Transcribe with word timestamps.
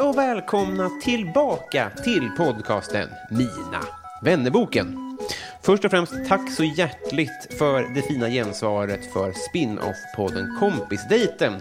och 0.00 0.18
välkomna 0.18 0.90
tillbaka 1.02 1.90
till 2.04 2.30
podcasten 2.36 3.08
Mina 3.30 3.80
vännerboken. 4.22 5.18
Först 5.62 5.84
och 5.84 5.90
främst 5.90 6.12
tack 6.28 6.50
så 6.52 6.64
hjärtligt 6.64 7.54
för 7.58 7.94
det 7.94 8.02
fina 8.02 8.28
gensvaret 8.28 9.12
för 9.12 9.32
spin-off-podden 9.32 10.56
Kompisdejten 10.60 11.52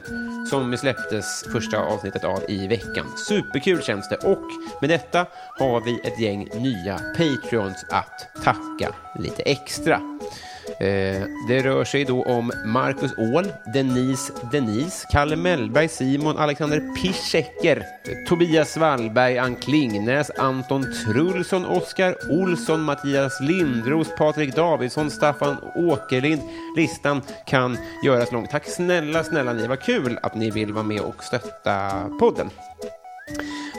som 0.49 0.77
släpptes 0.77 1.43
första 1.51 1.79
avsnittet 1.79 2.23
av 2.23 2.39
i 2.47 2.67
veckan. 2.67 3.05
Superkul 3.27 3.81
känns 3.83 4.09
det 4.09 4.15
och 4.15 4.47
med 4.81 4.89
detta 4.89 5.25
har 5.59 5.81
vi 5.81 5.99
ett 6.03 6.19
gäng 6.19 6.49
nya 6.55 6.99
Patreons 7.17 7.85
att 7.89 8.43
tacka 8.43 8.95
lite 9.19 9.41
extra. 9.41 10.16
Eh, 10.79 11.21
det 11.47 11.63
rör 11.63 11.83
sig 11.83 12.05
då 12.05 12.23
om 12.23 12.51
Marcus 12.65 13.11
Åhl, 13.17 13.51
Denise 13.73 14.33
Denise, 14.51 15.07
Kalle 15.11 15.35
Mellberg, 15.35 15.87
Simon, 15.87 16.37
Alexander 16.37 16.95
Pischecker, 16.95 17.83
Tobias 18.27 18.77
Wallberg, 18.77 19.37
Ann 19.37 19.55
Klingnäs, 19.55 20.31
Anton 20.37 20.85
Trulsson, 21.05 21.65
Oskar 21.65 22.15
Olsson, 22.31 22.81
Mattias 22.81 23.41
Lindros, 23.41 24.07
Patrik 24.17 24.55
Davidsson, 24.55 25.11
Staffan 25.11 25.57
Åkerlind. 25.75 26.41
Listan 26.75 27.21
kan 27.45 27.77
göras 28.05 28.31
lång. 28.31 28.47
Tack 28.47 28.65
snälla, 28.65 29.23
snälla 29.23 29.53
ni. 29.53 29.67
Vad 29.67 29.81
kul 29.81 30.19
att 30.23 30.35
ni 30.35 30.51
vill 30.51 30.73
vara 30.73 30.83
med 30.83 31.01
och 31.01 31.23
stötta 31.23 31.91
podden. 32.19 32.49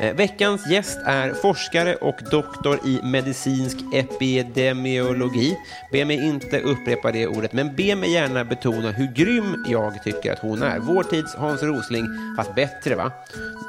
Eh, 0.00 0.14
veckans 0.14 0.66
gäst 0.70 0.98
är 1.04 1.32
forskare 1.32 1.94
och 1.94 2.20
doktor 2.30 2.78
i 2.84 3.00
medicinsk 3.02 3.76
epidemiologi. 3.92 5.58
Be 5.92 6.04
mig 6.04 6.24
inte 6.24 6.60
upprepa 6.60 7.12
det 7.12 7.26
ordet, 7.26 7.52
men 7.52 7.76
be 7.76 7.96
mig 7.96 8.12
gärna 8.12 8.44
betona 8.44 8.90
hur 8.90 9.06
grym 9.06 9.64
jag 9.68 10.02
tycker 10.02 10.32
att 10.32 10.38
hon 10.38 10.62
är. 10.62 10.78
Vår 10.78 11.02
tids 11.02 11.34
Hans 11.34 11.62
Rosling, 11.62 12.06
fast 12.36 12.54
bättre 12.54 12.94
va? 12.94 13.12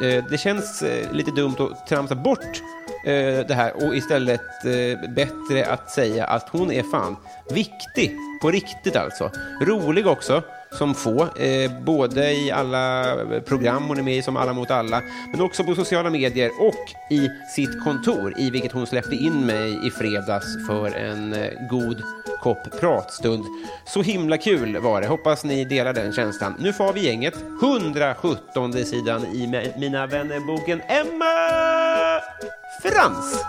Eh, 0.04 0.26
det 0.30 0.38
känns 0.38 0.82
eh, 0.82 1.14
lite 1.14 1.32
dumt 1.32 1.56
att 1.60 1.88
tramsa 1.88 2.16
bort 2.16 2.62
det 3.48 3.54
här 3.56 3.74
och 3.76 3.96
istället 3.96 4.42
bättre 5.16 5.66
att 5.66 5.92
säga 5.92 6.26
att 6.26 6.50
hon 6.50 6.72
är 6.72 6.84
fan 6.84 7.16
viktig, 7.52 8.18
på 8.42 8.52
riktigt 8.52 8.96
alltså. 8.96 9.32
Rolig 9.62 10.08
också 10.08 10.44
som 10.72 10.96
få, 10.96 11.22
eh, 11.24 11.72
både 11.82 12.32
i 12.32 12.52
alla 12.52 13.16
program 13.46 13.84
hon 13.88 13.98
är 13.98 14.04
med 14.04 14.18
i, 14.18 14.22
som 14.22 14.38
Alla 14.38 14.54
mot 14.54 14.72
alla, 14.72 15.02
men 15.32 15.42
också 15.42 15.64
på 15.64 15.76
sociala 15.76 16.10
medier 16.10 16.52
och 16.60 17.12
i 17.16 17.30
sitt 17.56 17.84
kontor, 17.84 18.34
i 18.38 18.50
vilket 18.50 18.72
hon 18.72 18.88
släppte 18.88 19.16
in 19.16 19.46
mig 19.46 19.88
i 19.88 19.92
fredags 19.92 20.68
för 20.68 20.96
en 20.96 21.34
eh, 21.34 21.50
god 21.70 22.04
kopp 22.42 22.80
pratstund. 22.80 23.46
Så 23.86 24.02
himla 24.02 24.38
kul 24.38 24.78
var 24.78 25.02
det. 25.02 25.08
Hoppas 25.08 25.44
ni 25.44 25.66
delar 25.66 25.94
den 25.94 26.14
känslan. 26.14 26.56
Nu 26.60 26.74
får 26.74 26.94
vi 26.94 27.06
gänget. 27.06 27.34
117 27.62 28.74
sidan 28.74 29.26
i 29.26 29.48
Me- 29.48 29.80
Mina 29.80 30.08
vänner-boken 30.08 30.82
Emma 30.88 31.26
Frans. 32.84 33.44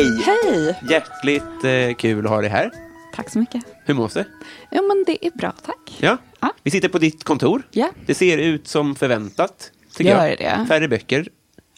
Hej! 0.00 0.22
Hej! 0.44 0.78
Hjärtligt 0.90 1.64
eh, 1.64 1.94
kul 1.96 2.24
att 2.26 2.30
ha 2.30 2.40
dig 2.40 2.50
här. 2.50 2.70
Tack 3.14 3.30
så 3.30 3.38
mycket. 3.38 3.62
Hur 3.84 3.94
mås 3.94 4.12
det? 4.14 4.24
Ja, 4.70 4.82
men 4.82 5.04
det 5.06 5.26
är 5.26 5.30
bra, 5.30 5.52
tack. 5.66 5.96
Ja. 6.00 6.16
Ja. 6.40 6.52
Vi 6.62 6.70
sitter 6.70 6.88
på 6.88 6.98
ditt 6.98 7.24
kontor. 7.24 7.62
Ja. 7.70 7.90
Det 8.06 8.14
ser 8.14 8.38
ut 8.38 8.68
som 8.68 8.94
förväntat. 8.94 9.70
Tycker 9.96 10.10
Gör 10.10 10.26
jag. 10.26 10.38
det? 10.38 10.66
Färre 10.68 10.88
böcker. 10.88 11.28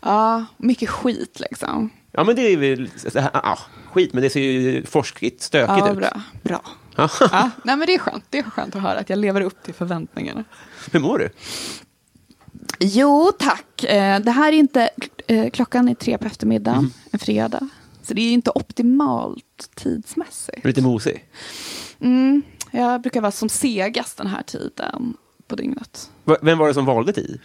Ja, 0.02 0.44
mycket 0.56 0.88
skit 0.88 1.40
liksom. 1.40 1.90
Ja, 2.12 2.24
men 2.24 2.36
det 2.36 2.42
är 2.42 2.56
väl 2.56 2.90
ah, 3.32 3.58
skit, 3.92 4.12
men 4.12 4.22
det 4.22 4.30
ser 4.30 4.40
ju 4.40 4.86
forskigt 4.86 5.42
stökigt 5.42 5.78
Ja, 5.86 5.90
ut. 5.92 5.96
bra. 5.98 6.22
bra. 6.42 6.62
Ja. 6.96 7.08
Ja, 7.20 7.50
nej, 7.64 7.76
men 7.76 7.86
det 7.86 7.94
är 7.94 7.98
skönt. 7.98 8.24
Det 8.30 8.38
är 8.38 8.42
skönt 8.42 8.76
att 8.76 8.82
höra 8.82 8.98
att 8.98 9.10
jag 9.10 9.18
lever 9.18 9.40
upp 9.40 9.62
till 9.62 9.74
förväntningarna. 9.74 10.44
Hur 10.92 11.00
mår 11.00 11.18
du? 11.18 11.30
Jo, 12.78 13.32
tack. 13.38 13.84
Eh, 13.84 14.20
Det 14.20 14.30
här 14.30 14.48
är 14.52 14.56
inte... 14.56 14.90
eh, 15.26 15.50
Klockan 15.50 15.88
är 15.88 15.94
tre 15.94 16.18
på 16.18 16.26
eftermiddagen, 16.26 16.92
en 17.10 17.18
fredag. 17.18 17.68
Så 18.02 18.14
det 18.14 18.20
är 18.20 18.32
inte 18.32 18.50
optimalt 18.50 19.70
tidsmässigt. 19.74 20.64
Lite 20.64 20.82
mosig? 20.82 21.24
Mm, 22.00 22.42
jag 22.70 23.00
brukar 23.00 23.20
vara 23.20 23.32
som 23.32 23.48
segast 23.48 24.16
den 24.18 24.26
här 24.26 24.42
tiden 24.42 25.16
på 25.46 25.56
dygnet. 25.56 26.10
Va- 26.24 26.36
Vem 26.42 26.58
var 26.58 26.68
det 26.68 26.74
som 26.74 26.84
valde 26.84 27.12
tid? 27.12 27.40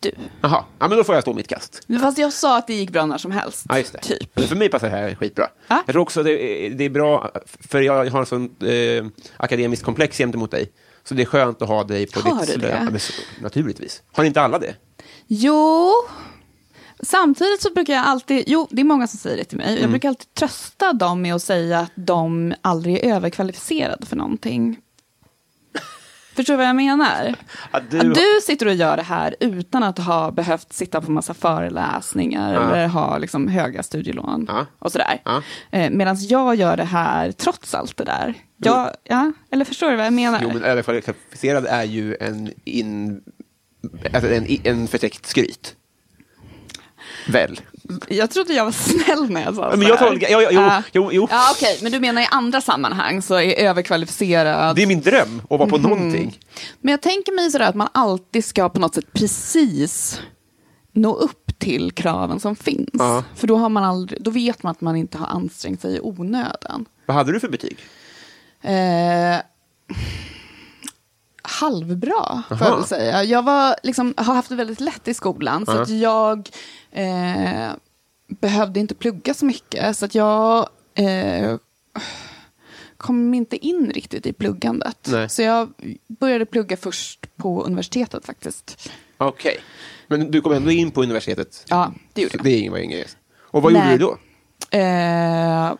Du. 0.00 0.12
Jaha, 0.40 0.64
ja, 0.78 0.88
men 0.88 0.98
då 0.98 1.04
får 1.04 1.14
jag 1.14 1.22
stå 1.24 1.32
mitt 1.34 1.48
kast. 1.48 1.86
Fast 2.00 2.18
jag 2.18 2.32
sa 2.32 2.58
att 2.58 2.66
det 2.66 2.74
gick 2.74 2.90
bra 2.90 3.06
när 3.06 3.18
som 3.18 3.30
helst. 3.30 3.66
Ja, 3.68 3.74
det. 3.74 3.82
Typ. 4.02 4.30
Men 4.36 4.48
För 4.48 4.56
mig 4.56 4.68
passar 4.68 4.90
det 4.90 4.96
här 4.96 5.14
skitbra. 5.14 5.46
Ja. 5.68 5.82
Jag 5.86 5.92
tror 5.92 6.02
också 6.02 6.22
det 6.22 6.66
är, 6.66 6.70
det 6.70 6.84
är 6.84 6.90
bra, 6.90 7.30
för 7.46 7.80
jag 7.80 8.10
har 8.10 8.20
en 8.20 8.26
sån 8.26 8.44
eh, 8.66 9.06
akademiskt 9.36 9.84
komplex 9.84 10.18
gentemot 10.18 10.50
dig. 10.50 10.72
Så 11.04 11.14
det 11.14 11.22
är 11.22 11.26
skönt 11.26 11.62
att 11.62 11.68
ha 11.68 11.84
dig 11.84 12.06
på 12.06 12.20
Har 12.20 12.40
ditt... 12.46 12.54
du 12.54 12.60
det? 12.60 12.68
Ja, 12.70 12.90
men 12.90 13.00
naturligtvis. 13.40 14.02
Har 14.12 14.24
inte 14.24 14.40
alla 14.40 14.58
det? 14.58 14.74
Jo, 15.26 15.92
samtidigt 17.02 17.62
så 17.62 17.72
brukar 17.72 17.94
jag 17.94 18.04
alltid, 18.04 18.44
jo 18.46 18.68
det 18.70 18.80
är 18.80 18.84
många 18.84 19.06
som 19.06 19.18
säger 19.18 19.36
det 19.36 19.44
till 19.44 19.58
mig, 19.58 19.66
Mm. 19.68 19.80
jag 19.80 19.90
brukar 19.90 20.08
alltid 20.08 20.34
trösta 20.34 20.92
dem 20.92 21.22
med 21.22 21.34
att 21.34 21.42
säga 21.42 21.78
att 21.80 21.92
de 21.94 22.54
aldrig 22.62 23.04
är 23.04 23.14
överkvalificerade 23.14 24.06
för 24.06 24.16
någonting. 24.16 24.76
Förstår 26.34 26.54
du 26.54 26.58
vad 26.58 26.66
jag 26.66 26.76
menar? 26.76 27.34
Att 27.70 27.90
du- 27.90 27.98
Att 28.00 28.14
du 28.14 28.24
sitter 28.42 28.66
och 28.66 28.74
gör 28.74 28.96
det 28.96 29.02
här 29.02 29.36
utan 29.40 29.82
att 29.82 29.98
ha 29.98 30.30
behövt 30.30 30.72
sitta 30.72 31.00
på 31.00 31.10
massa 31.10 31.34
föreläsningar 31.34 32.54
Ja. 32.54 32.60
eller 32.60 32.86
ha 32.88 33.18
liksom 33.18 33.48
höga 33.48 33.82
studielån 33.82 34.44
Ja. 34.48 34.66
och 34.78 34.92
sådär. 34.92 35.20
Ja. 35.24 35.42
Eh, 35.70 35.90
Medan 35.90 36.16
jag 36.20 36.54
gör 36.54 36.76
det 36.76 36.84
här 36.84 37.32
trots 37.32 37.74
allt 37.74 37.96
det 37.96 38.04
där. 38.04 38.34
Jag, 38.56 38.90
ja, 39.04 39.32
eller 39.50 39.64
förstår 39.64 39.90
du 39.90 39.96
vad 39.96 40.06
jag 40.06 40.12
menar? 40.12 40.40
Jo, 40.42 40.48
men 40.52 40.62
överkvalificerad 40.64 41.66
är 41.66 41.84
ju 41.84 42.16
en, 42.20 42.50
in, 42.64 43.22
alltså 44.14 44.30
en, 44.30 44.46
en 44.64 44.88
förtäckt 44.88 45.26
skryt. 45.26 45.74
Väl? 47.28 47.60
Jag 48.08 48.30
trodde 48.30 48.52
jag 48.54 48.64
var 48.64 48.72
snäll 48.72 49.30
när 49.30 49.42
jag 49.44 49.54
sa 49.54 49.68
Men 49.70 49.80
så 49.80 49.88
jag 49.88 49.96
här. 49.96 50.06
tolkar- 50.06 50.28
ja, 50.30 50.42
ja, 50.42 50.48
jo, 50.52 50.60
Ja. 50.60 50.82
jo, 50.92 51.08
jo. 51.12 51.28
Ja, 51.30 51.50
okej, 51.56 51.78
men 51.82 51.92
du 51.92 52.00
menar 52.00 52.22
i 52.22 52.26
andra 52.30 52.60
sammanhang 52.60 53.22
så 53.22 53.34
är 53.40 53.54
överkvalificerad. 53.68 54.76
Det 54.76 54.82
är 54.82 54.86
min 54.86 55.00
dröm 55.00 55.42
att 55.50 55.58
vara 55.58 55.68
på 55.68 55.78
Mhm. 55.78 55.90
någonting. 55.90 56.38
Men 56.80 56.90
jag 56.90 57.02
tänker 57.02 57.32
mig 57.32 57.50
sådär 57.50 57.68
att 57.68 57.74
man 57.74 57.88
alltid 57.92 58.44
ska 58.44 58.68
på 58.68 58.80
något 58.80 58.94
sätt 58.94 59.12
precis 59.12 60.20
nå 60.92 61.14
upp 61.14 61.58
till 61.58 61.92
kraven 61.92 62.40
som 62.40 62.56
finns. 62.56 62.88
Ja. 62.92 63.24
För 63.34 63.46
då, 63.46 63.56
har 63.56 63.68
man 63.68 63.84
aldrig, 63.84 64.22
då 64.22 64.30
vet 64.30 64.62
man 64.62 64.70
att 64.70 64.80
man 64.80 64.96
inte 64.96 65.18
har 65.18 65.26
ansträngt 65.26 65.80
sig 65.80 65.96
i 65.96 66.00
onödan. 66.00 66.86
Vad 67.06 67.16
hade 67.16 67.32
du 67.32 67.40
för 67.40 67.48
betyg? 67.48 67.76
Eh, 68.62 69.40
halvbra, 71.42 72.42
får 72.48 72.54
Aha. 72.54 72.64
jag 72.68 72.76
väl 72.76 72.84
säga. 72.86 73.24
Jag 73.24 73.42
var, 73.42 73.76
liksom, 73.82 74.14
har 74.16 74.34
haft 74.34 74.48
det 74.48 74.54
väldigt 74.54 74.80
lätt 74.80 75.08
i 75.08 75.14
skolan, 75.14 75.66
så 75.66 75.72
Ja. 75.72 75.82
att 75.82 75.88
jag 75.88 76.48
eh, 76.96 77.70
behövde 78.28 78.80
inte 78.80 78.94
plugga 78.94 79.34
så 79.34 79.44
mycket. 79.44 79.96
Så 79.96 80.04
att 80.04 80.14
jag 80.14 80.68
eh, 80.94 81.56
kom 82.96 83.34
inte 83.34 83.66
in 83.66 83.90
riktigt 83.94 84.26
i 84.26 84.32
pluggandet. 84.32 85.08
Nej. 85.10 85.28
Så 85.28 85.42
jag 85.42 85.72
började 86.08 86.46
plugga 86.46 86.76
först 86.76 87.36
på 87.36 87.62
universitetet 87.64 88.26
faktiskt. 88.26 88.90
Okej. 89.18 89.58
Men 90.08 90.30
du 90.30 90.40
kom 90.40 90.52
ändå 90.52 90.70
in 90.70 90.90
på 90.90 91.02
universitetet? 91.02 91.64
Ja, 91.68 91.92
det 92.12 92.22
gjorde 92.22 92.32
Så 92.32 92.38
jag. 92.38 92.44
det 92.44 92.70
var 92.70 92.78
ingen 92.78 92.90
grej. 92.90 93.06
Och 93.38 93.62
vad 93.62 93.72
Nej. 93.72 93.82
gjorde 93.82 93.92
du 93.92 93.98
då? 94.04 94.18
Eh, 94.78 95.74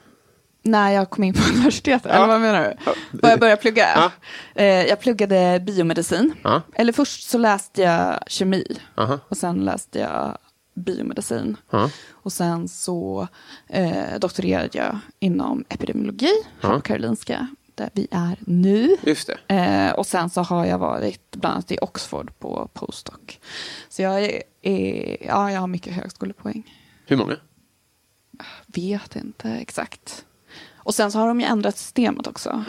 när 0.62 0.90
jag 0.90 1.10
kom 1.10 1.24
in 1.24 1.34
på 1.34 1.40
universitetet, 1.54 2.10
Ja. 2.14 2.16
eller 2.16 2.26
vad 2.26 2.40
menar 2.40 2.62
du? 2.84 2.92
Vad 3.18 3.32
jag 3.32 3.40
började 3.40 3.62
plugga? 3.62 3.86
Ja. 3.94 4.10
Eh, 4.54 4.64
jag 4.86 5.00
pluggade 5.00 5.60
biomedicin. 5.66 6.34
Ja. 6.44 6.62
Eller 6.74 6.92
först 6.92 7.28
så 7.30 7.38
läste 7.38 7.82
jag 7.82 8.18
kemi. 8.26 8.78
Aha. 8.96 9.18
Och 9.28 9.36
sen 9.36 9.56
läste 9.64 9.98
jag 9.98 10.38
biomedicin. 10.76 11.56
Ja. 11.70 11.90
Och 12.10 12.32
sen 12.32 12.68
så 12.68 13.28
eh, 13.68 14.18
doktorerade 14.18 14.78
jag 14.78 14.98
inom 15.18 15.64
epidemiologi 15.68 16.32
här 16.60 16.74
på 16.74 16.80
Karolinska, 16.80 17.48
där 17.74 17.90
vi 17.92 18.08
är 18.10 18.36
nu. 18.40 18.96
Eh, 19.48 19.92
och 19.92 20.06
sen 20.06 20.30
så 20.30 20.40
har 20.42 20.66
jag 20.66 20.78
varit 20.78 21.30
bland 21.30 21.54
annat 21.54 21.72
i 21.72 21.78
Oxford 21.80 22.38
på 22.38 22.68
postdoc. 22.72 23.38
Så 23.88 24.02
jag, 24.02 24.24
är, 24.24 24.42
är, 24.62 25.16
ja, 25.26 25.52
jag 25.52 25.60
har 25.60 25.66
mycket 25.66 25.92
högskolepoäng. 25.92 26.74
Hur 27.06 27.16
många? 27.16 27.36
Vet 28.66 29.16
inte 29.16 29.48
exakt. 29.50 30.24
Och 30.76 30.94
sen 30.94 31.12
så 31.12 31.18
har 31.18 31.28
de 31.28 31.40
ju 31.40 31.46
ändrat 31.46 31.78
systemet 31.78 32.26
också. 32.26 32.64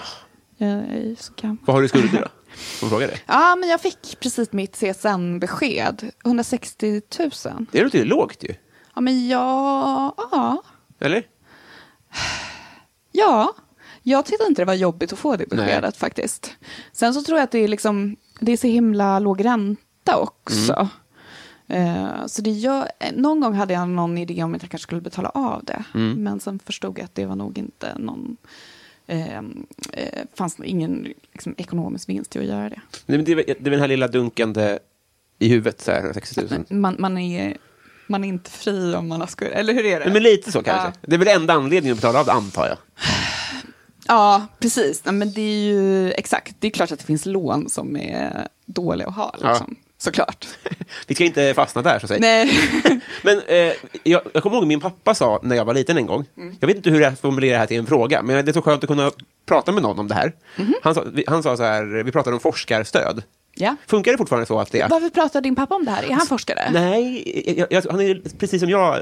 Jag 0.57 0.69
är 0.69 1.15
så 1.19 1.33
gammal. 1.35 1.57
Vad 1.65 1.75
har 1.75 1.81
du 1.81 1.85
i 1.85 1.89
skulder 1.89 2.21
då? 2.21 2.27
Får 2.57 2.87
fråga 2.87 3.07
dig? 3.07 3.21
Ja, 3.25 3.55
men 3.55 3.69
jag 3.69 3.81
fick 3.81 4.19
precis 4.19 4.51
mitt 4.51 4.75
CSN-besked. 4.75 6.11
160 6.25 7.01
000. 7.19 7.31
Det 7.71 7.83
låter 7.83 7.97
ju 7.99 8.05
lågt 8.05 8.43
ju. 8.43 8.53
Ja, 8.95 9.01
men 9.01 9.27
ja, 9.27 10.15
ja, 10.31 10.63
Eller? 10.99 11.23
ja. 13.11 13.53
Jag 14.03 14.25
tyckte 14.25 14.45
inte 14.45 14.61
det 14.61 14.65
var 14.65 14.73
jobbigt 14.73 15.13
att 15.13 15.19
få 15.19 15.35
det 15.35 15.45
beskedet 15.49 15.81
Nej. 15.81 15.91
faktiskt. 15.99 16.55
Sen 16.91 17.13
så 17.13 17.21
tror 17.21 17.37
jag 17.37 17.43
att 17.43 17.51
det 17.51 17.59
är 17.59 17.67
liksom, 17.67 18.15
det 18.39 18.51
är 18.51 18.57
så 18.57 18.67
himla 18.67 19.19
låg 19.19 19.45
ränta 19.45 20.17
också. 20.17 20.89
Eh, 21.67 22.25
så 22.27 22.41
det 22.41 22.49
gör, 22.49 22.89
någon 23.13 23.39
gång 23.41 23.53
hade 23.53 23.73
jag 23.73 23.89
någon 23.89 24.17
idé 24.17 24.43
om 24.43 24.55
att 24.55 24.61
jag 24.61 24.71
kanske 24.71 24.83
skulle 24.83 25.01
betala 25.01 25.29
av 25.29 25.63
det. 25.63 25.83
Men 25.93 26.39
sen 26.39 26.59
förstod 26.59 26.97
jag 26.99 27.05
att 27.05 27.15
det 27.15 27.25
var 27.25 27.35
nog 27.35 27.57
inte 27.57 27.97
någon, 27.97 28.37
eh, 29.07 29.37
eh, 29.93 30.23
fanns 30.35 30.59
ingen 30.63 31.13
liksom, 31.33 31.55
ekonomisk 31.57 32.09
vinst 32.09 32.35
i 32.35 32.39
att 32.39 32.45
göra 32.45 32.69
det. 32.69 32.81
Nej, 33.05 33.17
men 33.17 33.25
det, 33.25 33.31
är, 33.31 33.35
det 33.35 33.51
är 33.51 33.71
den 33.71 33.79
här 33.79 33.87
lilla 33.87 34.07
dunkande 34.07 34.79
i 35.39 35.47
huvudet, 35.47 35.81
så 35.81 35.91
här, 35.91 36.13
60 36.13 36.41
000. 36.49 36.65
Man, 36.69 36.95
man, 36.99 37.17
är, 37.17 37.57
man 38.07 38.23
är 38.23 38.27
inte 38.27 38.51
fri 38.51 38.95
om 38.95 39.07
man 39.07 39.19
har 39.19 39.27
skuld, 39.27 39.51
eller 39.53 39.73
hur 39.73 39.85
är 39.85 39.99
det? 39.99 40.05
Nej, 40.05 40.13
men 40.13 40.23
lite 40.23 40.51
så 40.51 40.63
kanske. 40.63 40.87
Ja. 40.87 40.93
Det 41.01 41.15
är 41.15 41.19
väl 41.19 41.27
enda 41.27 41.53
anledningen 41.53 41.93
att 41.93 42.01
betala 42.01 42.19
av 42.19 42.25
det, 42.25 42.31
antar 42.31 42.67
jag. 42.67 42.77
Ja, 44.07 44.47
precis. 44.59 45.05
Nej, 45.05 45.13
men 45.13 45.33
det 45.33 45.41
är 45.41 45.65
ju 45.65 46.11
exakt. 46.11 46.55
Det 46.59 46.67
är 46.67 46.71
klart 46.71 46.91
att 46.91 46.99
det 46.99 47.05
finns 47.05 47.25
lån 47.25 47.69
som 47.69 47.97
är 47.97 48.47
dåliga 48.65 49.07
att 49.07 49.15
ha. 49.15 49.35
Liksom. 49.41 49.75
Såklart. 49.99 50.47
Vi 51.07 51.15
ska 51.15 51.23
inte 51.23 51.53
fastna 51.53 51.81
där, 51.81 51.99
så 51.99 52.05
att 52.05 52.07
säga. 52.09 52.19
Nej. 52.19 52.51
Men 53.21 53.41
eh, 53.47 53.73
jag, 54.03 54.21
jag 54.33 54.43
kommer 54.43 54.55
ihåg 54.57 54.67
min 54.67 54.79
pappa 54.79 55.15
sa 55.15 55.39
när 55.43 55.55
jag 55.55 55.65
var 55.65 55.73
liten 55.73 55.97
en 55.97 56.05
gång, 56.05 56.25
Mm. 56.37 56.55
jag 56.59 56.67
vet 56.67 56.77
inte 56.77 56.89
hur 56.89 57.01
jag 57.01 57.19
formulerar 57.19 57.51
det 57.53 57.57
här 57.59 57.65
till 57.65 57.77
en 57.79 57.85
fråga, 57.85 58.21
men 58.21 58.45
det 58.45 58.51
är 58.51 58.53
så 58.53 58.61
skönt 58.61 58.83
att 58.83 58.87
kunna 58.89 59.11
prata 59.45 59.71
med 59.71 59.83
någon 59.83 59.99
om 59.99 60.07
det 60.07 60.13
här. 60.15 60.33
Mhm. 60.55 60.73
Han, 60.83 60.95
sa, 60.95 61.03
vi- 61.13 61.23
han 61.27 61.43
sa 61.43 61.57
så 61.57 61.63
här, 61.63 62.03
vi 62.03 62.11
pratade 62.11 62.33
om 62.33 62.39
forskarstöd. 62.39 63.23
ja. 63.55 63.75
Funkar 63.87 64.11
det 64.11 64.17
fortfarande 64.17 64.45
så 64.45 64.59
att 64.59 64.71
det 64.71 64.81
är... 64.81 64.89
Varför 64.89 65.09
pratar 65.09 65.41
din 65.41 65.55
pappa 65.55 65.75
om 65.75 65.85
det 65.85 65.91
här? 65.91 66.03
Är 66.03 66.13
han 66.13 66.27
forskare? 66.27 66.69
Nej, 66.73 67.53
jag, 67.59 67.67
jag, 67.71 67.83
han 67.91 68.01
är 68.01 68.37
precis 68.39 68.61
som 68.61 68.69
jag 68.69 68.99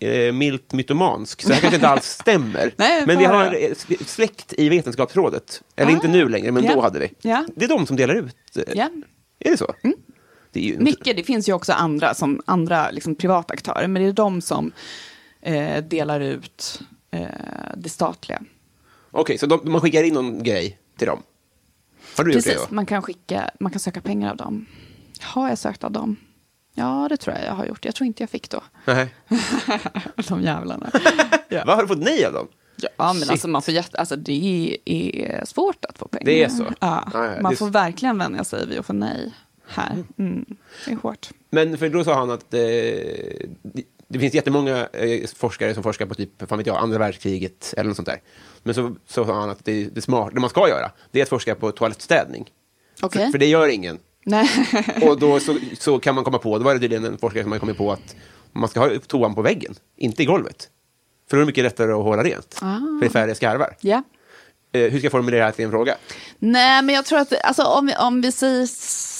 eh, 0.00 0.32
milt 0.32 0.72
mytomansk, 0.72 1.42
så 1.42 1.48
det 1.48 1.54
här 1.54 1.60
kanske 1.60 1.76
inte 1.76 1.88
alls 1.88 2.04
stämmer. 2.06 2.72
Nej, 2.76 3.06
men 3.06 3.18
vi 3.18 3.24
har 3.24 3.56
s- 3.72 3.86
släkt 4.12 4.54
i 4.58 4.68
Vetenskapsrådet. 4.68 5.62
Eller 5.76 5.90
Ah. 5.90 5.94
inte 5.94 6.08
nu 6.08 6.28
längre, 6.28 6.52
men 6.52 6.64
Ja. 6.64 6.74
då 6.74 6.80
hade 6.80 6.98
vi. 6.98 7.10
Ja. 7.22 7.46
Det 7.56 7.64
är 7.64 7.68
de 7.68 7.86
som 7.86 7.96
delar 7.96 8.14
ut. 8.14 8.36
eh, 8.56 8.62
Ja. 8.74 8.88
Är 9.40 9.50
det 9.50 9.56
så? 9.56 9.74
Det 10.54 10.60
inte- 10.60 10.82
Mycket. 10.82 11.16
Det 11.16 11.22
finns 11.24 11.48
ju 11.48 11.52
också 11.52 11.72
andra, 11.72 12.14
som 12.14 12.42
andra 12.46 12.90
liksom, 12.90 13.14
privata 13.14 13.52
aktörer. 13.54 13.86
Men 13.88 14.02
det 14.02 14.08
är 14.08 14.12
de 14.12 14.40
som 14.40 14.72
eh, 15.40 15.84
delar 15.84 16.20
ut 16.20 16.80
eh, 17.10 17.26
det 17.76 17.88
statliga. 17.88 18.42
Okej, 19.10 19.38
så 19.38 19.46
de, 19.46 19.60
man 19.64 19.80
skickar 19.80 20.02
in 20.02 20.14
någon 20.14 20.42
grej 20.42 20.78
till 20.98 21.06
dem? 21.06 21.22
Har 22.16 22.24
du 22.24 22.30
gjort 22.32 22.44
Precis. 22.44 22.60
det 22.60 22.66
då? 22.70 22.74
Man 22.74 22.86
kan, 22.86 23.02
skicka, 23.02 23.50
man 23.60 23.72
kan 23.72 23.80
söka 23.80 24.00
pengar 24.00 24.30
av 24.30 24.36
dem. 24.36 24.66
Har 25.20 25.48
jag 25.48 25.58
sökt 25.58 25.84
av 25.84 25.92
dem? 25.92 26.16
Ja, 26.74 27.06
det 27.10 27.16
tror 27.16 27.36
jag 27.36 27.44
jag 27.46 27.52
har 27.54 27.66
gjort. 27.66 27.84
Jag 27.84 27.94
tror 27.94 28.06
inte 28.06 28.22
jag 28.22 28.30
fick 28.30 28.50
då. 28.50 28.62
Nej. 28.84 29.14
De 30.28 30.42
jävlarna. 30.42 30.90
ja. 31.48 31.62
Vad 31.66 31.74
har 31.76 31.82
du 31.82 31.88
fått 31.88 31.98
nej 31.98 32.24
av 32.26 32.32
dem? 32.32 32.48
Ja, 32.76 32.88
men 33.12 33.14
Shit. 33.14 33.30
alltså, 33.30 33.48
man 33.48 33.62
får 33.62 33.74
jätte, 33.74 33.98
alltså 33.98 34.16
det 34.16 34.76
är 34.84 35.44
svårt 35.44 35.84
att 35.84 35.98
få 35.98 36.08
pengar. 36.08 36.24
Det 36.26 36.42
är 36.44 36.48
så? 36.48 36.64
Ja, 36.80 37.08
ja, 37.12 37.34
man 37.40 37.56
får 37.56 37.70
verkligen 37.70 38.18
vänja 38.18 38.44
sig 38.44 38.66
vid 38.66 38.78
att 38.78 38.86
få 38.86 38.92
nej 38.92 39.32
här. 39.66 40.04
Mm. 40.18 40.44
Det 40.84 40.92
är 40.92 40.96
hårt. 40.96 41.30
Men 41.50 41.78
för 41.78 41.88
då 41.88 42.04
sa 42.04 42.14
han 42.14 42.30
att 42.30 42.54
eh, 42.54 42.60
det, 44.08 44.18
finns 44.18 44.34
jättemånga 44.34 44.88
eh, 44.92 45.26
forskare 45.36 45.74
som 45.74 45.82
forskar 45.82 46.06
på 46.06 46.14
typ, 46.14 46.48
fan 46.48 46.58
vet 46.58 46.66
jag, 46.66 46.76
andra 46.76 46.98
världskriget 46.98 47.74
eller 47.76 47.88
något 47.88 47.96
sånt 47.96 48.08
där. 48.08 48.20
Men 48.62 48.74
så, 48.74 48.96
så 49.06 49.24
sa 49.24 49.40
han 49.40 49.50
att 49.50 49.64
det, 49.64 49.84
det, 49.84 50.00
smart, 50.00 50.30
det 50.34 50.40
man 50.40 50.50
ska 50.50 50.68
göra, 50.68 50.90
det 51.10 51.18
är 51.18 51.22
att 51.22 51.28
forska 51.28 51.54
på 51.54 51.72
toalettstädning. 51.72 52.50
Okej. 53.02 53.24
För, 53.24 53.30
för 53.30 53.38
det 53.38 53.46
gör 53.46 53.68
ingen. 53.68 53.98
Nej. 54.24 54.48
Och 55.02 55.18
då 55.18 55.40
så, 55.40 55.58
så 55.78 55.98
kan 55.98 56.14
man 56.14 56.24
komma 56.24 56.38
på, 56.38 56.58
då 56.58 56.64
var 56.64 56.74
det 56.74 56.80
tydligen 56.80 57.04
en 57.04 57.18
forskare 57.18 57.42
som 57.42 57.52
hade 57.52 57.60
kommit 57.60 57.76
på 57.76 57.92
att 57.92 58.16
man 58.52 58.68
ska 58.68 58.80
ha 58.80 58.98
toan 59.06 59.34
på 59.34 59.42
väggen, 59.42 59.74
inte 59.96 60.22
i 60.22 60.26
golvet. 60.26 60.68
För 61.30 61.36
då 61.36 61.40
är 61.40 61.40
det 61.40 61.46
mycket 61.46 61.64
lättare 61.64 61.92
att 61.92 62.04
hålla 62.04 62.22
rent. 62.22 62.58
Ah. 62.62 62.78
För 62.78 63.00
det 63.00 63.06
är 63.06 63.10
färre 63.10 63.34
skarvar. 63.34 63.76
ja. 63.80 64.02
Eh, 64.74 64.80
hur 64.90 64.98
ska 64.98 65.04
jag 65.04 65.12
formulera 65.12 65.46
det 65.46 65.52
till 65.52 65.64
en 65.64 65.70
fråga? 65.70 65.94
Nej, 66.38 66.82
men 66.82 66.94
jag 66.94 67.04
tror 67.04 67.18
att, 67.18 67.32
alltså, 67.44 67.62
om, 67.62 67.86
vi, 67.86 67.94
om 67.96 68.20
vi 68.20 68.32
säger 68.32 68.66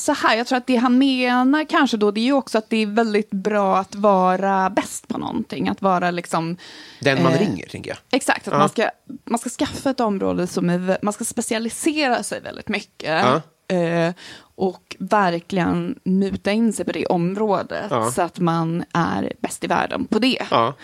så 0.05 0.13
här, 0.13 0.37
jag 0.37 0.47
tror 0.47 0.59
att 0.59 0.67
det 0.67 0.77
han 0.77 0.99
menar 0.99 1.65
kanske 1.65 1.97
då, 1.97 2.11
det 2.11 2.21
är 2.21 2.25
ju 2.25 2.33
också 2.33 2.59
att 2.59 2.71
det 2.71 2.77
är 2.83 2.87
väldigt 2.87 3.31
bra 3.31 3.77
att 3.79 3.95
vara 3.95 4.71
bäst 4.71 5.09
på 5.09 5.19
någonting. 5.19 5.69
Att 5.69 5.83
vara 5.83 6.11
liksom... 6.11 6.57
Den 7.01 7.23
man 7.23 7.33
Eh, 7.33 7.39
ringer, 7.39 7.67
tänker 7.67 7.91
jag. 7.91 7.99
Exakt, 8.13 8.49
att 8.49 8.53
Ja. 8.55 8.59
man, 8.59 8.69
ska, 8.69 8.89
man 9.25 9.39
ska 9.39 9.51
skaffa 9.51 9.91
ett 9.91 10.01
område 10.01 10.47
som 10.47 10.71
är, 10.71 10.99
man 11.03 11.13
ska 11.13 11.25
specialisera 11.25 12.23
sig 12.23 12.41
väldigt 12.41 12.69
mycket. 12.69 13.25
Ja. 13.25 13.43
Eh, 13.77 14.13
och 14.57 14.97
verkligen 14.99 15.99
muta 16.05 16.53
in 16.53 16.73
sig 16.73 16.85
på 16.85 16.93
det 16.93 17.07
området 17.07 17.87
Ja. 17.91 18.11
så 18.11 18.23
att 18.23 18.39
man 18.41 18.85
är 18.93 19.33
bäst 19.41 19.65
i 19.65 19.67
världen 19.67 20.05
på 20.05 20.19
det. 20.19 20.39
Ja. 20.51 20.75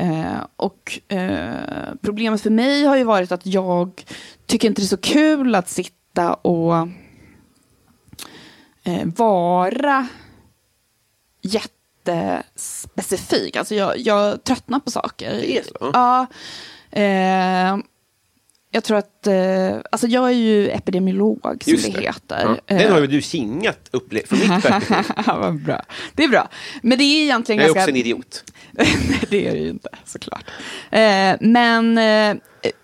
Eh, 0.00 0.46
och 0.56 1.00
eh, 1.08 1.94
problemet 2.02 2.40
för 2.40 2.50
mig 2.50 2.84
har 2.84 2.96
ju 2.96 3.04
varit 3.04 3.32
att 3.32 3.46
jag 3.46 4.04
tycker 4.46 4.68
inte 4.68 4.82
det 4.82 4.86
är 4.86 4.88
så 4.88 4.96
kul 4.96 5.54
att 5.54 5.68
sitta 5.68 6.34
och 6.34 6.74
eh, 8.84 9.04
vara 9.04 10.08
jättespecifik. 11.42 13.56
Alltså 13.56 13.74
jag, 13.74 13.98
jag 13.98 14.44
tröttnar 14.44 14.80
på 14.80 14.90
saker. 14.90 15.30
Det 15.30 15.58
är 15.58 15.62
så? 15.62 15.90
Ja. 15.92 16.26
Eh, 18.70 18.76
jag 18.76 18.84
tror 18.84 18.96
att, 18.98 19.26
eh, 19.26 19.76
alltså 19.92 20.06
jag 20.06 20.26
är 20.28 20.32
ju 20.34 20.68
epidemiolog 20.70 21.40
som 21.42 21.72
Just 21.72 21.86
det, 21.86 21.92
det. 21.92 22.00
heter. 22.00 22.60
Ja. 22.66 22.74
Den 22.78 22.92
har 22.92 23.00
ju 23.00 23.06
du 23.06 23.22
kingat 23.22 23.88
upplevt 23.90 24.28
från 24.28 24.38
mitt 24.38 24.48
perspektiv. 24.62 24.96
Ja, 25.26 25.50
bra. 25.50 25.82
Det 26.14 26.24
är 26.24 26.28
bra. 26.28 26.48
Men 26.82 26.98
det 26.98 27.04
är 27.04 27.22
egentligen 27.22 27.60
Jag 27.60 27.70
är 27.70 27.74
ganska... 27.74 27.80
också 27.80 27.90
en 27.90 27.96
idiot. 27.96 28.44
Nej, 28.70 28.86
det 29.30 29.46
är 29.48 29.52
det 29.52 29.58
ju 29.58 29.68
inte, 29.68 29.88
såklart. 30.04 30.44
Eh, 30.90 31.36
men 31.40 31.98
eh, 31.98 32.36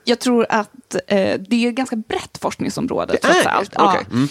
jag 0.05 0.19
tror 0.19 0.47
att 0.49 0.95
eh, 0.95 1.41
det 1.49 1.65
är 1.65 1.69
ett 1.69 1.75
ganska 1.75 1.97
brett 1.97 2.39
forskningsområde, 2.41 3.13
Det 3.13 3.19
trots 3.19 3.47
är 3.47 3.49
allt. 3.49 3.71
det? 3.73 3.79
Okej. 3.83 4.07
Mm. 4.13 4.29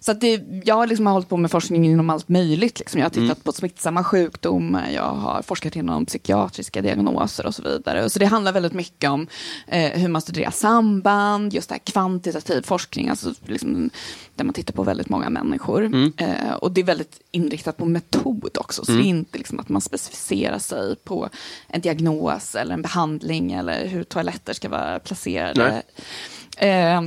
Så 0.00 0.10
att 0.10 0.20
det, 0.20 0.42
jag 0.64 0.74
har 0.74 0.86
liksom 0.86 1.06
hållit 1.06 1.28
på 1.28 1.36
med 1.36 1.50
forskning 1.50 1.84
inom 1.86 2.10
allt 2.10 2.28
möjligt. 2.28 2.78
Liksom. 2.78 2.98
Jag 3.00 3.04
har 3.04 3.10
tittat 3.10 3.24
Mm. 3.24 3.36
på 3.42 3.52
smittsamma 3.52 4.04
sjukdomar, 4.04 4.90
jag 4.90 5.02
har 5.14 5.42
forskat 5.42 5.76
inom 5.76 6.06
psykiatriska 6.06 6.82
diagnoser 6.82 7.46
och 7.46 7.54
så 7.54 7.62
vidare. 7.62 8.10
Så 8.10 8.18
det 8.18 8.26
handlar 8.26 8.52
väldigt 8.52 8.72
mycket 8.72 9.10
om 9.10 9.26
eh, 9.66 9.90
hur 9.92 10.08
man 10.08 10.22
studerar 10.22 10.50
samband, 10.50 11.54
just 11.54 11.68
det 11.68 11.74
här 11.74 11.92
kvantitativ 11.92 12.62
forskning, 12.62 13.08
alltså 13.08 13.34
liksom, 13.46 13.90
där 14.34 14.44
man 14.44 14.54
tittar 14.54 14.74
på 14.74 14.82
väldigt 14.82 15.08
många 15.08 15.30
människor. 15.30 15.84
Mm. 15.84 16.12
Eh, 16.16 16.52
och 16.52 16.72
det 16.72 16.80
är 16.80 16.84
väldigt 16.84 17.20
inriktat 17.30 17.76
på 17.76 17.84
metod 17.84 18.56
också, 18.58 18.84
så 18.84 18.92
det 18.92 18.98
är 18.98 19.02
inte 19.02 19.38
liksom 19.38 19.58
att 19.60 19.68
man 19.68 19.80
specificerar 19.80 20.58
sig 20.58 20.96
på 20.96 21.28
en 21.68 21.80
diagnos 21.80 22.54
eller 22.54 22.74
en 22.74 22.82
behandling 22.82 23.52
eller 23.52 23.86
hur 23.86 24.04
toaletter 24.04 24.52
ska 24.52 24.68
vara 24.68 24.98
placerade. 24.98 25.82
Eh, 26.56 27.02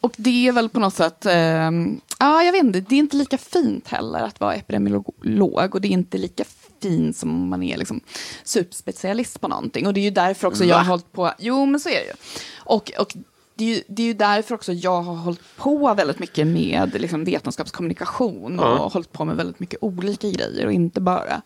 och 0.00 0.12
det 0.16 0.48
är 0.48 0.52
väl 0.52 0.68
på 0.68 0.80
något 0.80 0.94
sätt, 0.94 1.26
eh, 1.26 1.70
ja 2.18 2.42
jag 2.44 2.52
vet 2.52 2.62
inte, 2.64 2.80
det 2.80 2.94
är 2.94 2.98
inte 2.98 3.16
lika 3.16 3.38
fint 3.38 3.88
heller 3.88 4.18
att 4.18 4.40
vara 4.40 4.54
epidemiolog 4.54 5.74
och 5.74 5.80
det 5.80 5.88
är 5.88 5.92
inte 5.92 6.18
lika 6.18 6.44
fint 6.82 7.16
som 7.16 7.30
om 7.30 7.48
man 7.48 7.62
är 7.62 7.76
liksom 7.76 8.00
superspecialist 8.44 9.40
på 9.40 9.48
någonting. 9.48 9.86
Och 9.86 9.94
det 9.94 10.00
är 10.00 10.04
ju 10.04 10.10
därför 10.10 10.46
också 10.48 10.64
jag 10.64 10.76
har 10.76 10.84
Va? 10.84 10.88
hållit 10.90 11.12
på, 11.12 11.30
jo 11.38 11.66
men 11.66 11.80
så 11.80 11.88
är 11.88 11.94
det 11.94 12.04
ju. 12.06 12.12
Och, 12.58 12.92
och 12.98 13.12
det, 13.54 13.64
är 13.64 13.68
ju, 13.76 13.82
det 13.88 14.02
är 14.02 14.06
ju 14.06 14.14
därför 14.14 14.54
också 14.54 14.72
jag 14.72 15.02
har 15.02 15.14
hållit 15.14 15.56
på 15.56 15.94
väldigt 15.94 16.18
mycket 16.18 16.46
med 16.46 17.00
liksom, 17.00 17.24
vetenskapskommunikation 17.24 18.60
och 18.60 18.66
Ja. 18.66 18.88
hållit 18.92 19.12
på 19.12 19.24
med 19.24 19.36
väldigt 19.36 19.60
mycket 19.60 19.78
olika 19.82 20.28
grejer 20.28 20.66
och 20.66 20.72
inte 20.72 21.00
bara 21.00 21.42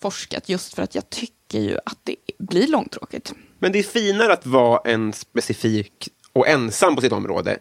forskat. 0.00 0.48
Just 0.48 0.74
för 0.74 0.82
att 0.82 0.94
jag 0.94 1.10
tycker 1.10 1.60
ju 1.60 1.78
att 1.86 1.98
det 2.04 2.16
blir 2.38 2.66
långtråkigt. 2.68 3.32
Men 3.58 3.72
det 3.72 3.78
är 3.78 3.82
finare 3.82 4.32
att 4.32 4.46
vara 4.46 4.80
en 4.90 5.12
specifik 5.12 6.08
och 6.32 6.48
ensam 6.48 6.94
på 6.96 7.00
sitt 7.02 7.12
område, 7.12 7.58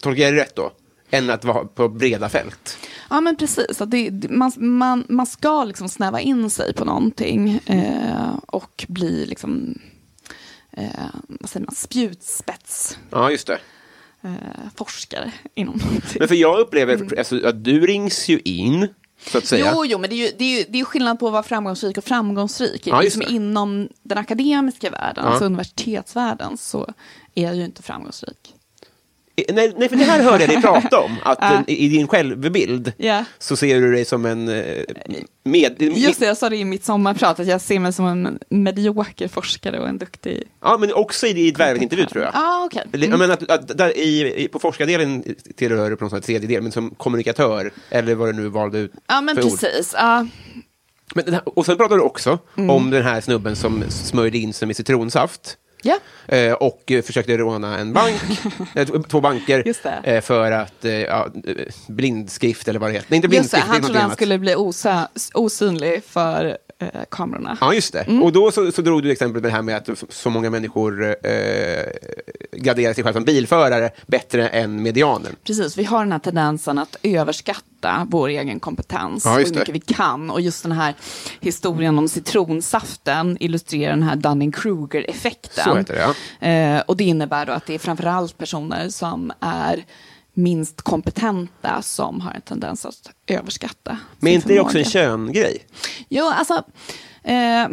tolkar 0.00 0.22
jag 0.22 0.34
det 0.34 0.40
rätt 0.40 0.56
då, 0.56 0.72
än 1.10 1.30
att 1.30 1.44
vara 1.44 1.64
på 1.64 1.88
breda 1.88 2.28
fält. 2.28 2.78
Ja, 3.10 3.20
men 3.20 3.36
precis. 3.36 3.80
Att 3.80 3.90
det, 3.90 4.30
man, 4.30 4.52
man, 4.56 5.04
man 5.08 5.26
ska 5.26 5.64
liksom 5.64 5.88
snäva 5.88 6.20
in 6.20 6.50
sig 6.50 6.74
på 6.74 6.84
någonting 6.84 7.60
eh, 7.66 8.34
och 8.46 8.84
bli 8.88 9.26
liksom, 9.26 9.78
eh, 10.72 10.84
vad 11.28 11.50
säger 11.50 11.66
man, 11.66 11.74
spjutspets. 11.74 12.98
Ja, 13.10 13.30
just 13.30 13.46
det. 13.46 13.58
Eh, 14.22 14.30
forskare 14.76 15.32
inom 15.54 15.76
någonting. 15.76 16.16
Men 16.18 16.28
för 16.28 16.34
jag 16.34 16.58
upplever 16.60 17.18
alltså, 17.18 17.46
att 17.46 17.64
du 17.64 17.86
rings 17.86 18.28
ju 18.28 18.40
in, 18.44 18.88
så 19.26 19.38
att 19.38 19.44
säga. 19.46 19.72
Jo, 19.74 19.84
jo, 19.84 19.98
men 19.98 20.10
det 20.10 20.16
är 20.16 20.26
ju, 20.28 20.32
det 20.38 20.44
är 20.44 20.58
ju, 20.58 20.64
det 20.68 20.80
är 20.80 20.84
skillnad 20.84 21.18
på 21.18 21.26
att 21.26 21.32
vara 21.32 21.42
framgångsrik 21.42 21.98
och 21.98 22.04
framgångsrik. 22.04 22.86
Ja, 22.86 23.00
liksom 23.00 23.22
inom 23.28 23.88
den 24.02 24.18
akademiska 24.18 24.90
världen, 24.90 25.24
Ja. 25.24 25.30
alltså 25.30 25.44
universitetsvärlden, 25.44 26.58
så 26.58 26.92
är 27.34 27.44
jag 27.44 27.56
ju 27.56 27.64
inte 27.64 27.82
framgångsrik. 27.82 28.54
Nej, 29.48 29.72
nej, 29.76 29.88
för 29.88 29.96
det 29.96 30.04
här 30.04 30.22
hörde 30.22 30.44
jag 30.44 30.48
dig 30.50 30.62
prata 30.62 31.00
om, 31.00 31.16
att 31.22 31.42
eh, 31.42 31.60
i 31.66 31.88
din 31.88 32.08
självbild 32.08 32.92
Ja. 32.96 33.24
så 33.38 33.56
ser 33.56 33.80
du 33.80 33.92
dig 33.92 34.04
som 34.04 34.26
en 34.26 34.48
eh, 34.48 34.84
med... 35.44 35.82
Just 35.82 36.20
det, 36.20 36.26
jag 36.26 36.36
sa 36.36 36.48
det 36.50 36.56
i 36.56 36.64
mitt 36.64 36.84
sommarprat, 36.84 37.40
att 37.40 37.46
jag 37.46 37.60
ser 37.60 37.78
mig 37.78 37.92
som 37.92 38.06
en 38.06 38.38
medioker 38.48 39.28
forskare 39.28 39.80
och 39.80 39.88
en 39.88 39.98
duktig... 39.98 40.42
Ja, 40.62 40.76
men 40.80 40.92
också 40.94 41.26
i 41.26 41.32
ditt 41.32 41.58
värvningsintervju 41.58 42.06
tror 42.06 42.24
jag. 42.24 42.34
Ja, 42.34 42.68
ah. 42.74 42.80
Eller, 42.92 43.08
Jag 43.08 43.18
menar 43.18 43.34
att, 43.34 43.50
att 43.50 43.78
där 43.78 43.98
i, 43.98 44.48
på 44.52 44.58
forskardelen 44.58 45.24
tillhör 45.56 45.90
du 45.90 45.96
på 45.96 46.04
något 46.04 46.12
sätt 46.12 46.24
tredje 46.24 46.48
del, 46.48 46.62
men 46.62 46.72
som 46.72 46.90
kommunikatör, 46.90 47.72
eller 47.90 48.14
vad 48.14 48.28
du 48.28 48.32
nu 48.32 48.48
valde 48.48 48.78
ut 48.78 48.92
Ja, 49.06 49.20
men 49.20 49.36
för 49.36 49.44
ord. 49.44 49.50
precis. 49.60 49.94
Ja. 49.98 50.26
Men 51.14 51.24
den 51.24 51.34
här, 51.34 51.42
och 51.58 51.66
sen 51.66 51.76
pratar 51.76 51.96
du 51.96 52.02
också 52.02 52.38
Mm. 52.56 52.70
om 52.70 52.90
den 52.90 53.02
här 53.02 53.20
snubben 53.20 53.56
som 53.56 53.84
smörjde 53.88 54.38
in 54.38 54.52
sig 54.52 54.66
med 54.66 54.76
citronsaft. 54.76 55.56
Ja. 55.82 55.98
Eh, 56.36 56.52
och 56.52 56.92
försökte 57.04 57.36
råna 57.36 57.78
en 57.78 57.92
bank, 57.92 58.20
eh, 58.74 58.88
två 59.02 59.20
banker, 59.20 59.62
Just 59.66 59.82
det. 59.82 60.00
eh, 60.04 60.20
för 60.20 60.52
att, 60.52 60.84
eh, 60.84 60.92
ja, 60.92 61.28
blindskrift 61.88 62.68
eller 62.68 62.80
vad 62.80 62.90
det 62.90 62.94
heter. 62.94 63.06
Nej, 63.10 63.16
inte 63.16 63.26
Just 63.36 63.50
det, 63.50 63.56
blindskrift, 63.56 63.66
det 63.66 63.70
är 63.70 63.72
han 63.72 63.82
trodde 63.82 63.98
han 64.00 64.10
skulle 64.10 64.38
bli 64.38 64.54
osynlig 65.34 66.04
för 66.04 66.58
eh, 66.80 66.88
kamerorna. 67.10 67.58
Ja, 67.60 67.74
just 67.74 67.92
det. 67.92 68.00
Mm. 68.00 68.22
Och 68.22 68.32
då 68.32 68.50
så, 68.50 68.72
så 68.72 68.82
drog 68.82 69.02
du 69.02 69.10
exempel 69.10 69.42
med 69.42 69.50
det 69.50 69.54
här 69.54 69.62
med 69.62 69.76
att 69.76 69.88
så, 70.08 70.30
många 70.30 70.50
människor 70.50 71.16
eh, 71.26 71.84
graderar 72.52 72.94
sig 72.94 73.04
själva 73.04 73.12
som 73.12 73.24
bilförare 73.24 73.90
bättre 74.06 74.48
än 74.48 74.82
medianen. 74.82 75.36
Precis, 75.44 75.78
vi 75.78 75.84
har 75.84 75.98
den 75.98 76.12
här 76.12 76.18
tendensen 76.18 76.78
att 76.78 76.96
överskatta 77.02 78.06
vår 78.10 78.28
egen 78.28 78.60
kompetens 78.60 79.24
Ja, 79.24 79.32
och 79.32 79.38
hur 79.38 79.54
mycket 79.54 79.74
vi 79.74 79.80
kan. 79.80 80.30
Och 80.30 80.40
just 80.40 80.62
den 80.62 80.72
här 80.72 80.94
historien 81.40 81.98
om 81.98 82.08
citronsaften 82.08 83.36
illustrerar 83.40 83.90
den 83.90 84.02
här 84.02 84.16
Dunning-Kruger-effekten. 84.16 85.64
Så 85.64 85.76
heter 85.76 85.94
det, 85.94 86.00
ja. 86.00 86.48
Eh, 86.48 86.82
och 86.86 86.96
det 86.96 87.04
innebär 87.04 87.46
då 87.46 87.52
att 87.52 87.66
det 87.66 87.74
är 87.74 87.78
framförallt 87.78 88.38
personer 88.38 88.88
som 88.88 89.32
är 89.40 89.84
minst 90.42 90.82
kompetenta 90.82 91.82
som 91.82 92.20
har 92.20 92.32
en 92.32 92.40
tendens 92.40 92.86
att 92.86 93.10
överskatta 93.26 93.98
Men 94.18 94.32
inte 94.32 94.48
det 94.48 94.60
också 94.60 94.78
en 94.78 94.84
köngrej? 94.84 95.66
Jo, 96.08 96.24
alltså... 96.34 96.54
Eh, 97.22 97.68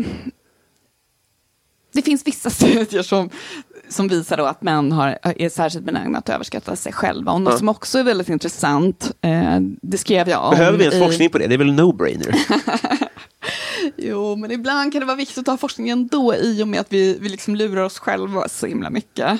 det 1.94 2.02
finns 2.02 2.28
vissa 2.28 2.50
studier 2.50 3.02
som, 3.02 3.30
som 3.90 4.08
visar 4.08 4.38
då 4.38 4.46
att 4.46 4.62
män 4.62 4.92
har, 4.92 5.20
är 5.24 5.50
särskilt 5.50 5.86
benägna 5.86 6.18
att 6.18 6.30
överskatta 6.30 6.76
sig 6.76 6.94
själva. 6.94 7.32
Och 7.32 7.42
något 7.42 7.54
Ja. 7.54 7.58
som 7.60 7.70
också 7.70 8.00
är 8.00 8.04
väldigt 8.04 8.30
intressant, 8.30 9.12
eh, 9.22 9.58
det 9.82 9.98
skrev 9.98 10.30
jag 10.30 10.44
om. 10.46 10.52
Behöver 10.52 10.78
vi 10.78 10.84
ens 10.84 10.96
i- 10.96 11.00
forskning 11.00 11.30
på 11.30 11.38
det? 11.38 11.48
Det 11.48 11.54
är 11.54 11.58
väl 11.58 11.80
no-brainer? 11.80 12.36
Jo, 13.98 14.36
men 14.36 14.52
ibland 14.52 14.92
kan 14.92 15.00
det 15.00 15.06
vara 15.06 15.18
viktigt 15.18 15.38
att 15.38 15.48
ha 15.48 15.58
forskning 15.58 15.90
ändå 15.90 16.36
i 16.36 16.64
och 16.64 16.68
med 16.68 16.80
att 16.80 16.94
vi, 16.94 17.18
vi 17.22 17.30
liksom 17.30 17.56
lurar 17.56 17.82
oss 17.82 18.00
själva 18.00 18.50
så 18.50 18.68
himla 18.68 18.90
mycket. 18.90 19.40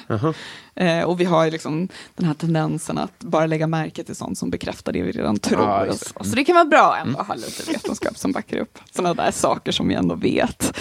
Eh, 0.76 1.04
och 1.04 1.20
vi 1.20 1.26
har 1.26 1.52
liksom 1.52 1.88
den 2.16 2.26
här 2.26 2.34
tendensen 2.34 2.98
att 2.98 3.20
bara 3.20 3.46
lägga 3.46 3.68
märke 3.68 4.04
till 4.04 4.16
sånt 4.16 4.38
som 4.38 4.50
bekräftar 4.50 4.92
det 4.92 5.02
vi 5.02 5.12
redan 5.12 5.40
tror. 5.40 5.86
Just 5.86 6.00
det. 6.00 6.24
så. 6.24 6.30
så 6.30 6.36
det 6.36 6.44
kan 6.44 6.56
vara 6.56 6.66
bra 6.66 6.98
ändå 7.02 7.20
att 7.20 7.28
ha 7.28 7.36
lite 7.36 7.72
vetenskap 7.72 8.18
som 8.18 8.32
backar 8.32 8.58
upp 8.58 8.80
sådana 8.92 9.14
där 9.14 9.32
saker 9.32 9.72
som 9.72 9.88
vi 9.88 9.96
ändå 9.96 10.16
vet. 10.16 10.78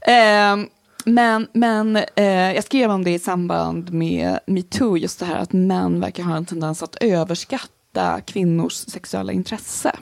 Eh, 0.00 0.56
men 1.04 1.48
men 1.52 1.96
eh, 1.96 2.52
jag 2.54 2.64
skrev 2.64 2.90
om 2.90 3.04
det 3.04 3.10
i 3.10 3.18
samband 3.18 3.92
med 3.92 4.38
metoo, 4.46 4.96
just 4.96 5.18
det 5.18 5.26
här 5.26 5.36
att 5.36 5.52
män 5.52 6.00
verkar 6.00 6.22
ha 6.22 6.36
en 6.36 6.46
tendens 6.46 6.82
att 6.82 6.96
överskatta 7.00 8.20
kvinnors 8.20 8.72
sexuella 8.74 9.32
intresse. 9.32 9.92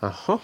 Jaha. 0.00 0.38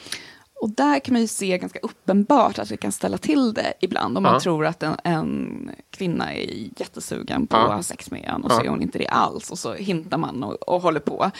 Och 0.60 0.70
där 0.70 0.98
kan 1.00 1.12
man 1.12 1.22
ju 1.22 1.28
se 1.28 1.58
ganska 1.58 1.78
uppenbart 1.78 2.58
att 2.58 2.68
det 2.68 2.76
kan 2.76 2.92
ställa 2.92 3.18
till 3.18 3.54
det 3.54 3.72
ibland. 3.80 4.16
Om 4.16 4.22
man 4.22 4.32
Ja. 4.32 4.40
tror 4.40 4.66
att 4.66 4.82
en, 4.82 4.96
en 5.04 5.70
kvinna 5.90 6.34
är 6.34 6.80
jättesugen 6.80 7.46
på 7.46 7.56
Ja. 7.56 7.68
att 7.68 7.74
ha 7.74 7.82
sex 7.82 8.10
med 8.10 8.24
en 8.24 8.44
och 8.44 8.50
så 8.52 8.60
är 8.60 8.68
hon 8.68 8.82
inte 8.82 8.98
det 8.98 9.06
alls. 9.08 9.50
Och 9.50 9.58
så 9.58 9.74
hintar 9.74 10.18
man 10.18 10.42
och, 10.44 10.68
och 10.68 10.82
håller 10.82 11.00
på 11.00 11.30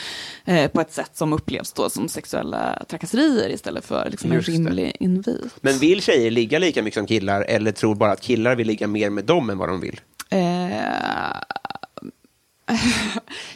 eh, 0.44 0.70
på 0.70 0.80
ett 0.80 0.92
sätt 0.92 1.10
som 1.16 1.32
upplevs 1.32 1.72
då 1.72 1.90
som 1.90 2.08
sexuella 2.08 2.82
trakasserier 2.88 3.48
istället 3.50 3.84
för 3.84 4.10
liksom 4.10 4.32
en 4.32 4.40
rimlig 4.40 4.96
invit. 5.00 5.52
Men 5.60 5.78
vill 5.78 6.02
tjejer 6.02 6.30
ligga 6.30 6.58
lika 6.58 6.82
mycket 6.82 6.98
som 6.98 7.06
killar, 7.06 7.42
eller 7.42 7.72
tror 7.72 7.94
bara 7.94 8.12
att 8.12 8.20
killar 8.20 8.56
vill 8.56 8.66
ligga 8.66 8.86
mer 8.86 9.10
med 9.10 9.24
dem 9.24 9.50
än 9.50 9.58
vad 9.58 9.68
de 9.68 9.80
vill? 9.80 10.00
Eh, 10.30 11.36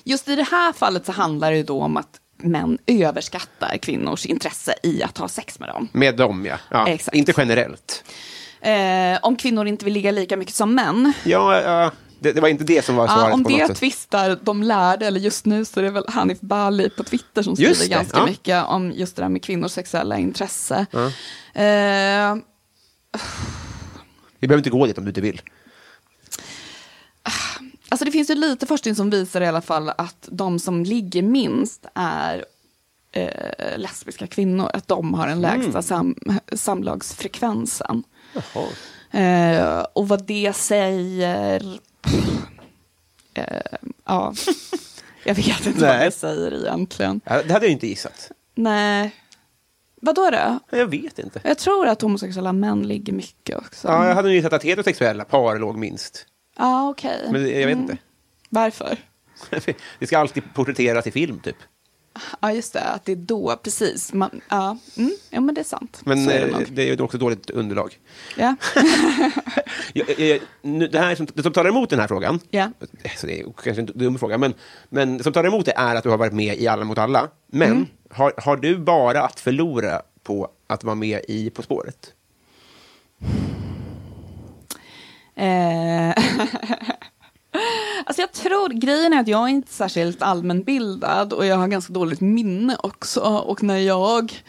just 0.05 0.29
i 0.29 0.37
det 0.37 0.43
här 0.51 0.73
fallet 0.73 1.07
så 1.07 1.13
handlar 1.13 1.51
det 1.51 1.57
ju 1.57 1.63
då 1.63 1.81
om 1.83 1.97
att 1.97 2.21
män 2.43 2.79
överskattar 2.87 3.79
kvinnors 3.79 4.27
intresse 4.27 4.75
i 4.83 5.03
att 5.03 5.19
ha 5.19 5.29
sex 5.29 5.59
med 5.59 5.69
dem. 5.69 5.89
Med 5.93 6.17
dem, 6.17 6.47
ja. 6.47 6.57
ja. 6.71 6.89
Exakt. 6.89 7.17
Inte 7.17 7.33
generellt. 7.37 8.05
Eh, 8.61 9.19
om 9.23 9.37
kvinnor 9.37 9.67
inte 9.67 9.85
vill 9.85 9.95
ligga 9.95 10.11
lika 10.11 10.37
mycket 10.37 10.55
som 10.55 10.75
män, 10.75 11.13
Ja, 11.25 11.61
ja. 11.61 11.91
Det, 12.21 12.33
det 12.33 12.41
var 12.41 12.49
inte 12.49 12.65
det 12.65 12.85
som 12.85 12.97
var 12.97 13.07
svaret 13.07 13.29
Ja, 13.29 13.35
om 13.35 13.45
på 13.45 13.51
det 13.51 13.75
tvistar 13.75 14.39
de 14.43 14.63
lärde, 14.63 15.07
eller 15.07 15.21
just 15.21 15.47
nu 15.47 15.65
så 15.65 15.81
är 15.81 15.85
det 15.85 15.91
väl 15.91 16.05
Hanif 16.09 16.41
Bali 16.41 16.91
på 16.91 17.05
Twitter 17.05 17.43
som 17.43 17.57
skriver 17.57 17.89
ganska 17.89 18.19
ja. 18.19 18.27
mycket 18.27 18.65
om 18.65 18.93
just 18.93 19.17
det 19.17 19.23
där 19.23 19.29
med 19.29 19.43
kvinnors 19.43 19.73
sexuella 19.73 20.19
intresse. 20.19 20.87
Eh, 21.55 22.37
Vi 24.39 24.49
behöver 24.49 24.59
inte 24.59 24.71
gå 24.71 24.87
dit 24.87 24.99
om 24.99 25.05
du 25.05 25.11
inte 25.11 25.21
vill. 25.21 25.41
Alltså 27.93 28.05
det 28.05 28.11
finns 28.11 28.31
ju 28.31 28.35
lite 28.35 28.67
forskning 28.67 28.95
som 28.95 29.11
visar 29.11 29.41
i 29.41 29.47
alla 29.47 29.61
fall 29.61 29.89
att 29.89 30.29
de 30.31 30.59
som 30.59 30.85
ligger 30.85 31.23
minst 31.23 31.87
är 31.95 32.45
eh, 33.13 33.79
lesbiska 33.79 34.27
kvinnor, 34.27 34.71
att 34.75 34.89
de 34.89 35.15
har 35.15 35.27
den 35.27 35.41
lägsta 35.41 35.71
Mm. 35.71 35.83
sam, 35.83 36.15
samlagsfrekvensen. 36.53 38.05
Eh, 39.11 39.81
och 39.93 40.09
vad 40.09 40.27
det 40.27 40.53
säger... 40.57 41.79
Eh, 43.35 43.79
ja, 44.05 44.35
jag 45.25 45.35
vet 45.35 45.67
inte 45.67 45.81
vad 45.87 46.01
det 46.01 46.11
säger 46.11 46.55
egentligen. 46.67 47.21
Det 47.25 47.53
hade 47.53 47.67
jag 47.67 47.73
inte 47.73 47.87
gissat. 47.87 48.31
Nej. 48.55 49.15
Vad 50.05 50.15
då? 50.15 50.59
Jag 50.71 50.87
vet 50.87 51.19
inte. 51.19 51.41
Jag 51.45 51.59
tror 51.59 51.87
att 51.87 52.03
homosexuella 52.03 52.53
män 52.53 52.83
ligger 52.89 53.13
mycket 53.13 53.57
också. 53.59 53.89
Ja, 53.89 54.09
jag 54.09 54.15
hade 54.15 54.33
gissat 54.35 54.53
att 54.53 54.63
heterosexuella 54.63 55.25
par 55.25 55.59
låg 55.59 55.77
minst. 55.77 56.27
Ja, 56.57 56.89
okej. 56.91 57.29
Men 57.31 57.41
jag 57.43 57.49
vet 57.49 57.63
Mm. 57.63 57.81
inte. 57.81 57.97
Varför? 58.49 58.99
Det 59.99 60.07
ska 60.07 60.19
alltid 60.19 60.43
porträtteras 60.55 61.07
i 61.07 61.11
film, 61.11 61.41
typ. 61.41 61.57
Ja, 62.41 62.53
just 62.53 62.73
det. 62.73 62.81
Att 62.81 63.05
det 63.05 63.13
är 63.13 63.17
då, 63.17 63.57
precis. 63.63 64.13
Man, 64.13 64.41
ja, 64.49 64.79
mm, 64.97 65.13
ja, 65.31 65.41
men 65.41 65.55
det 65.55 65.61
är 65.61 65.65
sant. 65.65 66.01
Men 66.05 66.29
är 66.29 66.47
det 66.47 66.53
eh, 66.53 66.59
det 66.71 66.91
är 66.91 67.03
också 67.03 67.19
dåligt 67.19 67.51
underlag. 67.51 67.99
Ja. 68.37 68.55
Jag, 69.95 70.21
jag, 70.21 70.41
nu, 70.63 70.89
det, 70.89 70.99
här 70.99 71.15
som, 71.15 71.27
det 71.35 71.43
som 71.43 71.53
talar 71.53 71.71
emot 71.71 71.91
den 71.91 72.01
här 72.01 72.09
frågan, 72.09 72.41
Ja. 72.51 72.71
så 73.17 73.27
det 73.27 73.41
är 73.41 73.45
kanske 73.63 73.83
en 73.83 73.87
dum 73.95 74.19
fråga, 74.19 74.39
men, 74.39 74.55
men 74.89 75.17
det 75.19 75.25
som 75.25 75.33
talar 75.33 75.49
emot 75.49 75.65
det 75.67 75.73
är 75.77 75.95
att 75.97 76.03
du 76.03 76.09
har 76.11 76.17
varit 76.19 76.33
med 76.33 76.57
i 76.59 76.69
Alla 76.69 76.85
mot 76.85 76.99
alla. 76.99 77.29
Men 77.47 77.71
Mm. 77.71 77.87
har, 78.11 78.33
har 78.37 78.57
du 78.57 78.77
bara 78.79 79.23
att 79.23 79.41
förlora 79.41 80.03
på 80.23 80.49
att 80.67 80.85
vara 80.85 80.95
med 80.95 81.21
i 81.29 81.51
På 81.51 81.63
spåret? 81.63 82.13
Eh, 85.35 86.09
alltså 88.05 88.23
jag 88.23 88.33
tror, 88.33 88.69
grejen 88.69 89.13
är 89.13 89.21
att 89.21 89.29
jag 89.29 89.45
är 89.45 89.49
inte 89.49 89.73
särskilt 89.73 90.23
allmänbildad 90.23 91.33
och 91.33 91.47
jag 91.47 91.57
har 91.57 91.69
ganska 91.69 91.93
dåligt 91.93 92.21
minne 92.21 92.77
också. 92.83 93.21
Och 93.21 93.63
när 93.63 93.79
jag 93.79 94.43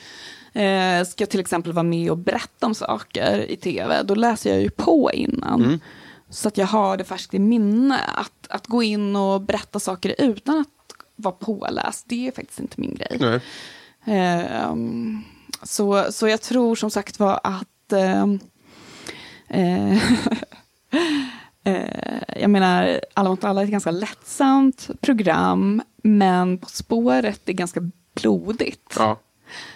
eh, 0.54 1.06
ska 1.06 1.26
till 1.26 1.40
exempel 1.40 1.74
vara 1.74 1.84
med 1.84 2.12
och 2.12 2.18
berätta 2.18 2.66
om 2.66 2.76
saker 2.76 3.52
i 3.52 3.56
tv, 3.56 4.04
då 4.04 4.16
läser 4.16 4.50
jag 4.50 4.62
ju 4.62 4.70
på 4.70 5.12
innan. 5.14 5.62
Så 6.30 6.48
att 6.48 6.58
jag 6.58 6.68
har 6.68 6.98
det 6.98 7.04
färskt 7.04 7.34
i 7.34 7.40
minne. 7.40 8.00
Att, 8.16 8.48
att 8.50 8.68
gå 8.68 8.84
in 8.84 9.16
och 9.16 9.42
berätta 9.42 9.80
saker 9.80 10.16
utan 10.18 10.60
att 10.60 10.68
vara 11.16 11.36
påläst, 11.36 12.06
det 12.10 12.28
är 12.28 12.32
faktiskt 12.32 12.60
inte 12.60 12.82
min 12.82 12.96
grej. 12.96 13.18
Ehm, 14.06 15.24
så, 15.64 16.12
så 16.12 16.28
jag 16.28 16.42
tror 16.42 16.76
som 16.76 16.92
sagt 16.92 17.20
var 17.20 17.40
att 17.44 17.94
ehm, 17.94 18.40
eh, 19.48 19.98
Eh, 21.66 22.40
jag 22.42 22.50
menar, 22.50 23.00
Alla 23.14 23.30
mot 23.30 23.44
alla 23.44 23.62
är 23.62 23.66
ett 23.66 23.72
ganska 23.72 23.92
lättsamt 23.92 24.90
program, 25.02 25.82
men 26.04 26.58
På 26.58 26.70
spåret 26.70 27.42
är 27.50 27.54
ganska 27.54 27.82
blodigt. 28.22 28.94
Ja. 28.98 29.20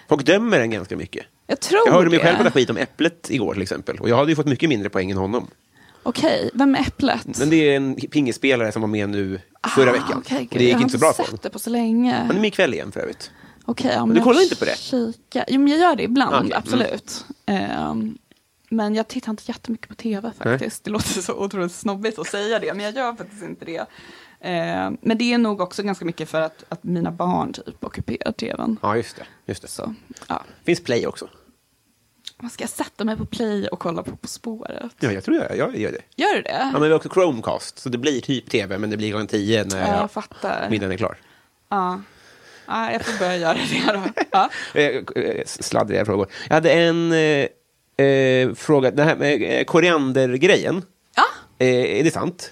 Folk 0.08 0.26
dömer 0.26 0.58
den 0.58 0.70
ganska 0.70 0.96
mycket. 0.96 1.26
Jag 1.46 1.60
tror 1.60 1.80
Jag 1.86 1.92
hörde 1.92 2.10
mig 2.10 2.18
själv 2.18 2.36
prata 2.36 2.50
skit 2.50 2.70
om 2.70 2.76
Äpplet 2.76 3.30
igår 3.30 3.52
till 3.52 3.62
exempel. 3.62 3.98
Och 3.98 4.08
jag 4.08 4.16
hade 4.16 4.30
ju 4.32 4.36
fått 4.36 4.46
mycket 4.46 4.68
mindre 4.68 4.90
poäng 4.90 5.10
än 5.10 5.16
honom. 5.16 5.46
Okej, 6.02 6.50
vem 6.54 6.74
är 6.74 6.80
Äpplet? 6.80 7.38
Men 7.38 7.50
det 7.50 7.56
är 7.56 7.76
en 7.76 7.94
pingisspelare 7.94 8.72
som 8.72 8.82
var 8.82 8.88
med 8.88 9.08
nu 9.08 9.40
förra 9.74 9.90
Ah, 9.90 9.92
veckan. 9.92 10.22
gud. 10.28 10.48
det 10.50 10.58
gick 10.58 10.72
jag 10.72 10.76
har 10.76 10.82
inte 10.82 10.92
så 10.92 10.98
bra 10.98 11.12
för 11.12 11.22
sett 11.22 11.26
honom. 11.30 11.40
det 11.42 11.50
på 11.50 11.58
så 11.58 11.70
länge. 11.70 12.14
Han 12.14 12.30
är 12.36 12.40
med 12.40 12.48
ikväll 12.48 12.74
igen 12.74 12.92
för 12.92 13.00
övrigt. 13.00 13.30
Okej, 13.64 13.90
ja, 13.94 14.06
men 14.06 14.14
du 14.14 14.18
jag 14.18 14.24
kollar 14.24 14.42
inte 14.42 14.56
på 14.56 14.64
det? 14.64 14.78
Kika. 14.78 15.44
Jo, 15.48 15.60
men 15.60 15.68
jag 15.68 15.78
gör 15.80 15.96
det 15.96 16.02
ibland, 16.02 16.34
Okej, 16.34 16.46
mm. 16.46 16.58
absolut. 16.58 17.24
Men 18.68 18.94
jag 18.94 19.08
tittar 19.08 19.30
inte 19.30 19.42
jättemycket 19.46 19.88
på 19.88 19.94
tv 19.94 20.32
faktiskt. 20.38 20.84
Det 20.84 20.90
låter 20.90 21.08
så 21.20 21.34
otroligt 21.34 21.72
snobbigt 21.72 22.18
att 22.18 22.26
säga 22.26 22.58
det, 22.58 22.74
men 22.74 22.84
jag 22.84 22.94
gör 22.94 23.14
faktiskt 23.14 23.42
inte 23.42 23.64
det. 23.64 23.86
Ehm, 24.40 24.96
men 25.00 25.18
det 25.18 25.32
är 25.32 25.38
nog 25.38 25.60
också 25.60 25.82
ganska 25.82 26.04
mycket 26.04 26.28
för 26.28 26.40
att, 26.40 26.64
att 26.68 26.84
mina 26.84 27.10
barn 27.10 27.52
typ 27.52 27.84
ockuperar 27.84 28.32
tvn. 28.32 28.76
Ja, 28.82 28.96
just 28.96 29.16
det. 29.16 29.26
Just 29.46 29.62
det. 29.62 29.68
Så, 29.68 29.94
ja. 30.28 30.42
Finns 30.64 30.80
Play 30.84 31.06
också. 31.06 31.28
Vad 32.40 32.52
ska 32.52 32.62
jag 32.62 32.70
sätta 32.70 33.04
mig 33.04 33.16
på 33.16 33.26
play 33.26 33.68
och 33.68 33.78
kolla 33.78 34.02
på 34.02 34.16
På 34.16 34.28
spåret? 34.28 34.92
Ja, 35.00 35.12
jag 35.12 35.24
tror 35.24 35.36
jag, 35.36 35.56
jag 35.56 35.76
gör 35.76 35.92
det. 35.92 36.22
Gör 36.22 36.34
du 36.36 36.42
det? 36.42 36.58
Ja, 36.58 36.70
men 36.72 36.82
vi 36.82 36.88
har 36.88 36.94
också 36.96 37.08
Chromecast, 37.08 37.78
så 37.78 37.88
det 37.88 37.98
blir 37.98 38.20
typ 38.20 38.50
tv, 38.50 38.78
men 38.78 38.90
det 38.90 38.96
blir 38.96 39.10
klockan 39.10 39.26
tio 39.26 39.64
när 39.64 39.80
Ja, 39.92 40.00
jag 40.00 40.10
fattar. 40.10 40.70
middagen 40.70 40.92
är 40.92 40.96
klar. 40.96 41.16
Ja. 41.68 42.00
ja, 42.66 42.92
jag 42.92 43.04
får 43.04 43.18
börja 43.18 43.36
göra 43.36 43.54
det 43.54 43.92
då. 43.92 44.22
Ja. 44.30 44.50
Eh, 44.74 44.84
eh, 45.24 45.42
Sladdriga 45.46 46.04
frågor. 46.04 46.26
Jag 46.48 46.54
hade 46.54 46.72
en 46.72 47.12
eh, 47.12 47.46
eh, 48.04 48.54
fråga, 48.54 48.90
den 48.90 49.08
här 49.08 49.16
med 49.16 49.42
eh, 49.60 49.64
koriandergrejen. 49.64 50.82
ja, 51.16 51.24
Eh, 51.58 51.98
är 52.00 52.04
det 52.04 52.10
sant? 52.10 52.50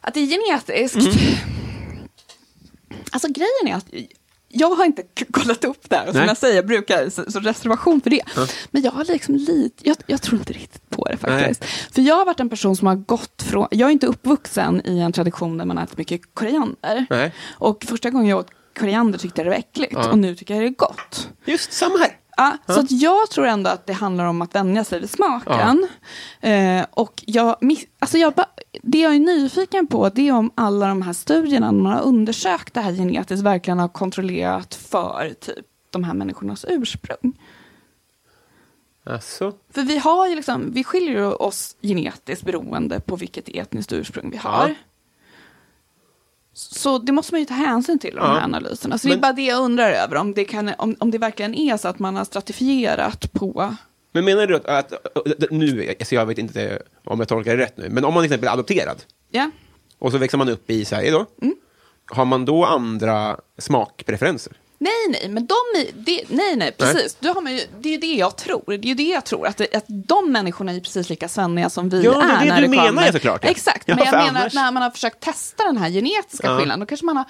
att 0.00 0.14
det 0.14 0.20
är 0.20 0.26
genetiskt. 0.26 0.96
Mm. 0.96 1.08
Alltså 3.10 3.28
grejen 3.28 3.66
är 3.66 3.74
att 3.74 3.86
jag 4.48 4.70
har 4.74 4.84
inte 4.84 5.02
kollat 5.30 5.64
upp 5.64 5.88
det 5.90 5.96
här. 5.96 6.06
och 6.06 6.12
Som 6.12 6.18
Nej. 6.20 6.28
jag 6.28 6.36
säger, 6.36 6.62
brukar, 6.62 7.08
så, 7.10 7.30
så 7.32 7.40
reservation 7.40 8.00
för 8.00 8.10
det. 8.10 8.22
Men 8.70 8.82
jag 8.82 8.90
har 8.92 9.04
liksom 9.04 9.34
lite, 9.36 9.88
jag, 9.88 9.96
jag 10.06 10.22
tror 10.22 10.38
inte 10.38 10.52
riktigt 10.52 10.90
på 10.90 11.04
det 11.04 11.16
faktiskt. 11.16 11.64
För 11.94 12.02
jag 12.02 12.14
har 12.14 12.24
varit 12.24 12.40
en 12.40 12.48
person 12.48 12.76
som 12.76 12.86
har 12.86 12.94
gått 12.94 13.42
från, 13.42 13.68
jag 13.70 13.88
är 13.88 13.92
inte 13.92 14.06
uppvuxen 14.06 14.82
i 14.86 14.98
en 14.98 15.12
tradition 15.12 15.58
där 15.58 15.64
man 15.64 15.78
äter 15.78 15.94
mycket 15.98 16.20
koriander. 16.34 17.06
Nej. 17.10 17.32
Och 17.58 17.84
första 17.88 18.10
gången 18.10 18.26
jag 18.28 18.38
åt 18.38 18.50
koriander 18.78 19.18
tyckte 19.18 19.40
jag 19.40 19.46
det 19.46 19.50
var 19.50 19.58
äckligt. 19.58 19.92
Ja. 19.92 20.10
Och 20.10 20.18
nu 20.18 20.34
tycker 20.36 20.54
jag 20.54 20.62
det 20.62 20.66
är 20.68 20.70
gott. 20.70 21.28
Just 21.44 21.72
samma 21.72 21.98
här. 21.98 22.16
Ja, 22.36 22.56
Så 22.66 22.80
att 22.80 22.90
jag 22.90 23.30
tror 23.30 23.46
ändå 23.46 23.70
att 23.70 23.86
det 23.86 23.92
handlar 23.92 24.24
om 24.24 24.42
att 24.42 24.54
vänja 24.54 24.84
sig 24.84 25.00
vid 25.00 25.10
smaken. 25.10 25.88
Eh, 26.40 26.86
och 26.90 27.22
jag, 27.26 27.56
miss- 27.60 27.86
alltså 27.98 28.18
jag, 28.18 28.32
ba- 28.34 28.46
det 28.82 28.98
jag 28.98 29.14
är 29.14 29.18
nyfiken 29.18 29.86
på 29.86 30.08
det 30.08 30.28
är 30.28 30.32
om 30.32 30.50
alla 30.54 30.88
de 30.88 31.02
här 31.02 31.12
studierna, 31.12 31.70
när 31.70 31.82
man 31.82 31.92
har 31.92 32.02
undersökt 32.02 32.74
det 32.74 32.80
här 32.80 32.92
genetiskt, 32.92 33.44
verkligen 33.44 33.78
har 33.78 33.88
kontrollerat 33.88 34.74
för 34.74 35.34
typ 35.40 35.66
de 35.90 36.04
här 36.04 36.14
människornas 36.14 36.64
ursprung. 36.68 37.32
Alltså. 39.04 39.52
För 39.70 39.82
vi 39.82 39.98
har 39.98 40.28
ju 40.28 40.34
liksom, 40.34 40.70
vi 40.72 40.84
skiljer 40.84 41.42
oss 41.42 41.76
genetiskt 41.82 42.44
beroende 42.44 43.00
på 43.00 43.16
vilket 43.16 43.48
etniskt 43.48 43.92
ursprung 43.92 44.30
vi 44.30 44.36
har. 44.36 44.68
Ja. 44.68 44.74
Så 46.58 46.98
det 46.98 47.12
måste 47.12 47.34
man 47.34 47.40
ju 47.40 47.44
ta 47.46 47.54
hänsyn 47.54 47.98
till 47.98 48.10
i 48.10 48.16
de 48.16 48.20
här 48.20 48.40
analyserna. 48.44 48.98
Så 48.98 49.06
det 49.08 49.12
Men- 49.12 49.18
är 49.18 49.22
bara 49.22 49.32
det 49.32 49.42
jag 49.42 49.60
undrar 49.62 49.90
över, 49.90 50.16
om 50.16 50.34
det, 50.34 50.44
kan, 50.44 50.72
om, 50.78 50.96
om 50.98 51.10
det 51.10 51.18
verkligen 51.18 51.54
är 51.54 51.76
så 51.76 51.88
att 51.88 51.98
man 51.98 52.16
har 52.16 52.24
stratifierat 52.24 53.32
på 53.32 53.74
Men 54.12 54.24
menar 54.24 54.46
du 54.46 54.56
att, 54.56 54.64
att, 54.66 54.92
att 54.92 55.50
nu, 55.50 55.94
alltså 56.00 56.14
jag 56.14 56.26
vet 56.26 56.38
inte 56.38 56.82
om 57.04 57.18
jag 57.18 57.28
tolkar 57.28 57.56
det 57.56 57.62
rätt 57.62 57.76
nu, 57.76 57.88
men 57.90 58.04
om 58.04 58.14
man 58.14 58.22
till 58.22 58.32
exempel 58.32 58.48
är 58.48 58.52
adopterad 58.52 59.02
Ja, 59.30 59.50
och 59.98 60.12
så 60.12 60.18
växer 60.18 60.38
man 60.38 60.48
upp 60.48 60.70
i 60.70 60.84
Sverige 60.84 61.10
då, 61.10 61.26
Mm. 61.42 61.54
har 62.06 62.24
man 62.24 62.44
då 62.44 62.64
andra 62.64 63.36
smakpreferenser? 63.58 64.52
Nej, 64.78 64.92
nej, 65.10 65.28
men 65.28 65.46
de 65.46 65.54
är, 65.80 65.86
det, 65.94 66.22
nej, 66.28 66.56
nej, 66.56 66.72
precis. 66.72 67.16
Då 67.20 67.32
har 67.32 67.50
ju, 67.50 67.60
det 67.80 67.88
är 67.88 67.92
ju 67.92 67.98
det 67.98 68.14
jag 68.14 68.36
tror. 68.36 68.64
Det 68.66 68.74
är 68.74 68.88
ju 68.88 68.94
det 68.94 69.02
jag 69.02 69.24
tror, 69.24 69.46
att, 69.46 69.56
det, 69.56 69.74
att 69.74 69.84
de 69.88 70.32
människorna 70.32 70.72
är 70.72 70.80
precis 70.80 71.08
lika 71.10 71.28
svenniga 71.28 71.70
som 71.70 71.88
vi 71.88 72.02
Ja, 72.04 72.12
det 72.12 72.18
är 72.18 72.46
är. 72.46 72.48
det 72.50 72.56
du 72.56 72.62
det 72.62 72.68
menar 72.68 72.86
kommer. 72.86 73.06
ju 73.06 73.12
såklart, 73.12 73.44
ja. 73.44 73.50
Exakt, 73.50 73.82
Ja, 73.88 73.94
men 73.96 74.04
jag 74.04 74.12
menar 74.12 74.28
annars- 74.28 74.46
att 74.46 74.54
när 74.54 74.72
man 74.72 74.82
har 74.82 74.90
försökt 74.90 75.20
testa 75.20 75.64
den 75.64 75.76
här 75.76 75.90
genetiska 75.90 76.46
Ja. 76.46 76.58
skillnaden, 76.58 76.80
då 76.80 76.86
kanske 76.86 77.06
man 77.06 77.16
har 77.16 77.24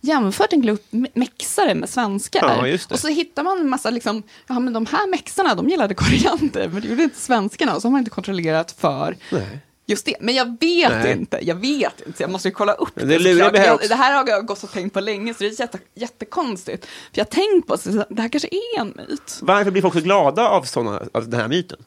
jämfört 0.00 0.52
en 0.52 0.62
grupp 0.62 0.86
me- 0.90 1.10
mexare 1.14 1.74
med 1.74 1.88
svenskar. 1.88 2.66
Ja. 2.68 2.78
Och 2.90 2.98
så 2.98 3.08
hittar 3.08 3.42
man 3.42 3.58
en 3.60 3.68
massa, 3.68 3.90
liksom, 3.90 4.22
ja 4.46 4.58
men 4.58 4.72
de 4.72 4.86
här 4.86 5.06
mexarna, 5.10 5.54
de 5.54 5.68
gillade 5.68 5.94
koriander, 5.94 6.68
men 6.68 6.80
det 6.82 6.88
gjorde 6.88 7.02
inte 7.02 7.20
svenskarna, 7.20 7.74
och 7.74 7.82
så 7.82 7.88
har 7.88 7.92
man 7.92 7.98
inte 7.98 8.10
kontrollerat 8.10 8.74
för 8.78 9.16
Nej. 9.30 9.58
Just 9.92 10.04
det, 10.06 10.16
men 10.20 10.34
jag 10.34 10.46
vet 10.60 10.92
Nej. 10.92 11.12
inte. 11.12 11.38
Jag 11.42 11.54
vet 11.54 12.00
inte, 12.06 12.22
jag 12.22 12.30
måste 12.30 12.48
ju 12.48 12.54
kolla 12.54 12.72
upp 12.72 12.94
det 12.94 13.04
det. 13.04 13.30
jag, 13.30 13.52
det 13.88 13.94
här 13.94 14.14
har 14.14 14.28
jag 14.28 14.46
gått 14.46 14.62
och 14.62 14.72
tänkt 14.72 14.92
på 14.92 15.00
länge, 15.00 15.34
så 15.34 15.38
det 15.44 15.46
är 15.46 15.60
jätte, 15.60 15.78
jättekonstigt. 15.94 16.86
För 16.86 17.18
jag 17.18 17.24
har 17.24 17.30
tänkt 17.30 17.66
på, 17.66 17.78
så 17.78 18.04
det 18.08 18.22
här 18.22 18.28
kanske 18.28 18.48
är 18.48 18.80
en 18.80 18.92
myt. 18.96 19.38
Varför 19.42 19.70
blir 19.70 19.82
folk 19.82 19.94
så 19.94 20.00
glada 20.00 20.48
av, 20.48 20.62
såna, 20.62 21.02
av 21.12 21.28
den 21.28 21.40
här 21.40 21.48
myten? 21.48 21.78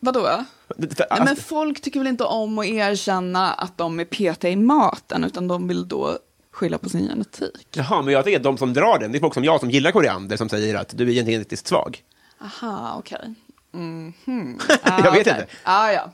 Vadå? 0.00 0.44
Nej, 0.76 0.88
men 1.24 1.36
folk 1.36 1.80
tycker 1.80 2.00
väl 2.00 2.06
inte 2.06 2.24
om 2.24 2.58
att 2.58 2.66
erkänna 2.66 3.52
att 3.52 3.78
de 3.78 4.00
är 4.00 4.04
petiga 4.04 4.52
i 4.52 4.56
maten, 4.56 5.24
utan 5.24 5.48
de 5.48 5.68
vill 5.68 5.88
då 5.88 6.18
skylla 6.52 6.78
på 6.78 6.88
sin 6.88 7.08
genetik. 7.08 7.68
Jaha, 7.72 8.02
men 8.02 8.14
jag 8.14 8.24
tänker 8.24 8.38
att 8.38 8.44
de 8.44 8.58
som 8.58 8.72
drar 8.72 8.98
den, 8.98 9.12
det 9.12 9.18
är 9.18 9.20
folk 9.20 9.34
som 9.34 9.44
jag 9.44 9.60
som 9.60 9.70
gillar 9.70 9.90
koriander 9.90 10.36
som 10.36 10.48
säger 10.48 10.74
att 10.74 10.98
du 10.98 11.08
är 11.08 11.12
genetiskt 11.12 11.66
svag. 11.66 12.02
Aha, 12.42 12.94
okej. 12.98 13.34
Mhm. 13.72 14.58
Jag 14.84 15.12
vet 15.12 15.26
inte. 15.26 15.46
Ah, 15.62 15.90
ja. 15.92 16.12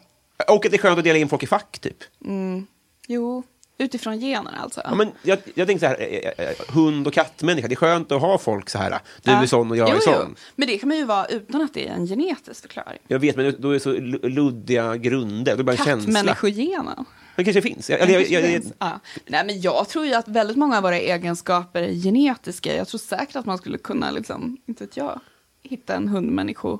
Och 0.49 0.65
att 0.65 0.71
det 0.71 0.77
är 0.77 0.79
skönt 0.79 0.99
att 0.99 1.05
dela 1.05 1.19
in 1.19 1.29
folk 1.29 1.43
i 1.43 1.47
fack, 1.47 1.79
typ. 1.79 1.97
Jo, 3.09 3.43
utifrån 3.79 4.21
generna 4.21 4.51
alltså. 4.63 4.81
Ja, 4.85 4.95
men 4.95 5.11
jag, 5.23 5.39
jag 5.55 5.67
tänker 5.67 5.81
så 5.81 5.87
här, 5.87 6.01
eh, 6.01 6.47
eh, 6.47 6.55
hund 6.75 7.07
och 7.07 7.13
kattmänniska, 7.13 7.69
det 7.69 7.75
är 7.75 7.77
skönt 7.77 8.13
att 8.13 8.21
ha 8.21 8.39
folk 8.39 8.71
så 8.71 8.79
här, 8.79 8.91
du 9.23 9.31
Ja. 9.31 9.43
är 9.43 9.47
sån 9.47 9.71
och 9.71 9.77
jag 9.77 9.89
jo, 9.89 9.95
är 9.95 10.01
jo. 10.07 10.13
sån. 10.13 10.35
Men 10.57 10.69
det 10.69 10.79
kan 10.79 10.89
man 10.89 10.99
ju 10.99 11.05
vara 11.05 11.27
utan 11.27 11.63
att 11.63 11.75
det 11.75 11.89
är 11.89 11.93
en 11.93 12.07
genetisk 12.07 12.63
förklaring. 12.63 12.99
Jag 13.09 13.19
vet, 13.19 13.37
men 13.37 13.55
då 13.59 13.69
är 13.69 13.73
det 13.75 13.81
så 13.81 13.93
lu- 13.93 14.29
luddiga 14.29 14.97
grunder, 14.97 15.45
då 15.45 15.53
är 15.53 15.57
det 15.57 15.65
bara 15.65 15.73
en 15.73 15.85
känsla. 15.85 16.13
Kattmänniskogenen. 16.13 17.05
Det 17.37 17.45
kanske 17.45 17.63
finns. 17.63 17.91
Jag, 17.91 18.11
jag, 18.11 18.31
jag, 18.31 18.51
jag, 18.53 18.63
Ja. 18.79 19.01
Nej, 19.27 19.47
men 19.47 19.61
jag 19.61 19.89
tror 19.89 20.07
ju 20.07 20.15
att 20.15 20.29
väldigt 20.29 20.57
många 20.57 20.77
av 20.77 20.83
våra 20.83 20.99
egenskaper 20.99 21.83
är 21.83 21.93
genetiska. 21.93 22.77
Jag 22.77 22.89
tror 22.89 22.99
säkert 22.99 23.37
att 23.37 23.47
man 23.47 23.59
skulle 23.59 23.79
kunna, 23.79 24.11
liksom, 24.11 24.57
inte 24.67 24.85
vet 24.85 24.97
jag, 24.97 25.21
hitta 25.71 25.95
en 25.95 26.09
hundmännisko... 26.09 26.79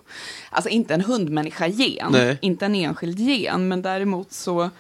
Alltså 0.51 0.69
inte 0.71 0.95
en 0.95 1.01
hundmänniska-gen, 1.01 2.13
Nej. 2.13 2.39
inte 2.43 2.67
en 2.67 2.75
enskild 2.75 3.19
gen, 3.21 3.69
men 3.69 3.83
däremot 3.83 4.33
så, 4.33 4.71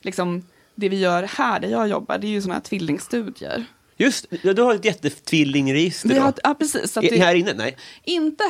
liksom, 0.00 0.42
det 0.74 0.88
vi 0.88 0.98
gör 0.98 1.22
här 1.22 1.60
där 1.60 1.68
jag 1.68 1.88
jobbar, 1.88 2.18
det 2.18 2.26
är 2.26 2.28
ju 2.30 2.42
sådana 2.42 2.54
här 2.54 2.60
tvillingstudier. 2.60 3.64
just 3.96 4.26
ja, 4.42 4.52
du 4.52 4.62
har 4.62 4.74
ett 4.74 4.84
jättetvillingregister. 4.84 6.08
Vi 6.08 6.18
har, 6.18 6.34
ja, 6.42 6.54
precis. 6.54 6.92
Så 6.92 7.00
att 7.00 7.06
det, 7.10 7.18
Här 7.18 7.34
inne? 7.34 7.52
Nej. 7.54 7.76
Inte... 8.04 8.44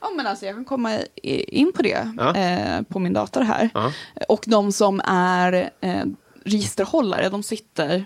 ja, 0.00 0.10
men 0.16 0.26
alltså 0.26 0.46
jag 0.46 0.54
kan 0.54 0.64
komma 0.64 0.98
i- 1.22 1.58
in 1.60 1.72
på 1.72 1.82
det 1.82 2.12
Ja. 2.16 2.36
eh, 2.36 2.82
på 2.82 2.98
min 2.98 3.12
dator 3.12 3.40
här. 3.40 3.70
Ja. 3.74 3.92
Och 4.28 4.44
de 4.46 4.72
som 4.72 5.00
är 5.04 5.70
eh, 5.80 6.04
registerhållare, 6.44 7.28
de 7.28 7.42
sitter 7.42 8.04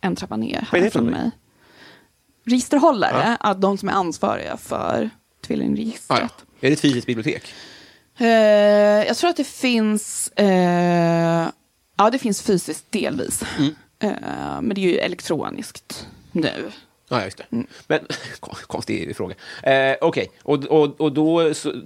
en 0.00 0.16
trappa 0.16 0.36
ner 0.36 0.68
här 0.72 0.90
från 0.90 1.04
mig. 1.06 1.30
Registerhållare, 2.44 3.36
ja. 3.42 3.54
de 3.54 3.78
som 3.78 3.88
är 3.88 3.92
ansvariga 3.92 4.56
för 4.56 5.10
tvillingregistret. 5.46 6.18
Ah, 6.18 6.20
ja. 6.20 6.28
Är 6.60 6.70
det 6.70 6.72
ett 6.72 6.80
fysiskt 6.80 7.06
bibliotek? 7.06 7.54
Eh, 8.18 8.26
jag 9.06 9.16
tror 9.16 9.30
att 9.30 9.36
det 9.36 9.44
finns, 9.44 10.28
eh, 10.36 11.48
ja 11.96 12.10
det 12.12 12.18
finns 12.18 12.42
fysiskt 12.42 12.92
delvis. 12.92 13.42
Mm. 13.58 13.74
Eh, 13.98 14.60
men 14.60 14.68
det 14.68 14.80
är 14.80 14.90
ju 14.90 14.98
elektroniskt 14.98 16.06
nu. 16.32 16.70
Ja, 17.08 17.24
just 17.24 17.36
det. 17.38 17.44
Mm. 17.52 17.66
Men, 17.88 18.00
konstig 18.66 19.16
fråga. 19.16 19.34
Eh, 19.62 19.96
Okej, 20.00 20.30
och, 20.42 20.64
och, 20.64 21.00
och 21.00 21.12
då... 21.12 21.54
Så, 21.54 21.70
eh, 21.70 21.76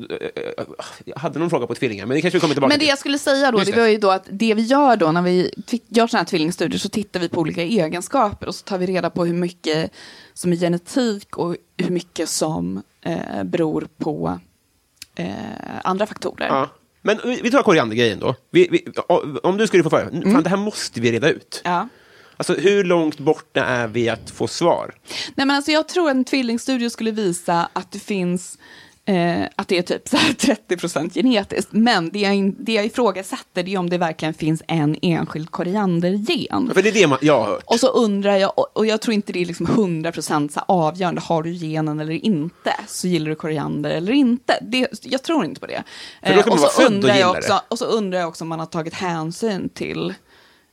jag 1.04 1.18
hade 1.18 1.38
någon 1.38 1.50
fråga 1.50 1.66
på 1.66 1.74
tvillingar, 1.74 2.06
men 2.06 2.14
det 2.14 2.20
kanske 2.20 2.36
vi 2.36 2.40
kommer 2.40 2.54
tillbaka 2.54 2.68
Men 2.68 2.78
det 2.78 2.82
till. 2.82 2.88
jag 2.88 2.98
skulle 2.98 3.18
säga 3.18 3.50
då, 3.50 3.58
Just 3.58 3.72
det 3.72 3.80
var 3.80 3.86
ju 3.88 3.98
då 3.98 4.10
att 4.10 4.26
det 4.30 4.54
vi 4.54 4.62
gör 4.62 4.96
då 4.96 5.12
när 5.12 5.22
vi 5.22 5.50
gör 5.88 6.06
sådana 6.06 6.20
här 6.22 6.26
tvillingstudier 6.26 6.78
så 6.78 6.88
tittar 6.88 7.20
vi 7.20 7.28
på 7.28 7.40
olika 7.40 7.62
egenskaper 7.62 8.46
och 8.48 8.54
så 8.54 8.64
tar 8.64 8.78
vi 8.78 8.86
reda 8.86 9.10
på 9.10 9.24
hur 9.24 9.34
mycket 9.34 9.90
som 10.34 10.52
är 10.52 10.56
genetik 10.56 11.36
och 11.36 11.56
hur 11.76 11.90
mycket 11.90 12.28
som 12.28 12.82
eh, 13.02 13.44
beror 13.44 13.88
på 13.98 14.40
eh, 15.14 15.26
andra 15.84 16.06
faktorer. 16.06 16.46
Ja. 16.46 16.68
Men 17.02 17.18
vi 17.24 17.50
tar 17.50 17.62
koriandergrejen 17.62 18.18
då. 18.18 18.34
Vi, 18.50 18.68
vi, 18.70 18.84
om 19.42 19.56
du 19.56 19.66
skulle 19.66 19.82
få 19.82 19.90
föra, 19.90 20.08
Mm. 20.08 20.32
fan 20.34 20.42
det 20.42 20.48
här 20.48 20.56
måste 20.56 21.00
vi 21.00 21.12
reda 21.12 21.28
ut. 21.30 21.60
Ja. 21.64 21.88
Alltså 22.40 22.54
hur 22.54 22.84
långt 22.84 23.18
borta 23.18 23.64
är 23.64 23.86
vi 23.88 24.08
att 24.08 24.30
få 24.30 24.46
svar? 24.48 24.94
Nej, 25.34 25.46
men 25.46 25.56
alltså 25.56 25.70
jag 25.72 25.88
tror 25.88 26.10
en 26.10 26.24
tvillingstudie 26.24 26.90
skulle 26.90 27.10
visa 27.10 27.68
att 27.72 27.92
det 27.92 27.98
finns 27.98 28.58
Eh, 29.04 29.42
att 29.56 29.68
det 29.68 29.78
är 29.78 29.82
typ 29.82 30.08
så 30.08 30.16
här 30.16 30.32
30 30.38 30.76
procent 30.76 31.14
genetiskt. 31.14 31.68
Men 31.72 32.10
det 32.10 32.18
jag, 32.18 32.54
det 32.58 32.72
jag 32.72 32.84
ifrågasätter 32.84 33.62
det 33.62 33.74
är 33.74 33.78
om 33.78 33.90
det 33.90 33.98
verkligen 33.98 34.34
finns 34.34 34.62
en 34.68 34.96
enskild 35.02 35.50
koriandergen. 35.50 36.70
För 36.74 36.82
det 36.82 36.88
är 36.88 36.92
det 36.92 37.06
man, 37.06 37.18
jag 37.22 37.38
har 37.40 37.46
hört. 37.46 37.62
Och 37.66 37.80
så 37.80 37.86
undrar 37.88 38.36
jag, 38.36 38.58
och- 38.58 38.76
och 38.76 38.86
jag 38.86 39.00
tror 39.00 39.14
inte 39.14 39.32
det 39.32 39.40
är 39.40 39.46
liksom 39.46 39.66
100% 39.66 40.48
så 40.52 40.60
här 40.60 40.64
avgörande, 40.68 41.20
har 41.20 41.42
du 41.42 41.50
genen 41.52 42.00
eller 42.00 42.12
inte, 42.24 42.74
så 42.88 43.06
gillar 43.08 43.28
du 43.28 43.34
koriander 43.34 43.90
eller 43.90 44.12
inte. 44.12 44.58
Det, 44.62 44.88
jag 45.02 45.22
tror 45.22 45.44
inte 45.44 45.60
på 45.60 45.66
det. 45.66 45.82
För 46.26 46.34
då 46.34 46.40
ska 46.40 46.50
man 46.50 46.58
och, 46.58 46.70
så 46.70 46.80
vara 46.80 46.88
född 46.90 47.04
och 47.04 47.10
gilla 47.16 47.30
också, 47.30 47.52
det. 47.52 47.60
och 47.68 47.78
så 47.78 47.84
undrar 47.84 48.18
jag 48.18 48.28
också 48.28 48.44
om 48.44 48.48
man 48.48 48.58
har 48.58 48.66
tagit 48.66 48.94
hänsyn 48.94 49.68
till 49.68 50.14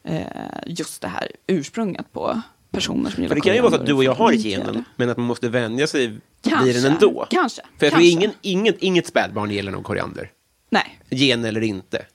eh, 0.08 0.26
just 0.66 1.02
det 1.02 1.08
här 1.08 1.32
ursprunget 1.48 2.14
på 2.14 2.42
personer 2.72 3.10
som 3.10 3.24
gillar 3.24 3.28
För 3.28 3.36
det 3.36 3.42
kan 3.42 3.56
ju 3.56 3.62
vara 3.62 3.72
så 3.72 3.80
att 3.80 3.86
du 3.86 3.94
och 3.94 4.04
jag 4.04 4.14
har 4.16 4.34
genen, 4.34 4.84
men 4.96 5.10
att 5.10 5.18
man 5.18 5.26
måste 5.26 5.50
vänja 5.50 5.88
sig 5.88 6.08
vid 6.64 6.76
den 6.76 6.86
ändå. 6.86 7.28
kanske, 7.30 7.62
För 7.78 7.86
jag 7.86 7.92
tror 7.94 8.00
kanske. 8.02 8.08
ingen, 8.08 8.32
ingen, 8.42 8.74
inget 8.80 9.08
spädbarn 9.08 9.52
gillar 9.52 9.72
någon 9.72 9.84
koriander. 9.84 10.32
Nej, 10.70 11.00
Gen 11.10 11.46
eller 11.46 11.62
inte. 11.62 12.06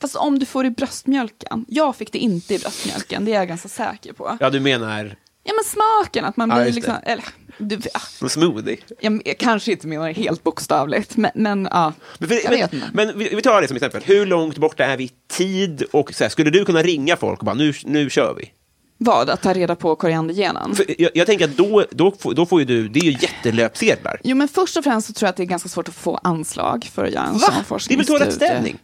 fast 0.00 0.16
om 0.16 0.38
du 0.38 0.46
får 0.46 0.66
i 0.66 0.70
bröstmjölken. 0.70 1.64
Jag 1.68 1.96
fick 1.96 2.12
det 2.12 2.18
inte 2.18 2.54
i 2.54 2.58
bröstmjölken, 2.58 3.24
det 3.24 3.32
är 3.32 3.36
jag 3.38 3.48
ganska 3.48 3.68
säker 3.68 4.12
på. 4.12 4.36
Ja, 4.40 4.50
du 4.50 4.60
menar 4.60 5.16
Ja 5.44 5.52
men 5.54 5.64
smaken, 5.64 6.24
att 6.24 6.36
man 6.36 6.48
Ja, 6.50 6.54
blir 6.56 6.64
just 6.66 6.76
liksom, 6.76 6.94
eller, 7.02 7.24
du, 7.58 7.78
ah, 7.94 8.28
smoothie? 8.28 8.76
Jag, 9.00 9.22
jag 9.24 9.38
kanske 9.38 9.72
inte 9.72 9.86
menar 9.86 10.06
det 10.06 10.12
helt 10.12 10.42
bokstavligt, 10.42 11.16
men, 11.16 11.30
men 11.34 11.68
ja. 11.70 11.92
Men, 12.18 12.28
för, 12.28 12.50
vet 12.50 12.72
men, 12.72 12.82
men 12.92 13.18
vi, 13.18 13.34
vi 13.34 13.42
tar 13.42 13.62
det 13.62 13.68
som 13.68 13.76
exempel. 13.76 14.02
Hur 14.04 14.26
långt 14.26 14.58
borta 14.58 14.84
är 14.84 14.96
vi 14.96 15.04
i 15.04 15.10
tid? 15.32 15.82
Och 15.92 16.14
så 16.14 16.24
här, 16.24 16.28
skulle 16.28 16.50
du 16.50 16.64
kunna 16.64 16.82
ringa 16.82 17.16
folk 17.16 17.38
och 17.38 17.44
bara 17.46 17.54
nu, 17.54 17.72
nu 17.84 18.10
kör 18.10 18.34
vi? 18.34 18.50
Vad? 18.98 19.30
Att 19.30 19.42
ta 19.42 19.52
reda 19.52 19.76
på 19.76 19.96
koriandergenen? 19.96 20.74
Jag, 20.98 21.10
jag 21.14 21.26
tänker 21.26 21.44
att 21.44 21.56
då, 21.56 21.84
då, 21.90 22.14
då 22.34 22.46
får 22.46 22.60
ju 22.60 22.64
du, 22.66 22.88
det 22.88 23.00
är 23.00 23.04
ju 23.04 23.12
jättelöpsedlar. 23.20 24.20
Jo, 24.24 24.36
men 24.36 24.48
först 24.48 24.76
och 24.76 24.84
främst 24.84 25.06
så 25.06 25.12
tror 25.12 25.26
jag 25.26 25.30
att 25.30 25.36
det 25.36 25.42
är 25.42 25.46
ganska 25.46 25.68
svårt 25.68 25.88
att 25.88 25.94
få 25.94 26.20
anslag 26.22 26.88
för 26.94 27.04
att 27.04 27.12
göra 27.12 27.24
en 27.26 27.32
Va? 27.32 27.38
sån 27.38 27.48
Det 27.48 27.54
är 27.54 27.56
väl 27.56 27.64
forskningsstudie. 27.64 28.18
toalettstädning? 28.18 28.78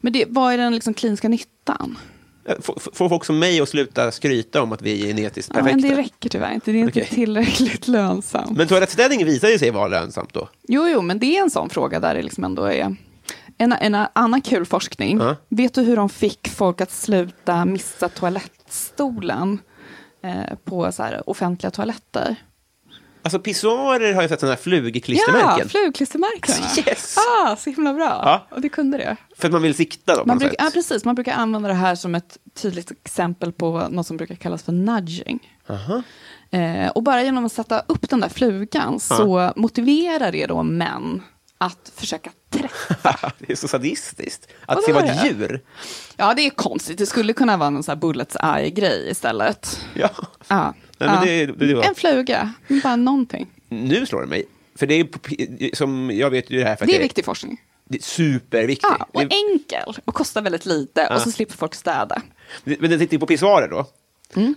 Men 0.00 0.12
det, 0.12 0.24
vad 0.28 0.52
är 0.52 0.58
den 0.58 0.74
liksom 0.74 0.94
kliniska 0.94 1.28
nyttan? 1.28 1.98
Får, 2.60 2.78
får 2.92 3.08
folk 3.08 3.24
som 3.24 3.38
mig 3.38 3.60
att 3.60 3.68
sluta 3.68 4.10
skryta 4.10 4.62
om 4.62 4.72
att 4.72 4.82
vi 4.82 5.02
är 5.02 5.06
genetiskt 5.06 5.50
Ja, 5.54 5.60
perfekta? 5.60 5.80
men 5.86 5.90
det 5.90 6.02
räcker 6.02 6.28
tyvärr 6.28 6.52
inte, 6.54 6.72
det 6.72 6.78
är 6.78 6.82
inte 6.82 7.04
tillräckligt 7.04 7.88
lönsamt. 7.88 8.56
Men 8.56 8.68
toalettstädning 8.68 9.24
visar 9.24 9.48
ju 9.48 9.58
sig 9.58 9.70
vara 9.70 9.88
lönsamt 9.88 10.34
då. 10.34 10.48
Jo, 10.68 10.88
jo, 10.88 11.02
men 11.02 11.18
det 11.18 11.36
är 11.36 11.42
en 11.42 11.50
sån 11.50 11.70
fråga 11.70 12.00
där 12.00 12.14
det 12.14 12.22
liksom 12.22 12.44
ändå 12.44 12.64
är 12.64 12.96
en, 13.58 13.72
en 13.72 14.06
annan 14.12 14.40
kul 14.40 14.66
forskning. 14.66 15.18
Ja. 15.18 15.36
Vet 15.48 15.74
du 15.74 15.82
hur 15.82 15.96
de 15.96 16.08
fick 16.08 16.48
folk 16.48 16.80
att 16.80 16.90
sluta 16.92 17.64
missa 17.64 18.08
toalettstolen 18.08 19.58
eh, 20.24 20.56
på 20.64 20.92
så 20.92 21.02
här, 21.02 21.30
offentliga 21.30 21.70
toaletter? 21.70 22.36
Alltså 23.22 23.38
pissoarer 23.38 24.14
har 24.14 24.22
jag 24.22 24.30
sett 24.30 24.40
sådana 24.40 24.52
här 24.54 24.58
Ja, 24.58 24.62
flugklistermärken. 24.62 25.68
flugklistermärken. 25.68 26.54
Yes! 26.88 27.16
Ah, 27.18 27.56
så 27.56 27.70
himla 27.70 27.94
bra. 27.94 28.04
Ja. 28.24 28.46
Och 28.50 28.60
det 28.60 28.68
kunde 28.68 28.98
det. 28.98 29.16
För 29.38 29.48
att 29.48 29.52
man 29.52 29.62
vill 29.62 29.74
sikta 29.74 30.16
då 30.16 30.22
Man 30.24 30.38
brukar, 30.38 30.64
ja, 30.64 30.70
precis, 30.74 31.04
man 31.04 31.14
brukar 31.14 31.32
använda 31.32 31.68
det 31.68 31.74
här 31.74 31.94
som 31.94 32.14
ett 32.14 32.38
tydligt 32.62 32.90
exempel 32.90 33.52
på 33.52 33.88
något 33.90 34.06
som 34.06 34.16
brukar 34.16 34.34
kallas 34.34 34.62
för 34.62 34.72
nudging. 34.72 35.38
Aha. 35.70 36.02
Eh, 36.50 36.88
och 36.90 37.02
bara 37.02 37.22
genom 37.22 37.46
att 37.46 37.52
sätta 37.52 37.82
upp 37.86 38.08
den 38.10 38.20
där 38.20 38.28
flugan 38.28 39.00
så 39.00 39.52
motiverar 39.56 40.32
det 40.32 40.46
då 40.46 40.62
män 40.62 41.22
att 41.64 41.92
försöka 41.96 42.30
träffa. 42.50 43.32
det 43.38 43.52
är 43.52 43.56
så 43.56 43.68
sadistiskt. 43.68 44.46
Att 44.66 44.84
se 44.84 44.92
vad 44.92 45.04
ett 45.04 45.22
det? 45.22 45.28
djur. 45.28 45.60
Ja, 46.16 46.34
det 46.34 46.46
är 46.46 46.50
konstigt. 46.50 46.98
Det 46.98 47.06
skulle 47.06 47.32
kunna 47.32 47.56
vara 47.56 47.66
en 47.66 47.82
sån 47.82 47.92
här 47.92 48.00
bullets 48.00 48.36
eye-grej 48.42 49.10
istället. 49.10 49.80
Ja. 49.94 50.10
Ja. 50.48 50.74
Nej, 50.98 51.08
ja. 51.08 51.20
det, 51.24 51.46
det 51.66 51.74
var, 51.74 51.82
En 51.82 51.94
fluga, 51.94 52.52
bara 52.82 52.96
någonting. 52.96 53.46
nu 53.68 54.06
slår 54.06 54.20
det 54.20 54.26
mig. 54.26 54.44
För 54.76 54.86
det 54.86 54.94
är 54.94 55.76
som 55.76 56.10
jag 56.14 56.30
vet 56.30 56.50
ju 56.50 56.58
det 56.58 56.64
här 56.64 56.76
för 56.76 56.86
Det 56.86 56.96
är 56.96 57.02
viktig 57.02 57.24
forskning. 57.24 57.60
det 57.88 57.98
är 57.98 58.02
superviktigt. 58.02 58.94
Ja, 58.98 59.06
och 59.12 59.20
Det- 59.20 59.34
enkel 59.34 59.94
och 60.04 60.14
kostar 60.14 60.42
väldigt 60.42 60.66
lite 60.66 61.06
och 61.14 61.20
så 61.20 61.32
slipper 61.32 61.56
folk 61.56 61.74
städa. 61.74 62.22
Men 62.64 62.98
sitter 62.98 63.12
ju 63.14 63.18
på 63.18 63.26
pissoarer 63.26 63.68
då. 63.68 63.86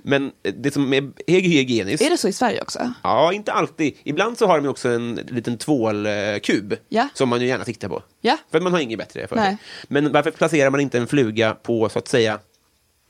Men 0.04 0.32
det 0.42 0.74
som 0.74 0.94
är 0.94 1.12
är 1.28 1.40
hygieniskt. 1.40 2.02
Mm. 2.02 2.08
Är 2.08 2.12
det 2.12 2.18
så 2.18 2.28
i 2.28 2.34
Sverige 2.34 2.62
också? 2.62 2.94
Ja, 3.04 3.34
inte 3.34 3.52
alltid. 3.52 3.94
Ibland 4.04 4.38
så 4.38 4.48
har 4.48 4.62
de 4.62 4.68
också 4.68 4.90
en 4.90 5.16
liten 5.16 5.58
tvålkub 5.58 6.76
Ja. 6.90 7.08
som 7.14 7.30
man 7.30 7.42
ju 7.42 7.48
gärna 7.48 7.66
siktar 7.66 7.90
på. 7.90 8.04
Ja. 8.22 8.38
För 8.52 8.60
man 8.62 8.74
har 8.74 8.80
inget 8.80 9.00
bättre 9.00 9.28
för 9.28 9.36
sig. 9.36 9.58
Men 9.88 10.12
varför 10.12 10.32
placerar 10.32 10.70
man 10.70 10.80
inte 10.80 10.98
en 10.98 11.08
fluga 11.08 11.54
på, 11.54 11.90
så 11.90 12.00
att 12.00 12.08
säga... 12.08 12.40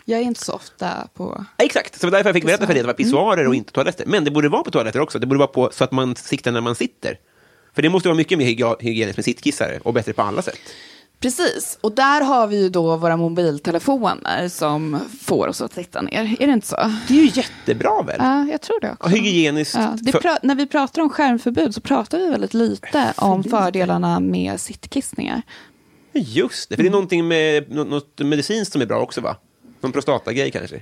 Jag 0.06 0.19
är 0.19 0.23
inte 0.23 0.45
så 0.45 0.54
ofta 0.54 1.08
på... 1.13 1.45
Exakt, 1.58 1.99
så 2.02 2.10
därför 2.10 2.30
jag 2.30 2.36
fick 2.36 2.45
berätta 2.45 2.65
för 2.67 2.73
dig 2.73 2.80
att 2.82 2.84
det 2.84 2.88
var 2.88 2.93
pissoarer 2.93 3.38
Mm. 3.39 3.47
och 3.49 3.56
inte 3.56 3.71
toaletter. 3.73 4.06
Men 4.06 4.23
det 4.23 4.32
borde 4.32 4.49
vara 4.49 4.63
på 4.63 4.71
toaletter 4.71 4.99
också. 5.02 5.19
Det 5.19 5.28
borde 5.28 5.39
vara 5.39 5.47
på 5.47 5.69
så 5.73 5.84
att 5.84 5.91
man 5.91 6.15
siktar 6.15 6.52
när 6.52 6.62
man 6.62 6.76
sitter. 6.76 7.17
För 7.76 7.82
det 7.82 7.89
måste 7.89 8.10
vara 8.10 8.17
mycket 8.17 8.38
mer 8.38 8.45
hygi- 8.45 8.76
hygieniskt 8.82 9.17
med 9.17 9.26
sittkissare 9.26 9.80
och 9.84 9.93
bättre 9.93 10.13
på 10.13 10.21
alla 10.21 10.41
sätt. 10.41 10.60
Precis, 11.23 11.77
och 11.81 11.91
där 11.95 12.21
har 12.21 12.47
vi 12.47 12.62
ju 12.62 12.69
då 12.69 12.97
våra 12.97 13.17
mobiltelefoner 13.17 14.47
som 14.49 14.99
får 15.21 15.47
oss 15.47 15.62
att 15.62 15.73
sitta 15.73 16.01
ner. 16.01 16.36
Är 16.39 16.47
det 16.47 16.53
inte 16.53 16.67
så? 16.67 16.75
Det 17.07 17.13
är 17.13 17.21
ju 17.23 17.31
jättebra 17.33 18.01
väl? 18.03 18.15
Ja, 18.19 18.45
jag 18.51 18.62
tror 18.62 18.79
det 18.81 18.91
också. 18.91 19.03
Och 19.03 19.12
hygieniskt. 19.12 19.75
Ja, 19.75 19.97
för- 20.12 20.45
när 20.47 20.55
vi 20.55 20.67
pratar 20.67 21.01
om 21.01 21.09
skärmförbud 21.09 21.75
så 21.75 21.81
pratar 21.81 22.17
vi 22.19 22.29
väldigt 22.29 22.53
lite 22.53 23.13
om 23.17 23.43
fördelarna 23.43 24.19
med 24.19 24.59
sittkissningar. 24.59 25.41
Just 26.13 26.69
det, 26.69 26.75
för 26.75 26.83
det 26.83 26.89
är 26.89 26.91
någonting 26.91 27.27
med 27.27 27.71
nå- 27.71 27.83
något 27.83 28.19
medicinskt 28.19 28.71
som 28.73 28.81
är 28.81 28.86
bra 28.86 28.99
också 28.99 29.21
va? 29.21 29.36
Någon 29.81 29.91
prostatagrej 29.91 30.51
kanske? 30.51 30.75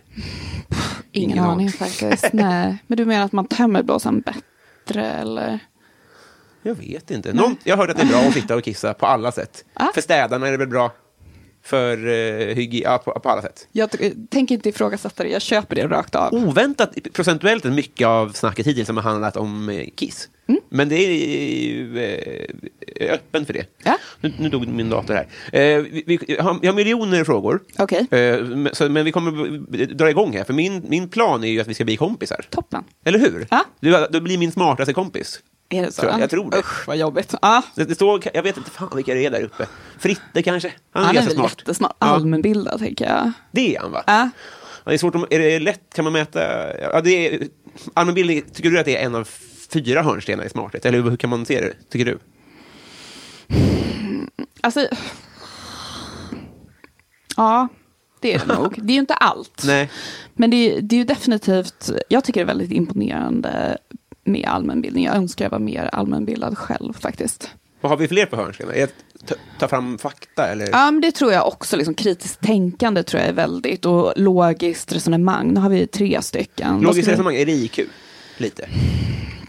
Ingen, 1.12 1.30
Ingen 1.32 1.40
aning 1.44 1.52
aning. 1.54 1.72
faktiskt. 1.72 2.30
Nej. 2.34 2.78
Men 2.88 2.98
du 2.98 3.06
menar 3.06 3.26
att 3.26 3.32
man 3.32 3.46
tömmer 3.48 3.84
blåsan 3.84 4.22
bättre 4.22 5.06
eller? 5.12 5.60
Jag 6.64 6.76
vet 6.76 7.12
inte. 7.12 7.34
Någon, 7.34 7.56
jag 7.64 7.78
hört 7.78 7.90
att 7.90 7.96
det 7.98 8.04
är 8.04 8.08
bra 8.08 8.20
att 8.20 8.34
sitta 8.34 8.56
och 8.56 8.64
kissa 8.64 8.94
på 8.94 9.06
alla 9.06 9.32
sätt. 9.32 9.66
Ja. 9.80 9.92
För 9.94 10.02
städarna 10.02 10.48
är 10.48 10.52
det 10.52 10.58
väl 10.58 10.68
bra. 10.68 10.92
För 11.64 11.98
uh, 12.08 12.56
hygi- 12.56 12.82
ja, 12.84 12.98
på, 12.98 13.20
på 13.20 13.30
alla 13.30 13.42
sätt. 13.42 13.68
Jag 13.72 13.92
t- 13.92 14.14
tänker 14.30 14.56
inte 14.56 14.70
ifrågasätta 14.70 15.24
det, 15.24 15.30
jag 15.30 15.42
köper 15.42 15.76
det 15.76 15.88
rakt 15.88 16.16
av. 16.16 16.34
Oväntat 16.34 16.96
procentuellt 17.14 17.64
mycket 17.64 18.08
av 18.08 18.30
snacket 18.30 18.68
hittills 18.68 18.88
som 18.88 18.98
har 18.98 19.04
handlat 19.04 19.38
om 19.38 19.70
eh, 19.70 19.86
kiss. 19.96 20.30
Mm. 20.48 20.62
Men 20.70 20.90
det 20.90 20.96
är 20.96 21.64
ju 21.66 22.00
eh, 22.00 23.06
är 23.08 23.14
öppen 23.14 23.46
för 23.46 23.54
det. 23.54 23.66
Ja. 23.84 23.98
Nu, 24.22 24.34
nu 24.40 24.50
dog 24.50 24.68
min 24.68 24.90
dator 24.90 25.14
här. 25.14 25.28
Eh, 25.62 25.82
vi, 25.82 26.04
vi, 26.08 26.20
jag, 26.28 26.44
har, 26.44 26.60
jag 26.62 26.72
har 26.72 26.76
miljoner 26.76 27.24
frågor. 27.24 27.60
Okej. 27.78 28.08
Eh, 28.12 28.42
men- 28.44 28.76
så, 28.76 28.90
men 28.90 29.06
vi 29.06 29.12
kommer 29.12 29.32
dra 29.94 30.10
igång 30.10 30.34
här, 30.38 30.44
för 30.44 30.54
min, 30.54 30.84
min 30.88 31.10
plan 31.10 31.44
är 31.44 31.48
ju 31.48 31.62
att 31.62 31.68
vi 31.68 31.74
ska 31.74 31.86
bli 31.86 31.98
kompisar. 31.98 32.46
Toppen. 32.50 32.84
Eller 33.06 33.20
hur? 33.20 33.48
Ja. 33.52 33.66
Du, 33.80 34.08
du 34.12 34.22
blir 34.22 34.38
min 34.38 34.52
smartaste 34.52 34.94
kompis. 34.94 35.40
Är 35.72 35.82
det 35.86 35.92
så? 35.92 36.02
Tror 36.02 36.12
jag- 36.12 36.22
jag 36.22 36.30
tror 36.30 36.52
det. 36.52 36.58
Usch, 36.58 36.88
vad 36.88 36.98
jobbigt. 36.98 37.36
Ja. 37.42 37.62
Det, 37.76 37.84
det 37.86 37.96
står, 37.96 38.22
jag 38.34 38.44
vet 38.44 38.58
inte 38.58 38.72
fan 38.72 38.90
vilka 38.96 39.14
det 39.14 39.26
är 39.26 39.32
där 39.32 39.44
uppe. 39.44 39.68
Fritte 40.00 40.44
kanske? 40.44 40.74
Han 40.92 41.04
är 41.04 41.08
Han 41.08 41.18
är 41.18 41.22
väl 41.22 41.32
smart. 41.34 41.56
jättesmart. 41.60 41.96
Ja, 42.00 42.06
Allmänbildad, 42.08 42.80
tänker 42.80 43.06
jag. 43.06 43.32
det 43.52 43.76
är 43.76 43.80
han 43.82 43.92
va? 43.92 44.04
Ja. 44.08 44.30
Ja, 44.84 44.90
det 44.90 44.94
är 44.94 44.98
svårt 44.98 45.16
är 45.34 45.40
det 45.40 45.60
lätt, 45.60 45.94
kan 45.96 46.04
man 46.04 46.14
mäta? 46.14 46.42
Ja, 46.82 47.02
det 47.02 47.28
är, 47.36 47.48
allmänbildning, 47.94 48.42
tycker 48.54 48.70
du 48.72 48.80
att 48.80 48.86
det 48.86 48.98
är 48.98 49.06
en 49.06 49.16
av 49.16 49.28
fyra 49.74 50.02
hörnstenar 50.04 50.44
i 50.46 50.50
smarthet? 50.50 50.86
Eller 50.86 51.02
hur 51.02 51.18
kan 51.18 51.30
man 51.30 51.46
se 51.46 51.62
det, 51.62 51.74
tycker 51.90 52.06
du? 52.06 52.20
Alltså... 54.62 54.88
Ja, 57.38 57.68
det 58.20 58.34
är 58.34 58.40
det 58.40 58.54
nog. 58.60 58.86
Det 58.86 58.92
är 58.92 58.96
ju 58.96 59.00
inte 59.00 59.14
allt. 59.14 59.64
Nej. 59.66 59.90
Men 60.34 60.50
det 60.50 60.56
är, 60.56 60.82
det 60.82 60.96
är 60.96 60.98
ju 60.98 61.04
definitivt, 61.04 61.92
jag 62.10 62.24
tycker 62.24 62.40
det 62.40 62.44
är 62.44 62.56
väldigt 62.56 62.72
imponerande 62.72 63.78
med 64.24 64.46
allmänbildning. 64.48 65.06
Jag 65.06 65.16
önskar 65.16 65.46
jag 65.46 65.50
var 65.50 65.60
mer 65.60 65.90
allmänbildad 65.94 66.58
själv 66.58 66.94
faktiskt. 66.94 67.52
Vad 67.82 67.90
har 67.90 67.98
vi 67.98 68.08
fler 68.08 68.26
på 68.26 68.36
hörnstenar? 68.36 68.84
Att 68.84 68.94
ta, 69.60 69.68
fram 69.68 69.98
fakta 69.98 70.48
eller? 70.48 70.70
Ja, 70.72 70.92
men 70.92 71.02
det 71.02 71.12
tror 71.12 71.32
jag 71.34 71.48
också. 71.48 71.78
Liksom, 71.78 71.94
kritiskt 71.94 72.42
tänkande 72.42 73.04
tror 73.04 73.20
jag 73.20 73.30
är 73.30 73.34
väldigt, 73.34 73.86
och 73.86 74.14
logiskt 74.16 74.94
resonemang. 74.94 75.54
Nu 75.54 75.60
har 75.60 75.70
vi 75.70 75.88
tre 75.88 76.22
stycken. 76.22 76.82
Logiskt 76.82 77.08
resonemang, 77.08 77.36
är 77.36 77.46
det 77.46 77.52
IQ? 77.52 77.80
Lite. 78.38 78.70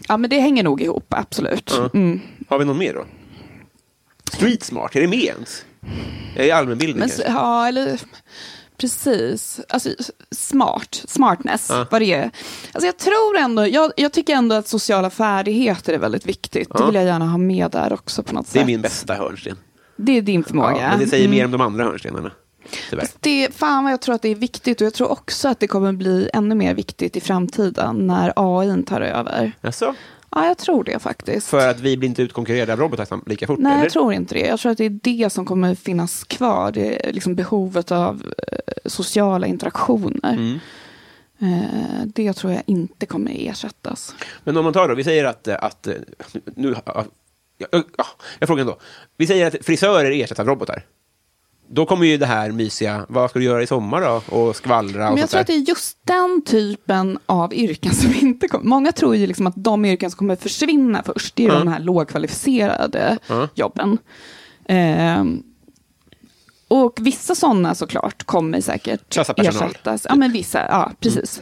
Ja, 0.07 0.17
men 0.17 0.29
det 0.29 0.39
hänger 0.39 0.63
nog 0.63 0.81
ihop, 0.81 1.13
absolut. 1.13 1.73
Ja. 1.77 1.89
Mm. 1.93 2.21
Har 2.47 2.59
vi 2.59 2.65
någon 2.65 2.77
mer 2.77 2.93
då? 2.93 3.05
Street 4.33 4.63
smart, 4.63 4.95
är 4.95 5.01
det 5.01 5.07
med 5.07 5.19
ens? 5.23 5.65
Är 6.35 6.43
det 6.43 6.51
allmänbildning? 6.51 6.99
Men, 6.99 7.33
ja, 7.33 7.67
eller 7.67 7.99
precis. 8.87 9.59
Alltså, 9.69 9.89
smart, 10.31 11.03
smartness, 11.07 11.67
Ja. 11.69 11.85
vad 11.91 12.01
det 12.01 12.13
är. 12.13 12.31
Alltså, 12.73 12.85
jag 12.85 12.97
tror 12.97 13.37
ändå, 13.37 13.67
jag, 13.67 13.91
jag 13.97 14.13
tycker 14.13 14.35
ändå 14.35 14.55
att 14.55 14.67
sociala 14.67 15.09
färdigheter 15.09 15.93
är 15.93 15.97
väldigt 15.97 16.25
viktigt. 16.25 16.69
Det 16.69 16.75
Ja. 16.79 16.85
vill 16.85 16.95
jag 16.95 17.05
gärna 17.05 17.27
ha 17.27 17.37
med 17.37 17.71
där 17.71 17.93
också 17.93 18.23
på 18.23 18.33
något 18.35 18.53
det 18.53 18.59
är 18.59 18.61
sätt. 18.61 18.67
min 18.67 18.81
bästa 18.81 19.13
hörnsten. 19.15 19.57
Det 19.95 20.17
är 20.17 20.21
din 20.21 20.43
förmåga. 20.43 20.81
Ja, 20.81 20.89
men 20.89 20.99
det 20.99 21.07
säger 21.07 21.25
Mm. 21.25 21.37
mer 21.37 21.45
om 21.45 21.51
de 21.51 21.61
andra 21.61 21.83
hörnstenarna. 21.83 22.31
Tyvärr. 22.89 23.07
Det, 23.19 23.53
fan 23.55 23.83
vad 23.83 23.93
jag 23.93 24.01
tror 24.01 24.15
att 24.15 24.21
det 24.21 24.29
är 24.29 24.35
viktigt 24.35 24.81
och 24.81 24.85
jag 24.87 24.93
tror 24.93 25.11
också 25.11 25.47
att 25.47 25.59
det 25.59 25.67
kommer 25.67 25.91
bli 25.93 26.29
ännu 26.33 26.55
mer 26.55 26.73
viktigt 26.73 27.15
i 27.15 27.21
framtiden 27.21 28.07
när 28.07 28.33
AI 28.35 28.83
tar 28.83 29.01
över. 29.01 29.51
Jaså? 29.61 29.95
Ja, 30.35 30.47
jag 30.47 30.57
tror 30.57 30.83
det 30.83 30.99
faktiskt. 30.99 31.47
För 31.47 31.69
att 31.69 31.79
vi 31.79 31.97
blir 31.97 32.09
inte 32.09 32.21
utkonkurrerade 32.21 32.73
av 32.73 32.79
robotar 32.79 33.29
lika 33.29 33.47
fort? 33.47 33.59
Nej, 33.59 33.73
eller? 33.73 33.83
jag 33.83 33.91
tror 33.91 34.13
inte 34.13 34.35
det. 34.35 34.47
Jag 34.47 34.59
tror 34.59 34.71
att 34.71 34.77
det 34.77 34.85
är 34.85 34.99
det 35.03 35.29
som 35.29 35.45
kommer 35.45 35.75
finnas 35.75 36.23
kvar. 36.23 36.71
Det 36.71 37.07
är 37.09 37.13
liksom 37.13 37.35
behovet 37.35 37.91
av 37.91 38.33
eh, 38.51 38.57
sociala 38.85 39.47
interaktioner. 39.47 40.33
Mm. 40.33 40.59
Eh, 41.39 42.05
det 42.05 42.33
tror 42.33 42.53
jag 42.53 42.63
inte 42.65 43.05
kommer 43.05 43.31
ersättas. 43.35 44.15
Men 44.43 44.57
om 44.57 44.63
man 44.63 44.73
tar 44.73 44.87
då, 44.87 44.95
vi 44.95 45.03
säger 45.03 45.25
att, 45.25 45.47
att 45.47 45.87
nu, 46.55 46.75
Ja, 47.57 47.83
ja, 47.97 48.05
jag 48.39 48.47
frågar 48.47 48.61
ändå. 48.61 48.77
Vi 49.17 49.27
säger 49.27 49.47
att 49.47 49.65
frisörer 49.65 50.11
ersätts 50.11 50.39
av 50.39 50.47
robotar. 50.47 50.85
Då 51.67 51.85
kommer 51.85 52.05
ju 52.05 52.17
det 52.17 52.25
här 52.25 52.51
mysiga, 52.51 53.05
vad 53.09 53.29
ska 53.29 53.39
du 53.39 53.45
göra 53.45 53.63
i 53.63 53.67
sommar 53.67 54.01
då? 54.01 54.35
Och 54.37 54.55
skvallra 54.55 55.07
och 55.07 55.13
Men 55.13 55.21
jag 55.21 55.29
tror 55.29 55.37
där. 55.37 55.41
att 55.41 55.47
det 55.47 55.53
är 55.53 55.69
just 55.69 55.97
den 56.03 56.41
typen 56.45 57.19
av 57.25 57.53
yrken 57.53 57.93
som 57.93 58.13
inte 58.21 58.47
kommer. 58.47 58.65
Många 58.65 58.91
tror 58.91 59.15
ju 59.15 59.27
liksom 59.27 59.47
att 59.47 59.53
de 59.57 59.85
yrken 59.85 60.11
som 60.11 60.17
kommer 60.17 60.35
försvinna 60.35 61.03
först, 61.03 61.35
det 61.35 61.45
är 61.45 61.51
ju 61.51 61.59
de 61.59 61.67
här 61.67 61.79
lågkvalificerade 61.79 63.17
jobben. 63.55 63.97
Ehm, 64.67 65.43
och 66.67 66.99
vissa 67.01 67.35
sådana 67.35 67.75
såklart 67.75 68.23
kommer 68.23 68.61
säkert 68.61 69.17
ersättas. 69.37 70.05
Ja, 70.09 70.15
men 70.15 70.31
vissa, 70.31 70.59
ja 70.59 70.91
precis. 70.99 71.41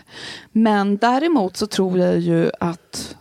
Men 0.51 0.97
däremot 0.97 1.57
så 1.57 1.67
tror 1.67 1.99
jag 1.99 2.19
ju 2.19 2.51
att 2.60 3.15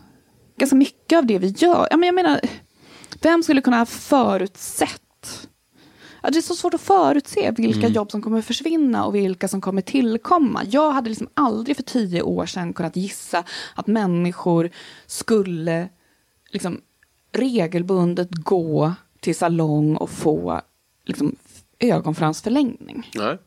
ganska 0.59 0.77
mycket 0.77 1.19
av 1.19 1.27
det 1.27 1.39
vi 1.39 1.49
gör, 1.49 1.89
ja, 1.91 1.97
men 1.97 2.07
jag 2.07 2.15
menar, 2.15 2.41
vem 3.23 3.43
skulle 3.43 3.61
kunna 3.61 3.79
ha 3.79 3.87
förutsett 3.87 5.03
det 6.23 6.39
är 6.39 6.43
så 6.43 6.55
svårt 6.55 6.75
att 6.75 6.81
förutse 6.81 7.51
vilka 7.51 7.89
jobb 7.89 8.11
som 8.11 8.23
kommer 8.23 8.43
försvinna 8.43 9.05
och 9.05 9.15
vilka 9.15 9.49
som 9.49 9.61
kommer 9.61 9.83
tillkomma. 9.83 10.65
Jag 10.71 10.93
hade 10.93 11.09
liksom 11.09 11.29
aldrig 11.35 11.77
för 11.77 11.83
tio 11.83 12.23
år 12.23 12.47
sedan 12.47 12.73
kunnat 12.73 12.97
gissa 12.97 13.45
att 13.75 13.87
människor 13.87 14.71
skulle 15.07 15.89
liksom 16.51 16.81
regelbundet 17.33 18.29
gå 18.31 18.93
till 19.21 19.37
salong 19.37 19.97
och 19.97 20.11
få 20.11 20.61
liksom, 21.05 21.37
ögonfransförlängning. 21.79 23.11
Nej. 23.15 23.39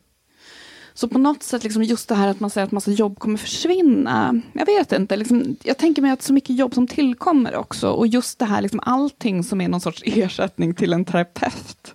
Så 0.96 1.08
på 1.08 1.18
något 1.18 1.42
sätt, 1.42 1.64
liksom 1.64 1.82
just 1.82 2.08
det 2.08 2.14
här 2.14 2.28
att 2.28 2.40
man 2.40 2.50
säger 2.50 2.66
att 2.66 2.72
massa 2.72 2.90
jobb 2.90 3.18
kommer 3.18 3.38
försvinna. 3.38 4.40
Jag 4.52 4.66
vet 4.66 4.92
inte, 4.92 5.16
liksom, 5.16 5.56
jag 5.62 5.78
tänker 5.78 6.02
mig 6.02 6.10
att 6.10 6.22
så 6.22 6.32
mycket 6.32 6.56
jobb 6.56 6.74
som 6.74 6.86
tillkommer 6.86 7.56
också. 7.56 7.90
Och 7.90 8.06
just 8.06 8.38
det 8.38 8.44
här, 8.44 8.62
liksom, 8.62 8.80
allting 8.82 9.44
som 9.44 9.60
är 9.60 9.68
någon 9.68 9.80
sorts 9.80 10.02
ersättning 10.06 10.74
till 10.74 10.92
en 10.92 11.04
terapeut. 11.04 11.94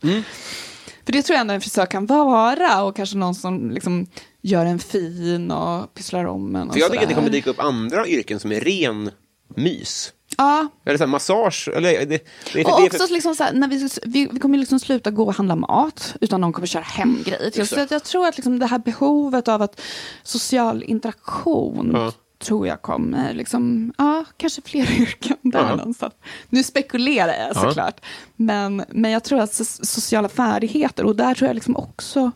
För 1.10 1.14
det 1.14 1.24
tror 1.24 1.36
jag 1.36 1.42
ändå 1.42 1.54
en 1.54 1.62
frisör 1.62 1.86
kan 1.86 2.06
vara. 2.06 2.84
Och 2.84 2.96
kanske 2.96 3.18
någon 3.18 3.36
som 3.36 3.72
liksom, 3.72 4.08
gör 4.42 4.66
en 4.66 4.80
fin 4.80 5.52
och 5.52 5.94
pysslar 5.94 6.26
om 6.26 6.56
en. 6.56 6.68
Och 6.68 6.74
För 6.74 6.80
jag 6.80 6.92
tycker 6.92 7.04
att 7.04 7.10
det 7.10 7.16
kommer 7.16 7.30
dyka 7.30 7.50
upp 7.50 7.60
andra 7.60 8.08
yrken 8.08 8.40
som 8.40 8.52
är 8.52 8.60
ren 8.60 9.12
mys. 9.56 10.14
Ja, 10.38 10.68
Eller 10.86 10.98
så 10.98 11.04
här, 11.04 11.12
massage. 11.12 11.70
Eller, 11.76 12.06
det, 12.06 12.06
det, 12.54 12.66
och 12.66 12.82
det, 12.82 12.86
också 12.86 13.14
liksom 13.14 13.36
så 13.36 13.44
här, 13.44 13.54
när 13.54 13.68
vi, 13.68 13.90
vi, 14.04 14.30
vi 14.32 14.40
kommer 14.40 14.58
liksom 14.58 14.80
sluta 14.80 15.12
gå 15.12 15.26
och 15.26 15.36
handla 15.36 15.56
mat, 15.56 16.16
utan 16.22 16.42
någon 16.42 16.54
kommer 16.54 16.68
köra 16.68 16.84
hem 16.84 17.24
grejer. 17.26 17.80
att 17.84 17.92
jag 17.92 18.04
tror 18.04 18.28
att 18.28 18.38
liksom 18.38 18.60
det 18.60 18.66
här 18.66 18.80
behovet 18.80 19.48
av 19.48 19.62
att 19.62 19.82
social 20.24 20.84
interaktion 20.84 21.92
Ja. 21.94 22.12
Tror 22.40 22.68
jag 22.68 22.82
kommer, 22.82 23.34
liksom, 23.34 23.94
ja, 23.98 24.26
kanske 24.38 24.62
fler 24.62 24.92
yrken 25.02 25.38
där 25.42 25.60
Ja. 25.70 25.76
någonstans. 25.76 26.14
Nu 26.50 26.64
spekulerar 26.64 27.34
jag 27.34 27.50
Ja. 27.50 27.54
såklart, 27.54 28.06
men, 28.36 28.84
men 28.90 29.12
jag 29.12 29.24
tror 29.24 29.40
att 29.40 29.52
so- 29.52 29.86
sociala 29.86 30.30
färdigheter, 30.30 31.04
och 31.06 31.16
där 31.16 31.34
tror 31.36 31.48
jag 31.48 31.56
liksom 31.56 31.76
också 31.76 32.32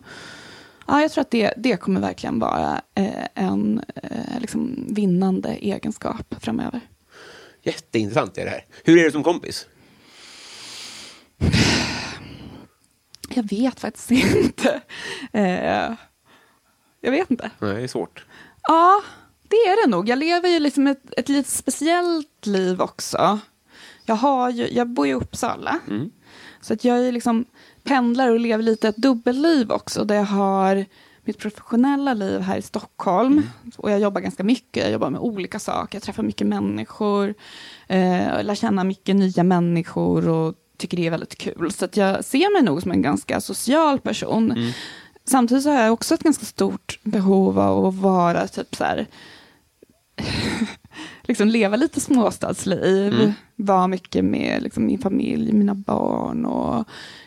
Ja, 0.88 1.02
jag 1.02 1.12
tror 1.12 1.22
att 1.22 1.32
det, 1.32 1.54
det 1.58 1.78
kommer 1.78 2.02
verkligen 2.02 2.40
vara 2.40 2.82
eh, 2.96 3.28
en 3.36 3.82
eh, 3.96 4.40
liksom 4.40 4.86
vinnande 4.90 5.50
egenskap 5.50 6.36
framöver. 6.40 6.80
Jätteintressant 7.62 8.38
är 8.38 8.46
det 8.46 8.52
här. 8.52 8.66
Hur 8.84 8.98
är 9.00 9.04
det 9.04 9.12
som 9.12 9.24
kompis? 9.24 9.68
Jag 13.30 13.50
vet 13.50 13.80
faktiskt 13.80 14.12
inte. 14.12 14.82
Eh, 15.36 15.94
jag 17.02 17.12
vet 17.12 17.32
inte. 17.32 17.52
Nej, 17.60 17.74
det 17.76 17.82
är 17.84 17.88
svårt. 17.88 18.26
Ja, 18.68 19.02
det 19.48 19.56
är 19.56 19.86
det 19.86 19.92
nog. 19.92 20.10
Jag 20.10 20.20
lever 20.20 20.50
ju 20.50 20.60
liksom 20.60 20.88
ett, 20.88 21.14
ett 21.18 21.30
lite 21.30 21.50
speciellt 21.50 22.46
liv 22.46 22.82
också. 22.82 23.40
Jag, 24.06 24.16
har 24.16 24.50
ju, 24.50 24.68
jag 24.72 24.90
bor 24.90 25.08
i 25.08 25.14
Uppsala. 25.14 25.80
Så 26.62 26.74
att 26.74 26.84
jag 26.84 27.08
är 27.08 27.12
liksom 27.12 27.46
pendlar 27.84 28.30
och 28.30 28.40
lever 28.40 28.64
lite 28.64 28.88
ett 28.88 28.98
dubbelliv 28.98 29.72
också. 29.72 30.04
Där 30.04 30.16
jag 30.16 30.24
har 30.24 30.86
mitt 31.26 31.38
professionella 31.38 32.14
liv 32.14 32.40
här 32.40 32.58
i 32.58 32.62
Stockholm. 32.62 33.42
Och 33.78 33.92
jag 33.92 34.00
jobbar 34.00 34.22
ganska 34.22 34.44
mycket. 34.44 34.84
Jag 34.84 34.92
jobbar 34.92 35.10
med 35.10 35.22
olika 35.22 35.60
saker. 35.60 35.96
Jag 35.96 36.04
träffar 36.04 36.24
mycket 36.24 36.48
människor. 36.48 37.34
Eh, 37.88 38.44
lär 38.44 38.56
känna 38.56 38.84
mycket 38.84 39.16
nya 39.16 39.44
människor. 39.44 40.30
Och 40.30 40.56
tycker 40.78 40.98
det 40.98 41.08
är 41.08 41.12
väldigt 41.12 41.38
kul. 41.38 41.72
Så 41.72 41.86
att 41.86 41.98
jag 41.98 42.26
ser 42.26 42.54
mig 42.54 42.64
nog 42.64 42.82
som 42.82 42.92
en 42.92 43.02
ganska 43.02 43.42
social 43.42 44.00
person. 44.00 44.74
Samtidigt 45.26 45.64
så 45.64 45.70
har 45.70 45.82
jag 45.82 45.94
också 45.94 46.14
ett 46.14 46.24
ganska 46.24 46.46
stort 46.46 47.00
behov 47.04 47.60
av 47.60 47.86
att 47.86 47.96
vara 47.96 48.48
typ 48.48 48.76
så 48.76 48.84
här 48.84 49.08
liksom 51.24 51.48
leva 51.48 51.76
lite 51.76 52.00
småstadsliv, 52.00 53.34
vara 53.56 53.88
mycket 53.88 54.26
med 54.26 54.64
liksom, 54.64 54.86
min 54.86 55.00
familj, 55.00 55.54
mina 55.54 55.76
barn 55.76 56.46
och 56.46 56.86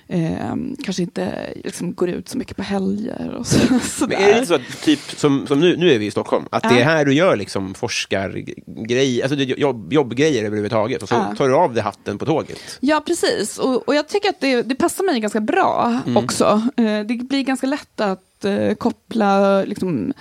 ehm, 0.08 0.76
kanske 0.84 1.02
inte 1.02 1.52
liksom, 1.64 1.94
går 1.94 2.08
ut 2.10 2.28
så 2.28 2.38
mycket 2.38 2.56
på 2.56 2.62
helger 2.62 3.34
och 3.38 3.46
så, 3.46 3.78
sådär. 3.82 4.16
är 4.16 4.40
det 4.40 4.46
så 4.46 4.54
att, 4.54 4.82
typ, 4.84 5.00
som, 5.00 5.46
som 5.46 5.60
nu, 5.60 5.76
nu 5.76 5.92
är 5.92 5.98
vi 5.98 6.06
i 6.06 6.10
Stockholm, 6.10 6.44
att 6.50 6.62
det 6.62 6.68
Ja. 6.74 6.80
är 6.80 6.84
här 6.84 7.04
du 7.04 7.12
gör 7.14 7.36
liksom 7.36 7.74
forskargrejer, 7.74 9.22
alltså 9.22 9.36
det 9.36 9.44
jobb, 9.44 9.92
jobbgrejer 9.92 10.44
överhuvudtaget, 10.44 11.02
och 11.02 11.08
så 11.08 11.14
Ja. 11.14 11.34
tar 11.36 11.48
du 11.48 11.54
av 11.54 11.74
dig 11.74 11.82
hatten 11.82 12.18
på 12.18 12.26
tåget? 12.26 12.78
Ja, 12.80 13.02
precis. 13.06 13.58
Och, 13.58 13.88
och 13.88 13.94
jag 13.94 14.08
tycker 14.08 14.28
att 14.28 14.40
det, 14.40 14.62
det 14.62 14.74
passar 14.74 15.04
mig 15.04 15.20
ganska 15.20 15.40
bra 15.40 16.00
också. 16.16 16.62
Eh, 16.76 16.84
det 17.00 17.28
blir 17.28 17.42
ganska 17.42 17.66
lätt 17.66 18.00
att 18.00 18.44
eh, 18.44 18.74
koppla 18.74 19.62
liksom, 19.64 20.12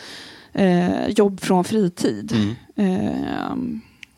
eh, 0.55 1.07
jobb 1.07 1.39
från 1.41 1.63
fritid. 1.63 2.55
Eh, 2.75 3.55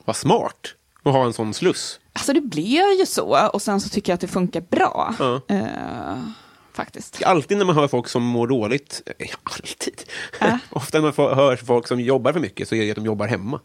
Vad 0.06 0.16
smart 0.16 0.74
att 1.04 1.14
ha 1.14 1.26
en 1.26 1.34
sån 1.34 1.54
sluss. 1.54 2.00
Alltså 2.14 2.34
det 2.34 2.42
blev 2.42 2.86
ju 3.00 3.06
så 3.06 3.50
och 3.54 3.62
sen 3.62 3.82
så 3.82 3.90
tycker 3.90 4.12
jag 4.12 4.16
att 4.16 4.22
det 4.22 4.28
funkar 4.28 4.62
bra. 4.62 5.16
Ja. 5.20 5.42
Eh, 5.56 6.18
faktiskt. 6.74 7.24
Alltid 7.24 7.58
när 7.58 7.66
man 7.66 7.76
hör 7.76 7.88
folk 7.88 8.08
som 8.08 8.24
mår 8.24 8.48
dåligt, 8.48 9.02
eh, 9.20 9.28
alltid, 9.44 10.02
Ja. 10.40 10.60
ofta 10.70 10.98
när 10.98 11.04
man 11.04 11.14
får, 11.14 11.36
hör 11.36 11.56
folk 11.56 11.88
som 11.88 12.00
jobbar 12.00 12.34
för 12.34 12.40
mycket 12.40 12.68
så 12.68 12.76
är 12.76 12.84
det 12.86 12.90
att 12.92 12.96
de 12.96 13.06
jobbar 13.06 13.28
hemma. 13.28 13.60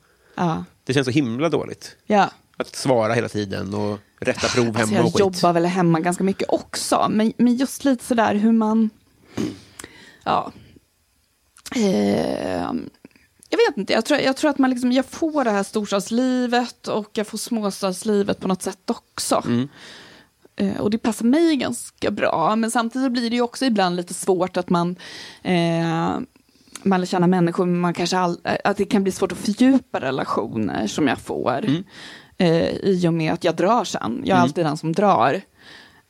Det 0.84 0.94
känns 0.94 1.04
så 1.04 1.10
himla 1.10 1.48
dåligt. 1.48 1.96
ja. 2.06 2.30
Att 2.56 2.76
svara 2.76 3.12
hela 3.14 3.28
tiden 3.28 3.74
och 3.74 3.98
rätta 4.20 4.48
prov 4.48 4.64
hemma 4.64 4.80
Alltså 4.80 4.94
jag 4.94 5.06
och 5.06 5.12
skit. 5.12 5.20
jobbar 5.20 5.52
väl 5.52 5.64
hemma 5.66 6.00
ganska 6.00 6.24
mycket 6.24 6.48
också. 6.50 7.06
Men, 7.10 7.32
men 7.36 7.54
just 7.56 7.84
lite 7.84 8.04
sådär 8.04 8.34
hur 8.34 8.52
man... 8.52 8.90
Ja. 10.24 10.52
Eh, 11.76 12.72
jag 13.48 13.58
vet 13.58 13.76
inte, 13.76 13.92
jag 13.92 14.04
tror, 14.04 14.20
jag 14.20 14.36
tror 14.36 14.50
att 14.50 14.58
man 14.58 14.70
liksom, 14.70 14.92
jag 14.92 15.06
får 15.06 15.44
det 15.44 15.50
här 15.50 15.62
storstadslivet 15.62 16.88
och 16.88 17.10
jag 17.12 17.26
får 17.26 17.38
småstadslivet 17.38 18.40
på 18.40 18.48
något 18.48 18.62
sätt 18.62 18.90
också. 18.90 19.42
Mm. 19.46 19.68
Eh, 20.56 20.80
och 20.80 20.90
det 20.90 20.98
passar 20.98 21.24
mig 21.24 21.56
ganska 21.56 22.10
bra. 22.10 22.56
Men 22.56 22.70
samtidigt 22.70 23.12
blir 23.12 23.30
det 23.30 23.36
ju 23.36 23.42
också 23.42 23.64
ibland 23.64 23.96
lite 23.96 24.14
svårt 24.14 24.56
att 24.56 24.70
man 24.70 24.96
eh, 25.42 26.18
man 26.84 27.00
lär 27.00 27.06
känna 27.06 27.26
människor, 27.26 27.66
men 27.66 27.80
man 27.80 27.94
kanske 27.94 28.18
all, 28.18 28.38
att 28.64 28.76
det 28.76 28.84
kan 28.84 29.02
bli 29.02 29.12
svårt 29.12 29.32
att 29.32 29.38
fördjupa 29.38 30.00
relationer 30.00 30.86
som 30.86 31.08
jag 31.08 31.18
får. 31.18 31.64
Mm. 31.64 31.84
Eh, 32.38 32.68
I 32.68 33.08
och 33.08 33.14
med 33.14 33.32
att 33.32 33.44
jag 33.44 33.56
drar 33.56 33.84
sen. 33.84 34.22
Jag 34.24 34.38
är 34.38 34.42
alltid 34.42 34.64
den 34.64 34.76
som 34.76 34.92
drar. 34.92 35.40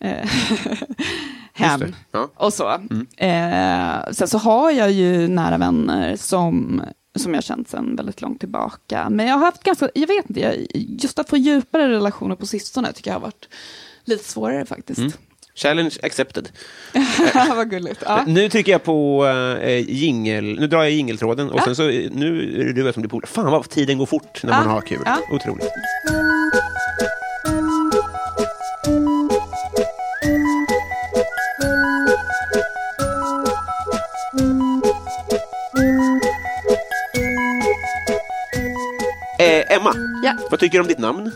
Hem 1.52 1.94
ja. 2.12 2.30
och 2.36 2.52
så. 2.52 2.68
Eh, 3.16 4.10
sen 4.12 4.28
så 4.28 4.38
har 4.38 4.70
jag 4.70 4.90
ju 4.92 5.28
nära 5.28 5.58
vänner 5.58 6.16
som, 6.16 6.82
som 7.18 7.34
jag 7.34 7.44
känt 7.44 7.68
sen 7.68 7.96
väldigt 7.96 8.20
långt 8.20 8.40
tillbaka. 8.40 9.08
Men 9.10 9.26
jag 9.26 9.34
har 9.34 9.44
haft 9.44 9.62
ganska, 9.62 9.88
jag 9.94 10.06
vet 10.06 10.28
inte, 10.30 10.40
jag, 10.40 10.54
just 10.74 11.18
att 11.18 11.28
få 11.28 11.36
djupare 11.36 11.88
relationer 11.88 12.34
på 12.34 12.46
sistone 12.46 12.92
tycker 12.92 13.10
jag 13.10 13.14
har 13.16 13.20
varit 13.20 13.48
lite 14.04 14.24
svårare 14.24 14.66
faktiskt. 14.66 15.18
Challenge 15.54 15.94
accepted. 16.02 16.48
Vad 17.48 17.70
gulligt. 17.70 18.02
Ja. 18.06 18.24
Nu 18.26 18.48
trycker 18.48 18.72
jag 18.72 18.82
på 18.84 19.26
äh, 19.62 19.78
jingel, 19.90 20.44
nu 20.44 20.66
drar 20.66 20.82
jag 20.82 20.90
jingeltråden 20.90 21.50
och 21.50 21.58
Ja. 21.60 21.64
sen 21.64 21.76
så, 21.76 21.88
eh, 21.88 22.10
nu 22.12 22.60
är 22.60 22.64
det 22.72 22.82
du 22.82 22.92
som 22.92 23.02
blir 23.02 23.10
polare. 23.10 23.26
Fan 23.28 23.50
vad 23.52 23.68
tiden 23.68 23.98
går 23.98 24.06
fort 24.06 24.42
när 24.42 24.50
man 24.50 24.66
har 24.66 24.80
kul. 24.80 24.98
Otroligt. 25.32 25.68
Eh, 39.70 39.76
Emma, 39.76 39.92
Ja. 40.24 40.32
vad 40.50 40.60
tycker 40.60 40.78
du 40.78 40.82
om 40.82 40.88
ditt 40.88 40.98
namn? 40.98 41.26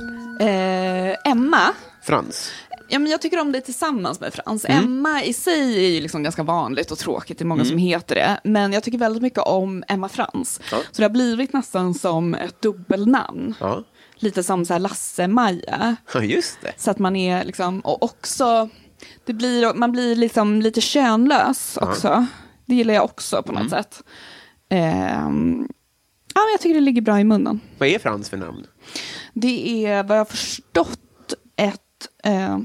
Eh, 0.40 1.30
Emma, 1.30 1.72
Frans. 2.02 2.50
Ja, 2.88 2.98
men 2.98 3.10
jag 3.10 3.22
tycker 3.22 3.40
om 3.40 3.52
det 3.52 3.60
tillsammans 3.60 4.20
med 4.20 4.34
Frans. 4.34 4.64
Mm. 4.64 4.84
Emma 4.84 5.22
i 5.24 5.32
sig 5.32 5.84
är 5.86 5.88
ju 5.90 6.00
liksom 6.00 6.22
ganska 6.22 6.42
vanligt 6.42 6.90
och 6.90 6.98
tråkigt, 6.98 7.38
det 7.38 7.42
är 7.42 7.46
många 7.46 7.64
som 7.64 7.78
heter 7.78 8.14
det. 8.14 8.40
Men 8.44 8.72
jag 8.72 8.82
tycker 8.82 8.98
väldigt 8.98 9.22
mycket 9.22 9.38
om 9.38 9.84
Emma 9.88 10.08
Frans. 10.08 10.60
Ja. 10.70 10.76
Så 10.90 10.96
det 10.96 11.02
har 11.02 11.10
blivit 11.10 11.52
nästan 11.52 11.94
som 11.94 12.34
ett 12.34 12.62
dubbelnamn. 12.62 13.54
Ja. 13.60 13.82
Lite 14.18 14.42
som 14.42 14.64
så 14.64 14.78
Lasse-Maja. 14.78 15.96
ja, 16.14 16.22
just 16.22 16.58
det. 16.62 16.72
Så 16.76 16.90
att 16.90 16.98
man 16.98 17.16
är 17.16 17.44
liksom, 17.44 17.80
och 17.80 18.02
också, 18.02 18.68
det 19.24 19.32
blir, 19.32 19.74
man 19.74 19.92
blir 19.92 20.16
liksom 20.16 20.62
lite 20.62 20.80
könlös 20.80 21.76
också. 21.80 22.26
Det 22.66 22.74
gillar 22.74 22.94
jag 22.94 23.04
också 23.04 23.42
på 23.42 23.52
något 23.52 23.60
Mm. 23.60 23.70
sätt. 23.70 24.02
Ehm, 24.70 25.68
ja, 26.36 26.40
men 26.44 26.52
jag 26.52 26.60
tycker 26.60 26.74
det 26.74 26.80
ligger 26.80 27.02
bra 27.02 27.20
i 27.20 27.24
munnen. 27.24 27.60
Vad 27.78 27.88
är 27.88 27.98
Frans 27.98 28.30
för 28.30 28.36
namn? 28.36 28.66
Det 29.32 29.84
är 29.86 30.02
vad 30.02 30.16
jag 30.16 30.20
har 30.20 30.24
förstått 30.24 31.34
ett 31.56 32.08
eh, 32.24 32.58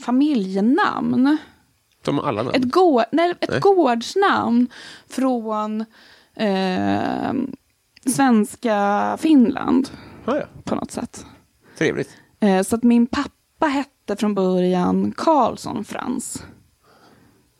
familjenamn. 0.00 1.38
Som 2.04 2.18
alla 2.18 2.42
namn. 2.42 2.54
Ett, 2.56 2.70
gård, 2.72 3.04
nej, 3.12 3.34
ett 3.40 3.50
Nej. 3.50 3.60
gårdsnamn 3.60 4.68
från 5.08 5.84
eh, 6.36 7.32
svenska 8.06 9.16
Finland 9.20 9.88
Ah, 10.24 10.36
ja. 10.36 10.44
på 10.64 10.74
något 10.74 10.90
sätt. 10.90 11.26
Trevligt. 11.78 12.10
Eh, 12.40 12.62
så 12.62 12.76
att 12.76 12.82
min 12.82 13.06
pappa 13.06 13.66
hette 13.66 14.16
från 14.16 14.34
början 14.34 15.12
Karlsson 15.16 15.84
Frans. 15.84 16.42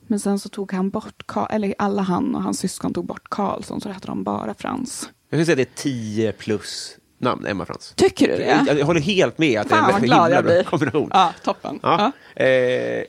Men 0.07 0.21
sen 0.21 0.39
så 0.39 0.49
tog 0.49 0.73
han 0.73 0.91
bort, 0.91 1.23
Ka- 1.27 1.51
eller 1.51 1.75
alla 1.79 2.03
han 2.03 2.35
och 2.35 2.43
hans 2.43 2.59
syskon 2.59 2.95
tog 2.95 3.07
bort 3.07 3.29
Karlsson, 3.31 3.81
så 3.81 3.89
hette 3.89 4.07
de 4.07 4.25
bara 4.25 4.55
Frans. 4.55 5.09
Jag 5.31 5.39
skulle 5.39 5.45
säga 5.45 5.53
att 5.63 5.69
det 5.77 5.81
är 5.81 5.83
10 5.83 6.33
plus 6.33 6.97
namn, 7.19 7.47
Emma 7.47 7.67
Frans. 7.67 7.93
Tycker 7.97 8.29
du 8.29 8.37
det? 8.37 8.65
Jag, 8.67 8.79
jag 8.79 8.87
håller 8.87 9.01
helt 9.01 9.39
med 9.39 9.61
att 9.61 9.69
det 9.69 9.75
är 9.75 9.79
Fan 9.81 9.95
en 9.95 10.01
himla 10.01 10.43
bra 10.43 10.63
kombination. 10.63 11.11
Ja, 11.13 11.33
toppen. 11.45 11.79
Ja. 11.83 12.13
Ja. 12.35 12.43
Eh, 12.45 13.03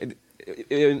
eh, 0.78 0.96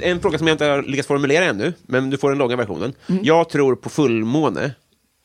en 0.00 0.20
fråga 0.20 0.38
som 0.38 0.46
jag 0.46 0.54
inte 0.54 0.64
har 0.64 0.82
lyckats 0.82 1.08
formulera 1.08 1.44
ännu, 1.44 1.72
men 1.82 2.10
du 2.10 2.18
får 2.18 2.28
den 2.30 2.38
långa 2.38 2.56
versionen. 2.56 2.92
Mm. 3.06 3.24
Jag 3.24 3.48
tror 3.48 3.76
på 3.76 3.88
fullmåne. 3.88 4.74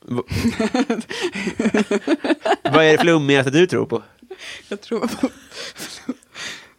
Vad 2.64 2.86
är 2.86 2.92
det 2.92 2.98
flummigaste 2.98 3.52
du 3.52 3.68
tror 3.68 3.86
på? 3.86 4.04
Jag 4.70 4.82
tror 4.82 5.00
på... 5.00 5.30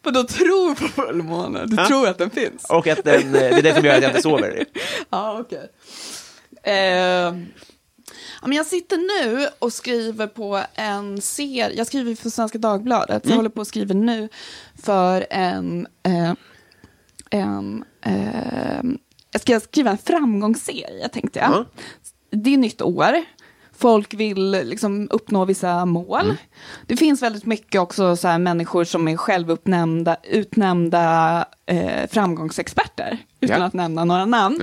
Vadå 0.03 0.25
tror 0.25 0.75
på 0.75 0.89
fullmåne? 0.89 1.67
Du 1.67 1.77
Ja. 1.77 1.89
tror 1.89 2.09
att 2.09 2.19
den 2.19 2.31
finns? 2.31 2.65
Och 2.71 2.87
att 2.87 3.05
den, 3.05 3.27
eh, 3.27 3.33
det 3.33 3.49
är 3.49 3.63
det 3.63 3.75
som 3.75 3.85
gör 3.85 3.95
att 3.97 4.03
jag 4.03 4.11
inte 4.11 4.23
sover. 4.23 4.65
Ja, 5.11 5.41
okej. 5.41 5.71
Eh, 6.63 6.75
ja, 8.41 8.47
men 8.47 8.53
jag 8.53 8.67
sitter 8.67 8.97
nu 8.97 9.49
och 9.59 9.73
skriver 9.73 10.27
på 10.27 10.63
en 10.75 11.21
serie. 11.21 11.77
Jag 11.77 11.87
skriver 11.87 12.15
för 12.15 12.31
Svenska 12.31 12.59
Dagbladet. 12.59 13.25
Mm. 13.25 13.31
Jag 13.31 13.37
håller 13.37 13.51
på 13.51 13.61
och 13.61 13.67
skriver 13.67 13.95
nu 13.95 14.29
för 14.83 15.27
en... 15.31 15.87
Eh, 16.03 16.33
en 17.31 17.85
eh, 18.05 18.83
jag 19.33 19.41
ska 19.41 19.61
skriva 19.61 19.91
en 19.91 19.99
framgångsserie, 19.99 21.09
tänkte 21.09 21.39
jag. 21.39 21.51
Ja. 21.51 21.65
Det 22.31 22.55
är 22.55 22.59
nytt 22.59 22.83
år. 22.83 23.25
Folk 23.79 24.15
vill 24.15 24.51
liksom 24.51 25.09
uppnå 25.11 25.45
vissa 25.45 25.85
mål. 25.85 26.21
Mm. 26.25 26.37
Det 26.87 26.97
finns 26.97 27.23
väldigt 27.23 27.47
mycket 27.47 27.81
också 27.81 28.17
så 28.17 28.29
här 28.29 28.39
människor 28.39 28.85
som 28.85 29.09
är 29.09 29.17
självuppnämnda, 29.17 30.17
utnämnda 30.23 31.45
eh, 31.67 32.09
framgångsexperter, 32.11 33.19
utan 33.41 33.61
Ja. 33.61 33.67
att 33.67 33.73
nämna 33.73 34.05
några 34.05 34.25
namn. 34.27 34.63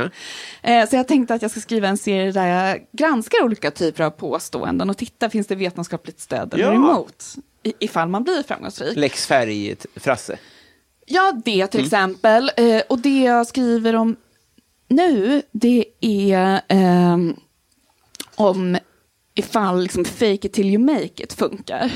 Ja. 0.63 0.71
Eh, 0.71 0.89
så 0.89 0.95
jag 0.95 1.07
tänkte 1.07 1.33
att 1.33 1.41
jag 1.41 1.51
ska 1.51 1.59
skriva 1.59 1.87
en 1.87 1.97
serie 1.97 2.31
där 2.31 2.47
jag 2.47 2.79
granskar 2.91 3.43
olika 3.43 3.71
typer 3.71 4.03
av 4.03 4.09
påståenden 4.09 4.89
och 4.89 4.97
tittar, 4.97 5.29
finns 5.29 5.47
det 5.47 5.55
vetenskapligt 5.55 6.19
stöd 6.19 6.53
eller 6.53 6.63
Ja. 6.63 6.73
emot? 6.73 7.23
I, 7.63 7.73
ifall 7.79 8.07
man 8.09 8.23
blir 8.23 8.43
framgångsrik. 8.43 8.97
Lex 8.97 9.27
Färg-frasse. 9.27 10.37
Ja, 11.05 11.33
det 11.45 11.67
till 11.67 11.83
exempel. 11.83 12.51
Eh, 12.57 12.81
och 12.89 12.99
det 12.99 13.21
jag 13.23 13.47
skriver 13.47 13.95
om 13.95 14.15
nu, 14.87 15.41
det 15.51 15.85
är 16.01 16.61
ehm, 16.67 17.35
om 18.35 18.77
ifall 19.35 19.81
liksom 19.83 20.05
fake 20.05 20.31
it 20.47 20.53
till 20.53 20.65
you 20.69 20.83
make 20.83 21.23
it 21.23 21.33
funkar. 21.33 21.91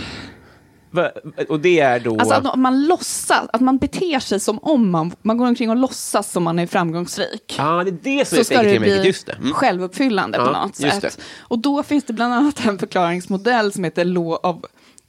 Va- 0.91 1.11
Och 1.49 1.59
det 1.59 1.79
är 1.79 1.99
då... 1.99 2.17
Alltså 2.19 2.33
att 2.35 2.59
man 2.59 2.87
låtsas, 2.87 3.47
att 3.53 3.61
man 3.61 3.77
beter 3.77 4.19
sig 4.19 4.39
som 4.39 4.59
om 4.59 4.89
man, 4.91 5.11
man 5.21 5.37
går 5.37 5.47
omkring 5.47 5.69
och 5.69 5.75
låtsas 5.75 6.31
som 6.31 6.43
man 6.43 6.59
är 6.59 6.67
framgångsrik. 6.67 7.55
Ja, 7.57 7.83
det 7.83 7.89
är 7.89 8.17
det 8.19 8.25
som 8.27 8.35
så 8.35 8.39
är 8.39 8.43
ska 8.43 8.63
det 8.63 8.79
bli 8.79 9.03
Just 9.05 9.25
det. 9.25 9.33
Mm. 9.33 9.53
självuppfyllande 9.53 10.37
på 10.37 10.43
Ja, 10.45 10.51
något 10.65 10.79
just 10.79 11.01
sätt. 11.01 11.21
Och 11.39 11.59
då 11.59 11.83
finns 11.83 12.03
det 12.03 12.13
bland 12.13 12.33
annat 12.33 12.65
en 12.65 12.79
förklaringsmodell 12.79 13.71
som 13.73 13.83
heter 13.83 14.05
Law 14.05 14.33
of 14.43 14.57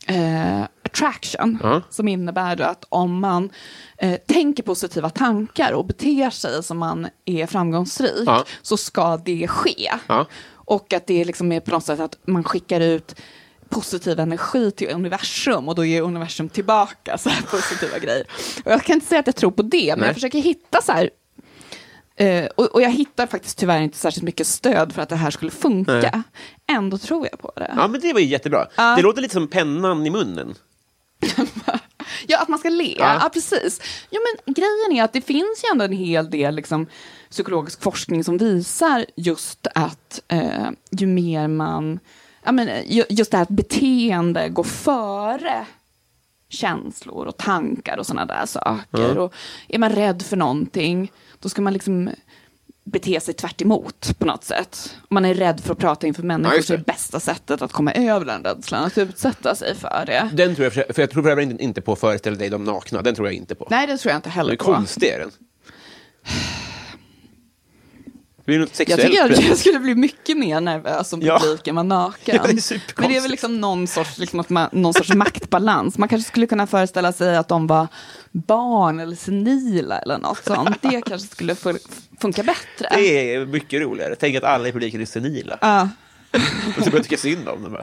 eh, 0.06 0.62
Attraction. 0.84 1.58
Ja. 1.62 1.82
Som 1.90 2.08
innebär 2.08 2.60
att 2.60 2.84
om 2.88 3.20
man 3.20 3.50
eh, 3.98 4.14
tänker 4.28 4.62
positiva 4.62 5.10
tankar 5.10 5.72
och 5.72 5.86
beter 5.86 6.30
sig 6.30 6.62
som 6.62 6.78
man 6.78 7.06
är 7.24 7.46
framgångsrik 7.46 8.22
Ja. 8.26 8.44
så 8.62 8.76
ska 8.76 9.16
det 9.16 9.48
ske. 9.48 9.90
Ja. 10.06 10.26
Och 10.70 10.92
att 10.92 11.06
det 11.06 11.24
liksom 11.24 11.52
är 11.52 11.60
på 11.60 11.70
något 11.70 11.84
sätt 11.84 12.00
att 12.00 12.18
man 12.26 12.44
skickar 12.44 12.80
ut 12.80 13.14
positiv 13.68 14.20
energi 14.20 14.70
till 14.70 14.90
universum 14.90 15.68
och 15.68 15.74
då 15.74 15.84
ger 15.84 16.02
universum 16.02 16.48
tillbaka 16.48 17.18
så 17.18 17.28
här 17.28 17.42
positiva 17.42 17.98
grejer. 17.98 18.26
Och 18.64 18.72
jag 18.72 18.82
kan 18.82 18.94
inte 18.94 19.06
säga 19.06 19.20
att 19.20 19.26
jag 19.26 19.36
tror 19.36 19.50
på 19.50 19.62
det, 19.62 19.86
men 19.88 19.98
Nej. 19.98 20.08
jag 20.08 20.14
försöker 20.14 20.38
hitta 20.38 20.82
så 20.82 20.92
här 20.92 21.10
Eh, 22.16 22.46
och, 22.56 22.66
och 22.66 22.82
jag 22.82 22.90
hittar 22.90 23.26
faktiskt 23.26 23.58
tyvärr 23.58 23.80
inte 23.80 23.98
särskilt 23.98 24.24
mycket 24.24 24.46
stöd 24.46 24.92
för 24.92 25.02
att 25.02 25.08
det 25.08 25.16
här 25.16 25.30
skulle 25.30 25.50
funka. 25.50 25.92
Nej. 25.92 26.22
Ändå 26.66 26.98
tror 26.98 27.28
jag 27.30 27.40
på 27.40 27.52
det. 27.56 27.74
Ja, 27.76 27.88
men 27.88 28.00
det 28.00 28.12
var 28.12 28.20
ju 28.20 28.26
jättebra. 28.26 28.66
Ja. 28.76 28.96
Det 28.96 29.02
låter 29.02 29.22
lite 29.22 29.34
som 29.34 29.48
pennan 29.48 30.06
i 30.06 30.10
munnen. 30.10 30.54
Ja, 32.28 32.38
att 32.42 32.48
man 32.48 32.58
ska 32.58 32.68
le. 32.68 32.94
Ja. 32.98 33.18
Ja. 33.22 33.28
precis. 33.32 33.80
Jo, 34.10 34.20
men 34.44 34.54
grejen 34.54 34.92
är 35.00 35.04
att 35.04 35.12
det 35.12 35.20
finns 35.20 35.64
ju 35.64 35.68
ändå 35.72 35.84
en 35.84 35.92
hel 35.92 36.30
del 36.30 36.54
liksom, 36.54 36.86
psykologisk 37.30 37.82
forskning 37.82 38.24
som 38.24 38.38
visar 38.38 39.06
just 39.16 39.66
att 39.74 40.20
eh, 40.28 40.70
ju 40.90 41.06
mer 41.06 41.48
man... 41.48 41.98
Ja, 42.44 42.52
men, 42.52 42.68
eh, 42.68 42.82
ju- 42.92 43.04
just 43.10 43.30
det 43.30 43.36
här 43.36 43.42
att 43.42 43.48
beteende 43.48 44.48
går 44.48 44.64
före 44.64 45.66
känslor 46.48 47.26
och 47.26 47.36
tankar 47.36 47.96
och 47.98 48.06
sådana 48.06 48.26
där 48.26 48.46
saker. 48.46 49.18
Och 49.18 49.34
är 49.68 49.78
man 49.78 49.90
rädd 49.92 50.22
för 50.22 50.36
någonting, 50.36 51.12
då 51.38 51.48
ska 51.48 51.62
man 51.62 51.72
liksom 51.72 52.10
bete 52.92 53.20
sig 53.20 53.34
tvärt 53.34 53.62
på 54.18 54.26
något 54.26 54.44
sätt. 54.44 54.96
Man 55.08 55.24
är 55.24 55.34
rädd 55.34 55.60
för 55.60 55.72
att 55.72 55.78
prata 55.78 56.06
inför 56.06 56.22
Ja, 56.22 56.26
människor 56.26 56.56
just 56.56 56.68
så 56.68 56.74
är 56.74 56.78
det. 56.78 56.84
bästa 56.84 57.20
sättet 57.20 57.62
att 57.62 57.72
komma 57.72 57.92
över 57.92 58.26
den 58.26 58.42
rädslan, 58.44 58.84
att 58.84 58.98
utsätta 58.98 59.54
sig 59.54 59.74
för 59.74 60.04
det. 60.06 60.30
Den 60.32 60.54
tror 60.54 60.64
jag, 60.64 60.72
för 60.72 60.92
för 60.92 61.02
jag 61.02 61.10
tror 61.10 61.22
för 61.22 61.30
övrigt 61.30 61.60
inte- 61.60 61.80
på 61.80 61.96
Föreställ 61.96 62.38
dig 62.38 62.48
de 62.50 62.64
nakna. 62.64 63.02
Den 63.02 63.14
tror 63.14 63.26
jag 63.28 63.34
inte 63.34 63.54
på. 63.54 63.66
Nej, 63.70 63.86
det 63.86 63.96
tror 63.96 64.10
jag 64.10 64.18
inte 64.18 64.28
Den 64.28 64.32
heller 64.32 64.56
på. 64.56 64.64
konstig 64.64 65.08
är 65.08 65.18
den. 65.18 65.30
Det 68.44 68.52
blir 68.52 68.58
något 68.58 68.78
Jag 68.88 69.00
tycker 69.00 69.24
att 69.24 69.42
jag 69.48 69.58
skulle 69.58 69.78
bli 69.78 69.94
mycket 69.94 70.36
mer 70.38 70.60
nervös 70.60 71.12
om 71.12 71.22
Ja. 71.22 71.38
publiken 71.38 71.76
var 71.76 71.84
naken. 71.84 72.36
Ja, 72.44 72.52
det. 72.52 72.80
Men 72.96 73.08
det 73.08 73.16
är 73.16 73.20
väl 73.20 73.30
liksom 73.30 73.60
någon 73.60 73.86
sorts, 73.86 74.18
liksom 74.18 74.44
man, 74.48 74.68
någon 74.72 74.94
sorts 74.94 75.14
maktbalans. 75.14 75.98
Man 75.98 76.08
kanske 76.08 76.28
skulle 76.28 76.46
kunna 76.46 76.66
föreställa 76.66 77.12
sig 77.12 77.36
att 77.36 77.48
de 77.48 77.66
var 77.66 77.88
barn 78.32 79.00
eller 79.00 79.16
senila 79.16 79.98
eller 79.98 80.18
något 80.18 80.44
sånt. 80.44 80.82
Det 80.82 81.02
kanske 81.06 81.28
skulle 81.28 81.54
fun- 81.54 81.88
funka 82.20 82.42
bättre. 82.42 82.88
Det 82.96 83.34
är 83.34 83.46
mycket 83.46 83.80
roligare. 83.82 84.16
Tänk 84.20 84.36
att 84.36 84.44
alla 84.44 84.68
i 84.68 84.72
publiken 84.72 85.00
är 85.00 85.06
senila. 85.06 85.58
Ja. 85.60 85.88
Och 86.78 86.84
så 86.84 86.90
börjar 86.90 87.02
tycka 87.02 87.16
synd 87.16 87.48
om 87.48 87.62
dem. 87.62 87.76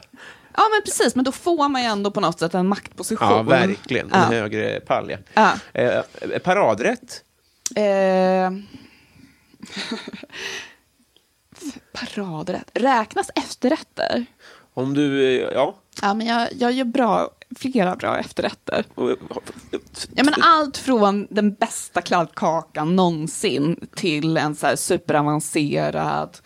ja, 0.58 0.64
men 0.72 0.82
precis. 0.86 1.16
Men 1.16 1.26
då 1.26 1.32
får 1.32 1.70
man 1.70 1.82
ju 1.82 1.88
ändå 1.88 2.12
på 2.12 2.22
något 2.22 2.40
sätt 2.40 2.54
en 2.54 2.68
maktposition. 2.68 3.28
Ja, 3.30 3.42
verkligen. 3.44 4.12
En 4.14 4.20
Ja. 4.22 4.28
högre 4.28 4.80
pall, 4.80 5.12
ja. 5.12 5.18
Ja. 5.34 5.54
Eh, 5.82 6.40
paradrätt? 6.44 7.22
Eh... 7.76 8.52
Paradrätt. 11.94 12.72
Räknas 12.74 13.30
efterrätter? 13.36 14.26
Om 14.74 14.94
du, 14.94 15.26
eh, 15.26 15.50
ja. 15.54 15.76
Ja, 16.02 16.14
men 16.14 16.28
jag, 16.28 16.48
jag 16.54 16.72
gör 16.72 16.86
bra, 16.86 17.30
flera 17.60 17.96
bra 17.96 18.18
efterrätter. 18.20 18.86
Och- 18.96 19.18
Ja, 20.16 20.24
men 20.24 20.34
allt 20.42 20.78
från 20.78 21.28
den 21.30 21.54
bästa 21.54 22.02
kladdkakan 22.02 22.96
någonsin 22.96 23.88
till 23.96 24.38
en 24.38 24.56
så 24.56 24.78
superavancerad 24.78 26.38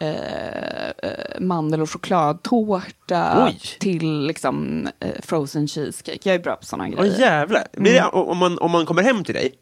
eh, 0.00 0.88
eh, 0.88 1.40
mandel 1.40 1.80
och 1.82 1.90
chokladtårta 1.90 3.46
Oj. 3.46 3.60
till 3.80 4.26
liksom 4.26 4.88
eh, 5.00 5.10
frozen 5.22 5.68
cheesecake. 5.68 6.18
Jag 6.22 6.34
är 6.34 6.38
bra 6.38 6.56
på 6.56 6.64
sådana 6.66 6.88
grejer. 6.88 7.12
Åh 7.14 7.20
jävlar. 7.20 7.66
Blir 7.72 7.92
det, 7.92 7.98
Mm. 7.98 8.10
om, 8.14 8.38
man, 8.38 8.58
om 8.58 8.70
man 8.70 8.86
kommer 8.86 9.02
hem 9.02 9.24
till 9.24 9.34
dig, 9.34 9.54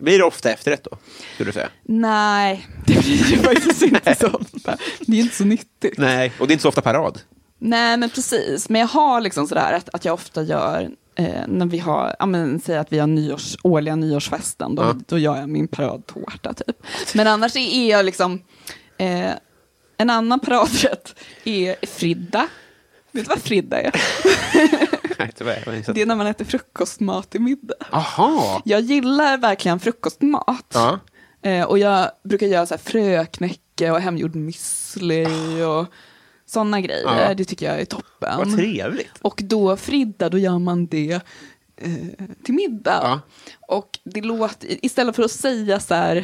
blir 0.00 0.18
det 0.18 0.24
ofta 0.24 0.50
efterrätt 0.50 0.84
då? 0.90 0.98
Skulle 1.34 1.48
du 1.48 1.52
säga? 1.52 1.68
Nej, 1.82 2.66
det 2.86 2.98
blir 2.98 3.30
ju 3.30 3.36
faktiskt 3.38 3.82
inte 3.82 4.14
så 4.14 4.26
ofta. 4.26 4.76
Det 5.00 5.16
är 5.16 5.20
inte 5.20 5.36
så 5.36 5.44
nyttigt. 5.44 5.98
Nej, 5.98 6.32
och 6.40 6.46
det 6.46 6.50
är 6.50 6.54
inte 6.54 6.62
så 6.62 6.68
ofta 6.68 6.80
parad. 6.82 7.20
Nej, 7.58 7.96
men 7.96 8.10
precis. 8.10 8.68
Men 8.68 8.80
jag 8.80 8.88
har 8.88 9.20
liksom 9.20 9.46
sådär 9.48 9.72
att, 9.72 9.88
att 9.92 10.04
jag 10.04 10.14
ofta 10.14 10.42
gör, 10.42 10.90
eh, 11.14 11.46
när 11.48 11.66
vi 11.66 11.78
har, 11.78 12.16
ja 12.18 12.26
men 12.26 12.60
säg 12.60 12.76
att 12.78 12.92
vi 12.92 12.98
har 12.98 13.06
nyårs, 13.06 13.56
årliga 13.62 13.96
nyårsfesten, 13.96 14.74
då, 14.74 14.82
Ja. 14.82 14.94
då 15.08 15.18
gör 15.18 15.36
jag 15.36 15.48
min 15.48 15.68
paradtårta 15.68 16.54
typ. 16.54 16.76
Men 17.14 17.26
annars 17.26 17.56
är 17.56 17.90
jag 17.90 18.04
liksom, 18.04 18.42
eh, 18.98 19.30
en 19.96 20.10
annan 20.10 20.40
paradrätt 20.40 21.14
är 21.44 21.86
fridda. 21.86 22.48
Vet 23.12 23.24
du 23.24 23.28
vad 23.28 23.38
fridda 23.42 23.80
är? 23.80 23.92
Nej, 25.20 25.32
tyvärr. 25.36 25.92
Det 25.94 26.02
är 26.02 26.06
när 26.06 26.16
man 26.16 26.26
äter 26.26 26.44
frukostmat 26.44 27.30
till 27.30 27.40
middag. 27.40 27.74
Aha! 27.90 28.62
Jag 28.64 28.80
gillar 28.80 29.38
verkligen 29.38 29.80
frukostmat. 29.80 30.72
Ja. 30.74 30.98
Eh, 31.42 31.64
och 31.64 31.78
jag 31.78 32.10
brukar 32.24 32.46
göra 32.46 32.66
så 32.66 32.74
här 32.74 32.78
fröknäcke 32.78 33.90
och 33.90 34.00
hemgjord 34.00 34.36
müsli 34.36 35.62
och 35.62 35.86
sådana 36.46 36.80
grejer. 36.80 37.28
Ja. 37.28 37.34
Det 37.34 37.44
tycker 37.44 37.66
jag 37.66 37.80
är 37.80 37.84
toppen. 37.84 38.38
Vad 38.38 38.56
trevligt. 38.56 39.18
Och 39.22 39.40
då 39.44 39.76
fridda, 39.76 40.28
då 40.28 40.38
gör 40.38 40.58
man 40.58 40.86
det 40.86 41.12
eh, 41.76 41.90
till 42.44 42.54
middag. 42.54 43.00
Ja. 43.02 43.20
Och 43.68 43.98
det 44.04 44.20
låter, 44.20 44.84
istället 44.84 45.16
för 45.16 45.22
att 45.22 45.30
säga 45.30 45.80
så 45.80 45.94
här, 45.94 46.16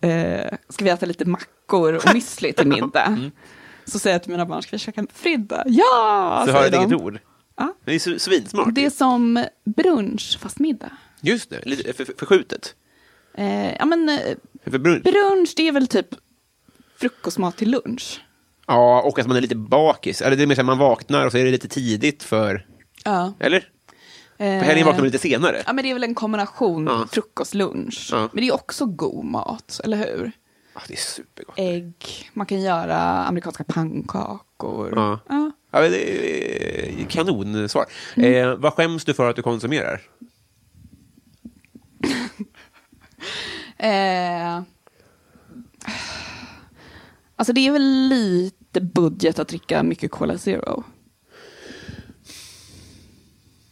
eh, 0.00 0.56
ska 0.68 0.84
vi 0.84 0.90
äta 0.90 1.06
lite 1.06 1.24
mackor 1.24 1.94
och 1.94 2.02
müsli 2.04 2.52
till 2.52 2.66
middag? 2.82 3.04
Mm. 3.06 3.30
Så 3.86 3.98
säger 3.98 4.14
jag 4.14 4.22
till 4.22 4.32
mina 4.32 4.46
barn, 4.46 4.62
ska 4.62 4.70
vi 4.70 4.78
käka 4.78 5.06
fridda? 5.14 5.62
Ja! 5.66 6.44
Så 6.46 6.52
har 6.52 6.60
du 6.60 6.66
ett 6.66 6.74
eget 6.74 6.92
ord. 7.00 7.18
Ja. 7.56 7.74
Det 7.84 7.94
är 7.94 8.18
svinsmart. 8.18 8.68
Det 8.74 8.84
är 8.86 8.90
som 8.90 9.44
brunch 9.64 10.38
fast 10.40 10.58
middag. 10.58 10.90
Just 11.20 11.50
det, 11.50 11.64
lite 11.66 11.92
för, 11.92 12.04
för, 12.04 12.14
förskjutet. 12.18 12.74
Eh, 13.34 13.74
ja, 13.76 13.84
men, 13.84 14.08
eh, 14.08 14.18
För 14.66 14.78
brunch. 14.78 15.02
brunch, 15.02 15.52
det 15.56 15.68
är 15.68 15.72
väl 15.72 15.86
typ 15.86 16.06
frukostmat 16.96 17.56
till 17.56 17.70
lunch. 17.70 18.20
Ja, 18.66 19.02
och 19.02 19.18
att 19.18 19.26
man 19.26 19.36
är 19.36 19.40
lite 19.40 19.56
bakis. 19.56 20.22
Eller 20.22 20.36
det 20.36 20.42
är 20.42 20.46
mer 20.46 20.54
så 20.54 20.60
att 20.60 20.66
man 20.66 20.78
vaknar 20.78 21.26
och 21.26 21.32
så 21.32 21.38
är 21.38 21.44
det 21.44 21.50
lite 21.50 21.68
tidigt 21.68 22.22
för... 22.22 22.66
Ja. 23.04 23.32
Eller? 23.38 23.68
På 24.38 24.44
helgen 24.44 24.84
vaknar 24.86 25.00
man 25.00 25.06
lite 25.06 25.18
senare. 25.18 25.62
Ja, 25.66 25.72
men 25.72 25.84
det 25.84 25.90
är 25.90 25.94
väl 25.94 26.04
en 26.04 26.14
kombination 26.14 26.86
Ja. 26.86 27.06
frukost, 27.12 27.54
lunch. 27.54 28.08
Ja. 28.12 28.28
Men 28.32 28.44
det 28.44 28.48
är 28.48 28.54
också 28.54 28.86
god 28.86 29.24
mat, 29.24 29.80
eller 29.84 29.96
hur? 29.96 30.32
Ja, 30.74 30.80
det 30.88 30.94
är 30.94 30.98
supergott. 30.98 31.54
Ägg, 31.58 32.30
man 32.32 32.46
kan 32.46 32.60
göra 32.60 32.96
amerikanska 33.24 33.64
pannkakor. 33.64 34.92
Ja. 34.96 35.50
Ja. 35.74 35.80
Det 35.88 37.00
är 37.02 37.06
kanonsvar. 37.08 37.86
Mm. 38.16 38.34
Eh, 38.48 38.54
vad 38.56 38.72
skäms 38.72 39.04
du 39.04 39.14
för 39.14 39.30
att 39.30 39.36
du 39.36 39.42
konsumerar? 39.42 40.00
Eh, 43.78 44.62
alltså 47.36 47.52
det 47.52 47.66
är 47.66 47.72
väl 47.72 48.08
lite 48.08 48.80
budget 48.80 49.38
att 49.38 49.48
dricka 49.48 49.82
mycket 49.82 50.10
Cola 50.10 50.38
Zero. 50.38 50.84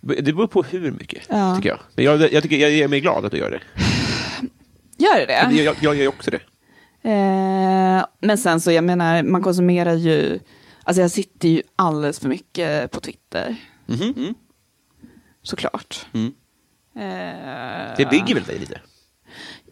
Det 0.00 0.22
beror 0.22 0.46
på 0.46 0.62
hur 0.62 0.90
mycket, 0.90 1.26
Ja. 1.28 1.56
tycker 1.56 1.68
jag. 1.68 1.78
Men 1.94 2.04
jag, 2.04 2.32
jag, 2.32 2.42
tycker, 2.42 2.56
jag 2.56 2.70
ger 2.70 2.88
mig 2.88 3.00
glad 3.00 3.24
att 3.24 3.32
du 3.32 3.38
gör 3.38 3.50
det. 3.50 3.60
Gör 5.04 5.16
det 5.18 5.26
det? 5.26 5.32
Jag, 5.32 5.64
jag, 5.64 5.76
jag 5.80 5.96
gör 5.96 6.08
också 6.08 6.30
det. 6.30 6.40
Eh, 7.10 8.04
men 8.20 8.38
sen 8.38 8.60
så, 8.60 8.72
jag 8.72 8.84
menar, 8.84 9.22
man 9.22 9.42
konsumerar 9.42 9.94
ju, 9.94 10.38
alltså 10.84 11.00
jag 11.02 11.10
sitter 11.10 11.48
ju 11.48 11.62
alldeles 11.76 12.20
för 12.20 12.28
mycket 12.28 12.90
på 12.90 13.00
Twitter. 13.00 13.56
Mhm, 13.86 14.14
mm. 14.16 14.34
Såklart. 15.42 16.06
Mm. 16.12 16.34
Eh, 16.94 17.96
Det 17.96 18.10
bygger 18.10 18.34
väl 18.34 18.44
dig 18.44 18.58
lite? 18.58 18.80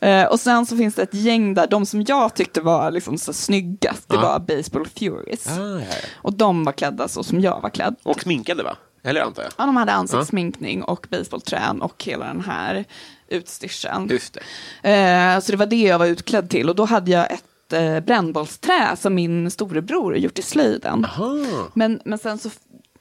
Eh, 0.00 0.24
och 0.26 0.40
sen 0.40 0.66
så 0.66 0.76
finns 0.76 0.94
det 0.94 1.02
ett 1.02 1.14
gäng 1.14 1.54
där, 1.54 1.66
de 1.66 1.86
som 1.86 2.04
jag 2.08 2.34
tyckte 2.34 2.60
var 2.60 2.90
liksom 2.90 3.18
så 3.18 3.32
snyggast, 3.32 4.08
det 4.08 4.14
Ja. 4.16 4.22
var 4.22 4.38
Baseball 4.38 4.86
Furies. 4.86 5.48
Ah, 5.48 5.56
ja, 5.60 5.80
ja. 5.80 5.86
Och 6.14 6.32
de 6.32 6.64
var 6.64 6.72
klädda 6.72 7.08
så 7.08 7.22
som 7.22 7.40
jag 7.40 7.60
var 7.60 7.70
klädd. 7.70 7.96
Och 8.02 8.20
sminkade, 8.20 8.62
va? 8.62 8.76
Eller 9.02 9.20
antar 9.20 9.42
jag? 9.42 9.52
Ja, 9.58 9.66
de 9.66 9.76
hade 9.76 9.92
ansiktssminkning 9.92 10.82
och 10.82 11.06
baseballträn 11.10 11.82
och 11.82 12.04
hela 12.04 12.26
den 12.26 12.40
här 12.40 12.84
utstyrseln. 13.30 14.08
Just 14.10 14.38
det. 14.82 14.90
Eh, 14.90 15.40
så 15.40 15.52
det 15.52 15.58
var 15.58 15.66
det 15.66 15.82
jag 15.82 15.98
var 15.98 16.06
utklädd 16.06 16.50
till. 16.50 16.68
Och 16.68 16.76
då 16.76 16.84
hade 16.84 17.10
jag 17.10 17.32
ett 17.32 17.72
eh, 17.72 18.00
brännbollsträ 18.00 18.96
som 18.96 19.14
min 19.14 19.50
storebror 19.50 20.16
gjort 20.16 20.38
i 20.38 20.42
slöjden. 20.42 21.04
Aha. 21.04 21.68
Men, 21.74 22.00
men 22.04 22.18
sen 22.18 22.38
så 22.38 22.50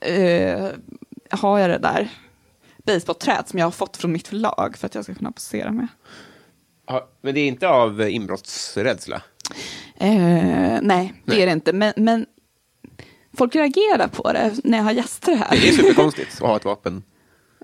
eh, 0.02 0.70
har 1.30 1.60
jag 1.60 1.70
det 1.70 1.78
där 1.78 2.10
baseballträet 2.78 3.50
som 3.50 3.60
jag 3.60 3.66
har 3.66 3.72
fått 3.72 3.98
från 3.98 4.12
mitt 4.12 4.28
förlag 4.28 4.76
för 4.78 4.86
att 4.86 4.96
jag 4.96 5.04
ska 5.04 5.14
kunna 5.14 5.32
posera 5.32 5.72
med. 5.72 5.88
Ja, 6.88 7.10
men 7.22 7.34
det 7.34 7.40
är 7.40 7.48
inte 7.48 7.68
av 7.68 8.02
eh, 8.02 8.16
inbrottsrädsla? 8.16 9.22
Eh, 9.96 10.80
nej, 10.82 11.14
det 11.26 11.32
Nej. 11.32 11.42
är 11.42 11.46
det 11.46 11.52
inte. 11.52 11.74
Men, 11.74 11.94
men 11.96 12.26
folk 13.38 13.56
reagerar 13.56 14.08
på 14.08 14.32
det 14.34 14.54
när 14.64 14.78
jag 14.78 14.86
har 14.86 14.92
gäster 14.92 15.36
här. 15.36 15.52
Det 15.52 15.70
är 15.70 15.72
superkonstigt 15.72 16.34
att 16.42 16.48
ha 16.48 16.56
ett 16.56 16.66
vapen, 16.66 17.04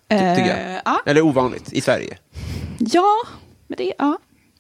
ty- 0.10 0.18
tycker 0.18 0.56
Eh, 0.58 0.72
jag. 0.74 0.82
ja. 0.86 1.02
Eller 1.06 1.22
ovanligt, 1.22 1.74
i 1.74 1.82
Sverige. 1.82 2.18
ja, 2.80 3.14
men 3.68 3.78
det 3.78 3.94
ja, 3.98 4.18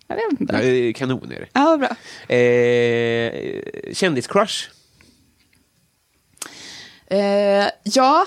jag 0.08 0.16
vet 0.16 0.41
inte. 0.41 0.54
Ja, 0.54 0.62
är 0.62 0.91
kanon 0.93 1.32
är 1.32 1.39
det. 1.39 1.48
Ja, 1.54 1.78
bra. 1.78 2.36
Eh, 2.36 3.93
kändiscrush? 3.93 4.70
Eh, 7.08 7.68
ja, 7.84 8.26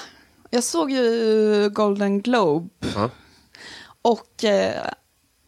jag 0.50 0.64
såg 0.64 0.90
ju 0.90 1.70
Golden 1.70 2.20
Globe 2.22 2.68
Ja. 2.94 3.10
och 4.02 4.44
eh, 4.44 4.86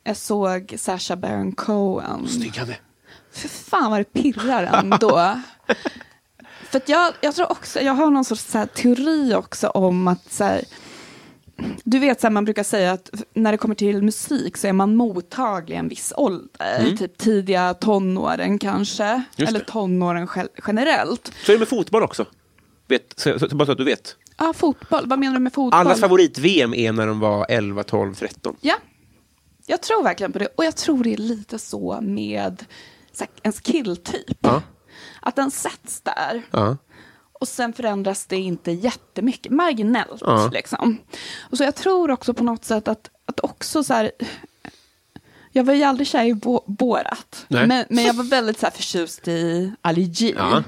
jag 0.05 0.17
såg 0.17 0.75
Sacha 0.79 1.17
Baron 1.17 1.53
Cohen. 1.53 2.29
Snyggande. 2.29 2.77
För 3.33 3.49
fan 3.49 3.91
vad 3.91 4.01
det 4.01 4.05
pirrar 4.23 4.63
ändå. 4.63 5.41
För 6.71 6.83
jag, 6.87 7.15
jag 7.21 7.35
tror 7.35 7.53
också, 7.53 7.81
jag 7.81 7.93
har 7.93 8.11
någon 8.11 8.25
sorts 8.25 8.43
så 8.51 8.59
här 8.59 8.67
teori 8.67 9.35
också 9.35 9.69
om 9.69 10.09
att 10.09 10.33
så 10.33 10.45
här, 10.45 10.65
du 11.85 11.99
vet 11.99 12.21
så 12.21 12.27
här, 12.27 12.33
man 12.33 12.45
brukar 12.45 12.63
säga 12.63 12.93
att 12.93 13.11
när 13.35 13.53
det 13.53 13.59
kommer 13.59 13.75
till 13.75 14.03
musik 14.03 14.57
så 14.57 14.67
är 14.67 14.73
man 14.73 14.97
mottaglig 14.97 15.77
en 15.77 15.89
viss 15.89 16.13
ålder, 16.17 16.97
typ 16.99 17.19
tidiga 17.19 17.75
tonåren 17.75 18.59
kanske, 18.59 19.05
Mm. 19.05 19.25
Eller 19.49 19.61
tonåren 19.61 20.29
gen- 20.37 20.49
generellt. 20.67 21.33
Så 21.45 21.53
är 21.53 21.55
det 21.55 21.59
med 21.59 21.69
fotboll 21.69 22.03
också. 22.03 22.27
Vet, 22.89 23.13
så, 23.21 23.39
så, 23.39 23.57
bara 23.57 23.67
så 23.67 23.73
att 23.73 23.79
du 23.79 23.85
vet. 23.85 24.17
Ja, 24.39 24.53
fotboll, 24.53 25.07
vad 25.07 25.19
menar 25.19 25.35
du 25.35 25.41
med 25.41 25.53
fotboll? 25.53 25.81
Allas 25.81 26.01
favorit-VM 26.01 26.75
är 26.75 26.93
när 26.93 27.07
de 27.07 27.21
var 27.21 27.47
11, 27.49 27.83
12, 27.83 28.15
13. 28.15 28.57
Ja, 28.61 28.75
jag 29.67 29.83
tror 29.83 30.03
verkligen 30.03 30.33
på 30.33 30.39
det. 30.39 30.49
Och 30.57 30.65
jag 30.65 30.77
tror 30.77 31.05
det 31.05 31.13
är 31.13 31.17
lite 31.17 31.59
så 31.59 31.99
med 32.03 32.65
så 33.13 33.25
här, 33.25 33.31
ens 33.43 33.61
killtyp. 33.61 34.37
Ja. 34.41 34.63
Att 35.21 35.37
den 35.37 35.51
sätts 35.51 36.01
där. 36.01 36.43
Ja. 36.51 36.77
Och 37.41 37.49
sen 37.49 37.73
förändras 37.73 38.27
det 38.27 38.37
inte 38.37 38.71
jättemycket, 38.73 39.53
marginellt. 39.53 40.21
Ja. 40.21 40.51
Liksom. 40.53 40.99
Och 41.41 41.57
så 41.59 41.65
jag 41.65 41.75
tror 41.75 42.11
också 42.11 42.35
på 42.35 42.45
något 42.45 42.65
sätt 42.65 42.89
att, 42.89 43.11
att 43.27 43.41
också 43.41 43.85
så 43.85 43.95
här... 43.95 44.11
Jag 45.53 45.65
var 45.65 45.75
ju 45.75 45.83
aldrig 45.83 46.07
kär 46.09 46.25
i 46.25 46.35
Bo- 46.35 46.65
Borat. 46.67 47.47
Men, 47.49 47.85
men 47.91 48.05
jag 48.05 48.15
var 48.15 48.25
väldigt 48.25 48.59
så 48.59 48.67
här 48.67 48.71
förtjust 48.71 49.29
i 49.29 49.73
Ali 49.83 50.05
G. 50.05 50.35
Ja. 50.37 50.63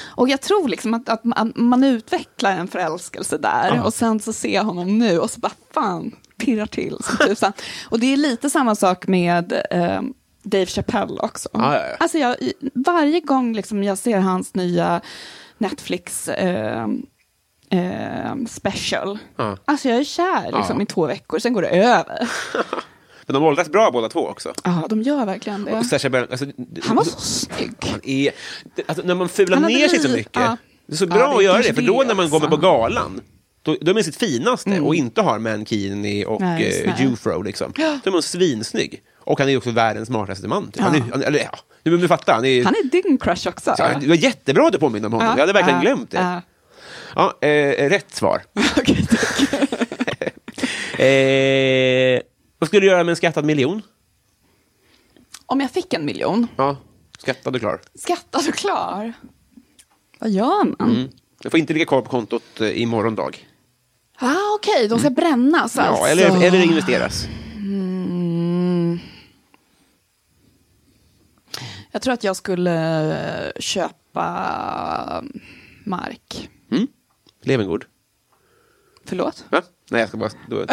Och 0.00 0.28
jag 0.28 0.40
tror 0.40 0.68
liksom 0.68 0.94
att, 0.94 1.08
att 1.08 1.24
man, 1.24 1.52
man 1.56 1.84
utvecklar 1.84 2.52
en 2.52 2.68
förälskelse 2.68 3.38
där. 3.38 3.74
Ja. 3.76 3.82
Och 3.84 3.94
sen 3.94 4.20
så 4.20 4.32
ser 4.32 4.54
jag 4.54 4.64
honom 4.64 4.98
nu 4.98 5.18
och 5.18 5.30
så 5.30 5.40
bara 5.40 5.52
fan, 5.74 6.16
pirrar 6.38 6.66
till 6.66 6.96
som 7.04 7.16
tusan. 7.26 7.52
och 7.90 8.00
det 8.00 8.06
är 8.12 8.16
lite 8.16 8.50
samma 8.50 8.74
sak 8.74 9.06
med 9.06 9.52
eh, 9.70 10.02
Dave 10.42 10.66
Chappelle 10.66 11.20
också. 11.20 11.48
Ja, 11.52 11.74
ja, 11.74 11.86
ja. 11.90 11.96
Alltså 12.00 12.18
jag, 12.18 12.36
varje 12.74 13.20
gång 13.20 13.54
liksom 13.54 13.84
jag 13.84 13.98
ser 13.98 14.18
hans 14.18 14.54
nya 14.54 15.00
Netflix 15.58 16.28
eh, 16.28 16.86
eh, 17.70 18.34
special. 18.48 19.18
Ja. 19.36 19.56
Alltså 19.64 19.88
jag 19.88 19.98
är 19.98 20.04
kär 20.04 20.44
liksom, 20.56 20.76
Ja. 20.76 20.82
i 20.82 20.86
två 20.86 21.06
veckor, 21.06 21.38
sen 21.38 21.52
går 21.52 21.62
det 21.62 21.68
över. 21.68 22.28
Men 23.26 23.34
de 23.34 23.42
åldras 23.42 23.68
bra 23.68 23.90
båda 23.90 24.08
två 24.08 24.20
också. 24.28 24.52
Ja, 24.64 24.86
de 24.88 25.02
gör 25.02 25.26
verkligen 25.26 25.64
det. 25.64 25.72
Och 25.72 26.10
Baron, 26.10 26.26
alltså, 26.30 26.46
Han 26.82 26.96
var 26.96 27.04
så 27.04 27.20
snygg. 27.20 27.74
han 27.80 28.00
är, 28.04 28.30
det- 28.76 28.82
alltså, 28.86 29.04
när 29.06 29.14
man 29.14 29.28
fular 29.28 29.60
ner 29.60 29.88
sig 29.88 29.98
så 29.98 30.08
mycket. 30.08 30.36
ja. 30.42 30.56
Det 30.86 30.92
är 30.92 30.96
så 30.96 31.04
Ja, 31.04 31.08
bra 31.08 31.18
det 31.28 31.32
är 31.34 31.36
att 31.36 31.44
göra 31.44 31.58
det, 31.62 31.74
för 31.74 31.82
då 31.82 32.02
det 32.02 32.08
när 32.08 32.14
man 32.14 32.30
kommer 32.30 32.48
på 32.48 32.56
galan, 32.56 33.20
då, 33.62 33.76
då 33.80 33.90
är 33.90 33.94
man 33.94 34.04
sitt 34.04 34.16
finaste 34.16 34.80
och 34.80 34.94
inte 34.94 35.22
har 35.22 35.38
Mankini 35.38 36.24
och 36.24 36.40
Nej, 36.40 36.82
eh, 36.84 36.94
det. 36.96 37.02
Jufro. 37.02 37.42
Liksom. 37.42 37.72
Då 37.76 37.82
är 37.82 38.10
man 38.10 38.22
svinsnygg. 38.22 39.02
Och 39.24 39.38
han 39.40 39.48
är 39.48 39.56
också 39.56 39.70
världens 39.70 40.08
smartaste 40.08 40.48
man. 40.48 40.66
Typ. 40.66 40.76
Ja. 40.76 40.82
Han 40.82 40.94
är, 40.94 41.00
han, 41.12 41.22
eller, 41.22 41.38
ja, 41.38 41.58
du, 41.82 41.96
du 41.98 42.08
fattar, 42.08 42.34
han 42.34 42.44
är, 42.44 42.64
Han 42.64 42.74
är 42.74 42.84
din 43.02 43.18
crush 43.18 43.48
också. 43.48 43.74
Ja, 43.78 43.90
det 44.00 44.06
var 44.08 44.14
jättebra 44.14 44.66
att 44.66 44.72
du 44.72 44.78
påminner 44.78 45.06
om 45.06 45.12
honom. 45.12 45.26
Ja, 45.26 45.32
Jag 45.34 45.40
hade 45.40 45.52
verkligen 45.52 45.78
ja, 45.78 45.82
glömt 45.82 46.10
det. 46.10 46.18
ja. 46.18 46.42
Ja, 47.40 47.48
eh, 47.48 47.88
rätt 47.88 48.14
svar. 48.14 48.42
Okej. 48.78 49.06
Eh, 50.98 52.20
vad 52.58 52.68
skulle 52.68 52.80
du 52.80 52.86
göra 52.86 53.04
med 53.04 53.10
en 53.12 53.16
skattad 53.16 53.44
miljon? 53.44 53.82
Om 55.46 55.60
jag 55.60 55.70
fick 55.70 55.92
en 55.94 56.04
miljon, 56.04 56.46
Ja, 56.56 56.76
skattad 57.18 57.54
och 57.54 57.60
klar. 57.60 57.80
skattad 57.94 58.48
och 58.48 58.54
klar. 58.54 59.12
Vad 60.18 60.30
gör 60.30 60.64
man? 60.78 60.90
Mm. 60.96 61.08
Du 61.42 61.50
får 61.50 61.60
inte 61.60 61.72
ligga 61.72 61.84
kvar 61.86 62.00
på 62.02 62.10
kontot 62.10 62.42
eh, 62.60 62.66
i 62.68 62.86
morgondag. 62.86 63.30
Ah, 64.18 64.34
Okej, 64.58 64.88
de 64.88 64.98
ska 64.98 65.10
brännas 65.10 65.76
Ja, 65.76 65.82
alltså. 65.82 66.04
eller, 66.06 66.44
eller 66.44 66.62
investeras. 66.64 67.26
Jag 71.92 72.02
tror 72.02 72.14
att 72.14 72.24
jag 72.24 72.36
skulle 72.36 73.46
eh, 73.46 73.52
köpa 73.58 75.24
mark. 75.84 76.48
Levengård. 77.42 77.86
Förlåt? 79.04 79.44
Va? 79.50 79.62
Nej, 79.90 80.00
jag 80.00 80.08
ska 80.08 80.18
bara... 80.18 80.30
Då, 80.48 80.56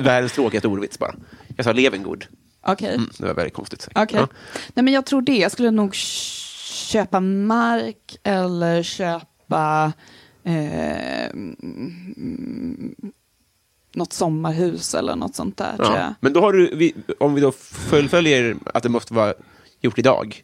världens 0.00 0.32
tråkigaste 0.32 0.68
ordvits 0.68 0.98
bara. 0.98 1.14
Jag 1.56 1.64
sa 1.64 1.72
Levengård. 1.72 2.26
Okej. 2.62 2.94
Mm, 2.94 3.10
det 3.18 3.26
var 3.26 3.34
väldigt 3.34 3.54
konstigt 3.54 3.82
sagt. 3.82 3.98
Okej. 3.98 4.20
Ja. 4.20 4.28
Nej, 4.74 4.84
men 4.84 4.94
jag 4.94 5.06
tror 5.06 5.22
det. 5.22 5.36
Jag 5.36 5.52
skulle 5.52 5.70
nog 5.70 5.94
köpa 5.94 7.20
mark 7.20 8.16
eller 8.22 8.82
köpa 8.82 9.92
eh, 10.44 11.24
mm, 11.26 12.94
något 13.94 14.12
sommarhus 14.12 14.94
eller 14.94 15.16
något 15.16 15.34
sånt 15.34 15.56
där. 15.56 15.74
Ja. 15.78 16.14
Men 16.20 16.32
då 16.32 16.40
har 16.40 16.52
du, 16.52 16.92
om 17.18 17.34
vi 17.34 17.40
då 17.40 17.52
fullföljer 17.62 18.56
att 18.74 18.82
det 18.82 18.88
måste 18.88 19.14
vara 19.14 19.34
gjort 19.80 19.98
idag. 19.98 20.42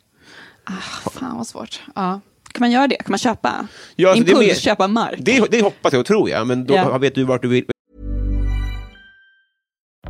Ah, 0.64 1.10
fan 1.10 1.36
vad 1.36 1.46
svårt. 1.46 1.80
Ja. 1.94 2.20
Kan 2.52 2.60
man 2.60 2.70
göra 2.70 2.88
det? 2.88 2.96
Kan 2.96 3.12
man 3.12 3.18
köpa? 3.18 3.66
Ja, 3.96 4.08
alltså, 4.10 4.24
det 4.24 4.30
Impuls, 4.30 4.48
mer- 4.48 4.54
köpa 4.54 4.88
mark? 4.88 5.16
Det, 5.18 5.50
det 5.50 5.62
hoppas 5.62 5.92
jag 5.92 6.00
och 6.00 6.06
tror 6.06 6.30
jag, 6.30 6.46
men 6.46 6.64
då 6.66 6.74
Ja. 6.74 6.98
vet 6.98 7.14
du 7.14 7.24
vart 7.24 7.42
du 7.42 7.48
vill. 7.48 7.64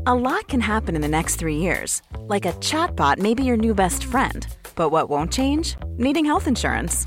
A 0.06 0.14
lot 0.14 0.46
can 0.48 0.60
happen 0.60 0.96
in 0.96 1.02
the 1.02 1.08
next 1.08 1.38
three 1.40 1.56
years. 1.56 2.02
Like 2.34 2.48
a 2.48 2.52
chatbot 2.60 3.18
may 3.18 3.34
be 3.34 3.42
your 3.42 3.56
new 3.56 3.74
best 3.74 4.04
friend. 4.04 4.46
But 4.76 4.90
what 4.92 5.08
won't 5.08 5.32
change? 5.32 5.76
Needing 5.98 6.26
health 6.26 6.48
insurance. 6.48 7.06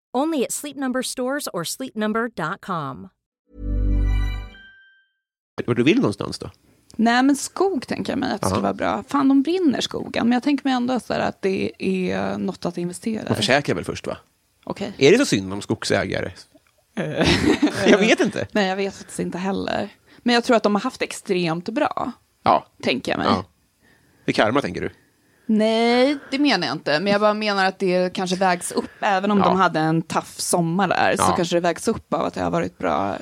Only 0.17 0.43
at 0.43 0.51
Sleep 0.51 0.77
Number 0.77 1.01
stores 1.01 1.47
or 1.53 1.63
sleepnumber.com. 1.63 3.09
Vart 5.65 5.77
du 5.77 5.83
vill 5.83 5.95
någonstans 5.97 6.39
då? 6.39 6.49
Nej, 6.95 7.23
men 7.23 7.35
skog 7.35 7.87
tänker 7.87 8.11
jag 8.11 8.19
mig 8.19 8.31
att 8.31 8.41
det 8.41 8.47
skulle 8.47 8.61
vara 8.61 8.73
bra. 8.73 9.03
Fan, 9.07 9.27
de 9.29 9.41
brinner 9.43 9.81
skogen. 9.81 10.27
Men 10.27 10.33
jag 10.33 10.43
tänker 10.43 10.63
mig 10.65 10.73
ändå 10.73 10.99
så 10.99 11.13
att 11.13 11.41
det 11.41 11.71
är 11.79 12.37
något 12.37 12.65
att 12.65 12.77
investera 12.77 13.23
Man 13.23 13.33
i. 13.33 13.35
försäkrar 13.35 13.75
väl 13.75 13.85
först 13.85 14.07
va? 14.07 14.17
Okej. 14.63 14.93
Är 14.97 15.11
det 15.11 15.17
så 15.17 15.25
synd 15.25 15.53
om 15.53 15.61
skogsägare? 15.61 16.31
jag 17.87 17.97
vet 17.97 18.19
inte. 18.19 18.47
Nej, 18.51 18.67
jag 18.67 18.75
vet 18.75 18.93
faktiskt 18.95 19.19
inte 19.19 19.37
heller. 19.37 19.89
Men 20.17 20.35
jag 20.35 20.43
tror 20.43 20.57
att 20.57 20.63
de 20.63 20.75
har 20.75 20.81
haft 20.81 21.01
extremt 21.01 21.69
bra, 21.69 22.11
Ja. 22.43 22.65
tänker 22.83 23.11
jag 23.11 23.17
mig. 23.19 23.27
ja. 23.27 23.45
Det 24.25 24.31
är 24.31 24.33
karma 24.33 24.61
tänker 24.61 24.81
du? 24.81 24.89
Nej, 25.57 26.17
det 26.31 26.39
menar 26.39 26.67
jag 26.67 26.75
inte. 26.75 26.99
Men 26.99 27.11
jag 27.11 27.21
bara 27.21 27.33
menar 27.33 27.65
att 27.65 27.79
det 27.79 28.13
kanske 28.13 28.35
vägs 28.35 28.71
upp. 28.71 28.89
Även 28.99 29.31
om 29.31 29.37
Ja. 29.39 29.43
de 29.45 29.57
hade 29.57 29.79
en 29.79 30.01
taff 30.01 30.33
sommar 30.39 30.87
där, 30.87 31.15
så 31.17 31.23
Ja. 31.29 31.35
kanske 31.35 31.55
det 31.55 31.59
vägs 31.59 31.87
upp 31.87 32.13
av 32.13 32.21
att 32.25 32.33
det 32.33 32.41
har 32.41 32.51
varit 32.51 32.77
bra 32.77 33.15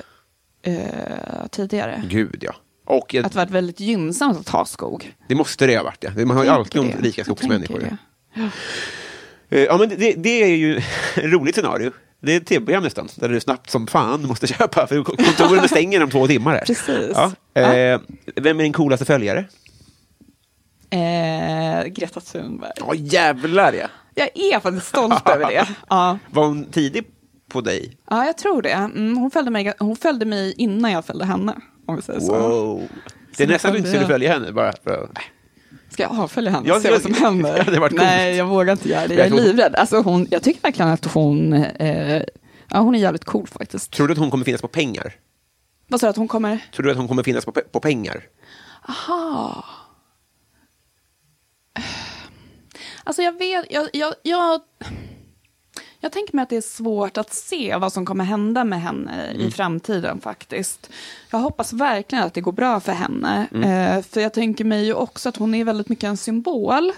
eh, 0.62 1.46
tidigare. 1.50 2.02
Gud 2.08 2.38
ja. 2.46 2.52
Och 2.86 3.14
jag, 3.14 3.26
Att 3.26 3.32
det 3.32 3.38
varit 3.38 3.50
väldigt 3.50 3.80
gynnsamt 3.80 4.38
att 4.38 4.48
ha 4.48 4.64
skog. 4.64 5.14
det 5.28 5.34
måste 5.34 5.66
det 5.66 5.76
ha 5.76 5.84
varit 5.84 6.04
ja. 6.16 6.26
Man 6.26 6.36
har 6.36 6.44
ju 6.44 6.50
alltid 6.50 6.82
det. 6.82 7.06
rika 7.08 7.24
skogsmänniskor. 7.24 7.98
Ja. 8.34 8.42
Eh, 9.50 9.64
Ja, 9.64 9.76
men 9.78 9.88
det, 9.88 10.12
det 10.16 10.42
är 10.42 10.56
ju 10.56 10.76
ett 11.16 11.24
roligt 11.24 11.54
scenario. 11.54 11.90
Det 12.22 12.32
är 12.32 12.36
ett 12.36 12.46
tv-program 12.46 12.82
nästan, 12.82 13.08
där 13.14 13.28
du 13.28 13.40
snabbt 13.40 13.70
som 13.70 13.86
fan 13.86 14.26
måste 14.26 14.46
köpa, 14.54 14.86
för 14.86 15.02
kontoren 15.02 15.68
stänger 15.68 16.02
om 16.02 16.10
två 16.10 16.26
timmar. 16.26 16.52
Här. 16.54 16.64
Precis. 16.64 17.16
Ja. 17.54 17.60
Eh, 17.62 18.00
vem 18.36 18.58
är 18.60 18.62
din 18.62 18.72
coolaste 18.72 19.04
följare? 19.04 19.44
Eh, 20.90 21.84
Greta 21.86 22.20
Thunberg. 22.20 22.72
Ja, 22.76 22.94
jävlar 22.94 23.72
ja! 23.72 23.86
Jag 24.14 24.28
är 24.36 24.60
faktiskt 24.60 24.86
stolt 24.86 25.28
över 25.28 25.46
det. 25.46 25.66
Ja. 25.88 26.18
Var 26.30 26.46
hon 26.46 26.64
tidig 26.64 27.04
på 27.48 27.60
dig? 27.60 27.96
ja, 28.10 28.24
jag 28.26 28.38
tror 28.38 28.62
det. 28.62 28.70
Mm, 28.70 29.16
hon, 29.16 29.30
följde 29.30 29.50
mig, 29.50 29.72
hon 29.78 29.96
följde 29.96 30.24
mig 30.24 30.54
innan 30.56 30.92
jag 30.92 31.04
följde 31.04 31.24
henne. 31.24 31.54
Om 31.86 31.96
vi 31.96 32.02
säger 32.02 32.20
så. 32.20 32.32
Wow! 32.38 32.88
Det 33.36 33.42
är 33.44 33.48
nästan 33.48 33.68
att 33.68 33.74
du 33.74 33.78
inte 33.78 33.90
skulle 33.90 34.06
följa 34.06 34.32
henne 34.32 34.52
bara 34.52 34.72
för. 34.84 35.08
Ska 35.90 36.02
jag 36.02 36.20
avfölja 36.20 36.50
henne 36.50 36.68
Ja, 36.68 36.80
se 36.80 36.90
vad 36.90 37.02
som 37.02 37.14
händer? 37.14 37.64
ja. 37.72 37.88
Nej, 37.92 38.36
jag 38.36 38.46
vågar 38.46 38.72
inte 38.72 38.88
göra 38.88 39.06
det. 39.08 39.14
Jag 39.14 39.26
är 39.26 39.30
livrädd. 39.30 39.74
Alltså, 39.74 39.96
hon, 40.02 40.26
jag 40.30 40.42
tycker 40.42 40.60
verkligen 40.62 40.90
att 40.90 41.04
hon, 41.04 41.52
eh, 41.52 42.22
ja, 42.68 42.78
hon 42.78 42.94
är 42.94 42.98
jävligt 42.98 43.24
cool 43.24 43.46
faktiskt. 43.46 43.90
Tror 43.92 44.08
du 44.08 44.12
att 44.12 44.18
hon 44.18 44.30
kommer 44.30 44.44
finnas 44.44 44.60
på 44.62 44.68
pengar? 44.68 45.12
Vad 45.88 46.00
sa 46.00 46.06
du 46.06 46.10
att 46.10 46.16
hon 46.16 46.28
kommer? 46.28 46.58
Tror 46.74 46.84
du 46.84 46.90
att 46.90 46.96
hon 46.96 47.08
kommer 47.08 47.22
finnas 47.22 47.44
på, 47.44 47.52
pe- 47.52 47.68
på 47.72 47.80
pengar? 47.80 48.22
Aha. 48.88 49.64
Alltså 53.04 53.22
jag 53.22 53.38
vet, 53.38 53.66
jag, 53.70 53.88
jag, 53.92 54.14
jag, 54.22 54.60
jag 56.00 56.12
tänker 56.12 56.36
mig 56.36 56.42
att 56.42 56.48
det 56.48 56.56
är 56.56 56.60
svårt 56.60 57.16
att 57.18 57.32
se 57.34 57.76
vad 57.76 57.92
som 57.92 58.06
kommer 58.06 58.24
hända 58.24 58.64
med 58.64 58.82
henne 58.82 59.32
i 59.32 59.50
framtiden 59.50 60.20
faktiskt. 60.20 60.90
Jag 61.30 61.38
hoppas 61.38 61.72
verkligen 61.72 62.24
att 62.24 62.34
det 62.34 62.40
går 62.40 62.52
bra 62.52 62.80
för 62.80 62.92
henne. 62.92 63.46
Eh, 63.52 64.02
för 64.02 64.20
jag 64.20 64.32
tänker 64.34 64.64
mig 64.64 64.84
ju 64.84 64.94
också 64.94 65.28
att 65.28 65.36
hon 65.36 65.54
är 65.54 65.64
väldigt 65.64 65.88
mycket 65.88 66.04
en 66.04 66.16
symbol. 66.16 66.92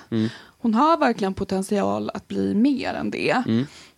Hon 0.59 0.75
har 0.75 0.97
verkligen 0.97 1.35
potential 1.35 2.11
att 2.15 2.29
bli 2.29 2.55
mer 2.55 2.95
än 2.95 3.11
det. 3.11 3.43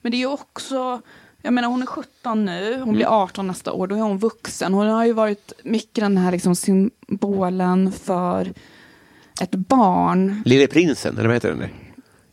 Men 0.01 0.11
det 0.13 0.17
är 0.17 0.19
ju 0.19 0.27
också, 0.27 1.01
jag 1.43 1.53
menar 1.53 1.69
hon 1.69 1.83
är 1.83 1.87
17 1.87 2.45
nu, 2.45 2.81
hon 2.85 2.95
blir 2.95 3.07
18 3.07 3.47
nästa 3.47 3.73
år, 3.73 3.87
då 3.87 3.95
är 3.95 4.01
hon 4.01 4.19
vuxen. 4.19 4.75
Hon 4.75 4.87
har 4.87 5.05
ju 5.05 5.13
varit 5.13 5.53
mycket 5.65 6.05
den 6.05 6.19
här 6.19 6.33
liksom 6.33 6.57
symbolen 6.57 7.93
för 7.93 8.53
ett 9.41 9.55
barn. 9.55 10.43
Lille 10.45 10.67
prinsen, 10.67 11.19
eller 11.19 11.27
vad 11.27 11.37
heter 11.37 11.49
den? 11.49 11.59
där? 11.59 11.73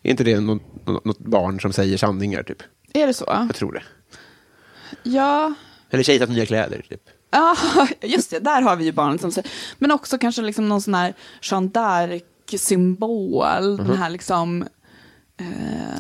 Är 0.04 0.12
inte 0.12 0.24
det 0.24 0.40
något, 0.40 0.62
något, 1.06 1.20
barn 1.20 1.60
som 1.60 1.74
säger 1.74 1.98
sanningar, 1.98 2.44
typ? 2.44 2.64
Är 2.94 3.08
det 3.08 3.14
så? 3.14 3.26
Jag 3.28 3.56
tror 3.56 3.72
det. 3.72 3.84
Ja. 5.04 5.54
Eller 5.90 6.04
Kejsarens 6.04 6.36
nya 6.36 6.46
kläder, 6.46 6.86
typ. 6.90 7.02
Ja, 7.32 7.56
just 8.02 8.32
det, 8.32 8.40
där 8.40 8.62
har 8.62 8.76
vi 8.76 8.86
ju 8.86 8.92
barnet 8.92 9.22
som 9.22 9.32
säger. 9.32 9.52
Men 9.78 9.92
också 9.92 10.18
kanske 10.18 10.42
liksom 10.42 10.70
någon 10.70 10.82
sån 10.82 10.94
här 10.94 11.14
Jeanne 11.42 11.70
d'Arc-symbol. 11.70 13.78
Den 13.78 13.98
här 13.98 14.10
liksom... 14.10 14.66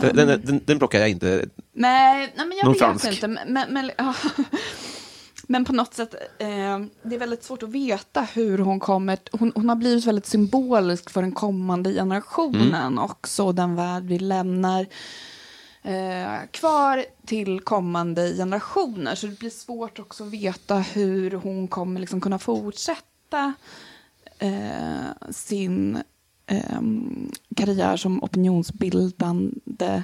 Den, 0.02 0.16
den, 0.16 0.41
den, 0.45 0.62
den 0.66 0.80
plockar 0.80 0.99
jag 0.99 1.10
inte. 1.10 1.45
Nej, 1.74 2.34
nej 2.36 2.47
men 2.47 2.58
jag 2.58 2.66
Någon 2.66 2.74
vet 2.74 2.82
fransk. 2.82 3.06
inte. 3.06 3.28
Men, 3.28 3.47
men, 3.47 3.74
men. 3.74 3.91
Men 5.52 5.66
på 5.66 5.74
något 5.74 5.93
sätt, 5.93 6.16
eh, 6.39 6.80
det 7.04 7.16
är 7.16 7.20
väldigt 7.20 7.43
svårt 7.43 7.64
att 7.64 7.70
veta 7.70 8.22
hur 8.22 8.58
hon 8.58 8.80
kommer... 8.80 9.18
Hon, 9.32 9.52
hon 9.56 9.70
har 9.70 9.76
blivit 9.76 10.06
väldigt 10.06 10.26
symbolisk 10.26 11.10
för 11.10 11.22
den 11.22 11.32
kommande 11.32 11.93
generationen 11.93 12.74
Mm. 12.93 12.99
också. 12.99 13.52
Den 13.52 13.76
värld 13.76 14.04
vi 14.04 14.20
lämnar 14.20 14.86
eh, 15.82 16.38
kvar 16.52 17.06
till 17.26 17.60
kommande 17.60 18.34
generationer. 18.34 19.16
Så 19.16 19.28
det 19.28 19.39
blir 19.39 19.49
svårt 19.49 19.99
också 19.99 20.24
att 20.24 20.30
veta 20.30 20.76
hur 20.78 21.32
hon 21.32 21.68
kommer 21.68 21.99
liksom 21.99 22.22
kunna 22.22 22.39
fortsätta 22.39 23.54
eh, 24.39 25.30
sin 25.30 25.97
eh, 26.47 26.82
karriär 27.56 27.97
som 27.97 28.24
opinionsbildande 28.24 30.04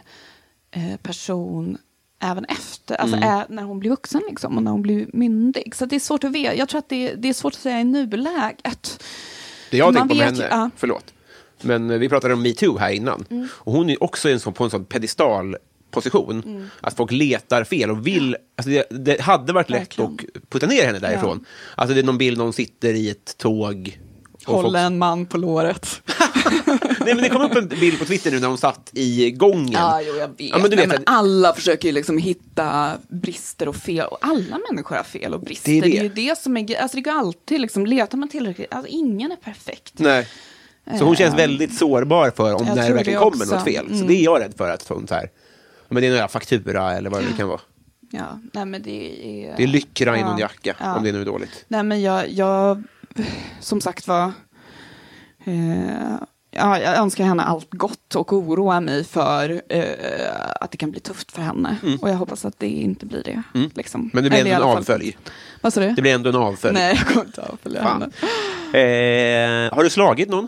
eh, 0.72 0.98
person 1.02 1.78
även 2.20 2.46
efter, 2.46 2.96
alltså 2.96 3.18
Mm. 3.18 3.46
när 3.50 3.64
hon 3.64 3.80
blir 3.80 3.90
vuxen 3.90 4.22
liksom, 4.30 4.58
och 4.58 4.64
när 4.64 4.72
hon 4.72 4.82
blir 4.82 5.08
myndig. 5.14 5.76
Så 5.76 5.86
det 5.86 5.96
är 5.96 6.00
svårt 6.00 6.24
att 6.24 6.32
veta, 6.32 6.56
jag 6.56 6.70
tror 6.70 6.80
att 6.80 6.90
det, 6.90 7.14
det 7.16 7.30
är 7.30 7.34
svårt 7.34 7.54
att 7.54 7.60
säga 7.60 7.80
i 7.80 7.84
nuläget. 7.84 9.04
Det 9.72 9.78
jag 9.78 9.86
har 9.86 9.94
tänkt 9.94 10.02
på 10.10 10.16
med 10.16 10.18
ju- 10.18 10.24
henne, 10.24 10.48
ja. 10.50 10.56
Mm. 10.56 10.72
förlåt, 10.78 11.14
men 11.62 11.92
eh, 11.92 11.98
vi 11.98 12.10
pratade 12.10 12.34
om 12.34 12.42
metoo 12.42 12.78
här 12.78 12.92
innan. 12.92 13.26
Och 13.50 13.74
hon 13.74 13.90
är 13.90 14.04
också 14.04 14.30
en 14.30 14.40
sån, 14.40 14.54
på 14.54 14.64
en 14.64 14.70
sån 14.70 14.86
pedestalposition. 14.86 16.44
Mm. 16.46 16.68
Att 16.82 16.94
folk 16.98 17.12
letar 17.12 17.64
fel 17.64 17.90
och 17.92 18.08
vill... 18.08 18.36
Alltså 18.58 18.70
det, 18.70 18.84
det 19.06 19.22
hade 19.22 19.54
varit 19.54 19.70
lätt 19.70 19.80
Verkligen. 19.82 20.14
att 20.14 20.50
putta 20.50 20.66
ner 20.68 20.86
henne 20.86 21.00
därifrån. 21.00 21.46
Alltså 21.76 21.94
det 21.94 22.02
är 22.02 22.04
någon 22.04 22.18
bild 22.18 22.38
när 22.38 22.44
hon 22.44 22.54
sitter 22.54 22.94
i 22.94 23.10
ett 23.10 23.38
tåg. 23.38 24.00
och 24.46 24.62
folk- 24.62 24.78
en 24.78 24.98
man 24.98 25.26
på 25.26 25.38
låret. 25.38 26.02
Nej, 27.00 27.14
men 27.16 27.18
det 27.18 27.30
kom 27.30 27.42
upp 27.42 27.56
en 27.56 27.68
bild 27.68 28.00
på 28.00 28.06
Twitter 28.06 28.32
nu 28.32 28.40
när 28.40 28.48
hon 28.48 28.58
satt 28.58 28.90
i 28.94 29.32
gången. 29.32 29.72
Ja, 29.72 30.02
jo, 30.02 30.14
jag 30.16 30.28
vet. 30.28 30.36
Ja, 30.40 30.58
men 30.58 30.70
du 30.70 30.76
vet 30.76 30.88
Nej, 30.88 30.98
att- 30.98 31.04
alla 31.06 31.54
försöker 31.54 31.88
ju 31.88 31.92
liksom 31.94 32.18
hitta 32.18 32.92
brister 33.08 33.68
och 33.68 33.76
fel. 33.76 34.08
Och 34.08 34.18
alla 34.22 34.60
människor 34.72 34.96
har 34.96 35.04
fel 35.04 35.34
och 35.34 35.40
brister. 35.42 35.72
Det 35.72 35.78
är 35.78 35.82
Det 35.82 35.90
det. 35.90 35.98
är, 35.98 36.04
ju 36.04 36.10
det 36.10 36.38
som 36.38 36.58
är 36.58 36.82
Alltså 36.82 36.98
det 36.98 37.02
går 37.02 37.12
alltid, 37.12 37.62
liksom, 37.62 37.86
letar 37.86 38.18
man 38.18 38.30
tillräckligt. 38.30 38.74
Alltså 38.74 38.88
ingen 38.92 39.32
är 39.32 39.36
perfekt. 39.36 39.94
Nej. 40.00 40.28
Så 41.00 41.06
hon 41.06 41.16
känns 41.16 41.36
väldigt 41.36 41.78
sårbar 41.78 42.32
för 42.36 42.54
om 42.56 42.68
Jag 42.68 42.76
när 42.76 42.88
det 42.90 42.94
verkligen 42.96 43.20
kommer 43.20 43.46
något 43.46 43.64
fel. 43.64 43.86
Så 43.88 43.94
Mm. 43.94 44.08
det 44.08 44.14
är 44.14 44.24
jag 44.24 44.42
rädd 44.42 44.54
för. 44.58 44.70
att 44.70 44.82
sånt 44.82 45.10
här, 45.12 45.30
men 45.90 46.02
det 46.02 46.08
är 46.08 46.12
några 46.12 46.28
faktura 46.28 46.94
eller 46.94 47.10
vad 47.10 47.22
det 47.22 47.26
nu 47.32 47.38
kan 47.38 47.48
vara. 47.48 47.60
Ja, 48.12 48.40
nej 48.54 48.66
men 48.66 48.82
det 48.84 49.26
är... 49.46 49.54
Det 49.58 49.64
är 49.64 49.68
lyckra 49.68 50.18
i 50.18 50.20
Ja, 50.20 50.28
någon 50.30 50.38
jacka, 50.40 50.76
ja. 50.80 50.96
om 50.98 51.04
det 51.04 51.12
nu 51.12 51.22
är 51.22 51.26
dåligt. 51.26 51.66
Nej 51.68 51.84
men 51.84 52.02
jag, 52.02 52.30
jag 52.32 52.84
som 53.60 53.82
sagt 53.82 54.08
var, 54.08 54.32
eh, 55.46 56.16
ja, 56.58 56.80
jag 56.80 56.98
önskar 56.98 57.26
henne 57.26 57.44
allt 57.44 57.68
gott 57.72 58.16
och 58.16 58.34
oroar 58.34 58.82
mig 58.82 59.04
för 59.04 59.62
eh, 59.70 59.82
att 60.62 60.72
det 60.72 60.78
kan 60.78 60.92
bli 60.92 61.00
tufft 61.00 61.32
för 61.32 61.42
henne. 61.42 61.78
Och 62.02 62.10
jag 62.10 62.16
hoppas 62.16 62.46
att 62.46 62.60
det 62.60 62.68
inte 62.68 63.06
blir 63.06 63.24
det. 63.24 63.44
Liksom. 63.76 64.02
Mm. 64.02 64.12
Men 64.14 64.24
det 64.24 64.30
blir 64.30 64.40
ändå 64.40 64.68
en 64.68 64.78
avfölj. 64.78 65.18
Vad 65.62 65.74
sa 65.74 65.82
du? 65.82 65.92
Det 65.92 66.02
blir 66.02 66.14
ändå 66.14 66.30
en 66.30 66.36
avfölj. 66.36 66.74
Nej, 66.74 66.96
jag 66.96 67.08
kommer 67.08 67.26
inte 67.26 67.42
avfölja 67.42 67.84
Fan. 67.84 68.02
henne. 68.02 69.68
Eh, 69.68 69.74
har 69.76 69.84
du 69.84 69.90
slagit 69.90 70.30
någon? 70.30 70.48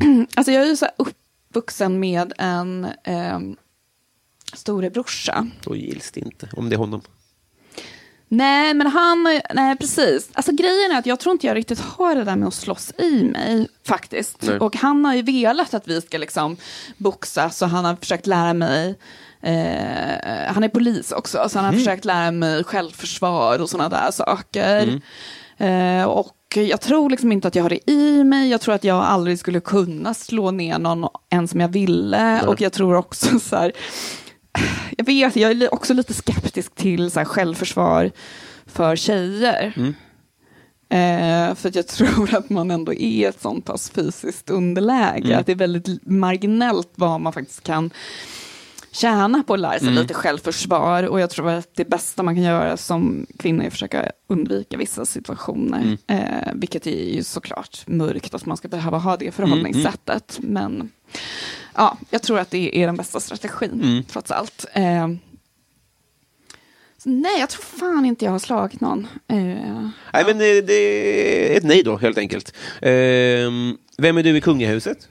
Alltså 0.34 0.52
jag 0.52 0.62
är 0.62 0.66
ju 0.66 0.76
så 0.76 0.86
uppvuxen 0.96 2.00
med 2.00 2.32
en 2.38 2.84
eh, 3.04 3.38
storebrorsa. 4.52 5.46
Då 5.64 5.76
gills 5.76 6.10
det 6.10 6.20
inte, 6.20 6.48
om 6.52 6.68
det 6.68 6.74
är 6.74 6.78
honom. 6.78 7.00
Nej, 8.28 8.74
men 8.74 8.86
han, 8.86 9.40
nej 9.54 9.76
precis. 9.76 10.28
Alltså 10.32 10.52
grejen 10.52 10.92
är 10.92 10.98
att 10.98 11.06
jag 11.06 11.20
tror 11.20 11.32
inte 11.32 11.46
jag 11.46 11.56
riktigt 11.56 11.80
har 11.80 12.14
det 12.14 12.24
där 12.24 12.36
med 12.36 12.48
att 12.48 12.54
slåss 12.54 12.92
i 12.98 13.24
mig 13.24 13.68
faktiskt. 13.86 14.42
Nej. 14.42 14.58
Och 14.58 14.76
han 14.76 15.04
har 15.04 15.14
ju 15.14 15.22
velat 15.22 15.74
att 15.74 15.88
vi 15.88 16.00
ska 16.00 16.18
liksom 16.18 16.56
boxa, 16.96 17.50
så 17.50 17.66
han 17.66 17.84
har 17.84 17.96
försökt 17.96 18.26
lära 18.26 18.54
mig 18.54 18.98
Eh, 19.46 20.52
han 20.52 20.64
är 20.64 20.68
polis 20.68 21.12
också, 21.12 21.48
så 21.48 21.58
han 21.58 21.64
har 21.64 21.72
försökt 21.72 22.04
lära 22.04 22.30
mig 22.30 22.64
självförsvar 22.64 23.58
och 23.58 23.70
sådana 23.70 23.88
där 23.88 24.10
saker. 24.10 25.00
Eh, 25.56 26.04
och 26.04 26.36
jag 26.54 26.80
tror 26.80 27.10
liksom 27.10 27.32
inte 27.32 27.48
att 27.48 27.54
jag 27.54 27.64
har 27.64 27.70
det 27.70 27.90
i 27.90 28.24
mig. 28.24 28.50
Jag 28.50 28.60
tror 28.60 28.74
att 28.74 28.84
jag 28.84 29.04
aldrig 29.04 29.38
skulle 29.38 29.60
kunna 29.60 30.14
slå 30.14 30.50
ner 30.50 30.78
någon 30.78 31.08
ens 31.30 31.52
om 31.52 31.60
jag 31.60 31.68
ville. 31.68 32.42
Och 32.46 32.60
jag 32.60 32.72
tror 32.72 32.94
också 32.94 33.40
så 33.40 33.56
här, 33.56 33.72
jag 34.96 35.04
vet, 35.06 35.36
jag 35.36 35.62
är 35.62 35.74
också 35.74 35.94
lite 35.94 36.14
skeptisk 36.14 36.74
till 36.74 37.10
så 37.10 37.20
här, 37.20 37.24
självförsvar 37.24 38.10
för 38.66 38.96
tjejer. 38.96 39.72
Eh, 40.88 41.54
för 41.54 41.76
jag 41.76 41.86
tror 41.86 42.34
att 42.34 42.50
man 42.50 42.70
ändå 42.70 42.94
är 42.94 43.28
ett 43.28 43.40
sånt 43.40 43.64
pass 43.64 43.90
fysiskt 43.90 44.50
underläge. 44.50 45.38
Att 45.38 45.46
det 45.46 45.52
är 45.52 45.56
väldigt 45.56 46.06
marginellt 46.06 46.90
vad 46.94 47.20
man 47.20 47.32
faktiskt 47.32 47.62
kan 47.62 47.90
tjäna 48.92 49.42
på 49.42 49.54
att 49.54 49.60
lära 49.60 49.78
sig 49.78 49.88
lite 49.90 50.14
självförsvar. 50.14 51.02
Och 51.02 51.20
jag 51.20 51.30
tror 51.30 51.50
att 51.50 51.74
det 51.74 51.84
bästa 51.84 52.22
man 52.22 52.34
kan 52.34 52.44
göra 52.44 52.76
som 52.76 53.26
kvinna 53.38 53.62
är 53.62 53.66
att 53.66 53.72
försöka 53.72 54.12
undvika 54.26 54.76
vissa 54.76 55.06
situationer. 55.06 55.98
Eh, 56.06 56.52
vilket 56.54 56.86
är 56.86 57.14
ju 57.14 57.22
såklart 57.22 57.82
mörkt 57.86 58.34
att 58.34 58.46
man 58.46 58.56
ska 58.56 58.68
behöva 58.68 58.98
ha 58.98 59.16
det 59.16 59.30
förhållningssättet. 59.30 60.38
Men 60.42 60.90
ja, 61.76 61.98
jag 62.10 62.22
tror 62.22 62.38
att 62.38 62.50
det 62.50 62.78
är 62.82 62.86
den 62.86 62.96
bästa 62.96 63.20
strategin, 63.20 64.04
trots 64.08 64.30
allt. 64.30 64.66
Eh, 64.72 65.08
nej, 67.04 67.40
jag 67.40 67.48
tror 67.48 67.62
fan 67.62 68.04
inte 68.04 68.24
jag 68.24 68.32
har 68.32 68.38
slagit 68.38 68.80
någon. 68.80 69.06
Eh, 69.28 69.36
Nej, 70.12 70.24
men 70.26 70.38
det, 70.38 70.60
det 70.60 71.52
är 71.52 71.56
ett 71.56 71.64
nej 71.64 71.82
då, 71.82 71.96
helt 71.96 72.18
enkelt. 72.18 72.52
Ehm, 72.82 73.76
vem 73.98 74.18
är 74.18 74.22
du 74.22 74.36
i 74.36 74.40
kungahuset? 74.40 75.08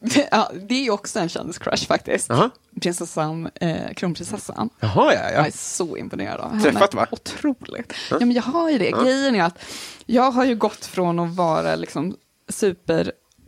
ja, 0.30 0.50
det 0.68 0.74
är 0.74 0.82
ju 0.84 0.90
också 0.90 1.18
en 1.18 1.28
kändiscrush 1.28 1.86
faktiskt. 1.86 2.28
Jaha. 2.28 2.50
Prinsessan, 2.80 3.50
eh, 3.54 3.92
kronprinsessan. 3.96 4.70
Jaha, 4.80 5.14
ja, 5.14 5.22
Jag 5.22 5.32
ja. 5.32 5.46
är 5.46 5.50
så 5.50 5.96
imponerad 5.96 6.40
av 6.40 6.50
henne. 6.50 6.62
Träffat, 6.62 6.94
va? 6.94 7.06
Otroligt. 7.10 7.94
Ja. 8.10 8.16
men 8.18 8.32
jag 8.32 8.42
har 8.42 8.70
ju 8.70 8.78
det. 8.78 8.90
Grejen 8.90 9.34
är 9.34 9.42
att 9.42 9.58
jag 10.06 10.30
har 10.30 10.44
ju 10.44 10.54
gått 10.56 10.86
från 10.86 11.18
att 11.18 11.34
vara 11.36 11.76
liksom 11.76 12.16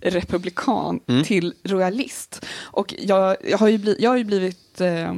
superrepublikan 0.03 1.01
Mm. 1.09 1.25
till 1.25 1.55
royalist. 1.65 2.47
Och 2.63 2.95
jag, 2.99 3.37
jag, 3.45 3.59
har, 3.59 3.69
ju 3.69 3.79
bli, 3.79 3.97
jag 3.99 4.11
har 4.11 4.17
ju 4.17 4.25
blivit 4.25 4.81
eh, 4.81 5.11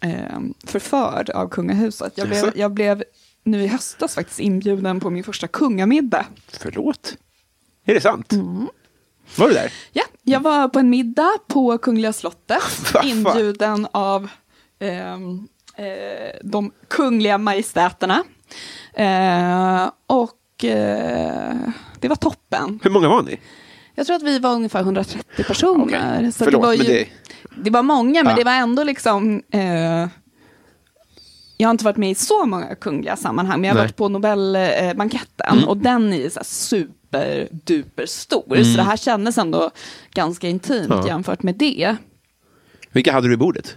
eh, 0.00 0.40
förförd 0.66 1.30
av 1.30 1.48
kungahuset. 1.48 2.12
Jag 2.16 2.28
blev, 2.28 2.52
jag 2.54 2.72
blev 2.72 3.04
nu 3.44 3.62
i 3.62 3.66
höstas 3.66 4.14
faktiskt 4.14 4.40
inbjuden 4.40 5.00
på 5.00 5.10
min 5.10 5.24
första 5.24 5.46
kungamiddag. 5.48 6.26
Förlåt. 6.48 7.16
Är 7.84 7.94
det 7.94 8.00
sant? 8.00 8.32
Mm. 8.32 8.68
Var 9.36 9.48
du 9.48 9.54
där? 9.54 9.72
Ja, 9.92 10.04
jag 10.22 10.40
var 10.40 10.68
på 10.68 10.78
en 10.78 10.90
middag 10.90 11.38
på 11.46 11.78
Kungliga 11.78 12.12
slottet, 12.12 12.62
inbjuden 13.04 13.86
av 13.92 14.28
ehm, 14.78 15.48
eh, 15.76 16.38
de 16.44 16.72
kungliga 16.88 17.38
majestäterna. 17.38 18.24
Eh, 18.94 19.90
och 20.06 20.64
eh, 20.64 21.56
det 22.00 22.08
var 22.08 22.16
toppen. 22.16 22.80
Hur 22.82 22.90
många 22.90 23.08
var 23.08 23.22
ni? 23.22 23.40
Jag 23.98 24.06
tror 24.06 24.16
att 24.16 24.22
vi 24.22 24.38
var 24.38 24.54
ungefär 24.54 24.80
130 24.80 25.44
personer. 25.46 25.84
Okej. 25.84 26.32
Så 26.32 26.44
Förlåt, 26.44 26.52
det, 26.62 26.66
var 26.66 26.76
men 26.76 26.86
ju, 26.86 26.92
det- 26.92 27.08
det... 27.64 27.70
var 27.70 27.82
många, 27.82 28.22
men 28.22 28.30
Ja. 28.30 28.36
det 28.36 28.44
var 28.44 28.52
ändå 28.52 28.82
liksom... 28.82 29.42
Eh, 29.52 30.08
jag 31.60 31.68
har 31.68 31.70
inte 31.70 31.84
varit 31.84 31.96
med 31.96 32.10
i 32.10 32.14
så 32.14 32.46
många 32.46 32.74
kungliga 32.74 33.16
sammanhang, 33.16 33.60
men 33.60 33.68
jag 33.68 33.74
har 33.74 33.78
Nej. 33.80 33.86
varit 33.88 33.96
på 33.96 34.08
Nobelbanketten 34.08 35.64
och 35.64 35.76
den 35.76 36.12
är 36.12 36.16
ju 36.16 36.30
så 36.30 36.38
här 36.38 36.44
superduper 36.44 38.06
stor. 38.06 38.62
Så 38.64 38.76
det 38.76 38.82
här 38.82 38.96
kändes 38.96 39.38
ändå 39.38 39.70
ganska 40.14 40.48
intimt 40.48 40.86
Ja. 40.88 41.06
jämfört 41.06 41.42
med 41.42 41.54
det. 41.54 41.96
Vilka 42.92 43.12
hade 43.12 43.28
du 43.28 43.34
i 43.34 43.36
bordet? 43.36 43.76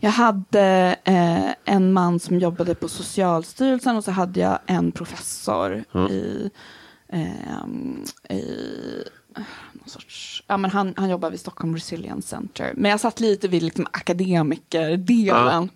Jag 0.00 0.10
hade 0.10 0.96
eh, 1.04 1.74
en 1.74 1.92
man 1.92 2.20
som 2.20 2.38
jobbade 2.38 2.74
på 2.74 2.88
Socialstyrelsen 2.88 3.96
och 3.96 4.04
så 4.04 4.10
hade 4.10 4.40
jag 4.40 4.58
en 4.66 4.92
professor 4.92 5.84
i, 6.10 6.50
ehm, 7.12 8.04
i 8.30 8.44
någon 9.72 9.88
sorts, 9.88 10.42
ja, 10.46 10.56
men 10.56 10.70
han, 10.70 10.94
han 10.96 11.10
jobbar 11.10 11.30
vid 11.30 11.40
Stockholm 11.40 11.74
Resilience 11.74 12.28
Center. 12.28 12.72
Men 12.76 12.90
jag 12.90 13.00
satt 13.00 13.20
lite 13.20 13.48
vid 13.48 13.62
liksom 13.62 13.86
akademikerdelen. 13.92 15.68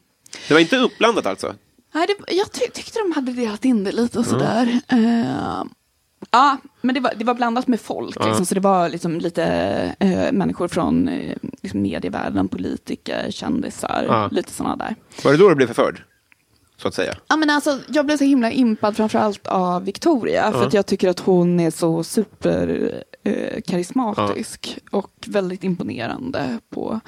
Det 0.48 0.54
var 0.54 0.60
inte 0.60 0.76
uppblandat 0.76 1.26
alltså? 1.26 1.54
Nej, 1.94 2.06
det, 2.06 2.34
jag 2.34 2.52
ty 2.52 2.60
tyckte 2.74 2.98
de 2.98 3.12
hade 3.12 3.32
delat 3.32 3.64
in 3.64 3.84
det 3.84 3.92
lite 3.92 4.18
och 4.18 4.26
sådär. 4.26 4.80
Eh, 4.88 5.64
ja, 6.30 6.56
men 6.80 6.94
det 6.94 7.00
var, 7.00 7.12
det 7.16 7.24
var 7.24 7.34
blandat 7.34 7.66
med 7.68 7.80
folk. 7.80 8.24
Liksom, 8.24 8.46
så 8.46 8.54
det 8.54 8.60
var 8.60 8.88
liksom 8.88 9.18
lite 9.18 9.44
eh, 10.00 10.32
människor 10.32 10.68
från 10.68 11.08
eh, 11.08 11.36
liksom 11.62 11.82
medievärlden, 11.82 12.48
politiker, 12.48 13.30
kändisar, 13.30 14.04
Ja. 14.08 14.28
lite 14.32 14.52
sådana 14.52 14.76
där. 14.76 14.96
Var 15.24 15.32
det 15.32 15.38
då 15.38 15.48
du 15.48 15.54
blev 15.54 15.66
förförd? 15.66 16.02
Så 16.82 16.88
att 16.88 16.94
säga. 16.94 17.14
Ja, 17.28 17.36
men 17.36 17.50
alltså, 17.50 17.78
jag 17.88 18.06
blev 18.06 18.16
så 18.16 18.24
himla 18.24 18.50
impad 18.50 18.96
framförallt 18.96 19.46
av 19.46 19.84
Victoria. 19.84 20.52
För 20.52 20.66
att 20.66 20.74
jag 20.74 20.86
tycker 20.86 21.08
att 21.08 21.20
hon 21.20 21.60
är 21.60 21.70
så 21.70 22.04
super 22.04 22.92
eh, 23.26 23.60
karismatisk. 23.60 24.78
Och 24.90 25.12
väldigt 25.26 25.64
imponerande 25.64 26.58
på 26.70 27.00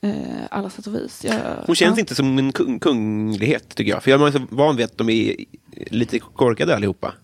eh, 0.00 0.12
alla 0.50 0.70
sätt 0.70 0.86
och 0.86 0.94
vis. 0.94 1.24
Jag, 1.24 1.40
Hon 1.66 1.76
känns 1.76 1.96
ja. 1.96 2.00
inte 2.00 2.14
som 2.14 2.38
en 2.38 2.52
kung 2.52 2.78
kunglighet, 2.78 3.68
tycker 3.74 3.92
jag. 3.92 4.02
För 4.02 4.10
jag 4.10 4.26
är 4.28 4.30
så 4.32 4.46
van 4.50 4.76
vid 4.76 4.84
att 4.84 4.98
de 4.98 5.08
är 5.10 5.34
lite 5.90 6.18
korkade 6.18 6.76
allihopa. 6.76 7.14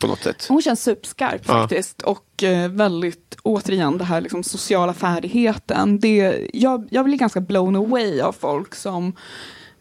På 0.00 0.06
något 0.06 0.18
sätt. 0.22 0.46
Hon 0.48 0.62
känns 0.62 0.82
superskarp 0.82 1.42
Ja. 1.46 1.52
faktiskt. 1.52 2.02
Och 2.02 2.42
eh, 2.42 2.70
väldigt, 2.70 3.36
återigen, 3.42 3.98
det 3.98 4.04
här 4.04 4.20
liksom 4.20 4.42
sociala 4.42 4.94
färdigheten. 4.94 6.00
Det, 6.00 6.48
jag, 6.52 6.88
jag 6.90 7.04
blir 7.04 7.18
ganska 7.18 7.40
blown 7.40 7.76
away 7.76 8.20
av 8.20 8.32
folk 8.32 8.74
som 8.74 9.12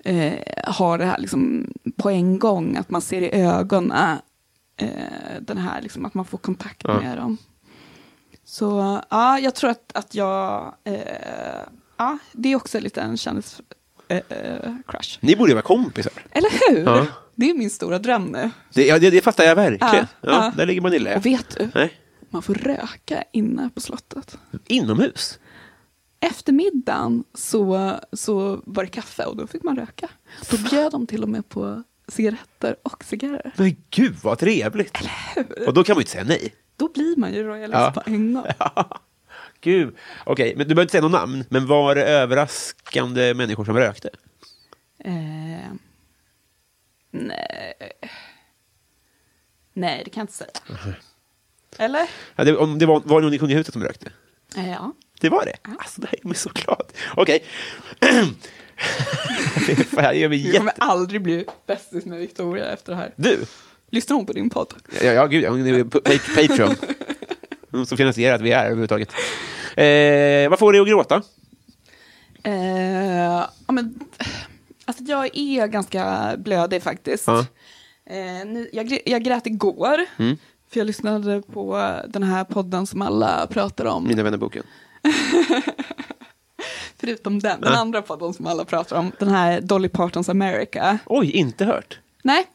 eh, 0.04 0.34
har 0.64 0.98
det 0.98 1.06
här 1.06 1.18
liksom 1.20 1.74
på 1.98 2.10
en 2.10 2.40
gång. 2.40 2.76
Att 2.78 2.90
man 2.90 3.02
ser 3.02 3.22
i 3.22 3.32
ögonen 3.42 4.18
eh, 4.82 4.90
den 5.42 5.58
här, 5.58 5.82
liksom, 5.82 6.06
att 6.06 6.14
man 6.14 6.26
får 6.26 6.38
kontakt 6.38 6.82
Ja. 6.84 7.00
med 7.02 7.18
dem. 7.18 7.38
Så 8.50 9.02
ja, 9.10 9.40
jag 9.40 9.56
tror 9.56 9.70
att, 9.70 9.92
att 9.94 10.16
jag... 10.16 10.74
Eh, 10.84 10.94
ja, 11.98 12.18
det 12.32 12.52
är 12.52 12.56
också 12.56 12.80
lite 12.80 13.02
en 13.02 13.18
kändis, 13.18 13.62
eh, 14.08 14.18
eh, 14.30 14.74
crush. 14.88 15.18
Ni 15.22 15.36
borde 15.36 15.54
vara 15.54 15.62
kompisar. 15.62 16.14
Eller 16.32 16.50
hur? 16.70 16.84
Ja. 16.84 17.06
Det 17.36 17.50
är 17.50 17.54
min 17.54 17.70
stora 17.70 18.00
dröm 18.00 18.26
nu. 18.26 18.50
Det, 18.74 18.86
ja, 18.88 19.00
det, 19.00 19.10
det 19.10 19.22
fattar 19.22 19.44
jag 19.44 19.56
verkligen. 19.56 19.96
Ja, 19.96 20.08
Ja, 20.22 20.30
ja. 20.46 20.54
Där 20.58 20.66
ligger 20.66 20.82
man 20.82 20.94
i 20.94 21.00
lä. 21.00 21.16
Och 21.16 21.26
vet 21.26 21.58
du? 21.58 21.70
Nej. 21.76 21.94
Man 22.30 22.42
får 22.42 22.54
röka 22.54 23.24
inne 23.34 23.70
på 23.76 23.82
slottet. 23.82 24.38
Inomhus? 24.68 25.40
Efter 26.20 26.54
middagen 26.54 27.24
så, 27.34 27.94
så 28.14 28.62
var 28.66 28.84
det 28.84 28.90
kaffe 28.90 29.26
och 29.26 29.38
då 29.38 29.48
fick 29.48 29.64
man 29.64 29.76
röka. 29.76 30.10
Då 30.52 30.58
bjöd 30.58 30.92
de 30.92 31.08
till 31.08 31.24
och 31.24 31.30
med 31.30 31.50
på 31.50 31.84
cigaretter 32.08 32.76
och 32.84 33.04
cigarrer. 33.04 33.54
Men 33.58 33.76
gud 33.90 34.16
vad 34.24 34.40
trevligt. 34.40 34.98
Och 35.68 35.74
då 35.74 35.84
kan 35.84 35.94
man 35.96 36.00
ju 36.00 36.04
inte 36.04 36.12
säga 36.12 36.24
nej. 36.24 36.54
Då 36.78 36.88
blir 36.94 37.16
man 37.18 37.34
ju 37.34 37.44
royalist 37.44 37.74
Ja. 37.74 37.92
på 37.92 38.02
en 38.06 38.34
gång. 38.34 38.46
Gud. 39.62 39.96
Okej, 40.26 40.54
men 40.58 40.68
du 40.68 40.76
behöver 40.76 40.82
inte 40.82 40.92
säga 40.92 41.02
något 41.02 41.12
namn. 41.12 41.44
Men 41.50 41.68
var 41.68 41.96
det 41.96 42.04
överraskande 42.04 43.34
människor 43.34 43.66
som 43.66 43.78
rökte? 43.78 44.10
Eh, 45.04 45.14
nej. 47.12 47.74
nej, 49.74 50.02
det 50.06 50.10
kan 50.12 50.22
jag 50.22 50.24
inte 50.24 50.34
säga. 50.34 50.96
Eller? 51.78 52.10
Ja, 52.36 52.44
det, 52.44 52.58
om 52.58 52.80
det 52.80 52.86
var, 52.86 53.00
var 53.06 53.22
det 53.22 53.26
någon 53.26 53.34
i 53.34 53.40
kungahuset 53.40 53.74
som 53.74 53.84
rökte? 53.84 54.12
Eh, 54.56 54.70
ja. 54.72 54.94
Det 55.22 55.30
var 55.30 55.46
det? 55.46 55.58
Alltså, 55.80 56.02
det 56.02 56.08
här 56.08 56.18
gör 56.24 56.28
mig 56.28 56.38
så 56.38 56.50
glad. 56.54 56.92
Okej. 57.16 57.44
Fan, 59.90 60.20
jag 60.20 60.32
Du 60.32 60.52
kommer 60.54 60.66
jätte... 60.72 60.82
aldrig 60.82 61.22
bli 61.22 61.46
bästis 61.68 62.06
med 62.06 62.20
Victoria 62.20 62.66
efter 62.66 62.92
det 62.92 62.98
här. 62.98 63.14
Du? 63.16 63.46
Lyssnar 63.92 64.16
hon 64.18 64.26
på 64.26 64.34
din 64.34 64.50
podd? 64.50 64.74
Ja, 65.02 65.12
ja 65.12 65.26
gud, 65.26 65.46
hon 65.46 65.68
är 65.68 65.84
på 65.84 66.00
Patreon. 66.36 66.76
Hon 67.72 67.86
som 67.86 67.98
finansierar 67.98 68.36
att 68.36 68.42
vi 68.42 68.52
är 68.52 68.66
överhuvudtaget. 68.66 69.10
Eh, 69.76 70.50
vad 70.50 70.60
får 70.60 70.72
dig 70.74 70.82
att 70.82 70.88
gråta? 70.88 71.22
Eh, 72.44 73.24
ja, 73.68 73.72
men, 73.72 74.00
alltså 74.86 75.04
jag 75.04 75.30
är 75.38 75.68
ganska 75.68 76.34
blödig 76.38 76.84
faktiskt. 76.84 77.28
Ja. 77.28 77.40
Eh, 78.10 78.46
nu, 78.48 78.70
jag, 78.74 79.00
jag 79.06 79.24
grät 79.24 79.48
igår, 79.48 79.98
Mm. 80.18 80.38
för 80.72 80.80
jag 80.80 80.88
lyssnade 80.88 81.42
på 81.42 81.92
den 82.08 82.24
här 82.24 82.44
podden 82.44 82.88
som 82.88 83.02
alla 83.02 83.48
pratar 83.48 83.86
om. 83.86 84.08
Mina 84.08 84.24
vänner-boken. 84.24 84.64
Förutom 87.00 87.40
den, 87.40 87.62
den 87.62 87.74
andra 87.74 88.02
podden 88.02 88.34
som 88.34 88.48
alla 88.48 88.66
pratar 88.66 88.96
om, 89.00 89.12
den 89.20 89.30
här 89.30 89.62
Dolly 89.62 89.90
Partons 89.90 90.30
America. 90.30 90.98
Oj, 91.06 91.32
inte 91.32 91.66
hört. 91.66 92.00
Nej. 92.24 92.46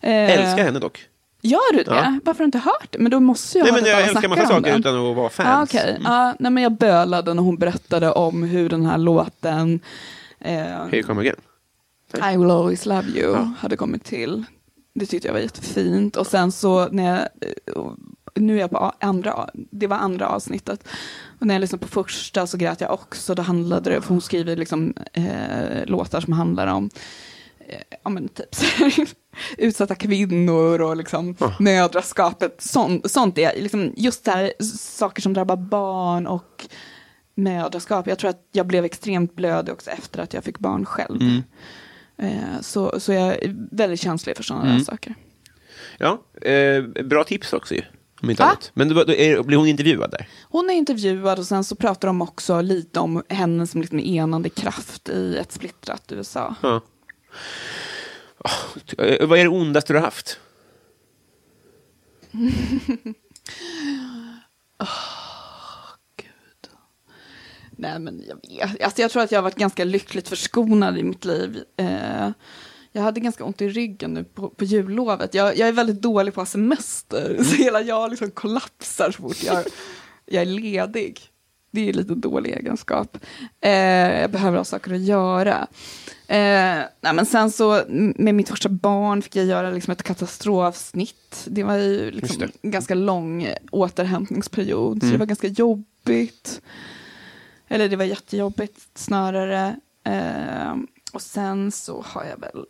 Eh, 0.00 0.10
Älskar 0.40 0.64
henne 0.64 0.78
dock. 0.78 1.08
Gör 1.44 1.72
du 1.72 1.82
det? 1.82 1.90
Ja. 1.90 2.18
Varför 2.24 2.38
har 2.38 2.44
du 2.44 2.44
inte 2.44 2.58
hört 2.58 2.86
det? 2.90 2.98
Men 2.98 3.10
då 3.10 3.20
måste 3.20 3.58
jag 3.58 3.64
Nej, 3.64 3.72
ha 3.72 3.80
men 3.80 3.90
jag 3.90 4.02
älskar 4.08 4.28
massa 4.28 4.46
saker 4.46 4.70
den. 4.70 4.80
utan 4.80 4.94
att 5.10 5.16
vara 5.16 5.24
Ja, 5.24 5.28
fans. 5.28 5.70
okej. 5.70 5.90
Mm. 5.90 6.02
Ja, 6.04 6.34
nej, 6.38 6.52
men 6.52 6.62
jag 6.62 6.72
bölade 6.72 7.34
när 7.34 7.42
hon 7.42 7.56
berättade 7.56 8.10
om 8.12 8.42
hur 8.42 8.68
den 8.68 8.86
här 8.86 8.98
låten 8.98 9.80
eh, 10.40 10.54
Here 10.54 11.02
come 11.02 11.20
again. 11.20 11.36
I 12.34 12.36
will 12.36 12.50
always 12.50 12.86
love 12.86 13.08
you 13.08 13.32
Ja. 13.32 13.50
hade 13.58 13.76
kommit 13.76 14.04
till. 14.04 14.44
Det 14.94 15.06
tyckte 15.06 15.28
jag 15.28 15.32
var 15.32 15.40
jättefint. 15.40 16.16
Och 16.16 16.26
sen 16.26 16.52
så 16.52 16.88
när 16.88 17.04
jag, 17.10 17.18
eh, 17.76 17.82
nu 18.34 18.56
är 18.56 18.60
jag 18.60 18.70
på 18.70 18.92
andra, 19.00 19.48
det 19.54 19.86
var 19.86 19.96
andra 19.96 20.28
avsnittet. 20.28 20.88
Och 21.40 21.46
när 21.46 21.54
jag 21.54 21.60
lyssnade 21.60 21.82
på 21.82 21.88
första 21.88 22.46
så 22.46 22.56
grät 22.56 22.80
jag 22.80 22.92
också. 22.92 23.34
Då 23.34 23.42
handlade 23.42 23.90
det, 23.90 24.00
för 24.00 24.08
hon 24.08 24.20
skriver 24.20 24.56
liksom 24.56 24.94
eh, 25.12 25.84
låtar 25.86 26.20
som 26.20 26.32
handlar 26.32 26.66
om 26.66 26.90
ja, 28.04 28.10
men 28.10 28.28
typ 28.28 28.48
utsatta 29.58 29.94
kvinnor 29.94 30.80
och 30.80 30.96
liksom 30.96 31.36
Ah. 31.40 31.50
mödraskapet. 31.58 32.62
Sånt, 32.62 33.10
sånt 33.10 33.38
är 33.38 33.62
liksom 33.62 33.92
just 33.96 34.24
det 34.24 34.30
här, 34.30 34.52
saker 34.78 35.22
som 35.22 35.32
drabbar 35.32 35.56
barn 35.56 36.26
och 36.26 36.66
mödraskap. 37.34 38.06
Jag 38.06 38.18
tror 38.18 38.30
att 38.30 38.48
jag 38.52 38.66
blev 38.66 38.84
extremt 38.84 39.34
blödig 39.36 39.74
också 39.74 39.90
efter 39.90 40.20
att 40.22 40.34
jag 40.34 40.44
fick 40.44 40.58
barn 40.58 40.84
själv. 40.84 41.20
Mm. 41.22 41.42
Eh, 42.18 42.60
så, 42.60 43.00
så 43.00 43.12
jag 43.12 43.28
är 43.42 43.56
väldigt 43.76 44.00
känslig 44.00 44.36
för 44.36 44.42
sådana 44.44 44.64
Mm. 44.64 44.76
där 44.78 44.84
saker. 44.84 45.14
Ja, 45.98 46.22
eh, 46.50 46.82
bra 47.04 47.24
tips 47.24 47.52
också 47.52 47.74
ju. 47.74 47.82
Om 48.22 48.30
inte 48.30 48.42
Va? 48.42 48.48
annat. 48.48 48.70
Men 48.74 48.88
då, 48.88 49.04
då 49.04 49.12
är, 49.12 49.42
blir 49.42 49.56
hon 49.58 49.66
intervjuad 49.66 50.10
där? 50.10 50.28
Hon 50.42 50.70
är 50.70 50.74
intervjuad 50.74 51.38
och 51.38 51.46
sen 51.46 51.64
så 51.64 51.76
pratar 51.76 52.08
de 52.08 52.22
också 52.22 52.60
lite 52.60 53.00
om 53.00 53.22
henne 53.28 53.66
som 53.66 53.80
liksom 53.80 54.00
enande 54.00 54.48
kraft 54.48 55.08
i 55.08 55.36
ett 55.36 55.52
splittrat 55.52 56.12
USA. 56.12 56.54
Ah, 56.60 56.80
Oh, 58.38 58.76
vad 59.26 59.38
är 59.38 59.42
det 59.42 59.48
ondaste 59.48 59.92
du 59.92 59.98
har 59.98 60.04
haft? 60.04 60.38
Ah, 64.76 65.22
Nej 67.82 67.98
men 67.98 68.24
jag 68.28 68.36
vet, 68.36 68.82
alltså 68.82 69.02
jag 69.02 69.10
tror 69.10 69.22
att 69.22 69.32
jag 69.32 69.38
har 69.38 69.42
varit 69.42 69.54
ganska 69.54 69.84
lyckligt 69.84 70.28
förskonad 70.28 70.98
i 70.98 71.02
mitt 71.02 71.24
liv. 71.24 71.64
Eh, 71.76 72.30
jag 72.92 73.02
hade 73.02 73.20
ganska 73.20 73.44
ont 73.44 73.62
i 73.62 73.68
ryggen 73.68 74.14
nu 74.14 74.24
på, 74.24 74.48
på 74.50 74.64
jullovet. 74.64 75.34
Jag, 75.34 75.56
jag 75.56 75.68
är 75.68 75.72
väldigt 75.72 76.02
dålig 76.02 76.34
på 76.34 76.40
att 76.40 76.48
ha 76.48 76.52
semester, 76.52 77.42
så 77.44 77.56
hela 77.56 77.80
jag 77.80 78.10
liksom 78.10 78.30
kollapsar 78.30 79.10
så 79.10 79.22
fort 79.22 79.42
jag, 79.42 79.64
jag 80.26 80.42
är 80.42 80.46
ledig. 80.46 81.20
Det 81.74 81.88
är 81.88 81.92
lite 81.92 82.14
dålig 82.14 82.50
egenskap. 82.52 83.18
Eh, 83.60 84.20
jag 84.20 84.30
behöver 84.30 84.58
ha 84.58 84.64
saker 84.64 84.94
att 84.94 85.00
göra. 85.00 85.66
Eh, 86.26 86.84
nej, 87.00 87.14
men 87.14 87.26
sen 87.26 87.50
så 87.50 87.82
med 88.16 88.34
mitt 88.34 88.48
första 88.48 88.68
barn 88.68 89.22
fick 89.22 89.36
jag 89.36 89.46
göra 89.46 89.70
liksom 89.70 89.92
ett 89.92 90.02
katastrofsnitt. 90.02 91.44
Det 91.46 91.62
var 91.62 91.76
ju 91.76 92.10
liksom 92.10 92.42
en 92.62 92.70
ganska 92.70 92.94
lång 92.94 93.48
återhämtningsperiod, 93.70 95.00
så 95.02 95.06
det 95.06 95.18
var 95.18 95.26
ganska 95.26 95.48
jobbigt. 95.48 96.60
Eller 97.68 97.88
det 97.88 97.96
var 97.96 98.04
jättejobbigt 98.04 98.80
snarare. 98.94 99.76
Eh, 100.04 100.74
och 101.12 101.22
sen 101.22 101.72
så 101.72 102.02
har 102.06 102.24
jag 102.24 102.40
väl... 102.40 102.64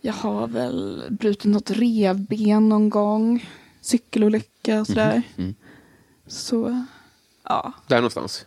Jag 0.00 0.12
har 0.12 0.46
väl 0.46 1.02
brutit 1.10 1.44
något 1.52 1.70
revben 1.70 2.68
någon 2.68 2.90
gång. 2.90 3.48
Cykelolycka 3.80 4.80
och 4.80 4.86
sådär. 4.86 5.22
Så, 6.32 6.84
ja. 7.44 7.72
Där 7.86 7.96
någonstans? 7.96 8.46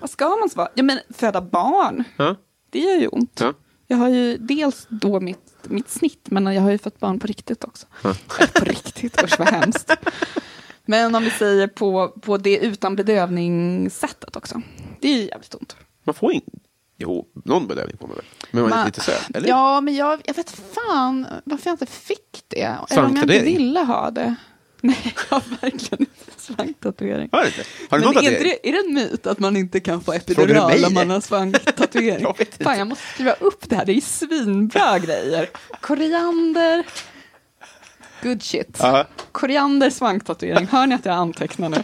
Vad 0.00 0.10
ska 0.10 0.28
man 0.36 0.50
svara? 0.50 0.68
Ja 0.74 0.82
men 0.82 0.98
föda 1.10 1.40
barn, 1.40 2.04
Ja. 2.16 2.36
det 2.70 2.78
gör 2.78 2.96
ju 3.00 3.06
ont. 3.08 3.40
Ja. 3.40 3.52
Jag 3.86 3.96
har 3.96 4.08
ju 4.08 4.36
dels 4.36 4.86
då 4.88 5.20
mitt, 5.20 5.54
mitt 5.62 5.90
snitt, 5.90 6.26
men 6.30 6.46
jag 6.46 6.62
har 6.62 6.70
ju 6.70 6.78
fått 6.78 7.00
barn 7.00 7.18
på 7.20 7.26
riktigt 7.26 7.64
också. 7.64 7.86
Ja. 8.04 8.14
På 8.54 8.64
riktigt, 8.64 9.22
usch 9.24 9.38
vad 9.38 9.48
hemskt. 9.48 9.90
Men 10.84 11.14
om 11.14 11.22
vi 11.24 11.30
säger 11.30 11.66
på, 11.68 12.08
på 12.08 12.36
det 12.36 12.58
utan 12.58 12.96
bedövningssättet 12.96 14.36
också. 14.36 14.62
Det 15.00 15.08
är 15.08 15.16
ju 15.16 15.26
jävligt 15.28 15.54
ont. 15.54 15.76
Man 16.04 16.14
får 16.14 16.32
inte... 16.32 16.50
Jo, 16.96 17.28
någon 17.44 17.66
bedövning 17.66 17.96
får 17.98 18.06
man 18.06 18.16
väl? 18.16 18.24
Men 18.50 18.62
man 18.62 18.72
är 18.72 18.76
Man- 18.76 18.86
lite 18.86 19.00
söt, 19.00 19.30
eller? 19.36 19.48
Ja, 19.48 19.80
men 19.80 19.94
jag, 19.94 20.20
jag 20.24 20.34
vet 20.34 20.50
fan 20.50 21.26
varför 21.44 21.70
jag 21.70 21.74
inte 21.74 21.86
fick 21.86 22.44
det. 22.48 22.62
Eller 22.90 23.04
om 23.04 23.16
jag 23.16 23.24
inte 23.24 23.44
ville 23.44 23.80
ha 23.80 24.10
det. 24.10 24.34
Nej, 24.84 25.14
jag 25.30 25.36
har 25.36 25.42
verkligen 25.60 26.00
inte 26.00 26.32
svanktatuering. 26.36 27.28
Har 27.32 27.40
du 27.40 27.46
inte? 27.46 27.64
Har 27.88 27.98
du 27.98 28.04
Men 28.04 28.14
någon 28.14 28.24
är, 28.24 28.30
tatuering? 28.30 28.58
det, 28.62 28.68
är 28.68 28.72
det 28.72 28.78
en 28.88 28.94
myt 28.94 29.26
att 29.26 29.38
man 29.38 29.56
inte 29.56 29.80
kan 29.80 30.00
få 30.00 30.12
epidural 30.12 30.84
om 30.84 30.94
man 30.94 31.10
har 31.10 31.20
svanktatuering? 31.20 32.20
Jag 32.22 32.38
vet 32.38 32.52
inte. 32.52 32.64
Fan, 32.64 32.78
jag 32.78 32.86
måste 32.86 33.04
skriva 33.14 33.32
upp 33.32 33.68
det 33.68 33.76
här. 33.76 33.84
Det 33.84 33.92
är 33.92 34.00
svinbra 34.00 34.98
grejer. 35.06 35.50
Koriander. 35.80 36.84
Good 38.22 38.42
shit. 38.42 38.76
Ja. 38.80 39.06
Koriander, 39.32 39.90
svanktatuering. 39.90 40.66
Hör 40.66 40.86
ni 40.86 40.94
att 40.94 41.04
jag 41.04 41.14
antecknar 41.14 41.68
nu? 41.68 41.82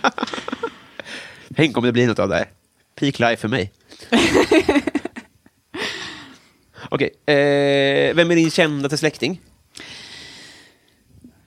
Tänk 1.57 1.77
om 1.77 1.85
det 1.85 1.93
blir 1.93 2.07
något 2.07 2.19
av 2.19 2.29
det 2.29 2.35
här. 2.35 2.49
Peak 2.95 3.19
life 3.19 3.37
för 3.37 3.49
mig. 3.49 3.73
Okej, 6.91 7.11
eh, 7.27 8.15
vem 8.15 8.31
är 8.31 8.35
din 8.37 8.51
kändaste 8.51 8.99
släkting? 8.99 9.41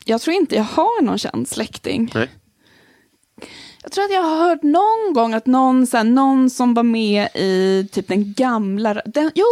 Jag 0.05 0.21
tror 0.21 0.35
inte 0.35 0.55
jag 0.55 0.63
har 0.63 1.01
någon 1.01 1.17
känd 1.17 1.47
släkting. 1.47 2.11
Nej. 2.15 2.29
Jag 3.83 3.91
tror 3.91 4.05
att 4.05 4.11
jag 4.11 4.23
har 4.23 4.49
hört 4.49 4.63
någon 4.63 5.13
gång 5.13 5.33
att 5.33 5.45
någon, 5.45 5.87
så 5.87 5.97
här, 5.97 6.03
någon 6.03 6.49
som 6.49 6.73
var 6.73 6.83
med 6.83 7.27
i 7.35 7.87
typ 7.91 8.07
den 8.07 8.33
gamla... 8.33 8.93
Den, 9.05 9.31
jo, 9.35 9.45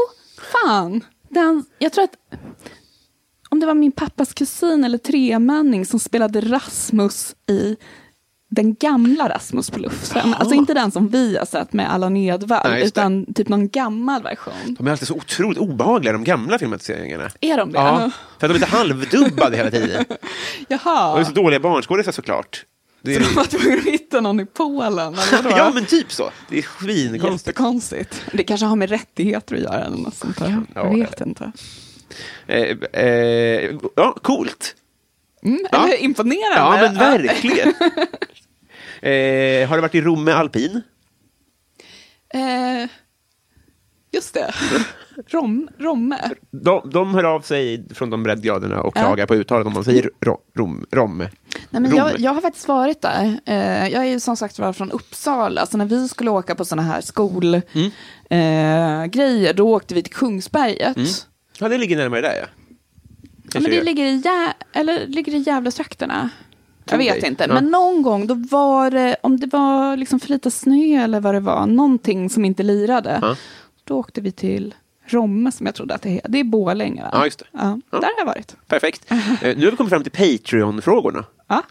fan. 0.52 1.04
Den, 1.30 1.66
jag 1.80 1.94
tror 1.94 2.04
att... 2.04 2.16
Om 3.50 3.60
det 3.60 3.66
var 3.66 3.74
min 3.74 3.92
pappas 3.92 4.34
kusin 4.34 4.84
eller 4.84 4.98
tremänning 4.98 5.86
som 5.86 6.00
spelade 6.00 6.42
Rasmus 6.42 7.36
i 7.48 7.76
den 8.50 8.76
gamla 8.76 9.30
Rasmus 9.30 9.70
på 9.70 9.80
Lufsen. 9.80 10.34
Alltså 10.34 10.56
inte 10.56 10.74
den 10.74 10.92
som 10.92 11.08
vi 11.08 11.38
har 11.38 11.46
sett 11.46 11.74
med 11.74 11.92
Allan 11.94 12.18
Edwall, 12.18 12.80
just 12.80 12.96
det. 12.96 13.02
utan 13.02 13.34
typ 13.34 13.48
någon 13.48 13.70
gammal 13.70 14.24
version. 14.24 14.76
De 14.78 14.88
är 14.88 14.92
alltid 14.92 15.08
så 15.08 15.14
otroligt 15.16 15.58
obehagliga, 15.58 16.14
de 16.14 16.24
gamla 16.24 16.60
filmatiseringarna. 16.60 17.30
Är 17.42 17.58
de 17.58 17.72
det? 17.72 17.78
Ja, 17.78 17.98
för 17.98 18.06
att 18.36 18.40
de 18.40 18.46
är 18.46 18.54
lite 18.54 18.66
halvdubbade 18.66 19.58
hela 19.58 19.72
tiden. 19.72 20.06
Jaha. 20.68 21.12
Och 21.12 21.18
det 21.18 21.24
är 21.24 21.26
så 21.26 21.32
dåliga 21.32 21.60
barnskådisar 21.60 22.12
såklart. 22.12 22.66
Det 23.02 23.14
Så 23.14 23.20
de 23.20 23.26
är, 23.26 23.36
var 23.36 23.44
tvungna 23.44 23.78
att 23.78 23.84
hitta 23.86 24.22
någon 24.22 24.40
i 24.40 24.46
Polen, 24.46 25.16
eller 25.34 25.50
ja, 25.58 25.72
men 25.74 25.86
typ 25.86 26.12
så. 26.12 26.30
Det 26.50 26.58
är 26.58 26.66
svinkonstigt. 26.82 27.48
Jättekonstigt. 27.48 28.22
Det 28.34 28.44
kanske 28.44 28.66
har 28.66 28.76
med 28.76 28.90
rättigheter 28.90 29.56
att 29.56 29.62
göra 29.62 29.86
eller 29.86 29.98
något 29.98 30.16
sånt 30.16 30.38
där. 30.38 30.62
Ja, 30.76 30.86
Jag 30.86 30.98
vet 30.98 31.22
inte. 31.22 31.52
Eh, 32.48 33.02
eh, 33.04 33.72
ja, 33.96 34.16
coolt. 34.22 34.76
Mm, 35.44 35.60
Ja. 35.72 35.86
Eller 35.86 35.98
imponerande. 36.04 36.56
Ja, 36.56 36.78
men 36.82 36.96
verkligen. 37.28 37.68
eh, 39.02 39.70
har 39.70 39.76
du 39.76 39.82
varit 39.82 39.96
i 39.96 40.02
Romme 40.02 40.32
alpin? 40.32 40.82
Eh, 42.34 42.90
just 44.12 44.34
det. 44.34 44.54
Rom, 45.28 45.70
Romme. 45.78 46.20
De, 46.52 46.90
de 46.90 47.14
hör 47.14 47.24
av 47.24 47.42
sig 47.42 47.88
från 47.94 48.10
de 48.10 48.24
breddgraderna 48.24 48.82
och 48.82 48.94
Ja. 48.98 49.02
klagar 49.02 49.26
på 49.26 49.36
uttalet 49.36 49.68
om 49.68 49.74
man 49.74 49.84
säger 49.84 50.10
ro, 50.22 50.42
rom, 50.56 50.86
romme. 50.92 51.30
Nej, 51.70 51.82
men 51.82 51.96
jag, 51.96 52.20
jag 52.20 52.34
har 52.34 52.42
faktiskt 52.42 52.68
varit 52.68 53.02
där. 53.02 53.40
Eh, 53.46 53.88
jag 53.88 54.04
är 54.06 54.10
ju 54.10 54.20
som 54.20 54.38
sagt 54.38 54.60
var 54.60 54.74
från 54.74 54.92
Uppsala, 54.92 55.66
så 55.66 55.78
när 55.78 55.86
vi 55.86 56.08
skulle 56.08 56.30
åka 56.32 56.56
på 56.56 56.66
sådana 56.66 56.82
här 56.88 57.02
skolgrejer, 57.02 57.92
eh, 58.30 59.06
grejer, 59.06 59.54
då 59.54 59.70
åkte 59.76 59.94
vi 59.96 60.04
till 60.04 60.14
Kungsberget. 60.14 60.98
Ja, 61.60 61.70
det 61.70 61.78
ligger 61.78 61.98
närmare 61.98 62.22
där 62.22 62.36
ja. 62.42 62.46
Ja, 63.54 63.60
men 63.60 63.72
det 63.72 63.84
ligger 63.84 64.06
i, 64.06 64.18
Gä- 64.22 64.54
eller 64.74 65.08
ligger 65.08 65.36
i 65.36 65.38
Gävletrakterna? 65.38 66.30
Jag 66.92 66.98
vet 66.98 67.24
inte, 67.24 67.46
Ja. 67.48 67.54
men 67.54 67.66
någon 67.66 68.02
gång 68.02 68.28
då 68.28 68.34
var 68.34 68.92
det, 68.92 69.16
om 69.24 69.40
det 69.40 69.48
var 69.48 69.98
liksom 69.98 70.20
för 70.20 70.30
lite 70.30 70.52
snö 70.52 71.04
eller 71.04 71.20
vad 71.20 71.34
det 71.34 71.40
var, 71.40 71.68
någonting 71.68 72.30
som 72.30 72.46
inte 72.46 72.64
lirade, 72.64 73.20
Ja. 73.22 73.36
då 73.84 73.98
åkte 73.98 74.22
vi 74.22 74.32
till 74.32 74.76
Romme 75.06 75.52
som 75.52 75.66
jag 75.66 75.76
trodde 75.76 75.94
att 75.96 76.02
det 76.02 76.10
heter. 76.10 76.30
Det 76.30 76.40
är 76.40 76.44
Borlänge 76.44 77.02
va? 77.02 77.10
Ja, 77.14 77.26
just 77.26 77.40
det. 77.40 77.46
Ja. 77.52 77.80
Där 77.92 78.02
har 78.02 78.14
jag 78.18 78.26
varit. 78.26 78.56
Perfekt. 78.68 79.12
Eh, 79.12 79.18
nu 79.42 79.64
har 79.66 79.72
vi 79.72 79.78
kommit 79.78 79.90
fram 79.90 80.04
till 80.04 80.12
Patreon-frågorna. 80.12 81.24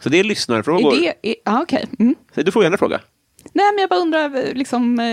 Så 0.03 0.09
det 0.09 0.19
är 0.19 0.23
lyssnarfrågor. 0.23 0.93
Är 0.93 1.01
det, 1.01 1.29
är, 1.29 1.35
ja, 1.45 1.61
okej. 1.61 1.85
Mm. 1.99 2.15
Så 2.35 2.41
Du 2.41 2.51
får 2.51 2.63
gärna 2.63 2.77
fråga. 2.77 2.99
Nej, 3.53 3.65
men 3.73 3.81
jag 3.81 3.89
bara 3.89 3.99
undrar, 3.99 4.53
liksom, 4.53 4.99
eh, 4.99 5.05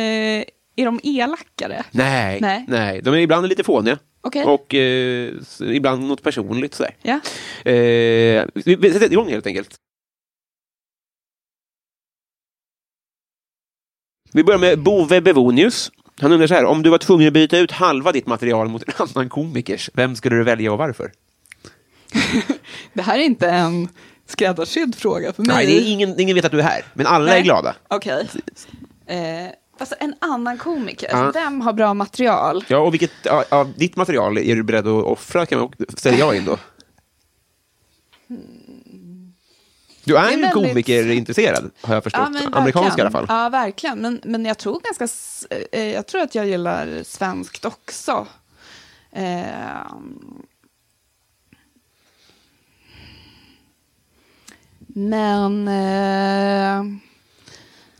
är 0.77 0.85
de 0.85 1.01
elakare? 1.03 1.85
Nej, 1.91 2.39
Nej. 2.41 2.65
nej. 2.69 3.01
De 3.03 3.15
är 3.15 3.19
ibland 3.19 3.49
lite 3.49 3.65
fåniga. 3.65 3.99
Okej. 4.27 4.45
Och 4.45 4.75
eh, 4.75 5.33
ibland 5.61 6.05
något 6.05 6.23
personligt 6.23 6.75
sådär. 6.75 6.95
Ja. 7.03 7.21
Eh, 7.71 8.47
vi 8.55 8.77
vi 8.77 8.93
sätter 8.93 9.13
igång 9.13 9.29
helt 9.29 9.47
enkelt. 9.47 9.75
Vi 14.33 14.45
börjar 14.45 14.59
med 14.59 14.79
Bove 14.79 15.21
Bevonius. 15.21 15.91
Han 16.21 16.33
undrar 16.33 16.47
så 16.47 16.55
här, 16.55 16.65
om 16.65 16.83
du 16.83 16.91
var 16.91 16.99
tvungen 16.99 17.27
att 17.27 17.35
byta 17.35 17.59
ut 17.59 17.71
halva 17.71 18.13
ditt 18.13 18.27
material 18.27 18.69
mot 18.69 18.83
en 18.83 18.95
annan 18.99 19.29
komikers, 19.29 19.91
vem 19.95 20.17
skulle 20.17 20.37
du 20.37 20.45
välja 20.45 20.73
och 20.73 20.79
varför? 20.79 21.13
Det 22.93 23.03
här 23.03 23.19
är 23.19 23.23
inte 23.23 23.49
en 23.49 23.89
skräddarsydd 24.27 24.95
fråga 24.95 25.33
för 25.33 25.43
mig. 25.43 25.57
Nej, 25.57 25.67
det 25.67 25.73
är 25.73 25.93
ingen, 25.93 26.21
ingen 26.21 26.35
vet 26.35 26.45
att 26.45 26.53
du 26.53 26.59
är 26.59 26.65
här, 26.65 26.85
men 26.95 27.07
alla 27.07 27.25
Nej. 27.25 27.39
är 27.39 27.45
glada. 27.45 27.77
Okej. 27.89 28.29
Eh, 29.07 29.17
alltså 29.81 29.95
en 30.01 30.15
annan 30.19 30.59
komiker, 30.59 31.09
Ja. 31.13 31.31
vem 31.35 31.61
har 31.61 31.73
bra 31.73 31.95
material? 31.95 32.65
Ja, 32.69 32.79
och 32.79 32.93
vilket 32.95 33.27
av 33.27 33.45
av 33.49 33.73
ditt 33.77 33.97
material 33.97 34.39
är 34.39 34.57
du 34.57 34.63
beredd 34.63 34.87
att 34.87 35.05
offra, 35.05 35.47
kan 35.47 35.59
man, 35.59 35.73
ställer 35.97 36.19
jag 36.19 36.37
in 36.37 36.45
då? 36.45 36.59
Du 40.05 40.17
är 40.17 40.23
är 40.25 40.31
ju 40.31 40.37
väldigt- 40.37 40.53
komikerintresserad, 40.53 41.71
har 41.81 41.95
jag 41.95 42.05
förstått. 42.05 42.29
Amerikansk 42.53 42.99
i 42.99 43.01
alla 43.01 43.11
fall. 43.11 43.27
Ja, 43.29 43.49
verkligen. 43.49 43.99
Men, 43.99 44.21
men 44.25 44.45
jag 44.45 44.59
tror 44.59 44.81
ganska... 44.81 45.09
Eh, 45.73 45.85
jag 45.93 46.07
tror 46.07 46.21
att 46.23 46.35
jag 46.35 46.47
gillar 46.47 47.03
svenskt 47.05 47.65
också. 47.65 48.27
Eh, 49.13 49.93
men... 54.87 55.69
Eh, 55.69 56.85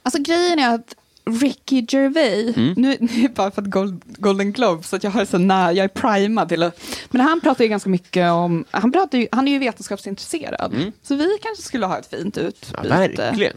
alltså 0.03 0.23
grejen 0.23 0.59
är 0.59 0.75
att 0.75 0.95
Ricky 1.31 1.85
Gervais, 1.89 2.57
Mm. 2.57 2.75
nu, 2.77 2.97
nu 3.01 3.09
är 3.19 3.23
det 3.29 3.35
bara 3.35 3.51
för 3.51 3.63
att 3.63 3.69
Gold, 3.71 4.03
Golden 4.07 4.53
Globe, 4.53 4.83
så 4.83 4.97
att 4.97 5.05
jag 5.05 5.11
har 5.11 5.25
så 5.25 5.39
när, 5.39 5.73
jag 5.73 5.85
är 5.85 5.89
primad 5.89 6.49
till 6.49 6.63
att, 6.63 6.81
men 7.11 7.21
han 7.21 7.41
pratar 7.41 7.65
ju 7.65 7.71
ganska 7.71 7.91
mycket 7.91 8.31
om, 8.31 8.65
han, 8.71 8.93
pratar 8.93 9.19
ju, 9.19 9.27
han 9.33 9.49
är 9.49 9.53
ju 9.53 9.59
vetenskapsintresserad, 9.59 10.75
så 11.03 11.15
vi 11.17 11.39
kanske 11.43 11.63
skulle 11.63 11.87
ha 11.87 11.99
ett 11.99 12.11
fint 12.11 12.39
utbyte. 12.39 12.79
Mm. 12.79 12.91
Ja, 12.93 12.99
verkligen. 12.99 13.57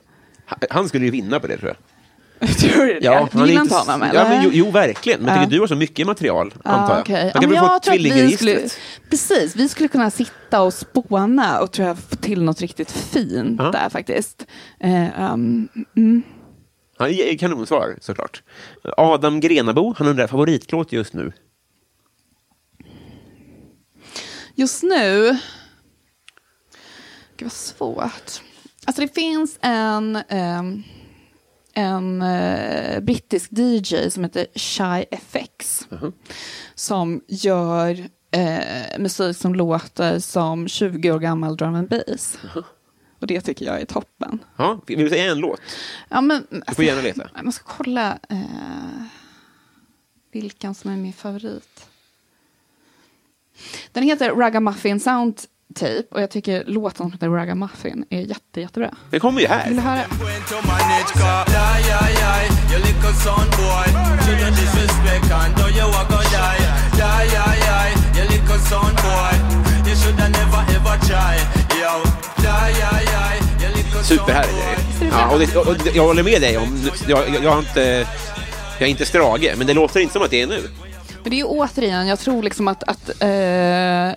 Han- 0.70 0.90
skulle 0.90 1.06
ju 1.06 1.12
vinna 1.12 1.40
på 1.40 1.48
det, 1.48 1.58
tror 1.58 1.70
jag. 1.70 1.78
Tror 2.58 2.86
du 2.86 2.94
det? 2.94 3.00
Ja, 3.06 3.28
du 3.32 3.46
gillar 3.48 3.62
inte 3.62 3.76
honom, 3.76 4.02
eller? 4.02 4.24
Ja, 4.24 4.30
men, 4.30 4.44
jo, 4.44 4.50
jo, 4.54 4.72
verkligen. 4.72 5.22
Men 5.22 5.36
Ja. 5.36 5.44
tycker 5.44 5.56
du 5.56 5.60
har 5.60 5.68
så 5.68 5.76
mycket 5.76 6.08
material, 6.08 6.54
Ja, 6.64 6.70
antar 6.72 7.04
jag. 7.08 7.18
Han 7.18 7.28
Ja, 7.28 7.32
kan 7.34 7.42
men 7.42 7.50
väl 7.50 7.60
få 7.70 7.80
tvillingregistret? 7.80 8.72
skulle, 8.72 8.84
precis, 9.10 9.56
vi 9.56 9.70
skulle 9.70 9.90
kunna 9.90 10.12
sitta 10.12 10.62
och 10.62 10.74
spåna 10.74 11.60
och 11.60 11.72
tror 11.72 11.88
jag 11.88 11.98
få 12.00 12.16
till 12.16 12.44
något 12.44 12.62
riktigt 12.62 12.92
fint 12.92 13.60
Ja. 13.60 13.72
där 13.72 13.90
faktiskt. 13.90 14.46
Eh, 14.80 15.32
um, 15.34 15.68
mm. 15.98 16.24
Han 17.00 17.14
ger 17.14 17.38
kanonsvar, 17.38 17.98
såklart. 18.02 18.44
Adam 18.98 19.40
Grenabo, 19.40 19.94
han 19.98 20.08
undrar 20.08 20.28
favoritlåt 20.28 20.92
just 20.92 21.14
nu. 21.14 21.32
Just 24.56 24.84
nu, 24.84 25.38
gud 27.38 27.46
vad 27.46 27.52
svårt. 27.52 28.42
Alltså 28.86 29.02
det 29.02 29.16
finns 29.16 29.60
en, 29.62 30.16
ehm, 30.16 30.84
en 31.74 32.22
eh, 32.22 33.00
brittisk 33.00 33.50
DJ 33.52 34.10
som 34.10 34.24
heter 34.24 34.48
Shy 34.56 35.06
FX. 35.12 35.88
Som 36.76 37.22
gör 37.28 38.10
eh, 38.32 39.00
musik 39.00 39.38
som 39.38 39.56
låter 39.56 40.20
som 40.20 40.68
20 40.68 41.12
år 41.12 41.20
gammal 41.20 41.58
drum 41.58 41.76
and 41.76 41.90
bass. 41.90 42.38
Och 43.20 43.28
det 43.28 43.42
tycker 43.42 43.66
jag 43.66 43.82
är 43.82 43.86
toppen. 43.86 44.40
Ja, 44.56 44.80
vill 44.88 45.00
du 45.00 45.10
säga 45.10 45.32
en 45.32 45.40
låt? 45.40 45.60
Ja, 46.10 46.22
men, 46.22 46.48
Du 46.68 46.76
får 46.76 46.86
gärna 46.86 47.02
leta. 47.02 47.30
Jag 47.36 47.46
måste 47.46 47.62
kolla 47.68 48.20
eh, 48.30 48.38
vilken 50.32 50.76
som 50.76 50.92
är 50.92 50.96
min 50.96 51.14
favorit. 51.14 51.86
Den 53.92 54.04
heter 54.04 54.32
Ragamuffin 54.36 55.00
Sound 55.00 55.42
Tape 55.76 56.04
och 56.12 56.22
jag 56.22 56.32
tycker 56.32 56.64
låten 56.66 56.98
som 56.98 57.12
heter 57.12 57.30
Ragamuffin 57.30 58.06
är 58.10 58.22
jätte, 58.22 58.62
jättebra. 58.62 58.96
Den 59.10 59.20
kommer 59.20 59.42
ju 59.42 59.48
Vill 59.68 59.76
du 59.76 59.82
här. 59.82 59.98
höra? 59.98 61.10
You 69.90 69.96
shoulda 69.96 70.28
never 70.30 70.62
ever 70.76 70.98
try. 71.08 71.36
Yo. 71.80 71.94
Die, 72.44 72.74
die, 72.74 73.09
Superhärlig 74.04 74.56
det. 75.00 75.06
ja, 75.06 75.34
och 75.34 75.40
det, 75.40 75.56
och 75.56 75.76
det- 75.84 75.96
Jag 75.96 76.04
håller 76.04 76.24
med 76.24 76.42
dig 76.42 76.58
om... 76.58 76.90
Jag, 77.08 77.30
jag, 77.30 77.44
jag 77.44 77.52
har 77.52 77.60
inte... 77.60 78.08
Jag 78.80 78.86
är 78.88 78.92
inte 78.92 79.06
Strage, 79.06 79.54
men 79.58 79.68
det 79.68 79.74
låter 79.74 80.00
inte 80.00 80.14
som 80.14 80.22
att 80.22 80.32
det 80.32 80.42
är 80.42 80.48
nu. 80.48 80.62
Men 81.24 81.30
det 81.30 81.36
är 81.36 81.38
ju 81.38 81.44
återigen, 81.44 82.08
jag 82.08 82.20
tror 82.20 82.44
liksom 82.44 82.68
att, 82.68 82.84
att 82.84 83.10
eh, 83.10 83.28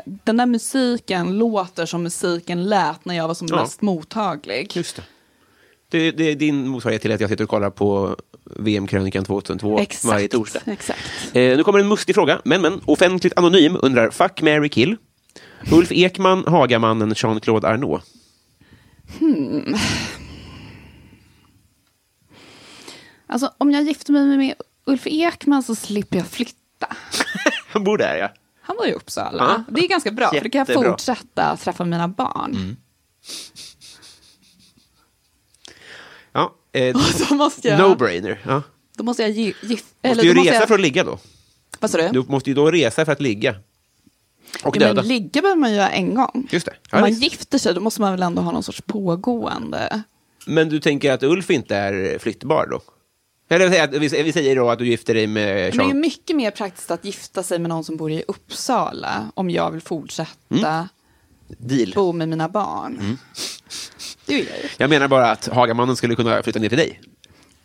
den 0.04 0.36
där 0.36 0.46
musiken 0.46 1.38
låter 1.38 1.86
som 1.86 2.02
musiken 2.02 2.64
lät 2.64 3.04
när 3.04 3.14
jag 3.16 3.28
var 3.28 3.34
som 3.34 3.48
Ja. 3.50 3.56
mest 3.56 3.82
mottaglig. 3.82 4.70
Just 4.76 4.96
det. 4.96 5.02
Det, 5.90 6.10
det 6.10 6.24
är 6.30 6.34
din 6.34 6.68
motsvarighet 6.68 7.02
till 7.02 7.12
att 7.12 7.20
jag 7.20 7.30
sitter 7.30 7.44
och 7.44 7.50
kollar 7.50 7.70
på 7.70 8.16
VM-krönikan 8.56 9.24
2002 9.24 9.78
Exakt. 9.78 10.04
varje 10.04 10.28
torsdag. 10.28 10.60
Exakt. 10.66 11.00
Eh, 11.32 11.56
nu 11.56 11.64
kommer 11.64 11.78
en 11.78 11.88
mustig 11.88 12.14
fråga, 12.14 12.40
men 12.44 12.62
men. 12.62 12.80
Offentligt 12.84 13.32
anonym 13.36 13.76
undrar 13.82 14.10
Fuck, 14.10 14.42
Mary 14.42 14.68
kill. 14.68 14.96
Ulf 15.72 15.92
Ekman, 15.92 16.44
Hagamannen, 16.46 17.12
Jean-Claude 17.16 17.68
Arnault. 17.68 18.02
Alltså 23.26 23.52
om 23.58 23.70
jag 23.70 23.82
gifter 23.82 24.12
mig 24.12 24.36
med 24.36 24.54
Ulf 24.86 25.02
Ekman 25.06 25.62
så 25.62 25.74
slipper 25.74 26.16
jag 26.16 26.26
flytta. 26.26 26.86
Han 27.68 27.84
bor 27.84 27.98
där, 27.98 28.16
ja. 28.16 28.32
Han 28.62 28.76
var 28.76 28.86
i 28.86 28.92
Uppsala. 28.92 29.42
Ja. 29.68 29.74
Det 29.74 29.80
är 29.84 29.88
ganska 29.88 30.10
bra, 30.10 30.28
för 30.30 30.40
då 30.40 30.50
kan 30.50 30.58
jag 30.58 30.68
Jättebra. 30.68 30.90
fortsätta 30.90 31.56
träffa 31.56 31.84
mina 31.84 32.08
barn. 32.08 32.76
ja 36.32 36.54
eh, 36.72 36.96
No-brainer. 36.96 38.38
Ja. 38.46 38.62
då 38.96 39.04
måste 39.04 39.22
jag 39.22 39.30
gi- 39.30 39.54
gif- 39.60 39.68
Måste 39.70 40.08
eller 40.08 40.22
ju 40.22 40.28
då 40.30 40.34
måste 40.36 40.50
resa 40.50 40.60
jag, 40.60 40.68
för 40.68 40.74
att 40.74 40.80
ligga 40.80 41.04
då. 41.04 41.18
Vad 41.80 41.90
sa 41.90 41.98
du? 41.98 42.08
Du 42.08 42.22
måste 42.28 42.50
ju 42.50 42.54
då 42.54 42.70
resa 42.70 43.04
för 43.04 43.12
att 43.12 43.20
ligga. 43.20 43.54
Och 44.64 44.76
Ja, 44.76 44.94
men 44.94 45.08
ligga 45.08 45.42
behöver 45.42 45.60
man 45.60 45.72
göra 45.74 45.90
en 45.90 46.14
gång. 46.14 46.48
Just 46.50 46.66
det. 46.66 46.72
Om 46.72 46.76
Ja, 46.90 47.00
man 47.00 47.08
visst. 47.10 47.22
gifter 47.22 47.58
sig 47.58 47.74
då 47.74 47.80
måste 47.80 48.00
man 48.00 48.12
väl 48.12 48.22
ändå 48.22 48.42
ha 48.42 48.52
någon 48.52 48.62
sorts 48.62 48.80
pågående... 48.86 50.02
Men 50.46 50.68
du 50.68 50.80
tänker 50.80 51.12
att 51.12 51.22
Ulf 51.22 51.50
inte 51.50 51.76
är 51.76 52.18
flyttbar 52.18 52.66
då? 52.70 52.80
Eller 53.48 53.98
vi 53.98 54.08
vi 54.22 54.32
säger 54.32 54.56
då 54.56 54.70
att 54.70 54.78
du 54.78 54.86
gifter 54.86 55.14
dig 55.14 55.26
med 55.26 55.76
Men 55.76 55.86
det 55.86 55.92
är 55.92 55.96
mycket 55.96 56.36
mer 56.36 56.50
praktiskt 56.50 56.90
att 56.90 57.04
gifta 57.04 57.42
sig 57.42 57.58
med 57.58 57.68
någon 57.68 57.84
som 57.84 57.96
bor 57.96 58.10
i 58.10 58.24
Uppsala 58.28 59.26
om 59.34 59.50
jag 59.50 59.70
vill 59.70 59.80
fortsätta 59.80 60.68
Mm. 60.68 60.86
Deal. 61.58 61.92
bo 61.94 62.12
med 62.12 62.28
mina 62.28 62.48
barn. 62.48 62.98
Mm. 63.00 63.16
Det 64.26 64.34
vill 64.34 64.46
jag 64.50 64.58
ju. 64.58 64.68
Jag 64.78 64.90
menar 64.90 65.08
bara 65.08 65.30
att 65.30 65.46
Hagamannen 65.48 65.96
skulle 65.96 66.14
kunna 66.14 66.42
flytta 66.42 66.58
ner 66.58 66.68
till 66.68 66.78
dig. 66.78 67.00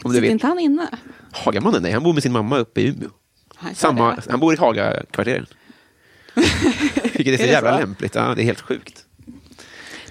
Om 0.04 0.14
Sitter 0.14 0.28
inte 0.30 0.48
han 0.48 0.60
inne? 0.60 0.88
Hagamannen, 1.32 1.84
nej, 1.84 1.92
han 1.92 2.04
bor 2.04 2.14
med 2.14 2.24
sin 2.24 2.32
mamma 2.32 2.58
uppe 2.58 2.82
i 2.82 2.88
Umeå. 2.88 3.10
Han 3.56 3.76
Samma, 3.76 4.16
det. 4.16 4.22
han 4.30 4.40
bor 4.40 4.54
i 4.54 4.58
Hagakvarteren. 4.58 5.46
Vilket 7.14 7.34
är 7.34 7.38
så 7.38 7.44
Är 7.44 7.48
jävla 7.48 7.74
så? 7.74 7.80
lämpligt. 7.80 8.16
Ja, 8.16 8.36
det 8.36 8.42
är 8.42 8.46
helt 8.46 8.62
sjukt. 8.62 9.04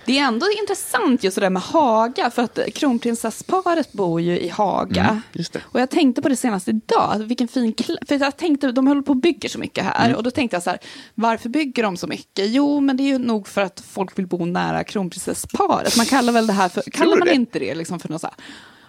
Det 0.06 0.18
är 0.18 0.24
ändå 0.24 0.46
intressant 0.60 1.24
just 1.24 1.34
det 1.34 1.40
där 1.40 1.50
med 1.50 1.62
Haga, 1.62 2.30
för 2.30 2.42
att 2.42 2.58
kronprinsessparet 2.74 3.92
bor 3.92 4.20
ju 4.20 4.38
i 4.38 4.48
Haga. 4.48 5.04
Mm, 5.04 5.20
just 5.32 5.52
det. 5.52 5.60
Och 5.64 5.80
jag 5.80 5.90
tänkte 5.90 6.22
på 6.22 6.28
det 6.28 6.36
senast 6.36 6.68
idag, 6.68 7.18
vilken 7.18 7.48
fin 7.48 7.74
För 8.08 8.18
jag 8.20 8.36
tänkte, 8.36 8.72
de 8.72 8.86
håller 8.86 9.02
på 9.02 9.12
och 9.12 9.16
bygger 9.16 9.48
så 9.48 9.58
mycket 9.58 9.84
här. 9.84 10.04
Mm. 10.04 10.16
Och 10.16 10.22
då 10.22 10.30
tänkte 10.30 10.56
jag 10.56 10.62
så 10.62 10.70
här, 10.70 10.78
varför 11.14 11.48
bygger 11.48 11.82
de 11.82 11.96
så 11.96 12.06
mycket? 12.06 12.48
Jo, 12.50 12.80
men 12.80 12.96
det 12.96 13.02
är 13.02 13.08
ju 13.08 13.18
nog 13.18 13.48
för 13.48 13.60
att 13.60 13.82
folk 13.88 14.18
vill 14.18 14.26
bo 14.26 14.44
nära 14.44 14.84
kronprinsessparet. 14.84 15.96
Man 15.96 16.06
kallar 16.06 16.32
väl 16.32 16.46
det 16.46 16.52
här 16.52 16.68
för, 16.68 16.82
kallar 16.82 17.16
man 17.16 17.28
det? 17.28 17.34
inte 17.34 17.58
det 17.58 17.74
liksom 17.74 18.00
för 18.00 18.08
något 18.08 18.20
så 18.20 18.26
här 18.26 18.36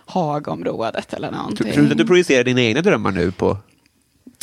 Hagaområdet 0.06 1.14
eller 1.14 1.32
någonting. 1.32 1.74
tror 1.74 1.84
du 1.84 1.92
att 1.92 1.98
du 1.98 2.06
projicerar 2.08 2.44
dina 2.44 2.62
egna 2.62 2.82
drömmar 2.82 3.12
nu 3.12 3.32
på... 3.32 3.58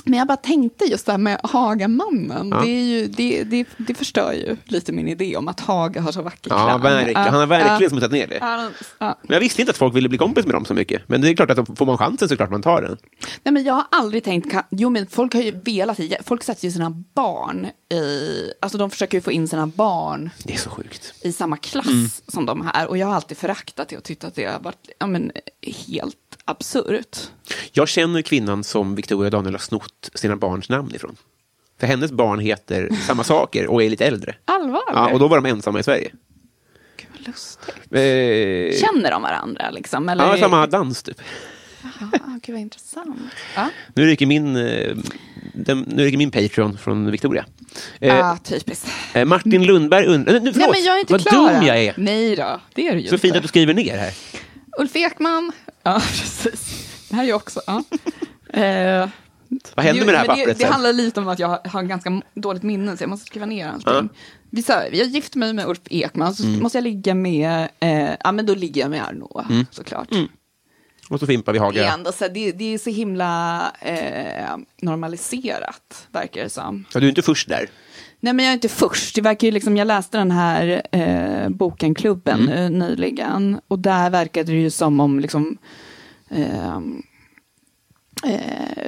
Men 0.05 0.19
jag 0.19 0.29
bara 0.29 0.37
tänkte 0.37 0.85
just 0.85 1.07
det 1.07 1.13
här 1.13 1.19
med 1.19 1.41
Hagamannen. 1.43 2.49
Ja. 2.51 2.61
Det, 2.63 2.69
är 2.71 2.83
ju, 2.85 3.07
det, 3.09 3.45
det, 3.45 3.67
det 3.77 3.95
förstör 3.95 4.33
ju 4.33 4.57
lite 4.65 4.93
min 4.93 5.09
idé 5.09 5.37
om 5.37 5.49
att 5.49 5.61
Haga 5.61 6.01
har 6.01 6.13
så 6.13 6.23
vacker 6.23 6.51
Ja, 6.51 6.65
klang. 6.67 6.81
verkligen. 6.83 7.23
Han 7.23 7.35
har 7.35 7.47
verkligen 7.47 7.91
smutsat 7.91 8.13
ner 8.13 8.27
det. 8.27 8.39
Ja, 8.41 8.69
ja. 8.99 9.19
Men 9.23 9.35
jag 9.35 9.41
visste 9.41 9.63
inte 9.63 9.71
att 9.71 9.77
folk 9.77 9.95
ville 9.97 10.09
bli 10.09 10.19
kompis 10.19 10.45
med 10.47 10.55
dem 10.55 10.65
så 10.65 10.75
mycket. 10.75 11.03
Men 11.09 11.21
det 11.21 11.29
är 11.31 11.37
klart 11.37 11.51
att 11.51 11.79
får 11.79 11.87
man 11.87 11.99
chansen 11.99 12.29
så 12.29 12.33
är 12.35 12.37
det 12.37 12.37
klart 12.37 12.51
man 12.51 12.63
tar 12.63 12.83
den. 12.83 12.97
Nej, 13.43 13.53
men 13.53 13.65
jag 13.65 13.75
har 13.75 13.85
aldrig 13.91 14.25
tänkt, 14.25 14.57
jo 14.71 14.91
men 14.91 15.07
folk 15.07 15.35
har 15.35 15.43
ju 15.43 15.51
velat, 15.65 15.99
folk 16.25 16.43
sätter 16.43 16.65
ju 16.65 16.71
sina 16.73 16.91
barn 17.15 17.67
i, 17.95 18.53
alltså 18.63 18.79
de 18.79 18.91
försöker 18.91 19.19
ju 19.19 19.23
få 19.23 19.33
in 19.33 19.49
sina 19.49 19.67
barn 19.67 20.31
Det 20.45 20.55
är 20.55 20.59
så 20.59 20.71
sjukt. 20.71 21.15
i 21.21 21.33
samma 21.33 21.57
klass 21.57 21.87
Mm. 21.87 22.09
som 22.29 22.47
de 22.47 22.67
här. 22.75 22.87
Och 22.89 22.99
jag 22.99 23.07
har 23.07 23.15
alltid 23.15 23.37
föraktat 23.39 23.89
det 23.89 23.97
och 23.97 24.03
tyckt 24.05 24.25
att 24.25 24.35
det 24.35 24.45
har 24.45 24.61
varit 24.61 24.89
ja, 24.99 25.07
men, 25.07 25.33
helt 25.87 26.17
absurt. 26.45 27.19
Jag 27.73 27.89
känner 27.89 28.23
kvinnan 28.23 28.65
som 28.65 28.95
Victoria 28.95 29.31
Daniel 29.31 29.55
har 29.55 29.59
snott 29.59 30.11
sina 30.15 30.37
barns 30.37 30.69
namn 30.69 30.95
ifrån. 30.95 31.17
För 31.81 31.87
hennes 31.87 32.13
barn 32.13 32.39
heter 32.41 32.89
samma 33.07 33.25
saker 33.25 33.67
och 33.67 33.83
är 33.83 33.91
lite 33.91 34.07
äldre. 34.07 34.35
Allvarligt? 34.45 34.85
Ja, 34.93 35.13
och 35.13 35.19
då 35.19 35.29
var 35.29 35.41
de 35.41 35.47
ensamma 35.49 35.81
i 35.81 35.83
Sverige. 35.83 36.11
Gud 36.97 37.09
vad 37.19 37.27
lustigt. 37.27 37.75
Eh, 37.91 38.87
Känner 38.89 39.11
de 39.11 39.23
varandra 39.23 39.71
liksom? 39.71 40.09
Eller? 40.09 40.25
ja, 40.27 40.37
samma 40.39 40.67
dans 40.67 41.03
typ. 41.03 41.21
Ja, 42.01 42.09
gud 42.43 42.53
vad 42.55 42.61
intressant. 42.61 43.17
Ja, 43.57 43.69
Nu 43.95 44.07
ryker 44.07 44.27
min, 44.27 44.57
eh, 44.57 44.97
den, 45.55 45.81
nu 45.81 46.05
ryker 46.05 46.19
min 46.19 46.31
Patreon 46.31 46.79
från 46.79 47.11
Victoria. 47.11 47.45
Eh, 48.01 48.17
ja 48.17 48.39
typiskt. 48.45 48.89
eh, 49.15 49.25
Martin 49.25 49.65
Lundberg 49.65 50.07
undrar... 50.07 50.33
Nu, 50.33 50.41
Nej 50.41 50.53
förlåt, 50.53 50.71
men 50.71 50.85
jag 50.85 50.97
är 50.97 51.01
inte 51.01 51.13
vad 51.13 51.27
klar 51.27 51.53
dum 51.55 51.63
jag 51.63 51.79
är. 51.85 51.95
Nej 51.97 52.37
då, 52.37 52.61
det 52.75 52.89
är 52.89 52.93
du 52.95 53.01
ju 53.01 53.09
Så 53.09 53.15
inte. 53.15 53.23
fint 53.23 53.37
att 53.37 53.43
du 53.43 53.49
skriver 53.49 53.75
ner 53.75 53.97
här. 53.99 54.13
Ulf 54.79 54.97
Ekman. 54.97 55.53
Ja, 55.85 56.01
precis. 56.01 56.89
Det 57.11 57.17
här 57.17 57.23
är 57.23 57.27
ju 57.27 57.35
också... 57.35 57.61
Ja. 57.67 57.83
Eh, 58.55 59.09
Vad 59.75 59.85
händer 59.87 60.05
med 60.05 60.15
det 60.15 60.19
här 60.19 60.27
men 60.27 60.37
pappret 60.37 60.59
det, 60.59 60.65
det 60.65 60.71
handlar 60.73 60.93
lite 60.93 61.21
om 61.21 61.29
att 61.29 61.39
jag 61.39 61.49
har, 61.65 61.83
ganska 61.83 62.23
dåligt 62.35 62.63
minne, 62.63 62.97
så 62.97 63.03
jag 63.03 63.11
måste 63.11 63.27
skriva 63.27 63.47
ner 63.47 63.69
allting. 63.69 64.09
Vi 64.51 64.63
sa, 64.63 64.87
jag 64.93 65.07
gift 65.07 65.35
mig 65.35 65.53
med 65.53 65.67
Ulf 65.69 65.81
Ekman, 65.91 66.35
så 66.35 66.45
Mm. 66.45 66.61
måste 66.63 66.79
jag 66.79 66.83
ligga 66.83 67.15
med, 67.15 67.69
eh, 67.81 68.11
ja 68.25 68.33
men 68.33 68.47
då 68.47 68.55
ligger 68.55 68.81
jag 68.81 68.91
med 68.91 69.03
Arnaud, 69.09 69.47
Mm. 69.51 69.67
såklart. 69.71 70.09
Och 71.11 71.21
så 71.21 71.27
fimpar 71.27 71.53
vi 71.53 71.59
Det, 71.59 71.63
är 71.63 71.67
Haga. 71.67 71.93
ändå 71.95 72.13
så, 72.13 72.25
här, 72.25 72.31
det, 72.33 72.53
det 72.53 72.75
är 72.75 72.79
så 72.79 72.91
himla 72.91 73.63
eh, 73.81 74.57
normaliserat, 74.83 76.07
verkar 76.13 76.43
det 76.43 76.51
som. 76.51 76.85
Ja, 76.95 77.01
du 77.01 77.07
är 77.07 77.11
inte 77.11 77.23
först 77.23 77.49
där. 77.49 77.69
Nej, 78.25 78.33
men 78.33 78.45
jag 78.45 78.51
är 78.51 78.55
inte 78.55 78.69
först. 78.69 79.15
Det 79.15 79.21
verkar 79.21 79.47
ju 79.49 79.51
liksom, 79.53 79.77
jag 79.77 79.87
läste 79.87 80.19
den 80.19 80.31
här 80.31 80.83
eh, 80.93 81.49
boken 81.49 81.95
Klubben 81.95 82.49
Mm. 82.49 82.59
eh, 82.83 82.89
nyligen. 82.89 83.61
Och 83.69 83.79
där 83.79 84.11
verkade 84.11 84.53
det 84.53 84.59
ju 84.59 84.71
som 84.71 85.01
om 85.01 85.21
liksom, 85.21 85.59
eh, 86.31 86.77
eh, 88.25 88.87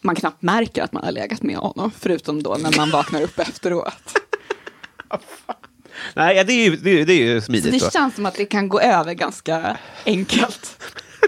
man 0.00 0.14
knappt 0.14 0.42
märker 0.42 0.82
att 0.82 0.92
man 0.92 1.04
har 1.04 1.12
legat 1.12 1.42
med 1.42 1.56
honom. 1.56 1.90
Förutom 1.98 2.42
då 2.42 2.56
när 2.62 2.76
man 2.76 2.90
vaknar 2.90 3.22
upp 3.22 3.38
efteråt. 3.38 4.18
Nej, 6.14 6.36
ja, 6.36 6.44
det 6.44 6.52
är 6.52 6.70
ju, 6.70 6.76
det 6.76 6.90
är, 7.00 7.06
det 7.06 7.12
är 7.12 7.22
ju 7.24 7.40
Så 7.40 7.44
smidigt. 7.44 7.72
det 7.72 7.78
då. 7.78 7.90
känns 7.90 8.14
som 8.14 8.26
att 8.26 8.34
det 8.34 8.44
kan 8.44 8.68
gå 8.68 8.80
över 8.80 9.14
ganska 9.14 9.76
enkelt. 10.06 10.82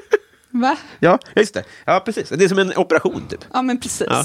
Va? 0.50 0.76
Ja, 0.98 1.18
just 1.36 1.54
det. 1.54 1.64
Ja, 1.84 2.02
precis. 2.04 2.28
Det 2.28 2.44
är 2.44 2.48
som 2.48 2.58
en 2.58 2.76
operation, 2.76 3.28
typ. 3.28 3.44
Ja, 3.52 3.62
men 3.62 3.80
precis. 3.80 4.06
Ja. 4.10 4.24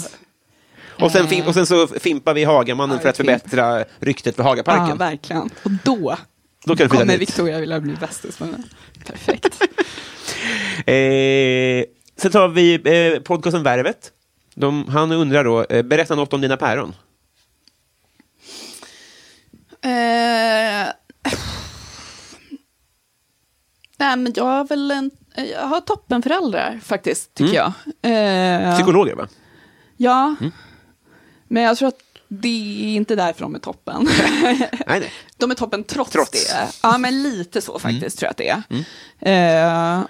Och 1.01 1.11
sen, 1.11 1.27
fim- 1.27 1.47
och 1.47 1.53
sen 1.53 1.65
så 1.65 1.87
fimpar 1.87 2.33
vi 2.33 2.43
Hagamannen 2.43 2.95
Ja, 2.97 3.01
för 3.01 3.09
att 3.09 3.17
förbättra 3.17 3.83
ryktet 3.99 4.35
för 4.35 4.43
Ja, 4.43 4.49
Hagaparken. 4.49 4.97
verkligen. 4.97 5.49
Och 5.63 5.71
då 5.83 6.17
Då 6.65 6.75
kan 6.75 6.89
kommer. 6.89 7.17
Victoria 7.17 7.59
vilja 7.59 7.79
bli 7.79 7.93
bästis 7.95 8.39
med 8.39 8.49
mig. 8.49 8.59
Perfekt. 9.05 9.63
Eh, 10.85 11.83
sen 12.17 12.31
tar 12.31 12.47
vi 12.47 12.73
eh, 13.15 13.21
podcasten 13.21 13.63
Värvet. 13.63 14.11
De, 14.55 14.87
han 14.87 15.11
undrar 15.11 15.43
då, 15.43 15.63
eh, 15.63 15.83
berätta 15.83 16.15
något 16.15 16.33
om 16.33 16.41
dina 16.41 16.57
päron. 16.57 16.93
Eh, 19.83 20.91
nej, 23.97 24.17
men 24.17 24.33
jag 24.35 24.43
har 24.43 24.63
väl 24.67 24.91
en, 24.91 25.11
jag 25.35 25.61
har 25.67 25.81
toppenföräldrar 25.81 26.79
faktiskt, 26.83 27.33
tycker 27.33 27.53
jag. 27.53 27.71
Eh, 28.01 28.73
Psykologer, 28.75 29.15
va? 29.15 29.27
Ja, 29.97 30.35
Mm. 30.39 30.51
Men 31.51 31.63
jag 31.63 31.77
tror 31.77 31.87
att 31.87 31.99
det 32.27 32.47
är 32.83 32.95
inte 32.95 33.15
därför 33.15 33.41
de 33.41 33.55
är 33.55 33.59
toppen. 33.59 34.07
Nej, 34.87 35.11
de 35.37 35.51
är 35.51 35.55
toppen 35.55 35.83
trots, 35.83 36.11
Trots. 36.11 36.31
det. 36.31 36.67
Ja, 36.83 36.97
men 36.97 37.23
lite 37.23 37.61
så 37.61 37.79
faktiskt 37.79 38.19
tror 38.19 38.27
jag 38.27 38.31
att 38.31 38.63
det 38.69 38.83
är. 39.23 39.97
Eh, 39.99 40.03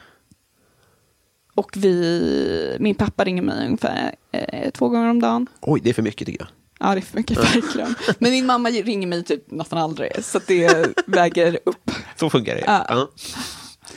och 1.56 1.72
vi, 1.78 2.78
min 2.80 2.96
pappa 2.96 3.24
ringer 3.24 3.42
mig 3.42 3.66
ungefär 3.66 4.16
eh, 4.32 4.70
två 4.72 4.90
gånger 4.90 5.10
om 5.10 5.22
dagen. 5.22 5.48
Oj, 5.62 5.80
det 5.84 5.90
är 5.90 5.94
för 5.94 6.02
mycket, 6.02 6.26
tycker 6.28 6.40
jag. 6.40 6.50
Ja, 6.80 6.94
det 6.96 7.00
är 7.00 7.02
för 7.02 7.18
mycket 7.18 7.38
verkligen. 7.56 7.96
Men 8.20 8.32
min 8.32 8.46
mamma 8.46 8.70
ringer 8.70 9.08
mig 9.08 9.24
typ 9.24 9.52
nästan 9.52 9.80
aldrig, 9.80 10.12
så 10.26 10.40
det 10.48 10.88
väger 11.08 11.60
upp. 11.66 11.92
Så 12.16 12.30
funkar 12.30 12.56
det. 12.56 12.64
Ja. 12.66 12.86
Ja. 12.90 13.10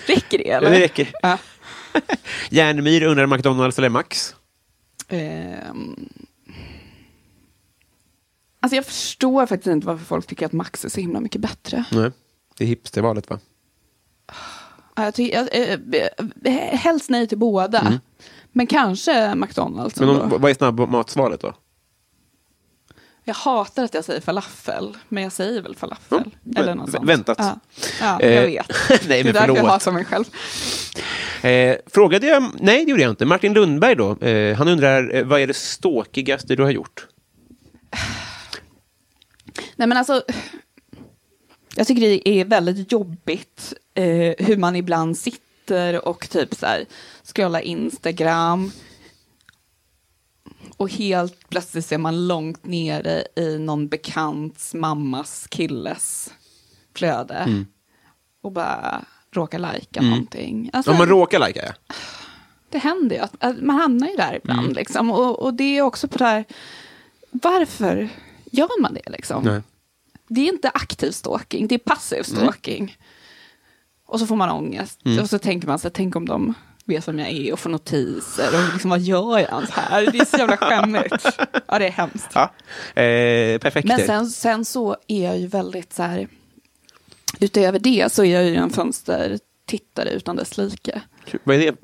Räcker 0.07 0.39
det 0.39 0.45
Ja, 0.45 0.57
eller? 0.57 0.71
det 0.71 0.81
räcker. 0.81 1.11
Ja. 1.23 1.39
Järnmyr 2.51 3.03
undrar 3.03 3.27
McDonalds 3.27 3.79
eller 3.79 3.89
Max. 3.89 4.35
Ehm. 5.09 6.09
Alltså 8.65 8.77
jag 8.77 8.87
förstår 8.87 9.47
faktiskt 9.47 9.73
inte 9.73 9.87
varför 9.87 10.05
folk 10.05 10.27
tycker 10.27 10.47
att 10.47 10.53
Max 10.53 10.85
är 10.85 10.89
så 10.89 11.01
himla 11.01 11.21
mycket 11.21 11.41
bättre. 11.41 11.85
Nej, 11.93 12.11
det 12.59 12.65
är 12.65 12.69
hipstervalet, 12.69 13.31
va? 13.31 13.39
Ja, 14.95 15.05
Jag 15.05 15.15
tycker, 15.15 15.37
jag, 15.37 15.71
eh, 15.71 16.55
eh, 16.55 16.79
helst 16.79 17.11
nej 17.11 17.27
till 17.27 17.39
båda. 17.39 18.01
Men 18.53 18.67
kanske 18.67 19.35
McDonalds. 19.35 20.01
Mm. 20.01 20.15
Men 20.15 20.23
om, 20.23 20.41
vad 20.41 20.51
är 20.51 20.55
snabbmatsvalet 20.55 21.41
då? 21.41 21.55
Jag 23.25 23.35
hatar 23.35 23.85
att 23.85 23.95
jag 23.95 24.05
säger 24.05 24.21
falafel, 24.21 24.97
men 25.09 25.23
jag 25.23 25.33
säger 25.33 25.63
väl 25.63 25.77
falafel. 25.77 26.19
Mm. 26.19 26.57
Eller 26.57 26.75
något 26.75 26.91
sånt. 26.91 27.09
väntat. 27.09 27.39
Ja, 27.39 27.61
ja 28.01 28.21
Eh, 28.21 28.35
jag 28.35 28.47
vet. 28.47 28.73
nej, 28.89 28.99
det 29.09 29.21
är 29.21 29.25
men 29.25 29.33
därför 29.33 29.49
jag 29.49 29.57
förlåt. 29.57 29.71
hatar 29.71 29.93
mig 29.93 30.05
själv. 30.05 30.25
Eh, 31.43 31.77
frågade 31.87 32.27
jag... 32.27 32.45
Nej, 32.61 32.85
det 32.85 32.91
gjorde 32.91 33.03
jag 33.03 33.11
inte. 33.11 33.27
Martin 33.27 33.53
Lundberg 33.53 33.95
då. 33.95 34.17
Eh, 34.27 34.57
han 34.57 34.69
undrar, 34.69 35.15
eh, 35.15 35.25
vad 35.25 35.41
är 35.41 35.47
det 35.47 35.57
ståkigaste 35.57 36.57
du 36.57 36.63
har 36.63 36.71
gjort? 36.71 37.07
Nej 39.77 39.89
men 39.89 39.99
alltså, 39.99 40.23
jag 41.77 41.87
tycker 41.87 42.01
det 42.01 42.29
är 42.29 42.45
väldigt 42.45 42.93
jobbigt 42.93 43.73
eh, 43.95 44.35
hur 44.39 44.57
man 44.57 44.77
ibland 44.77 45.19
sitter 45.19 46.09
och 46.09 46.29
typ 46.31 46.55
så 46.55 46.67
här 46.67 46.85
scrollar 47.23 47.61
Instagram 47.61 48.71
och 50.77 50.91
helt 50.91 51.49
plötsligt 51.49 51.87
ser 51.87 51.99
man 51.99 52.29
långt 52.29 52.67
nere 52.67 53.25
i 53.37 53.59
någon 53.59 53.89
bekants 53.89 54.75
mammas 54.75 55.47
killes 55.51 56.33
flöde 56.95 57.65
och 58.43 58.53
bara 58.53 59.05
råkar 59.35 59.59
lajka 59.59 60.03
någonting. 60.03 60.71
Alltså, 60.73 60.91
Om 60.91 60.99
man 60.99 61.07
råkar 61.07 61.39
lajka, 61.39 61.65
ja. 61.65 61.95
det 62.71 62.79
händer 62.79 63.17
ju, 63.17 63.23
att, 63.23 63.35
att 63.39 63.63
man 63.63 63.77
hamnar 63.77 64.09
ju 64.09 64.17
där 64.17 64.35
ibland. 64.43 64.61
Mm. 64.61 64.73
Liksom. 64.73 65.11
Och, 65.11 65.43
och 65.43 65.55
det 65.55 65.79
är 65.79 65.83
också 65.83 66.09
på 66.09 66.19
det 66.19 66.25
här, 66.25 66.45
varför 67.31 68.09
gör 68.59 68.81
man 68.81 68.95
det 68.95 69.11
liksom? 69.11 69.45
Nej. 69.45 69.63
Det 70.29 70.41
är 70.41 70.53
inte 70.53 70.69
aktiv 70.69 71.11
stalking, 71.11 71.67
det 71.69 71.75
är 71.75 71.79
passiv 71.79 72.23
stalking. 72.23 72.97
Och 74.07 74.21
så 74.21 74.27
får 74.27 74.37
man 74.37 74.51
ångest. 74.51 75.01
Mm. 75.05 75.23
Och 75.23 75.31
så 75.31 75.39
tänker 75.39 75.69
man 75.69 75.79
så 75.79 75.91
tänk 75.91 76.17
om 76.17 76.27
de 76.27 76.55
vet 76.85 77.09
vem 77.09 77.19
jag 77.19 77.31
är 77.31 77.53
och 77.53 77.59
får 77.59 77.71
notiser. 77.71 78.49
Och 78.55 78.73
liksom, 78.73 78.91
vad 78.91 79.01
gör 79.01 79.39
jag 79.39 79.49
ens 79.51 79.71
här? 79.71 80.13
Det 80.13 80.19
är 80.19 80.25
så 80.25 80.37
jävla 80.37 80.57
skämmigt. 80.57 81.27
Ja, 81.67 81.79
det 81.79 81.87
är 81.87 81.91
hemskt. 81.91 82.29
ja. 82.35 82.43
Eh, 83.03 83.59
perfekt. 83.59 83.89
Men 83.89 84.07
sen, 84.07 84.27
sen 84.27 84.65
så 84.65 84.97
är 85.07 85.25
jag 85.25 85.39
ju 85.39 85.47
väldigt 85.47 85.93
så 85.93 86.03
här, 86.03 86.29
utöver 87.41 87.79
det 87.79 88.13
så 88.13 88.25
är 88.25 88.35
jag 88.35 88.45
ju 88.45 88.55
en 88.55 88.71
fönstertittare 88.71 90.11
utan 90.11 90.37
dess 90.37 90.59
like. 90.59 91.03
Vad 91.45 91.57
är 91.57 91.61
det 91.61 91.77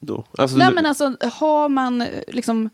då? 0.00 0.24
Alltså, 0.38 0.56
Nej 0.56 0.72
men 0.72 0.86
alltså 0.86 1.16
har 1.32 1.68
man 1.68 2.02
eh, 2.02 2.08
liksom, 2.28 2.70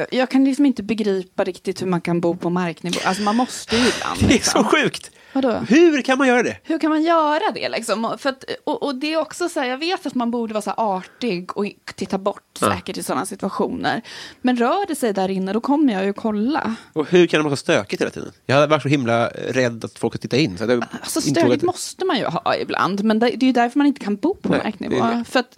jag, 0.00 0.20
jag 0.20 0.30
kan 0.30 0.44
liksom 0.44 0.66
inte 0.66 0.82
begripa 0.82 1.44
riktigt 1.44 1.82
hur 1.82 1.86
man 1.86 2.00
kan 2.00 2.20
bo 2.20 2.36
på 2.36 2.50
marknivå. 2.50 2.98
Alltså 3.04 3.22
man 3.22 3.36
måste 3.36 3.76
ju 3.76 3.82
ibland. 3.96 4.18
det 4.20 4.24
är 4.26 4.28
Liksom. 4.28 4.62
så 4.64 4.68
sjukt! 4.70 5.10
Vadå? 5.32 5.50
Hur 5.68 6.02
kan 6.02 6.18
man 6.18 6.28
göra 6.28 6.42
det? 6.42 6.56
Hur 6.64 6.78
kan 6.78 6.90
man 6.90 7.02
göra 7.02 7.50
det 7.54 7.68
liksom? 7.68 8.16
För 8.18 8.28
att, 8.30 8.44
och, 8.64 8.82
och 8.82 8.94
det 8.94 9.12
är 9.12 9.16
också 9.20 9.48
så 9.48 9.60
här, 9.60 9.66
jag 9.66 9.78
vet 9.78 10.06
att 10.06 10.14
man 10.14 10.30
borde 10.30 10.54
vara 10.54 10.62
så 10.62 10.70
artig 10.70 11.56
och 11.56 11.66
titta 11.94 12.18
bort 12.18 12.42
Ja. 12.60 12.70
säkert 12.74 12.96
i 12.96 13.02
sådana 13.02 13.26
situationer. 13.26 14.02
Men 14.42 14.56
rör 14.56 14.86
det 14.88 14.94
sig 14.94 15.12
där 15.12 15.28
inne, 15.28 15.52
då 15.52 15.60
kommer 15.60 15.92
jag 15.92 16.04
ju 16.04 16.12
kolla. 16.12 16.74
Och 16.92 17.06
hur 17.10 17.26
kan 17.26 17.38
det 17.40 17.44
vara 17.44 17.56
så 17.56 17.60
stökigt 17.60 18.02
hela 18.02 18.10
tiden? 18.10 18.32
Jag 18.46 18.54
hade 18.54 18.66
varit 18.66 18.82
så 18.82 18.88
himla 18.88 19.26
rädd 19.28 19.84
att 19.84 19.98
folk 19.98 20.12
ska 20.14 20.18
titta 20.18 20.36
in. 20.36 20.58
Så 20.58 20.64
jag 20.64 20.84
Alltså 21.00 21.18
insåg 21.20 21.36
stödigt 21.36 21.56
att- 21.56 21.62
måste 21.62 22.04
man 22.04 22.18
ju 22.18 22.24
ha 22.24 22.56
ibland, 22.56 23.04
men 23.04 23.18
det, 23.18 23.26
det 23.26 23.44
är 23.44 23.46
ju 23.46 23.52
därför 23.52 23.78
man 23.78 23.86
inte 23.86 24.00
kan 24.00 24.16
bo 24.16 24.34
på 24.34 24.48
Nej, 24.48 24.60
marknivå. 24.64 25.24
För 25.28 25.40
att 25.40 25.56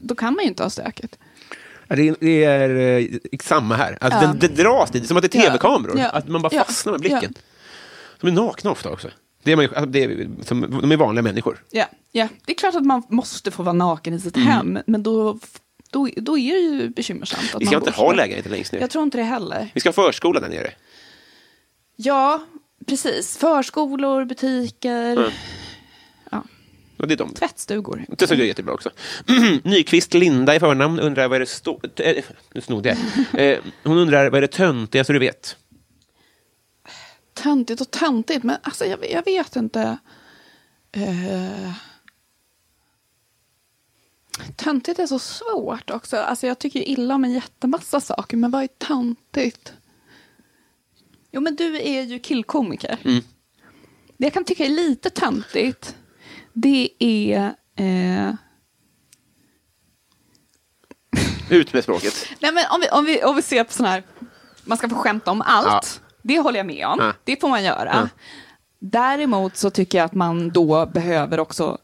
då 0.00 0.14
kan 0.14 0.34
man 0.34 0.44
ju 0.44 0.48
inte 0.48 0.62
ha 0.62 0.70
stökigt. 0.70 1.18
Det 1.88 2.08
är, 2.08 2.16
det 2.20 2.44
är 2.44 2.98
eh, 3.00 3.06
samma 3.42 3.74
här. 3.76 3.98
Alltså, 4.00 4.20
Ja. 4.20 4.26
den, 4.26 4.38
det 4.38 4.48
dras 4.48 4.94
är 4.94 5.00
som 5.00 5.16
att 5.16 5.22
det 5.22 5.34
är 5.36 5.40
tv-kameror. 5.42 5.98
Ja. 5.98 6.08
Att 6.08 6.28
man 6.28 6.42
bara 6.42 6.64
fastnar 6.64 6.92
med 6.92 7.00
blicken. 7.00 7.34
De 8.20 8.26
är 8.26 8.32
nakna 8.32 8.70
ofta 8.70 8.90
också. 8.90 9.08
Det 9.42 9.52
är, 9.52 9.56
man, 9.56 9.64
alltså, 9.64 9.86
det 9.86 10.04
är, 10.04 10.28
som, 10.44 10.60
de 10.80 10.92
är 10.92 10.96
vanliga 10.96 11.22
människor. 11.22 11.64
Ja, 11.70 11.84
ja, 12.12 12.28
det 12.44 12.52
är 12.52 12.56
klart 12.56 12.74
att 12.74 12.86
man 12.86 13.02
måste 13.08 13.50
få 13.50 13.62
vara 13.62 13.72
naken 13.72 14.14
i 14.14 14.20
sitt 14.20 14.36
Mm. 14.36 14.48
hem, 14.48 14.78
men 14.86 15.02
då, 15.02 15.38
då, 15.90 16.08
då 16.16 16.38
är 16.38 16.52
det 16.54 16.60
ju 16.60 16.88
bekymmersamt. 16.88 17.54
Att 17.54 17.62
Vi 17.62 17.66
ska 17.66 17.76
inte 17.76 17.90
ha 17.90 18.12
lägenheter 18.12 18.50
längst 18.50 18.72
ner. 18.72 18.80
Jag 18.80 18.90
tror 18.90 19.04
inte 19.04 19.18
det 19.18 19.24
heller. 19.24 19.68
Vi 19.74 19.80
ska 19.80 19.88
ha 19.88 19.92
förskola 19.94 20.40
där 20.40 20.48
nere. 20.48 20.70
Ja, 21.96 22.42
precis. 22.86 23.36
Förskolor, 23.38 24.24
butiker, 24.24 25.12
Mm. 25.12 25.30
Och 27.04 27.08
det 27.08 27.14
är 27.14 27.18
de. 27.18 27.34
tvättstugor. 27.34 28.06
Såg 28.18 28.38
jag 28.38 28.46
jättebra 28.46 28.74
också. 28.74 28.90
Nyqvist 29.64 30.14
Linda 30.14 30.54
i 30.54 30.60
förnamn 30.60 31.00
undrar 31.00 31.28
vad 31.28 31.36
är 31.36 31.40
det 31.40 31.46
står... 31.46 31.80
Äh, 31.96 32.24
nu 32.52 32.60
snodde 32.60 32.88
jag. 32.88 32.98
Eh, 33.40 33.58
hon 33.82 33.98
undrar 33.98 34.30
vad 34.30 34.38
är 34.38 34.40
det 34.40 34.48
töntigaste 34.48 35.12
du 35.12 35.18
vet? 35.18 35.56
Töntigt 37.34 37.80
och 37.80 37.90
töntigt, 37.90 38.44
men 38.44 38.56
alltså 38.62 38.84
jag, 38.84 39.10
jag 39.10 39.24
vet 39.24 39.56
inte. 39.56 39.98
Uh... 40.96 41.72
Töntigt 44.56 44.98
är 44.98 45.06
så 45.06 45.18
svårt 45.18 45.90
också. 45.90 46.16
Alltså 46.16 46.46
jag 46.46 46.58
tycker 46.58 46.88
illa 46.88 47.14
om 47.14 47.24
en 47.24 47.32
jättemassa 47.32 48.00
saker, 48.00 48.36
men 48.36 48.50
vad 48.50 48.62
är 48.62 48.68
töntigt? 48.78 49.72
Jo, 51.32 51.40
men 51.40 51.56
du 51.56 51.80
är 51.80 52.02
ju 52.02 52.18
killkomiker. 52.18 52.98
Det 54.16 54.26
jag 54.26 54.32
kan 54.32 54.44
tycka 54.44 54.64
är 54.64 54.68
lite 54.68 55.10
töntigt, 55.10 55.96
det 56.54 56.90
är... 56.98 57.54
Eh... 57.76 58.34
Ut 61.50 61.72
med 61.72 61.82
språket. 61.82 62.14
Nej, 62.40 62.52
men 62.52 62.64
om, 62.70 62.80
vi, 62.80 62.88
om, 62.88 63.04
vi, 63.04 63.24
om 63.24 63.36
vi 63.36 63.42
ser 63.42 63.64
på 63.64 63.72
sån 63.72 63.86
här, 63.86 64.02
man 64.64 64.78
ska 64.78 64.88
få 64.88 64.94
skämta 64.94 65.30
om 65.30 65.42
allt. 65.42 66.00
Det 66.22 66.38
håller 66.38 66.58
jag 66.58 66.66
med 66.66 66.86
om. 66.86 66.98
Ja. 67.00 67.12
Det 67.24 67.40
får 67.40 67.48
man 67.48 67.64
göra. 67.64 68.08
Däremot 68.78 69.56
så 69.56 69.70
tycker 69.70 69.98
jag 69.98 70.04
att 70.04 70.14
man 70.14 70.50
då 70.50 70.86
behöver 70.86 71.40
också, 71.40 71.78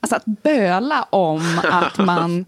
alltså 0.00 0.16
att 0.16 0.24
böla 0.24 1.02
om 1.10 1.60
att 1.64 1.98
man 1.98 2.44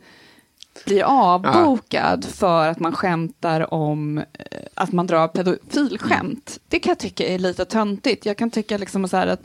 blir 0.84 1.02
avbokad 1.02 2.24
för 2.24 2.68
att 2.68 2.80
man 2.80 2.92
skämtar 2.92 3.74
om 3.74 4.18
eh, 4.18 4.24
att 4.74 4.92
man 4.92 5.06
drar 5.06 5.28
pedofilskämt. 5.28 6.58
Det 6.68 6.78
kan 6.78 6.90
jag 6.90 6.98
tycka 6.98 7.26
är 7.26 7.38
lite 7.38 7.64
töntigt. 7.64 8.26
Jag 8.26 8.36
kan 8.36 8.50
tycka 8.50 8.78
liksom 8.78 9.08
så 9.08 9.16
här 9.16 9.26
att 9.26 9.42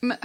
men, 0.00 0.16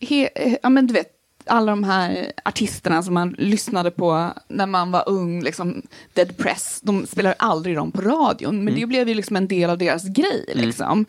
he, 0.00 0.28
ja, 0.62 0.68
men 0.68 0.86
du 0.86 0.94
vet, 0.94 1.18
alla 1.46 1.72
de 1.72 1.84
här 1.84 2.32
artisterna 2.44 3.02
som 3.02 3.14
man 3.14 3.34
lyssnade 3.38 3.90
på 3.90 4.32
när 4.48 4.66
man 4.66 4.90
var 4.90 5.08
ung, 5.08 5.42
liksom 5.42 5.82
Dead 6.12 6.36
Press, 6.36 6.80
de 6.82 7.06
spelar 7.06 7.34
aldrig 7.38 7.76
dem 7.76 7.92
på 7.92 8.00
radion, 8.00 8.64
men 8.64 8.74
det 8.74 8.86
blev 8.86 9.08
ju 9.08 9.14
liksom 9.14 9.36
en 9.36 9.48
del 9.48 9.70
av 9.70 9.78
deras 9.78 10.08
grej. 10.08 10.44
Liksom. 10.54 11.06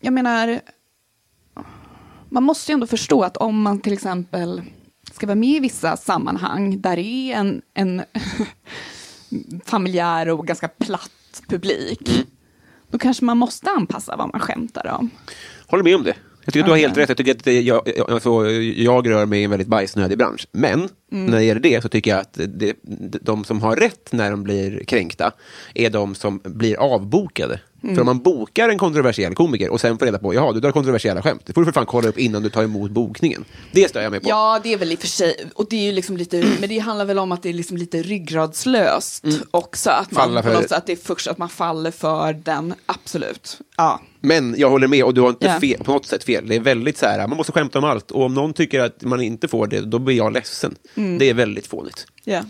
Jag 0.00 0.12
menar, 0.12 0.60
man 2.28 2.42
måste 2.42 2.72
ju 2.72 2.74
ändå 2.74 2.86
förstå 2.86 3.22
att 3.22 3.36
om 3.36 3.62
man 3.62 3.80
till 3.80 3.92
exempel 3.92 4.62
ska 5.12 5.26
vara 5.26 5.34
med 5.34 5.56
i 5.56 5.60
vissa 5.60 5.96
sammanhang 5.96 6.80
där 6.80 6.96
det 6.96 7.02
är 7.02 7.36
en, 7.36 7.62
en 7.74 8.02
familjär 9.64 10.28
och 10.28 10.46
ganska 10.46 10.68
platt 10.68 11.42
publik, 11.48 12.26
då 12.92 12.98
kanske 12.98 13.24
man 13.24 13.38
måste 13.38 13.70
anpassa 13.70 14.16
vad 14.16 14.28
man 14.32 14.40
skämtar 14.40 14.86
om. 14.98 15.10
Håller 15.66 15.84
med 15.84 15.96
om 15.96 16.02
det. 16.04 16.14
Jag 16.44 16.54
tycker 16.54 16.64
du 16.64 16.70
har 16.70 16.78
helt 16.78 16.96
rätt. 16.96 17.08
Jag 17.08 17.16
tycker 17.18 17.34
att 17.34 17.46
jag, 17.46 17.88
jag, 17.96 18.10
alltså, 18.10 18.50
jag 18.76 19.10
rör 19.10 19.26
mig 19.26 19.40
i 19.40 19.44
en 19.44 19.50
väldigt 19.50 19.68
bajsnödig 19.68 20.18
bransch. 20.18 20.46
Men 20.52 20.88
Mm. 21.12 21.26
när 21.26 21.38
det 21.38 21.44
gäller 21.44 21.60
det 21.60 21.82
så 21.82 21.88
tycker 21.88 22.10
jag 22.10 22.20
att 22.20 22.38
det, 22.48 22.76
de 23.22 23.44
som 23.44 23.62
har 23.62 23.76
rätt 23.76 24.12
när 24.12 24.30
de 24.30 24.42
blir 24.42 24.84
kränkta 24.84 25.32
är 25.74 25.90
de 25.90 26.14
som 26.14 26.40
blir 26.44 26.76
avbokade. 26.76 27.60
Mm. 27.82 27.94
För 27.94 28.00
om 28.02 28.06
man 28.06 28.18
bokar 28.18 28.68
en 28.68 28.78
kontroversiell 28.78 29.34
komiker 29.34 29.70
och 29.70 29.80
sen 29.80 29.98
får 29.98 30.06
reda 30.06 30.18
på 30.18 30.34
jaha, 30.34 30.52
du 30.52 30.60
drar 30.60 30.72
kontroversiella 30.72 31.22
skämt. 31.22 31.42
Det 31.46 31.52
får 31.52 31.60
du 31.60 31.64
för 31.64 31.72
fan 31.72 31.86
kolla 31.86 32.08
upp 32.08 32.18
innan 32.18 32.42
du 32.42 32.50
tar 32.50 32.62
emot 32.62 32.90
bokningen. 32.90 33.44
Det 33.72 33.88
stör 33.88 34.00
jag 34.02 34.10
mig 34.10 34.20
på. 34.20 34.28
Ja, 34.28 34.60
det 34.62 34.72
är 34.72 34.76
väl 34.78 34.92
i 34.92 34.94
och 34.94 34.98
för 34.98 35.06
sig, 35.06 35.34
och 35.54 35.66
det 35.70 35.76
är 35.76 35.82
ju 35.84 35.92
liksom 35.92 36.16
lite, 36.16 36.44
men 36.60 36.68
det 36.68 36.78
handlar 36.78 37.04
väl 37.04 37.18
om 37.18 37.32
att 37.32 37.42
det 37.42 37.48
är 37.48 37.52
liksom 37.52 37.76
lite 37.76 38.02
ryggradslöst 38.02 39.24
också. 39.50 39.90
Att 39.90 40.10
man, 40.10 40.22
Falla 40.24 40.42
för- 40.42 40.62
sätt, 40.62 40.72
att 40.72 40.86
det 40.86 40.92
är 40.92 40.96
först 40.96 41.26
att 41.26 41.38
man 41.38 41.48
faller 41.48 41.90
för 41.90 42.32
den, 42.32 42.74
absolut. 42.86 43.58
Ja. 43.76 44.00
Men 44.20 44.54
jag 44.58 44.70
håller 44.70 44.86
med 44.86 45.04
och 45.04 45.14
du 45.14 45.20
har 45.20 45.28
inte 45.28 45.46
Ja. 45.46 45.60
fel, 45.60 45.84
på 45.84 45.92
något 45.92 46.06
sätt 46.06 46.24
fel. 46.24 46.48
Det 46.48 46.56
är 46.56 46.60
väldigt 46.60 46.98
så 46.98 47.06
här, 47.06 47.28
man 47.28 47.36
måste 47.36 47.52
skämta 47.52 47.78
om 47.78 47.84
allt. 47.84 48.10
Och 48.10 48.22
om 48.22 48.34
någon 48.34 48.52
tycker 48.52 48.80
att 48.80 49.02
man 49.02 49.20
inte 49.20 49.48
får 49.48 49.66
det, 49.66 49.80
då 49.80 49.98
blir 49.98 50.16
jag 50.16 50.32
ledsen. 50.32 50.74
Mm. 50.94 51.18
Det 51.18 51.30
är 51.30 51.34
väldigt 51.34 51.66
fånigt. 51.66 52.06
ja. 52.24 52.40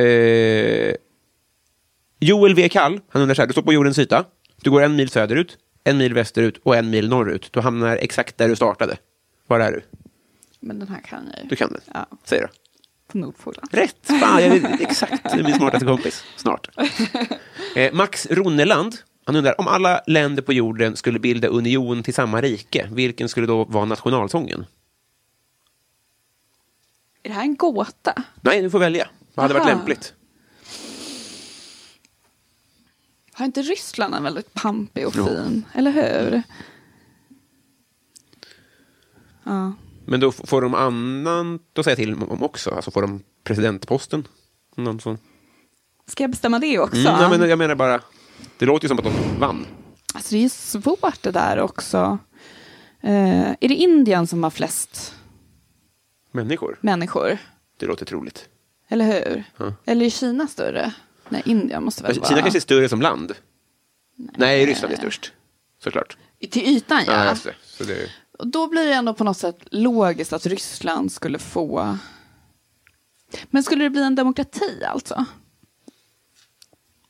Eh, 0.00 0.94
Joel 2.20 2.54
V. 2.54 2.68
Kall, 2.68 3.00
han 3.08 3.22
undrar 3.22 3.34
så 3.34 3.42
här, 3.42 3.46
du 3.46 3.52
står 3.52 3.62
på 3.62 3.72
jordens 3.72 3.98
yta. 3.98 4.24
Du 4.62 4.70
går 4.70 4.82
en 4.82 4.96
mil 4.96 5.08
söderut, 5.08 5.58
en 5.84 5.98
mil 5.98 6.14
västerut 6.14 6.56
och 6.62 6.76
en 6.76 6.90
mil 6.90 7.08
norrut. 7.08 7.52
Du 7.52 7.60
hamnar 7.60 7.96
exakt 7.96 8.38
där 8.38 8.48
du 8.48 8.56
startade. 8.56 8.96
Var 9.46 9.60
är 9.60 9.72
du? 9.72 9.82
Men 10.60 10.78
den 10.78 10.88
här 10.88 11.00
kan 11.00 11.30
jag 11.34 11.42
ju. 11.42 11.48
Du 11.48 11.56
kan 11.56 11.72
den. 11.72 11.80
Ja, 11.94 12.06
Säg 12.24 12.40
då. 12.40 12.46
på 13.12 13.18
Nordpolen. 13.18 13.64
Rätt! 13.70 13.96
Fan, 14.02 14.42
jag 14.42 14.56
är 14.56 14.76
exakt 14.80 15.34
min 15.36 15.54
smartaste 15.54 15.86
kompis. 15.86 16.24
Snart. 16.36 16.68
Eh, 17.76 17.92
Max 17.92 18.26
Ronneland, 18.30 18.96
han 19.24 19.36
undrar, 19.36 19.60
om 19.60 19.68
alla 19.68 20.00
länder 20.06 20.42
på 20.42 20.52
jorden 20.52 20.96
skulle 20.96 21.18
bilda 21.18 21.48
union 21.48 22.02
till 22.02 22.14
samma 22.14 22.40
rike, 22.40 22.88
vilken 22.92 23.28
skulle 23.28 23.46
då 23.46 23.64
vara 23.64 23.84
nationalsången? 23.84 24.66
Är 27.22 27.28
det 27.28 27.34
här 27.34 27.42
en 27.42 27.56
gåta? 27.56 28.14
Nej, 28.40 28.62
du 28.62 28.70
får 28.70 28.78
välja. 28.78 29.08
Vad 29.34 29.44
hade 29.44 29.54
varit 29.54 29.66
Aha. 29.66 29.76
lämpligt? 29.76 30.14
Har 33.38 33.46
inte 33.46 33.62
Ryssland 33.62 34.14
en 34.14 34.22
väldigt 34.22 34.54
pampig 34.54 35.06
och 35.06 35.14
fin? 35.14 35.64
Eller 35.74 35.90
hur? 35.90 36.42
Ja. 39.44 39.72
Men 40.06 40.20
då 40.20 40.32
får 40.32 40.62
de 40.62 40.74
annan 40.74 41.58
att 41.74 41.84
säga 41.84 41.96
till 41.96 42.14
om 42.14 42.42
också? 42.42 42.70
Alltså 42.70 42.90
får 42.90 43.02
de 43.02 43.22
presidentposten? 43.44 44.28
Någon 44.76 45.00
sån? 45.00 45.18
Ska 46.06 46.22
jag 46.22 46.30
bestämma 46.30 46.58
det 46.58 46.78
också? 46.78 46.96
Mm, 46.96 47.20
jag, 47.20 47.30
menar, 47.30 47.46
jag 47.46 47.58
menar 47.58 47.74
bara, 47.74 48.00
det 48.58 48.66
låter 48.66 48.84
ju 48.84 48.88
som 48.88 48.98
att 48.98 49.04
de 49.04 49.12
vann. 49.40 49.66
Alltså 50.14 50.34
det 50.34 50.44
är 50.44 50.48
svårt 50.48 51.22
det 51.22 51.30
där 51.30 51.58
också. 51.60 52.18
Eh, 53.00 53.50
är 53.50 53.68
det 53.68 53.74
Indien 53.74 54.26
som 54.26 54.42
har 54.42 54.50
flest 54.50 55.14
Människor. 56.32 56.78
människor? 56.80 57.38
Det 57.76 57.86
låter 57.86 58.04
troligt. 58.04 58.48
Eller 58.88 59.04
hur? 59.04 59.44
Ja. 59.56 59.72
Eller 59.84 60.06
är 60.06 60.10
Kina 60.10 60.46
större? 60.46 60.92
Nej, 61.30 61.42
Indien 61.44 61.84
måste 61.84 62.02
väl 62.02 62.14
Kina 62.14 62.26
vara... 62.28 62.40
kanske 62.40 62.58
är 62.58 62.60
större 62.60 62.88
som 62.88 63.02
land? 63.02 63.32
Nej, 64.36 64.66
Ryssland 64.66 64.92
är 64.94 64.98
störst. 64.98 65.32
Såklart. 65.82 66.16
Till 66.50 66.62
ytan, 66.76 67.02
ja. 67.06 67.24
Ja, 67.24 67.34
det. 67.44 67.54
Så 67.64 67.84
det 67.84 68.10
Och 68.38 68.46
då 68.46 68.66
blir 68.68 68.86
det 68.86 68.92
ändå 68.94 69.14
på 69.14 69.24
något 69.24 69.36
sätt 69.36 69.58
logiskt 69.70 70.32
att 70.32 70.46
Ryssland 70.46 71.12
skulle 71.12 71.38
få... 71.38 71.98
Men 73.50 73.62
skulle 73.62 73.84
det 73.84 73.90
bli 73.90 74.02
en 74.02 74.14
demokrati 74.14 74.84
alltså? 74.84 75.24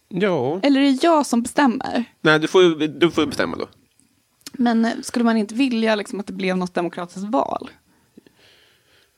ja. 0.09 0.61
Eller 0.63 0.81
är 0.81 0.85
det 0.85 1.03
jag 1.03 1.27
som 1.27 1.43
bestämmer? 1.43 2.05
Nej, 2.21 2.39
du 2.39 2.49
får, 2.49 2.63
ju- 2.63 2.75
du 2.89 3.11
får 3.11 3.27
bestämma 3.27 3.57
då. 3.57 3.69
Men 4.53 4.85
eh, 4.85 4.93
skulle 5.03 5.25
man 5.25 5.37
inte 5.37 5.55
vilja 5.55 5.95
liksom 5.95 6.21
att 6.21 6.27
det 6.27 6.33
blev 6.33 6.57
något 6.57 6.75
demokratiskt 6.75 7.29
val? 7.29 7.71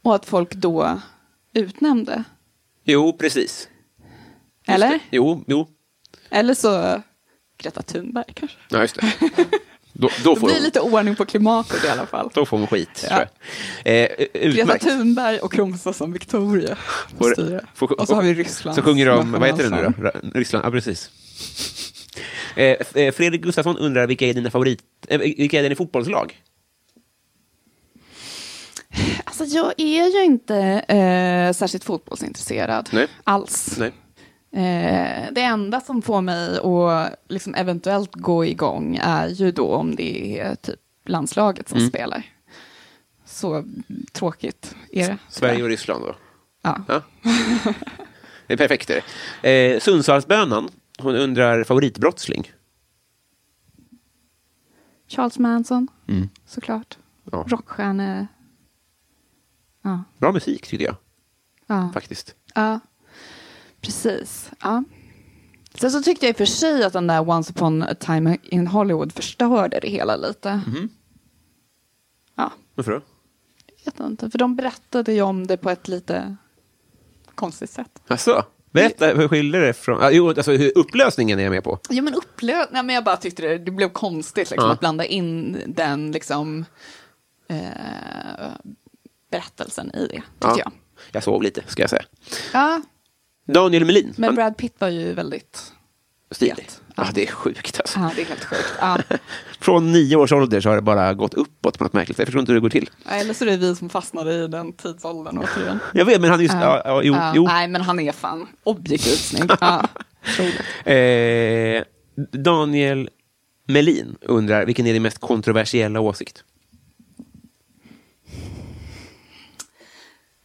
Och 0.02 0.14
att 0.14 0.26
folk 0.26 0.54
då 0.54 1.00
utnämnde? 1.54 2.24
Jo, 2.84 3.12
precis. 3.18 3.68
Eller? 4.66 4.88
Det. 4.88 4.98
Jo, 5.10 5.44
jo. 5.46 5.68
Eller 6.30 6.54
så 6.54 7.02
Greta 7.58 7.82
Thunberg 7.82 8.32
kanske? 8.34 8.56
Ja, 8.68 8.80
just 8.80 8.94
det. 9.00 9.12
Då, 9.92 10.08
då, 10.24 10.36
får 10.36 10.46
blir 10.46 10.54
det 10.54 10.60
de, 10.60 10.64
lite 10.64 10.80
ordning 10.80 11.16
på 11.16 11.24
klimatet 11.26 11.84
i 11.84 11.88
alla 11.88 12.06
fall. 12.06 12.30
då 12.34 12.46
får 12.46 12.58
de 12.58 12.66
skit, 12.66 13.06
Ja. 13.10 13.16
tror 13.16 13.28
jag. 13.84 14.02
Eh, 14.02 14.08
Greta 14.18 14.38
utmärkt. 14.60 14.84
Thunberg 14.84 15.38
och 15.38 15.52
kronprinsessan 15.52 16.12
Victoria 16.12 16.76
Får- 17.18 17.32
styra. 17.32 17.60
får- 17.74 18.00
Och 18.00 18.06
så 18.08 18.14
har 18.14 18.22
vi 18.22 18.34
Ryssland. 18.34 18.76
Så 18.76 18.82
sjunger 18.82 19.06
de, 19.06 19.32
vad 19.32 19.46
heter 19.48 19.62
det 19.62 19.70
nu 19.70 20.10
då? 20.32 20.38
Ryssland, 20.38 20.64
ja 20.66 20.70
precis. 20.70 21.10
Eh, 22.56 22.64
eh, 22.94 23.12
Fredrik 23.12 23.42
Gustafsson 23.42 23.78
undrar 23.78 24.06
vilka 24.06 24.26
är 24.26 24.34
dina 24.34 24.50
favorit, 24.50 24.82
eh, 25.08 25.18
vilka 25.18 25.58
är 25.58 25.62
dina 25.62 25.74
fotbollslag? 25.76 26.40
Alltså 29.24 29.44
jag 29.44 29.72
är 29.76 30.06
ju 30.18 30.24
inte 30.24 30.56
eh, 30.88 31.52
särskilt 31.52 31.84
fotbollsintresserad 31.84 32.88
Nej. 32.92 33.06
alls. 33.24 33.74
Nej. 33.78 33.92
Eh, 34.52 35.32
det 35.32 35.40
enda 35.42 35.80
som 35.80 36.02
får 36.02 36.20
mig 36.20 36.58
att 36.58 37.14
liksom 37.28 37.54
eventuellt 37.54 38.14
gå 38.14 38.44
igång 38.44 38.98
är 39.02 39.28
ju 39.28 39.52
då 39.52 39.74
om 39.74 39.96
det 39.96 40.40
är 40.40 40.54
typ 40.54 40.80
landslaget 41.06 41.68
som 41.68 41.78
Mm. 41.78 41.88
spelar. 41.90 42.22
Så 43.24 43.64
tråkigt 44.12 44.76
är 44.92 45.08
det. 45.08 45.18
Sverige 45.28 45.62
och 45.62 45.68
Ryssland 45.68 46.04
då? 46.04 46.14
Ja. 46.62 46.84
Ja. 46.88 47.02
Det 48.46 48.54
är 48.54 48.56
perfekt. 48.56 48.90
är 48.90 49.02
det. 49.42 49.74
Eh, 49.74 49.80
Sundsvallsbönan, 49.80 50.68
hon 50.98 51.14
undrar 51.16 51.64
favoritbrottsling. 51.64 52.52
Charles 55.08 55.38
Manson, 55.38 55.88
såklart. 56.46 56.98
Ja. 57.32 57.44
Rockstjärne. 57.48 58.26
Ja. 59.82 60.04
Bra 60.18 60.32
musik 60.32 60.66
tycker 60.66 60.84
jag, 60.84 60.96
Ja. 61.66 61.90
faktiskt. 61.94 62.34
ja, 62.54 62.80
precis. 63.80 64.50
Ja. 64.62 64.84
Sen 65.74 65.90
så 65.90 66.02
tyckte 66.02 66.26
jag 66.26 66.30
i 66.30 66.32
och 66.32 66.36
för 66.36 66.44
sig 66.44 66.84
att 66.84 66.92
den 66.92 67.06
där 67.06 67.28
Once 67.30 67.52
upon 67.52 67.82
a 67.82 67.94
time 68.00 68.38
in 68.42 68.66
Hollywood 68.66 69.12
förstörde 69.12 69.80
det 69.80 69.88
hela 69.88 70.16
lite. 70.16 70.60
Ja, 72.34 72.52
Varför 72.74 72.92
då? 72.92 73.00
vet 73.84 74.00
inte. 74.00 74.30
För 74.30 74.38
de 74.38 74.56
berättade 74.56 75.12
ju 75.12 75.22
om 75.22 75.46
det 75.46 75.56
på 75.56 75.70
ett 75.70 75.88
lite 75.88 76.36
konstigt 77.34 77.70
sätt. 77.70 78.02
Alltså, 78.06 78.44
berätta, 78.70 79.06
hur 79.06 79.28
skiljer 79.28 79.60
det 79.60 79.72
från... 79.72 80.14
Jo, 80.14 80.28
alltså 80.28 80.52
hur 80.52 80.78
upplösningen 80.78 81.38
är 81.38 81.42
jag 81.42 81.50
med 81.50 81.64
på. 81.64 81.78
Ja, 81.88 82.02
men 82.02 82.14
upplö... 82.14 82.66
Nej, 82.70 82.82
men 82.82 82.94
jag 82.94 83.04
bara 83.04 83.16
tyckte 83.16 83.42
det, 83.42 83.58
det 83.58 83.70
blev 83.70 83.88
konstigt 83.88 84.50
liksom, 84.50 84.66
Ja. 84.68 84.72
att 84.72 84.80
blanda 84.80 85.04
in 85.04 85.56
den 85.66 86.12
liksom, 86.12 86.64
eh, 87.48 87.58
berättelsen 89.30 89.94
i 89.94 90.00
det, 90.06 90.08
tyckte 90.14 90.22
Ja. 90.40 90.58
jag. 90.58 90.72
Jag 91.12 91.22
sov 91.22 91.42
lite, 91.42 91.62
ska 91.66 91.82
jag 91.82 91.90
säga. 91.90 92.02
Ja, 92.52 92.82
Daniel 93.46 93.84
Melin, 93.84 94.14
men 94.16 94.34
Brad 94.34 94.56
Pitt 94.56 94.74
var 94.78 94.88
ju 94.88 95.12
väldigt... 95.12 95.72
stilig. 96.30 96.68
Ja, 96.96 97.06
det 97.14 97.22
är 97.28 97.32
sjukt 97.32 97.80
alltså. 97.80 97.98
Ja, 97.98 98.10
det 98.16 98.22
är 98.22 98.26
helt 98.26 98.44
sjukt. 98.44 98.72
Ja. 98.80 98.98
Från 99.60 99.92
nio 99.92 100.16
års 100.16 100.32
ålder 100.32 100.60
så 100.60 100.68
har 100.68 100.76
det 100.76 100.82
bara 100.82 101.14
gått 101.14 101.34
uppåt 101.34 101.78
på 101.78 101.84
något 101.84 101.92
märkligt. 101.92 102.18
Jag 102.18 102.26
förstår 102.26 102.40
inte 102.40 102.52
hur 102.52 102.56
det 102.56 102.62
går 102.62 102.70
till. 102.70 102.90
Eller 103.08 103.34
så 103.34 103.44
är 103.44 103.50
det 103.50 103.56
vi 103.56 103.76
som 103.76 103.88
fastnade 103.88 104.34
i 104.34 104.48
den 104.48 104.72
tidsåldern 104.72 105.38
återigen. 105.38 105.78
Jag 105.94 106.04
vet, 106.04 106.20
men 106.20 106.30
han 106.30 106.38
är 106.38 106.42
just... 106.42 106.54
Ja, 106.54 106.82
ja, 106.84 107.02
jo, 107.02 107.16
jo. 107.34 107.44
Nej, 107.44 107.68
men 107.68 107.80
han 107.80 108.00
är 108.00 108.12
fan 108.12 108.46
objektivt 108.64 109.18
snygg. 109.18 109.50
Eh, 110.84 111.82
Daniel 112.32 113.08
Melin 113.68 114.16
undrar, 114.20 114.66
vilken 114.66 114.86
är 114.86 114.92
din 114.92 115.02
mest 115.02 115.18
kontroversiella 115.18 116.00
åsikt? 116.00 116.44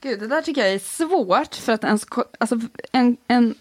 Gud, 0.06 0.20
det 0.20 0.28
där 0.28 0.42
tycker 0.42 0.62
jag 0.62 0.74
är 0.74 0.80
svårt. 0.80 1.56
För 1.56 1.74
att 1.74 1.84
ens, 1.84 2.06
alltså, 2.40 2.60
en, 2.92 3.18
en, 3.28 3.56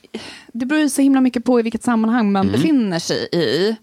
det 0.53 0.66
beror 0.66 0.81
ju 0.83 0.89
så 0.89 1.03
himla 1.03 1.21
mycket 1.21 1.45
på 1.45 1.61
i 1.61 1.62
vilket 1.62 1.83
sammanhang 1.83 2.33
man 2.33 2.53
befinner 2.53 2.99
sig 2.99 3.29
i. 3.33 3.77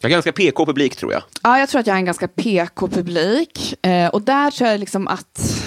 Jag 0.00 0.08
har 0.08 0.10
ganska 0.10 0.32
PK-publik, 0.32 0.96
tror 0.96 1.12
jag. 1.12 1.22
Ja, 1.42 1.58
jag 1.58 1.68
tror 1.68 1.80
att 1.80 1.86
jag 1.86 1.94
är 1.94 1.98
en 1.98 2.04
ganska 2.04 2.28
PK-publik. 2.28 3.86
Eh, 3.86 4.08
och 4.08 4.22
där 4.22 4.50
tror 4.50 4.70
jag 4.70 4.80
liksom 4.80 5.08
att... 5.08 5.62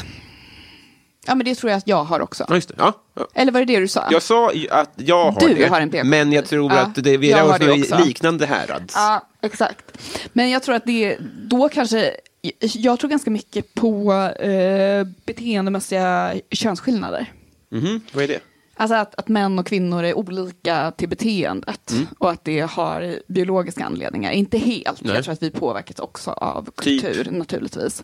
Ja, 1.26 1.36
men 1.36 1.46
det 1.46 1.56
tror 1.56 1.70
jag 1.72 1.78
att 1.78 1.88
jag 1.88 2.04
har 2.04 2.20
också. 2.20 2.46
Ja, 2.50 2.56
just 2.56 2.68
det. 2.68 2.76
Ja, 2.78 2.94
ja. 3.14 3.28
Eller 3.34 3.52
var 3.52 3.60
det 3.60 3.66
det 3.66 3.80
du 3.80 3.88
sa? 3.88 4.08
Jag 4.12 4.22
sa 4.22 4.52
att 4.70 4.94
jag 4.96 5.32
har 5.32 5.40
Du 5.48 5.54
det, 5.54 5.68
har 5.68 5.82
en 5.82 5.90
PK. 5.90 6.04
men 6.04 6.32
jag 6.32 6.46
tror 6.46 6.72
Ja, 6.72 6.80
att 6.80 6.96
det, 6.96 7.18
vi 7.18 7.32
har 7.32 7.44
oss 7.50 7.60
det 7.60 8.04
liknande 8.06 8.46
härads. 8.46 8.94
Ja, 8.96 9.28
exakt. 9.42 9.98
Men 10.34 10.50
jag 10.50 10.64
tror 10.64 10.76
att 10.76 10.86
det 10.86 11.18
då 11.48 11.70
kanske... 11.70 12.16
Jag 12.62 13.00
tror 13.00 13.10
ganska 13.10 13.32
mycket 13.32 13.74
på 13.74 14.14
eh, 14.40 15.04
beteendemässiga 15.26 16.34
könsskillnader. 16.52 17.32
Mhm, 17.70 18.02
vad 18.14 18.24
är 18.24 18.28
det? 18.28 18.40
Alltså 18.76 18.96
att, 18.96 19.16
att 19.16 19.28
män 19.28 19.60
och 19.60 19.68
kvinnor 19.68 20.04
är 20.04 20.14
olika 20.18 20.92
till 20.92 21.10
beteendet 21.10 21.92
Mm. 21.92 22.08
och 22.20 22.32
att 22.32 22.44
det 22.46 22.60
har 22.60 23.16
biologiska 23.28 23.86
anledningar. 23.86 24.32
Inte 24.32 24.58
helt, 24.58 25.04
Nej. 25.04 25.16
jag 25.16 25.24
tror 25.24 25.34
att 25.34 25.44
vi 25.44 25.52
påverkas 25.52 26.00
också 26.00 26.32
av 26.32 26.70
Typ? 26.82 27.02
kultur 27.02 27.32
naturligtvis. 27.32 28.04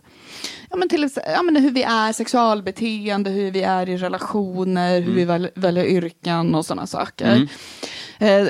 Ja 0.70 0.76
men, 0.76 0.88
till, 0.88 1.08
ja 1.26 1.42
men 1.42 1.56
hur 1.56 1.70
vi 1.70 1.82
är 1.82 2.12
sexualbeteende, 2.12 3.30
hur 3.30 3.50
vi 3.50 3.62
är 3.62 3.88
i 3.88 3.96
relationer, 3.96 5.00
hur 5.00 5.12
vi 5.14 5.22
Mm. 5.22 5.42
väl, 5.42 5.50
väljer 5.54 5.84
yrken 5.84 6.54
och 6.54 6.66
sådana 6.66 6.86
saker. 6.86 7.48
Eh, 8.18 8.48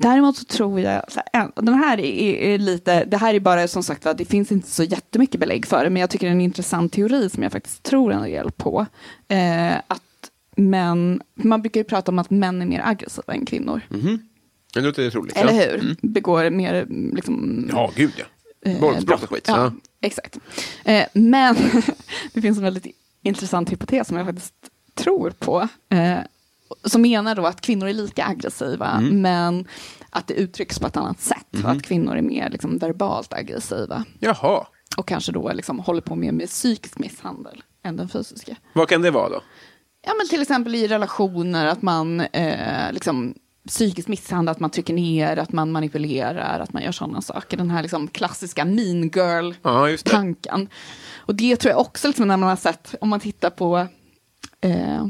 Däremot 0.00 0.36
så 0.36 0.44
tror 0.44 0.80
jag, 0.80 1.12
så 1.12 1.20
här, 1.32 1.42
en- 1.42 1.64
den 1.64 1.74
här 1.74 2.00
är, 2.00 2.34
är 2.34 2.58
lite, 2.58 3.04
det 3.04 3.16
här 3.16 3.34
är 3.34 3.40
bara 3.40 3.68
som 3.68 3.82
sagt 3.82 4.06
att 4.06 4.18
det 4.18 4.24
finns 4.24 4.52
inte 4.52 4.70
så 4.70 4.82
jättemycket 4.84 5.40
belägg 5.40 5.66
för 5.66 5.84
det, 5.84 5.90
men 5.90 6.00
jag 6.00 6.10
tycker 6.10 6.26
det 6.26 6.30
är 6.30 6.34
en 6.34 6.40
intressant 6.40 6.92
teori 6.92 7.30
som 7.30 7.42
jag 7.42 7.52
faktiskt 7.52 7.82
tror 7.82 8.12
en 8.12 8.22
del 8.22 8.50
på. 8.50 8.86
Eh, 9.28 9.76
att 9.88 10.02
män, 10.56 11.22
man 11.34 11.62
brukar 11.62 11.80
ju 11.80 11.84
prata 11.84 12.10
om 12.12 12.18
att 12.18 12.30
män 12.30 12.62
är 12.62 12.66
mer 12.66 12.82
aggressiva 12.84 13.32
än 13.34 13.46
kvinnor, 13.46 13.80
Det 14.74 14.80
låter 14.80 15.10
troligt. 15.10 15.36
eller 15.36 15.52
ja. 15.52 15.58
hur? 15.60 15.96
Begår 16.02 16.50
mer 16.50 16.74
mm, 16.74 17.14
liksom, 17.14 17.68
Ja, 17.72 17.90
gud 17.96 18.12
ja. 18.16 18.24
eh, 18.70 18.80
Våldsbrott 18.80 19.22
och 19.22 19.30
skit. 19.30 19.44
Ja, 19.48 19.56
Ja. 19.64 19.72
exakt. 20.00 20.38
Eh, 20.84 21.04
men 21.12 21.56
det 22.32 22.40
finns 22.42 22.58
en 22.58 22.64
väldigt 22.64 22.86
intressant 23.22 23.72
hypotes 23.72 24.08
som 24.08 24.16
jag 24.16 24.26
faktiskt 24.26 24.54
tror 24.94 25.30
på. 25.30 25.68
Eh, 25.88 26.18
som 26.84 27.02
menar 27.02 27.34
då 27.34 27.46
att 27.46 27.60
kvinnor 27.60 27.88
är 27.88 27.92
lika 27.92 28.24
aggressiva, 28.26 28.90
Mm. 28.90 29.20
men 29.22 29.64
att 30.10 30.26
det 30.26 30.34
uttrycks 30.34 30.78
på 30.78 30.86
ett 30.86 30.96
annat 30.96 31.20
sätt. 31.20 31.36
Och 31.52 31.58
Mm-hmm. 31.58 31.76
att 31.76 31.82
kvinnor 31.82 32.16
är 32.16 32.22
mer 32.22 32.50
liksom, 32.50 32.78
verbalt 32.78 33.32
aggressiva. 33.32 34.04
Jaha. 34.20 34.66
Och 34.96 35.08
kanske 35.08 35.32
då 35.32 35.52
liksom, 35.52 35.78
håller 35.78 36.00
på 36.00 36.14
mer 36.16 36.32
med 36.32 36.48
psykisk 36.48 36.98
misshandel 36.98 37.62
än 37.84 37.96
den 37.96 38.08
fysiska. 38.08 38.56
Vad 38.72 38.88
kan 38.88 39.02
det 39.02 39.10
vara 39.10 39.28
då? 39.28 39.40
Ja, 40.06 40.12
men 40.18 40.28
till 40.28 40.42
exempel 40.42 40.74
i 40.74 40.88
relationer, 40.88 41.66
att 41.66 41.82
man 41.82 42.20
eh, 42.20 42.92
liksom, 42.92 43.34
psykiskt 43.68 44.08
misshandlar, 44.08 44.50
att 44.52 44.60
man 44.60 44.70
trycker 44.70 44.94
ner, 44.94 45.36
att 45.36 45.52
man 45.52 45.72
manipulerar, 45.72 46.60
att 46.60 46.72
man 46.72 46.82
gör 46.82 46.92
sådana 46.92 47.22
saker. 47.22 47.56
Den 47.56 47.70
här 47.70 47.82
liksom, 47.82 48.08
klassiska 48.08 48.64
mean 48.64 49.02
girl 49.02 49.52
Ja, 49.62 49.88
just 49.90 50.04
det. 50.04 50.10
tanken. 50.10 50.68
Och 51.16 51.34
det 51.34 51.56
tror 51.56 51.70
jag 51.70 51.80
också, 51.80 52.06
liksom, 52.08 52.28
när 52.28 52.36
man 52.36 52.48
har 52.48 52.56
sett, 52.56 52.94
om 53.00 53.08
man 53.08 53.20
tittar 53.20 53.50
på 53.50 53.86
eh, 54.60 55.06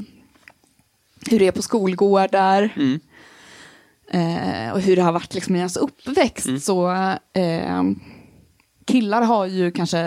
hur 1.30 1.38
det 1.38 1.46
är 1.46 1.52
på 1.52 1.62
skolgårdar 1.62 2.70
Mm. 2.76 3.00
eh, 4.10 4.72
och 4.72 4.80
hur 4.80 4.96
det 4.96 5.02
har 5.02 5.12
varit 5.12 5.34
liksom, 5.34 5.56
i 5.56 5.58
ens 5.58 5.76
uppväxt, 5.76 6.46
Mm. 6.46 6.60
så 6.60 6.90
eh, 7.32 7.82
killar 8.86 9.22
har 9.22 9.46
ju 9.46 9.70
kanske 9.72 9.98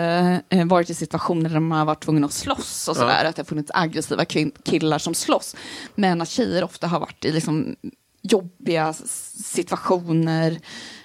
eh, 0.48 0.66
varit 0.66 0.90
i 0.90 0.94
situationer 0.94 1.50
där 1.50 1.60
man 1.60 1.78
har 1.78 1.86
varit 1.86 2.04
tvungen 2.04 2.24
att 2.24 2.32
slåss 2.32 2.88
och 2.88 2.96
sådär, 2.96 3.24
att 3.24 3.36
det 3.36 3.42
har 3.42 3.46
funnits 3.46 3.70
aggressiva 3.74 4.24
killar 4.64 4.98
som 4.98 5.14
slåss. 5.14 5.56
Men 5.94 6.20
att 6.22 6.28
tjejer 6.28 6.64
ofta 6.64 6.86
har 6.86 7.00
varit 7.00 7.24
i 7.24 7.32
liksom 7.32 7.76
jobbiga 8.22 8.92
situationer 8.92 10.58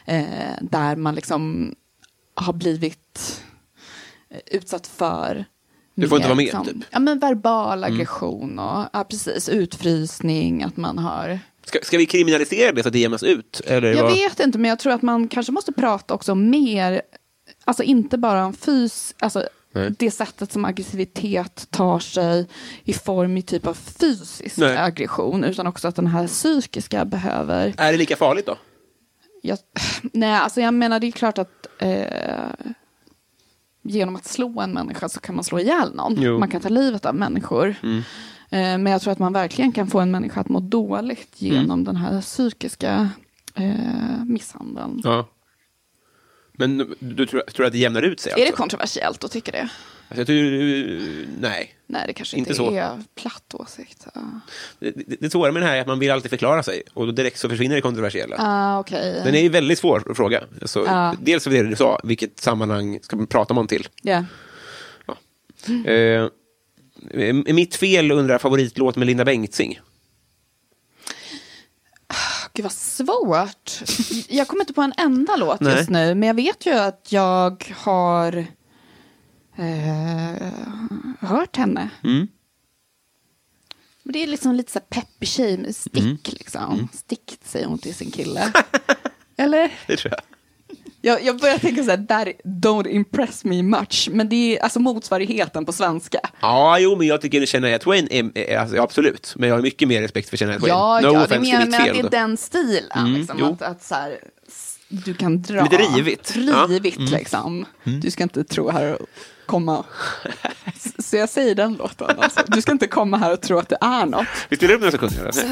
eh, 0.05 0.25
där 0.61 0.95
man 0.95 1.15
liksom 1.15 1.75
har 2.35 2.53
blivit 2.53 3.41
eh, 4.29 4.39
utsatt 4.45 4.87
för 4.87 5.45
Du 6.01 6.07
får 6.07 6.17
inte 6.17 6.27
vara 6.27 6.35
med, 6.35 6.43
liksom, 6.43 6.65
typ. 6.65 6.75
Ja, 6.89 6.99
men 6.99 7.19
verbal 7.19 7.83
aggression 7.83 8.59
och 8.59 8.85
ja, 8.93 9.03
precis, 9.09 9.49
utfrysning, 9.49 10.63
att 10.63 10.77
man 10.77 10.97
har... 10.97 11.39
Ska, 11.65 11.79
ska 11.83 11.97
vi 11.97 12.05
kriminalisera 12.05 12.71
det 12.71 12.83
så 12.83 12.89
att 12.89 12.93
det 12.93 12.99
jämnas 12.99 13.23
ut? 13.23 13.61
Eller 13.65 13.93
Jag 13.93 14.03
vad? 14.03 14.13
vet 14.13 14.39
inte, 14.39 14.57
men 14.57 14.69
jag 14.69 14.79
tror 14.79 14.93
att 14.93 15.01
man 15.01 15.27
kanske 15.27 15.51
måste 15.51 15.71
prata 15.71 16.13
också 16.13 16.35
mer, 16.35 17.01
alltså 17.65 17.83
inte 17.83 18.17
bara 18.17 18.45
om 18.45 18.53
fys, 18.53 19.15
alltså 19.19 19.43
Nej. 19.73 19.91
det 19.99 20.11
sättet 20.11 20.51
som 20.51 20.65
aggressivitet 20.65 21.67
tar 21.69 21.99
sig 21.99 22.47
i 22.83 22.93
form 22.93 23.37
i 23.37 23.41
typ 23.41 23.67
av 23.67 23.73
fysisk 23.73 24.57
Nej. 24.57 24.77
aggression, 24.77 25.43
utan 25.43 25.67
också 25.67 25.87
att 25.87 25.95
den 25.95 26.07
här 26.07 26.27
psykiska 26.27 27.05
behöver 27.05 27.73
Är 27.77 27.91
det 27.91 27.97
lika 27.97 28.15
farligt 28.15 28.45
då? 28.45 28.57
Jag, 29.41 29.57
nej, 30.01 30.31
alltså 30.33 30.61
jag 30.61 30.73
menar 30.73 30.99
det 30.99 31.07
är 31.07 31.11
klart 31.11 31.37
att 31.37 31.67
eh, 31.79 32.73
genom 33.89 34.15
att 34.15 34.25
slå 34.25 34.61
en 34.61 34.71
människa 34.73 35.09
så 35.09 35.19
kan 35.19 35.35
man 35.35 35.43
slå 35.43 35.59
ihjäl 35.59 35.95
någon. 35.95 36.15
Jo. 36.17 36.27
Mm. 36.29 36.39
Man 36.39 36.49
kan 36.49 36.61
ta 36.61 36.69
livet 36.69 37.05
av 37.05 37.15
människor. 37.15 37.67
Eh, 37.79 37.97
men 38.49 38.85
jag 38.85 39.01
tror 39.01 39.11
att 39.11 39.19
man 39.19 39.33
verkligen 39.33 39.71
kan 39.71 39.87
få 39.87 39.99
en 39.99 40.11
människa 40.11 40.41
att 40.41 40.49
må 40.49 40.59
dåligt 40.59 41.41
genom 41.41 41.63
Mm. 41.79 41.83
den 41.83 41.95
här 41.95 42.21
psykiska 42.21 43.09
eh, 43.55 44.23
misshandeln. 44.25 45.01
Ja. 45.03 45.27
Men 46.59 46.95
du 46.99 47.25
tror, 47.25 47.41
tror 47.41 47.65
att 47.65 47.71
det 47.71 47.77
jämnar 47.77 48.01
ut 48.01 48.19
sig? 48.19 48.31
Är 48.31 48.35
det 48.35 48.41
Alltså? 48.41 48.57
kontroversiellt 48.57 49.23
att 49.23 49.31
tycka 49.31 49.51
det? 49.51 49.69
Alltså, 50.09 50.19
jag 50.21 50.27
tror, 50.27 51.41
nej. 51.41 51.73
Nej, 51.87 52.03
det 52.07 52.13
kanske 52.13 52.37
Inte 52.37 52.49
inte, 52.49 52.57
så. 52.57 52.71
är 52.71 53.03
platt 53.15 53.53
åsikt. 53.53 54.07
Ja. 54.15 54.21
Det, 54.79 54.91
det, 54.91 55.15
det 55.19 55.29
svåra 55.29 55.51
med 55.51 55.61
det 55.61 55.67
här 55.67 55.75
är 55.75 55.81
att 55.81 55.87
man 55.87 55.99
vill 55.99 56.11
alltid 56.11 56.29
förklara 56.29 56.63
sig 56.63 56.83
och 56.93 57.05
då 57.05 57.11
direkt 57.11 57.39
så 57.39 57.49
försvinner 57.49 57.75
det 57.75 57.81
kontroversiella. 57.81 58.35
Ah, 58.39 58.79
okej. 58.79 59.21
Den 59.25 59.35
är 59.35 59.41
ju 59.41 59.49
väldigt 59.49 59.79
svår 59.79 60.03
att 60.11 60.17
fråga. 60.17 60.43
Alltså, 60.61 60.85
Ja. 60.85 61.15
Dels 61.21 61.43
för 61.43 61.51
det 61.51 61.63
du 61.63 61.75
sa, 61.75 61.99
vilket 62.03 62.39
sammanhang 62.39 62.99
ska 63.01 63.15
man 63.15 63.27
prata 63.27 63.53
om 63.53 63.67
till? 63.67 63.87
Ja. 64.01 64.23
Eh, 65.67 66.27
är 67.13 67.53
mitt 67.53 67.75
fel 67.75 68.11
undrar 68.11 68.37
favoritlåt 68.37 68.95
med 68.95 69.05
Linda 69.07 69.25
Bengtzing. 69.25 69.79
Gud 72.53 72.63
vad 72.63 72.71
svårt. 72.71 73.71
Jag 74.29 74.47
kommer 74.47 74.61
inte 74.63 74.73
på 74.73 74.81
en 74.81 74.93
enda 74.97 75.35
låt 75.35 75.59
Nej. 75.59 75.75
just 75.77 75.89
nu, 75.89 76.15
men 76.15 76.27
jag 76.27 76.33
vet 76.33 76.65
ju 76.65 76.71
att 76.73 77.07
jag 77.09 77.73
har 77.77 78.45
eh, 79.57 80.49
hört 81.19 81.55
henne. 81.57 81.89
Mm. 82.03 82.27
Men 84.03 84.13
det 84.13 84.23
är 84.23 84.27
liksom 84.27 84.55
lite 84.55 84.71
så 84.71 84.79
peppig 84.79 85.27
tjej 85.27 85.57
med 85.57 85.75
stick 85.75 86.03
Mm. 86.03 86.17
liksom. 86.23 86.87
Stick 86.93 87.39
säger 87.43 87.65
hon 87.65 87.77
till 87.79 87.95
sin 87.95 88.11
kille. 88.11 88.51
Eller? 89.37 89.71
Det 89.87 89.97
tror 89.97 90.13
jag. 90.13 90.21
Jag, 91.01 91.23
jag 91.23 91.39
börjar 91.39 91.57
tänka 91.57 91.83
så 91.83 91.89
här, 91.89 91.97
that 91.97 92.27
don't 92.43 92.87
impress 92.87 93.43
me 93.43 93.63
much. 93.63 94.09
Men 94.11 94.29
det 94.29 94.57
är 94.57 94.63
alltså 94.63 94.79
motsvarigheten 94.79 95.65
på 95.65 95.73
svenska. 95.73 96.19
Ja, 96.41 96.79
jo, 96.79 96.95
men 96.95 97.07
jag 97.07 97.21
tycker 97.21 97.45
Shania 97.45 97.79
Twain 97.79 98.07
är, 98.11 98.37
är 98.37 98.57
alltså, 98.57 98.81
absolut. 98.81 99.33
Men 99.35 99.49
jag 99.49 99.55
har 99.55 99.61
mycket 99.61 99.87
mer 99.87 100.01
respekt 100.01 100.29
för 100.29 100.37
Shania 100.37 100.59
Twain. 100.59 100.69
Ja, 100.69 100.99
no 101.03 101.13
ja 101.13 101.27
det 101.27 101.39
menar 101.39 101.61
till 101.61 101.69
men 101.71 101.73
att 101.73 102.11
det 102.11 102.17
är 102.17 102.21
den 102.21 102.37
stilen. 102.37 102.97
Mm, 103.07 103.13
liksom, 103.13 103.43
att, 103.43 103.61
att 103.61 103.83
så 103.83 103.95
här, 103.95 104.19
du 104.87 105.13
kan 105.13 105.41
dra. 105.41 105.63
Lite 105.63 105.77
rivigt. 105.77 106.33
Ja. 106.35 106.41
Mm. 106.41 106.67
Rivigt 106.67 106.99
liksom. 106.99 107.65
Du 107.83 108.11
ska 108.11 108.23
inte 108.23 108.43
tro 108.43 108.69
här 108.69 109.01
och 109.01 109.07
komma. 109.45 109.85
Så 110.99 111.17
jag 111.17 111.29
säger 111.29 111.55
den 111.55 111.73
låten. 111.73 112.19
Alltså. 112.19 112.39
Du 112.47 112.61
ska 112.61 112.71
inte 112.71 112.87
komma 112.87 113.17
här 113.17 113.33
och 113.33 113.41
tro 113.41 113.57
att 113.57 113.69
det 113.69 113.77
är 113.81 114.05
något. 114.05 114.27
Vi 114.49 114.57
spelar 114.57 114.73
upp 114.73 114.81
några 114.81 114.91
sekunder. 114.91 115.31
So 115.31 115.47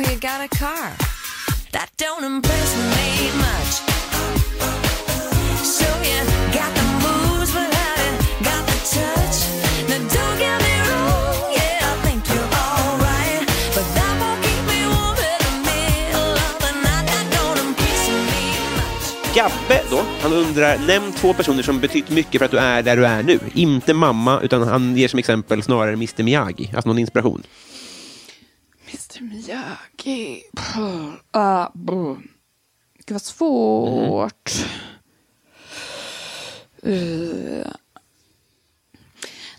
you 3.89 3.94
Gabbe 19.35 19.81
då, 19.89 20.01
han 20.21 20.33
undrar, 20.33 20.77
nämn 20.87 21.11
två 21.11 21.33
personer 21.33 21.63
som 21.63 21.79
betytt 21.79 22.09
mycket 22.09 22.39
för 22.39 22.45
att 22.45 22.51
du 22.51 22.57
är 22.57 22.83
där 22.83 22.97
du 22.97 23.05
är 23.05 23.23
nu. 23.23 23.39
Inte 23.53 23.93
mamma, 23.93 24.39
utan 24.41 24.67
han 24.67 24.97
ger 24.97 25.07
som 25.07 25.19
exempel 25.19 25.63
snarare 25.63 25.93
Mr 25.93 26.23
Miyagi, 26.23 26.71
alltså 26.75 26.89
någon 26.89 26.99
inspiration. 26.99 27.43
Mr 28.87 29.21
Miyagi. 29.21 30.43
Uh. 30.77 32.17
Gud 33.05 33.13
vad 33.13 33.21
svårt. 33.21 34.51
Uh. 36.87 37.67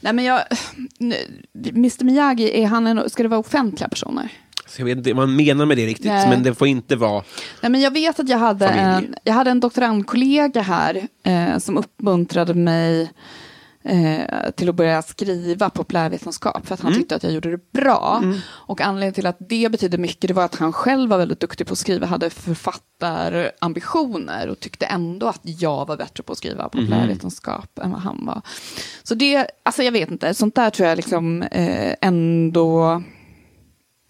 Nej 0.00 0.12
men 0.12 0.24
jag... 0.24 0.40
nu- 0.98 1.26
Mr 1.68 2.04
Miyagi, 2.04 2.62
är 2.62 2.66
han 2.66 2.86
en, 2.86 3.10
ska 3.10 3.22
det 3.22 3.28
vara 3.28 3.40
offentliga 3.40 3.88
personer? 3.88 4.32
Så 4.68 4.80
jag 4.80 4.86
vet 4.86 4.98
inte 4.98 5.12
vad 5.12 5.28
man 5.28 5.36
menar 5.36 5.66
med 5.66 5.76
det 5.76 5.86
riktigt, 5.86 6.06
Nej. 6.06 6.28
men 6.28 6.42
det 6.42 6.54
får 6.54 6.68
inte 6.68 6.96
vara... 6.96 7.24
Nej, 7.66 7.70
men 7.70 7.80
jag 7.80 7.90
vet 7.90 8.20
att 8.20 8.28
jag 8.28 8.38
hade 8.38 8.68
Familj. 8.68 8.82
en, 9.08 9.14
jag 9.24 9.34
hade 9.34 9.50
en 9.50 9.60
doktorandkollega 9.60 10.60
här 10.62 11.08
eh, 11.22 11.58
som 11.58 11.78
uppmuntrade 11.78 12.54
mig 12.54 13.10
eh, 13.82 14.50
till 14.56 14.68
att 14.68 14.74
börja 14.74 15.02
skriva 15.02 15.70
populärvetenskap 15.70 16.66
för 16.66 16.74
att 16.74 16.80
han 16.80 16.90
Mm. 16.92 17.00
tyckte 17.00 17.16
att 17.16 17.22
jag 17.22 17.32
gjorde 17.32 17.50
det 17.50 17.72
bra. 17.72 18.22
Och 18.48 18.80
anledningen 18.80 19.14
till 19.14 19.26
att 19.26 19.36
det 19.38 19.72
betydde 19.72 19.98
mycket 19.98 20.28
det 20.28 20.34
var 20.34 20.44
att 20.44 20.54
han 20.54 20.72
själv 20.72 21.10
var 21.10 21.18
väldigt 21.18 21.40
duktig 21.40 21.66
på 21.66 21.72
att 21.72 21.78
skriva, 21.78 22.06
hade 22.06 22.30
författarambitioner 22.30 24.48
och 24.48 24.60
tyckte 24.60 24.86
ändå 24.86 25.26
att 25.26 25.40
jag 25.42 25.86
var 25.88 25.96
bättre 25.96 26.22
på 26.22 26.32
att 26.32 26.38
skriva 26.38 26.68
populärvetenskap 26.68 27.78
än 27.78 27.90
vad 27.90 28.00
han 28.00 28.26
var. 28.26 28.42
Så 29.02 29.14
det, 29.14 29.46
alltså 29.62 29.82
jag 29.82 29.92
vet 29.92 30.10
inte, 30.10 30.34
sånt 30.34 30.54
där 30.54 30.70
tror 30.70 30.88
jag 30.88 30.96
liksom 30.96 31.42
eh, 31.42 31.94
ändå 32.00 33.02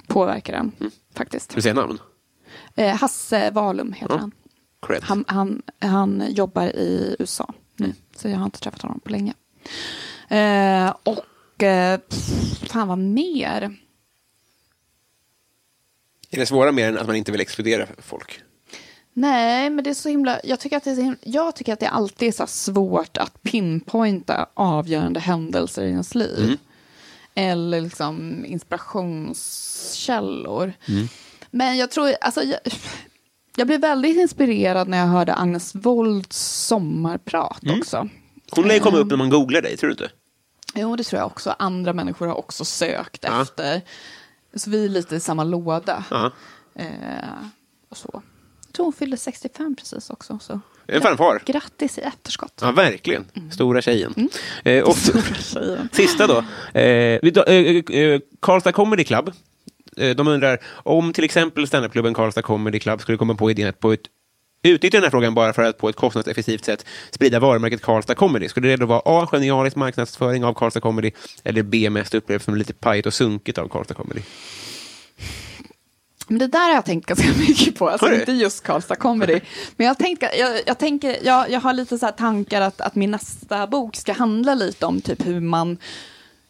påverkar 0.06 0.52
en 0.52 0.72
faktiskt. 1.14 1.44
Ska 1.50 1.56
vi 1.56 1.62
säga 1.62 1.74
namn? 1.74 1.98
Eh, 2.76 2.96
Hasse 2.96 3.50
Wahlum 3.50 3.92
heter 3.92 4.14
Ja. 4.14 4.18
han. 4.20 4.32
Han, 5.02 5.24
han. 5.28 5.62
Han 5.78 6.24
jobbar 6.30 6.66
i 6.66 7.16
USA 7.18 7.52
nu, 7.76 7.92
så 8.16 8.28
jag 8.28 8.36
har 8.38 8.44
inte 8.44 8.60
träffat 8.60 8.82
honom 8.82 9.00
på 9.00 9.10
länge. 9.10 9.34
Eh, 10.28 10.94
och 11.02 11.62
eh, 11.62 11.98
pff, 12.00 12.58
fan 12.70 12.88
vad 12.88 12.98
mer? 12.98 13.62
Är 16.30 16.38
det 16.38 16.46
svåra 16.46 16.72
mer 16.72 16.88
än 16.88 16.98
att 16.98 17.06
man 17.06 17.16
inte 17.16 17.32
vill 17.32 17.40
exkludera 17.40 17.86
folk? 17.98 18.40
Nej, 19.12 19.70
men 19.70 19.84
det 19.84 19.90
är 19.90 19.94
så 19.94 20.08
himla... 20.08 20.40
Jag 20.44 20.60
tycker 20.60 20.76
att 20.76 20.84
det 20.84 20.90
är, 20.90 20.96
himla, 20.96 21.16
jag 21.22 21.56
tycker 21.56 21.72
att 21.72 21.80
det 21.80 21.88
alltid 21.88 22.28
är 22.28 22.32
så 22.32 22.46
svårt 22.46 23.16
att 23.16 23.42
pinpointa 23.42 24.46
avgörande 24.54 25.20
händelser 25.20 25.84
i 25.84 25.90
ens 25.90 26.14
liv. 26.14 26.56
Eller 27.34 27.80
liksom 27.80 28.44
inspirationskällor. 28.46 30.72
Men 31.50 31.76
jag 31.76 31.90
tror... 31.90 32.12
Alltså, 32.20 32.42
jag, 32.42 32.60
jag 33.56 33.66
blev 33.66 33.80
väldigt 33.80 34.16
inspirerad 34.16 34.88
när 34.88 34.98
jag 34.98 35.06
hörde 35.06 35.34
Agnes 35.34 35.74
Wolds 35.74 36.38
sommarprat 36.66 37.60
också. 37.80 38.08
Hon 38.50 38.68
lär 38.68 38.74
ju 38.74 38.80
komma 38.80 38.98
upp 38.98 39.08
när 39.10 39.16
man 39.16 39.30
googlar 39.30 39.62
dig, 39.62 39.76
tror 39.76 39.88
du 39.88 39.92
inte? 39.92 40.10
Jo, 40.74 40.96
det 40.96 41.04
tror 41.04 41.18
jag 41.20 41.26
också. 41.26 41.54
Andra 41.58 41.92
människor 41.92 42.26
har 42.26 42.34
också 42.34 42.64
sökt 42.64 43.24
Ja. 43.24 43.42
efter. 43.42 43.80
Så 44.54 44.70
vi 44.70 44.84
är 44.84 44.88
lite 44.88 45.16
i 45.16 45.20
samma 45.20 45.44
låda. 45.44 46.04
Ja. 46.10 46.30
Eh, 46.74 46.86
och 47.88 47.96
så. 47.96 48.22
Jag 48.66 48.72
tror 48.72 48.84
hon 48.86 48.92
fyllde 48.92 49.16
65 49.16 49.76
precis 49.76 50.10
också. 50.10 50.38
Så. 50.42 50.60
En 50.86 51.02
fanfar. 51.02 51.42
Grattis 51.46 51.98
i 51.98 52.00
efterskott. 52.00 52.58
Ja, 52.60 52.72
verkligen. 52.72 53.24
Stora 53.52 53.82
tjejen. 53.82 54.14
Mm. 54.16 54.28
Eh, 54.64 54.84
och 54.84 54.96
tjejen. 55.38 55.88
sista 55.92 56.26
då. 56.26 56.38
Eh, 56.80 57.20
då, 57.32 57.42
eh, 57.44 57.76
eh, 58.00 58.20
Karlstad 58.40 58.72
Comedy 58.72 59.04
Club. 59.04 59.32
Eh, 59.96 60.16
de 60.16 60.28
undrar 60.28 60.58
om 60.66 61.12
till 61.12 61.24
exempel 61.24 61.66
standupklubben 61.66 62.14
Karlstad 62.14 62.42
Comedy 62.42 62.78
Club 62.78 63.00
skulle 63.00 63.18
komma 63.18 63.34
på 63.34 63.50
idén 63.50 63.68
att 63.68 63.80
på 63.80 63.92
ett 63.92 64.00
utnyttja 64.62 64.96
den 64.96 65.04
här 65.04 65.10
frågan 65.10 65.34
bara 65.34 65.52
för 65.52 65.62
att 65.62 65.78
på 65.78 65.88
ett 65.88 65.96
kostnadseffektivt 65.96 66.64
sätt 66.64 66.86
sprida 67.10 67.40
varumärket 67.40 67.82
Karlstad 67.82 68.14
Comedy. 68.14 68.48
Skulle 68.48 68.68
det 68.68 68.76
då 68.76 68.86
vara 68.86 69.02
A. 69.04 69.28
Genialisk 69.32 69.76
marknadsföring 69.76 70.44
av 70.44 70.54
Karlstad 70.54 70.80
Comedy 70.80 71.10
eller 71.44 71.62
B. 71.62 71.90
Mest 71.90 72.14
upplevt 72.14 72.42
som 72.42 72.56
lite 72.56 72.74
pajigt 72.74 73.06
och 73.06 73.14
sunkigt 73.14 73.58
av 73.58 73.68
Karlstad 73.68 73.94
Comedy? 73.94 74.20
Men 76.28 76.38
det 76.38 76.46
där 76.46 76.68
har 76.68 76.74
jag 76.74 76.84
tänkt 76.84 77.06
ganska 77.06 77.28
mycket 77.38 77.78
på. 77.78 77.88
Alltså 77.88 78.14
inte 78.14 78.32
just 78.32 78.64
Karlstad 78.64 78.96
Comedy. 78.96 79.40
Men 79.76 79.86
jag, 79.86 79.98
tänkt, 79.98 80.22
jag, 80.38 80.60
jag, 80.66 80.78
tänker, 80.78 81.16
jag, 81.22 81.50
jag 81.50 81.60
har 81.60 81.72
lite 81.72 81.98
så 81.98 82.06
här 82.06 82.12
tankar 82.12 82.60
att, 82.60 82.80
att 82.80 82.94
min 82.94 83.10
nästa 83.10 83.66
bok 83.66 83.96
ska 83.96 84.12
handla 84.12 84.54
lite 84.54 84.86
om 84.86 85.00
typ 85.00 85.26
hur 85.26 85.40
man 85.40 85.78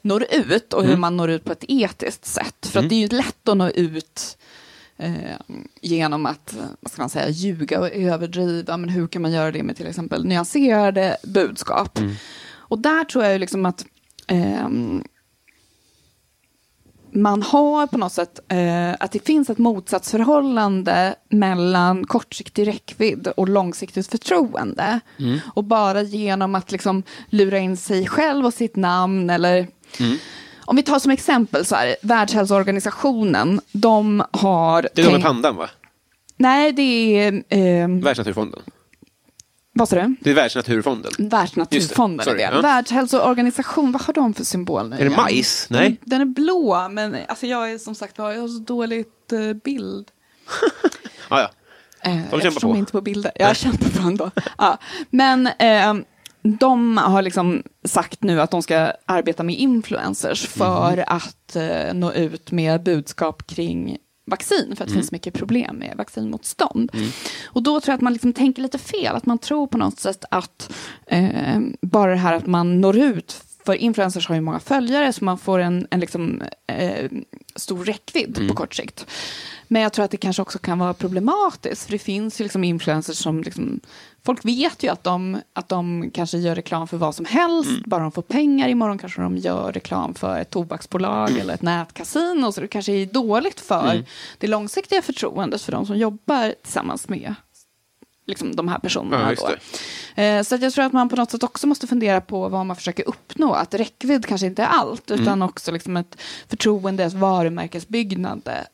når 0.06 0.24
ut 0.30 0.72
och 0.72 0.84
hur 0.84 0.96
man 0.96 1.16
når 1.16 1.30
ut 1.30 1.44
på 1.44 1.52
ett 1.52 1.64
etiskt 1.68 2.26
sätt. 2.26 2.66
För 2.66 2.80
att 2.80 2.88
det 2.88 2.94
är 2.94 3.00
ju 3.00 3.16
lätt 3.16 3.48
att 3.48 3.56
nå 3.56 3.68
ut 3.68 4.38
eh, 4.96 5.12
genom 5.80 6.26
att 6.26 6.52
eh, 6.52 6.64
vad 6.80 6.92
ska 6.92 7.02
man 7.02 7.10
säga, 7.10 7.28
ljuga 7.28 7.80
och 7.80 7.90
överdriva. 7.92 8.76
Men 8.76 8.88
hur 8.88 9.06
kan 9.06 9.22
man 9.22 9.32
göra 9.32 9.52
det 9.52 9.62
med 9.62 9.76
till 9.76 9.86
exempel 9.86 10.24
nyanserade 10.24 11.16
budskap? 11.22 11.98
Och 12.68 12.78
där 12.78 13.04
tror 13.04 13.24
jag 13.24 13.32
ju 13.32 13.38
liksom 13.38 13.66
att 13.66 13.86
ehm, 14.26 15.02
man 17.16 17.42
har 17.42 17.86
på 17.86 17.98
något 17.98 18.12
sätt 18.12 18.40
eh, 18.48 18.92
att 19.00 19.12
det 19.12 19.26
finns 19.26 19.50
ett 19.50 19.58
motsatsförhållande 19.58 21.14
mellan 21.28 22.06
kortsiktig 22.06 22.66
räckvidd 22.66 23.28
och 23.36 23.48
långsiktigt 23.48 24.06
förtroende. 24.06 25.00
Och 25.54 25.64
bara 25.64 26.02
genom 26.02 26.54
att 26.54 26.72
liksom 26.72 27.02
lura 27.30 27.58
in 27.58 27.76
sig 27.76 28.06
själv 28.06 28.46
och 28.46 28.54
sitt 28.54 28.76
namn 28.76 29.30
eller 29.30 29.66
om 30.64 30.76
vi 30.76 30.82
tar 30.82 30.98
som 30.98 31.10
exempel 31.10 31.64
så 31.66 31.74
här, 31.74 31.96
Världshälsoorganisationen, 32.02 33.60
de 33.72 34.24
har... 34.30 34.88
Det 34.94 35.02
är 35.02 35.06
de 35.06 35.12
med 35.12 35.22
pandan, 35.22 35.56
va? 35.56 35.70
Nej, 36.36 36.72
det 36.72 36.82
är... 36.82 37.32
Eh, 37.48 37.88
Världsnaturfonden. 38.02 38.60
vad 39.72 39.88
sa 39.88 39.96
du? 39.96 40.16
Det 40.20 40.30
är 40.30 40.34
Världsnaturfonden. 40.34 41.12
Världsnaturfonden 41.18 42.26
det, 42.26 42.30
är 42.32 42.50
det. 42.50 42.56
ja. 42.56 42.60
Världshälsoorganisation, 42.60 43.92
vad 43.92 44.02
har 44.02 44.14
de 44.14 44.34
för 44.34 44.44
symbol 44.44 44.88
nu 44.88 44.96
Är 44.96 45.04
det 45.04 45.16
majs? 45.16 45.66
Nej. 45.70 45.86
Mm, 45.86 45.96
Den 46.04 46.20
är 46.20 46.24
blå, 46.24 46.88
men 46.90 47.16
alltså 47.28 47.46
jag 47.46 47.72
är 47.72 47.78
som 47.78 47.94
sagt 47.94 48.18
jag 48.18 48.24
har 48.24 48.48
så 48.48 48.58
dåligt 48.58 49.32
eh, 49.32 49.52
bild. 49.52 50.06
Ah, 51.28 51.40
ja. 51.40 51.50
Eh, 52.00 52.16
kämpa 52.30 52.36
jag 52.36 52.52
förstår 52.52 52.68
på. 52.68 52.72
mig 52.72 52.78
inte 52.78 52.92
på 52.92 53.00
bilder. 53.00 53.32
Jag 53.34 53.56
kämpar 53.56 53.88
på 54.02 54.08
ändå. 54.08 54.30
Ja. 54.58 54.78
Men 55.10 55.46
eh, 55.46 55.94
de 56.58 56.96
har 56.96 57.22
liksom 57.22 57.62
sagt 57.84 58.22
nu 58.22 58.40
att 58.40 58.50
de 58.50 58.62
ska 58.62 58.92
arbeta 59.06 59.42
med 59.42 59.54
influencers 59.58 60.46
för 60.48 60.92
Mhm. 60.96 61.04
att 61.06 61.56
eh, 61.56 61.94
nå 61.94 62.12
ut 62.12 62.50
med 62.52 62.82
budskap 62.82 63.46
kring 63.46 63.96
vaccin, 64.30 64.64
för 64.66 64.72
att 64.72 64.78
det 64.78 64.84
Mm. 64.84 64.94
finns 64.94 65.12
mycket 65.12 65.34
problem 65.34 65.76
med 65.76 65.94
vaccinmotstånd. 65.96 66.92
Och 67.44 67.62
då 67.62 67.80
tror 67.80 67.92
jag 67.92 67.96
att 67.96 68.00
man 68.02 68.12
liksom 68.12 68.32
tänker 68.32 68.62
lite 68.62 68.78
fel, 68.78 69.16
att 69.16 69.26
man 69.26 69.38
tror 69.38 69.66
på 69.66 69.78
något 69.78 70.00
sätt 70.00 70.24
att 70.30 70.72
eh, 71.06 71.60
bara 71.82 72.10
det 72.10 72.16
här 72.16 72.34
att 72.34 72.46
man 72.46 72.80
når 72.80 72.96
ut 72.98 73.42
för 73.66 73.74
influencers 73.74 74.28
har 74.28 74.34
ju 74.34 74.40
många 74.40 74.60
följare, 74.60 75.12
så 75.12 75.24
man 75.24 75.38
får 75.38 75.58
en, 75.58 75.86
en 75.90 76.00
liksom, 76.00 76.42
eh, 76.66 77.10
stor 77.56 77.84
räckvidd 77.84 78.36
Mm. 78.38 78.48
på 78.48 78.54
kort 78.54 78.74
sikt. 78.74 79.06
Men 79.68 79.82
jag 79.82 79.92
tror 79.92 80.04
att 80.04 80.10
det 80.10 80.16
kanske 80.16 80.42
också 80.42 80.58
kan 80.58 80.78
vara 80.78 80.94
problematiskt, 80.94 81.84
för 81.84 81.92
det 81.92 81.98
finns 81.98 82.40
ju 82.40 82.44
liksom 82.44 82.64
influencers 82.64 83.16
som 83.16 83.42
liksom, 83.42 83.80
folk 84.26 84.44
vet 84.44 84.82
ju 84.82 84.88
att 84.88 85.04
de, 85.04 85.40
att 85.52 85.68
de 85.68 86.10
kanske 86.14 86.38
gör 86.38 86.54
reklam 86.54 86.88
för 86.88 86.96
vad 86.96 87.14
som 87.14 87.24
helst, 87.24 87.70
Mm. 87.70 87.82
bara 87.86 88.02
de 88.02 88.12
får 88.12 88.22
pengar. 88.22 88.68
Imorgon 88.68 88.98
kanske 88.98 89.20
de 89.22 89.36
gör 89.36 89.72
reklam 89.72 90.14
för 90.14 90.38
ett 90.40 90.50
tobaksbolag 90.50 91.28
Mm. 91.30 91.40
eller 91.40 91.54
ett 91.54 91.62
nätkasino, 91.62 92.52
så 92.52 92.60
det 92.60 92.68
kanske 92.68 92.92
är 92.92 93.06
dåligt 93.06 93.60
för 93.60 94.04
det 94.38 94.46
långsiktiga 94.46 95.02
förtroendet 95.02 95.62
för 95.62 95.72
de 95.72 95.86
som 95.86 95.98
jobbar 95.98 96.54
tillsammans 96.62 97.08
med 97.08 97.34
liksom, 98.26 98.56
de 98.56 98.68
här 98.68 98.78
personerna. 98.78 99.34
Ja, 99.38 99.48
då. 100.16 100.22
Eh, 100.22 100.42
Så 100.42 100.56
jag 100.56 100.72
tror 100.72 100.84
att 100.84 100.92
man 100.92 101.08
på 101.08 101.16
något 101.16 101.30
sätt 101.30 101.42
också 101.42 101.66
måste 101.66 101.86
fundera 101.86 102.20
på 102.20 102.48
vad 102.48 102.66
man 102.66 102.76
försöker 102.76 103.08
uppnå. 103.08 103.52
Att 103.52 103.74
räckvidd 103.74 104.26
kanske 104.26 104.46
inte 104.46 104.62
är 104.62 104.66
allt, 104.66 105.10
utan 105.10 105.26
Mm. 105.26 105.42
också 105.42 105.72
liksom 105.72 105.96
ett 105.96 106.16
förtroende, 106.48 107.04
ett 107.04 107.12
varumärkesbyggnande. 107.12 108.66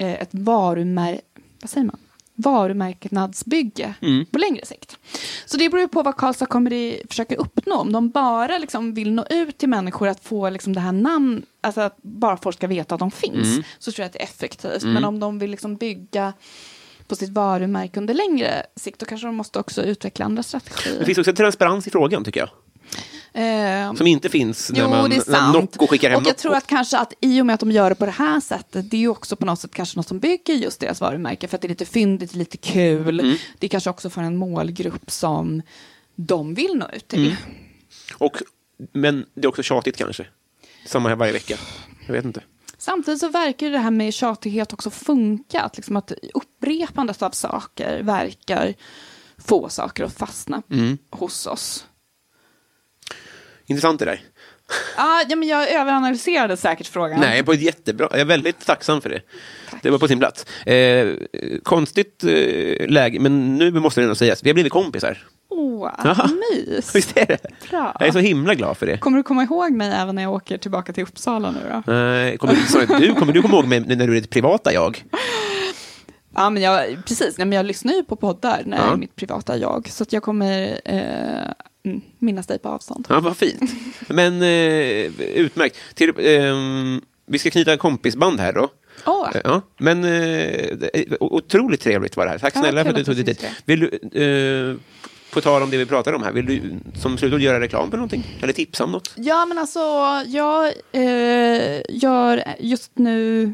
eh, 0.00 0.12
Ett 0.22 0.28
varumär... 0.32 1.20
Vad 1.60 1.70
säger 1.70 1.86
man? 1.86 1.98
Varumärkesbygge 2.38 3.94
Mm. 4.00 4.26
på 4.26 4.38
längre 4.38 4.66
sikt. 4.66 4.98
Så 5.46 5.56
det 5.56 5.68
beror 5.68 5.86
på 5.86 6.02
vad 6.02 6.16
Karlstad 6.16 6.46
Comedy 6.46 6.96
försöker 7.08 7.36
uppnå. 7.36 7.74
Om 7.74 7.92
de 7.92 8.08
bara 8.10 8.58
liksom 8.58 8.94
vill 8.94 9.12
nå 9.12 9.24
ut 9.30 9.58
till 9.58 9.68
människor 9.68 10.08
att 10.08 10.20
få 10.24 10.50
liksom 10.50 10.72
det 10.72 10.80
här 10.80 10.92
namn, 10.92 11.42
alltså 11.60 11.80
att 11.80 11.96
bara 12.02 12.36
folk 12.36 12.56
ska 12.56 12.66
veta 12.66 12.94
att 12.94 12.98
de 12.98 13.10
finns, 13.10 13.48
Mm. 13.48 13.62
så 13.78 13.92
tror 13.92 14.02
jag 14.02 14.06
att 14.06 14.12
det 14.12 14.18
är 14.20 14.24
effektivt. 14.24 14.82
Men 14.84 15.04
om 15.04 15.20
de 15.20 15.38
vill 15.38 15.50
liksom 15.50 15.76
bygga 15.76 16.32
på 17.08 17.16
sitt 17.16 17.30
varumärke 17.30 18.00
under 18.00 18.14
längre 18.14 18.62
sikt, 18.76 18.98
då 19.00 19.06
kanske 19.06 19.26
de 19.26 19.36
måste 19.36 19.58
också 19.58 19.82
utveckla 19.82 20.24
andra 20.24 20.42
strategier. 20.42 20.98
Det 20.98 21.04
finns 21.04 21.18
också 21.18 21.32
transparens 21.32 21.86
i 21.86 21.90
frågan, 21.90 22.24
tycker 22.24 22.40
jag. 22.40 22.48
Eh, 23.38 23.94
Som 23.94 24.06
inte 24.06 24.28
finns 24.28 24.70
när, 24.70 24.80
Jo, 24.80 24.88
man, 24.90 25.10
när. 25.26 25.52
Nocco 25.52 25.86
skickar 25.86 26.10
hem 26.10 26.16
och 26.16 26.22
jag 26.22 26.26
Nocco. 26.30 26.38
tror 26.38 26.54
att 26.54 26.66
kanske 26.66 26.98
att 26.98 27.12
i 27.20 27.40
och 27.42 27.46
med 27.46 27.54
att 27.54 27.60
de 27.60 27.72
gör 27.72 27.88
det 27.90 27.94
på 27.96 28.06
det 28.06 28.12
här 28.12 28.40
sättet, 28.40 28.90
det 28.90 28.96
är 28.96 29.00
ju 29.00 29.08
också 29.08 29.36
på 29.36 29.46
något 29.46 29.60
sätt 29.60 29.74
kanske 29.74 29.98
något 29.98 30.08
som 30.08 30.18
bygger 30.18 30.54
just 30.54 30.80
deras 30.80 31.00
varumärke, 31.00 31.48
för 31.48 31.56
att 31.56 31.62
det 31.62 31.66
är 31.66 31.68
lite 31.70 31.84
fyndigt, 31.84 32.34
lite 32.34 32.56
kul. 32.56 33.20
Mm. 33.20 33.36
Det 33.58 33.66
är 33.66 33.68
kanske 33.68 33.90
också 33.90 34.10
för 34.10 34.22
en 34.22 34.36
målgrupp 34.36 35.10
som 35.10 35.62
de 36.16 36.54
vill 36.54 36.74
nå 36.74 36.86
ut 36.92 37.08
till. 37.08 37.26
Mm. 37.26 37.36
Och, 38.18 38.36
men 38.92 39.26
det 39.34 39.44
är 39.44 39.48
också 39.48 39.62
tjatigt 39.62 39.96
kanske. 39.96 40.26
Samma 40.86 41.08
här 41.08 41.16
varje 41.16 41.32
vecka. 41.32 41.56
Jag 42.06 42.12
vet 42.14 42.24
inte. 42.24 42.42
Samtidigt 42.78 43.20
så 43.20 43.28
verkar 43.28 43.70
det 43.70 43.78
här 43.78 43.90
med 43.90 44.14
tjatighet 44.14 44.72
också 44.72 44.90
funka, 44.90 45.60
att, 45.62 45.76
liksom 45.76 45.96
att 45.96 46.12
upprepandet 46.34 47.22
av 47.22 47.30
saker 47.30 48.02
verkar 48.02 48.74
få 49.38 49.68
saker 49.68 50.04
att 50.04 50.12
fastna 50.12 50.62
Mm. 50.70 50.98
hos 51.10 51.46
oss. 51.46 51.84
Intressant 53.68 53.98
det 53.98 54.04
där. 54.04 54.20
Ah, 54.96 55.22
ja, 55.28 55.36
men 55.36 55.48
jag 55.48 55.70
överanalyserade 55.70 56.56
säkert 56.56 56.86
frågan. 56.86 57.20
Nej, 57.20 57.42
på 57.44 57.52
ett 57.52 57.62
jättebra. 57.62 58.08
Jag 58.10 58.20
är 58.20 58.24
väldigt 58.24 58.66
tacksam 58.66 59.00
för 59.00 59.10
det. 59.10 59.20
Det 59.82 59.90
var 59.90 59.98
på 59.98 60.08
sin 60.08 60.18
plats. 60.18 60.46
Eh, 60.66 61.08
konstigt 61.62 62.24
eh, 62.24 62.88
läge, 62.88 63.20
men 63.20 63.56
nu 63.56 63.70
måste 63.70 64.00
det 64.00 64.04
ändå 64.04 64.14
sägas. 64.14 64.44
Vi 64.44 64.48
har 64.50 64.54
blivit 64.54 64.72
kompisar. 64.72 65.18
Åh, 65.50 65.90
Ja. 66.04 66.28
mys. 66.54 66.94
Visst 66.94 67.16
är 67.16 67.26
det? 67.26 67.38
Bra. 67.70 67.96
Jag 68.00 68.08
är 68.08 68.12
så 68.12 68.18
himla 68.18 68.54
glad 68.54 68.76
för 68.76 68.86
det. 68.86 68.98
Kommer 68.98 69.16
du 69.16 69.22
komma 69.22 69.42
ihåg 69.42 69.72
mig 69.72 69.92
även 69.94 70.14
när 70.14 70.22
jag 70.22 70.32
åker 70.32 70.58
tillbaka 70.58 70.92
till 70.92 71.02
Uppsala 71.02 71.50
nu 71.50 71.58
då? 71.86 71.92
Eh, 71.92 72.36
kommer, 72.36 72.54
sorry, 72.54 72.86
du, 73.06 73.14
kommer 73.14 73.32
du 73.32 73.42
komma 73.42 73.54
ihåg 73.54 73.66
mig 73.66 73.80
när 73.80 74.06
du 74.06 74.16
är 74.16 74.20
ditt 74.20 74.30
privata 74.30 74.72
jag? 74.72 75.04
Ja, 76.34 76.50
men 76.50 76.62
jag, 76.62 77.04
precis. 77.06 77.38
Nej, 77.38 77.46
men 77.46 77.56
jag 77.56 77.66
lyssnar 77.66 77.92
ju 77.92 78.02
på 78.04 78.16
poddar 78.16 78.62
när 78.66 78.76
Ja. 78.76 78.82
jag 78.84 78.92
är 78.92 78.96
mitt 78.96 79.16
privata 79.16 79.56
jag. 79.56 79.88
Så 79.90 80.04
jag 80.10 80.22
kommer 80.22 80.80
eh, 80.84 81.52
mm, 81.90 82.00
minnas 82.18 82.46
dig 82.46 82.58
på 82.58 82.68
avstånd. 82.68 83.06
Ja, 83.08 83.20
vad 83.20 83.36
fint. 83.36 83.70
Men 84.08 84.42
eh, 84.42 85.20
utmärkt. 85.20 85.76
Till, 85.94 86.12
ehm, 86.18 87.00
vi 87.26 87.38
ska 87.38 87.50
knyta 87.50 87.76
kompisband 87.76 88.40
här 88.40 88.52
då. 88.52 88.62
Eh, 89.34 89.40
Ja, 89.44 89.60
men 89.78 90.04
eh, 90.04 90.10
är 90.94 91.22
otroligt 91.22 91.80
trevligt 91.80 92.16
var 92.16 92.24
det 92.24 92.30
här. 92.30 92.38
Tack 92.38 92.56
Ja, 92.56 92.60
snälla 92.60 92.82
för 92.84 92.90
att 92.90 92.96
du 92.96 93.04
tog 93.04 93.16
dig 93.16 93.24
tid. 93.24 93.38
syns 93.40 93.52
Vill 93.64 93.80
du, 93.80 94.20
eh, 94.22 94.76
på 95.34 95.40
tal 95.40 95.62
om 95.62 95.70
det 95.70 95.76
vi 95.76 95.86
pratade 95.86 96.16
om 96.16 96.22
här, 96.22 96.32
vill 96.32 96.46
du 96.46 96.62
som 97.00 97.18
slutar 97.18 97.38
göra 97.38 97.60
reklam 97.60 97.90
för 97.90 97.96
någonting? 97.96 98.24
Eller 98.42 98.52
tipsa 98.52 98.84
om 98.84 98.92
något? 98.92 99.12
Ja, 99.16 99.46
men 99.46 99.58
alltså, 99.58 99.80
jag 100.26 100.66
eh, 100.92 101.80
gör 101.88 102.44
just 102.60 102.98
nu 102.98 103.52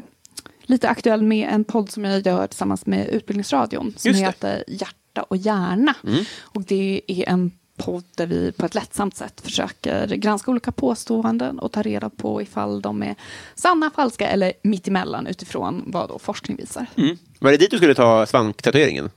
lite 0.63 0.89
aktuell 0.89 1.23
med 1.23 1.49
en 1.53 1.63
podd 1.63 1.89
som 1.89 2.03
jag 2.05 2.25
gör 2.27 2.47
tillsammans 2.47 2.85
med 2.85 3.07
Utbildningsradion 3.09 3.93
som 3.97 4.13
heter 4.13 4.63
Hjärta 4.67 5.23
och 5.23 5.37
hjärna. 5.37 5.93
Och 6.41 6.61
det 6.63 7.01
är 7.07 7.29
en 7.29 7.51
podd 7.77 8.03
där 8.15 8.27
vi 8.27 8.51
på 8.51 8.65
ett 8.65 8.75
lättsamt 8.75 9.17
sätt 9.17 9.41
försöker 9.41 10.07
granska 10.07 10.51
olika 10.51 10.71
påståenden 10.71 11.59
och 11.59 11.71
ta 11.71 11.81
reda 11.81 12.09
på 12.09 12.41
ifall 12.41 12.81
de 12.81 13.03
är 13.03 13.15
sanna, 13.55 13.91
falska 13.95 14.27
eller 14.27 14.53
mittemellan 14.61 15.27
utifrån 15.27 15.83
vad 15.87 16.09
då 16.09 16.19
forskning 16.19 16.57
visar. 16.57 16.85
Mm. 16.95 17.17
Var 17.39 17.51
det 17.51 17.57
dit 17.57 17.71
du 17.71 17.77
skulle 17.77 17.95
ta 17.95 18.25
svanktatueringen? 18.25 19.09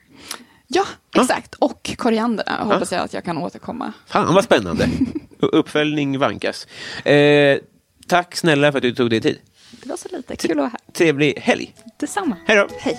Ja, 0.66 0.84
exakt. 1.16 1.54
Och 1.54 1.90
korianderna 1.96 2.64
hoppas 2.64 2.92
jag 2.92 3.00
att 3.00 3.14
jag 3.14 3.24
kan 3.24 3.38
återkomma. 3.38 3.92
Fan 4.06 4.34
vad 4.34 4.44
spännande. 4.44 4.88
Uppföljning 5.38 6.18
vankas. 6.18 6.66
Eh, 7.04 7.58
tack 8.06 8.36
snälla 8.36 8.72
för 8.72 8.78
att 8.78 8.82
du 8.82 8.94
tog 8.94 9.10
dig 9.10 9.20
tid. 9.20 9.38
Det 9.82 9.88
var 9.88 9.96
så 9.96 10.08
lite. 10.12 10.36
Kul 10.36 10.50
att 10.50 10.56
vara 10.56 10.68
här. 10.68 10.92
Trevlig 10.92 11.38
helg. 11.38 11.74
Detsamma. 11.98 12.36
Hej 12.46 12.56
då. 12.56 12.68
Hej. 12.78 12.98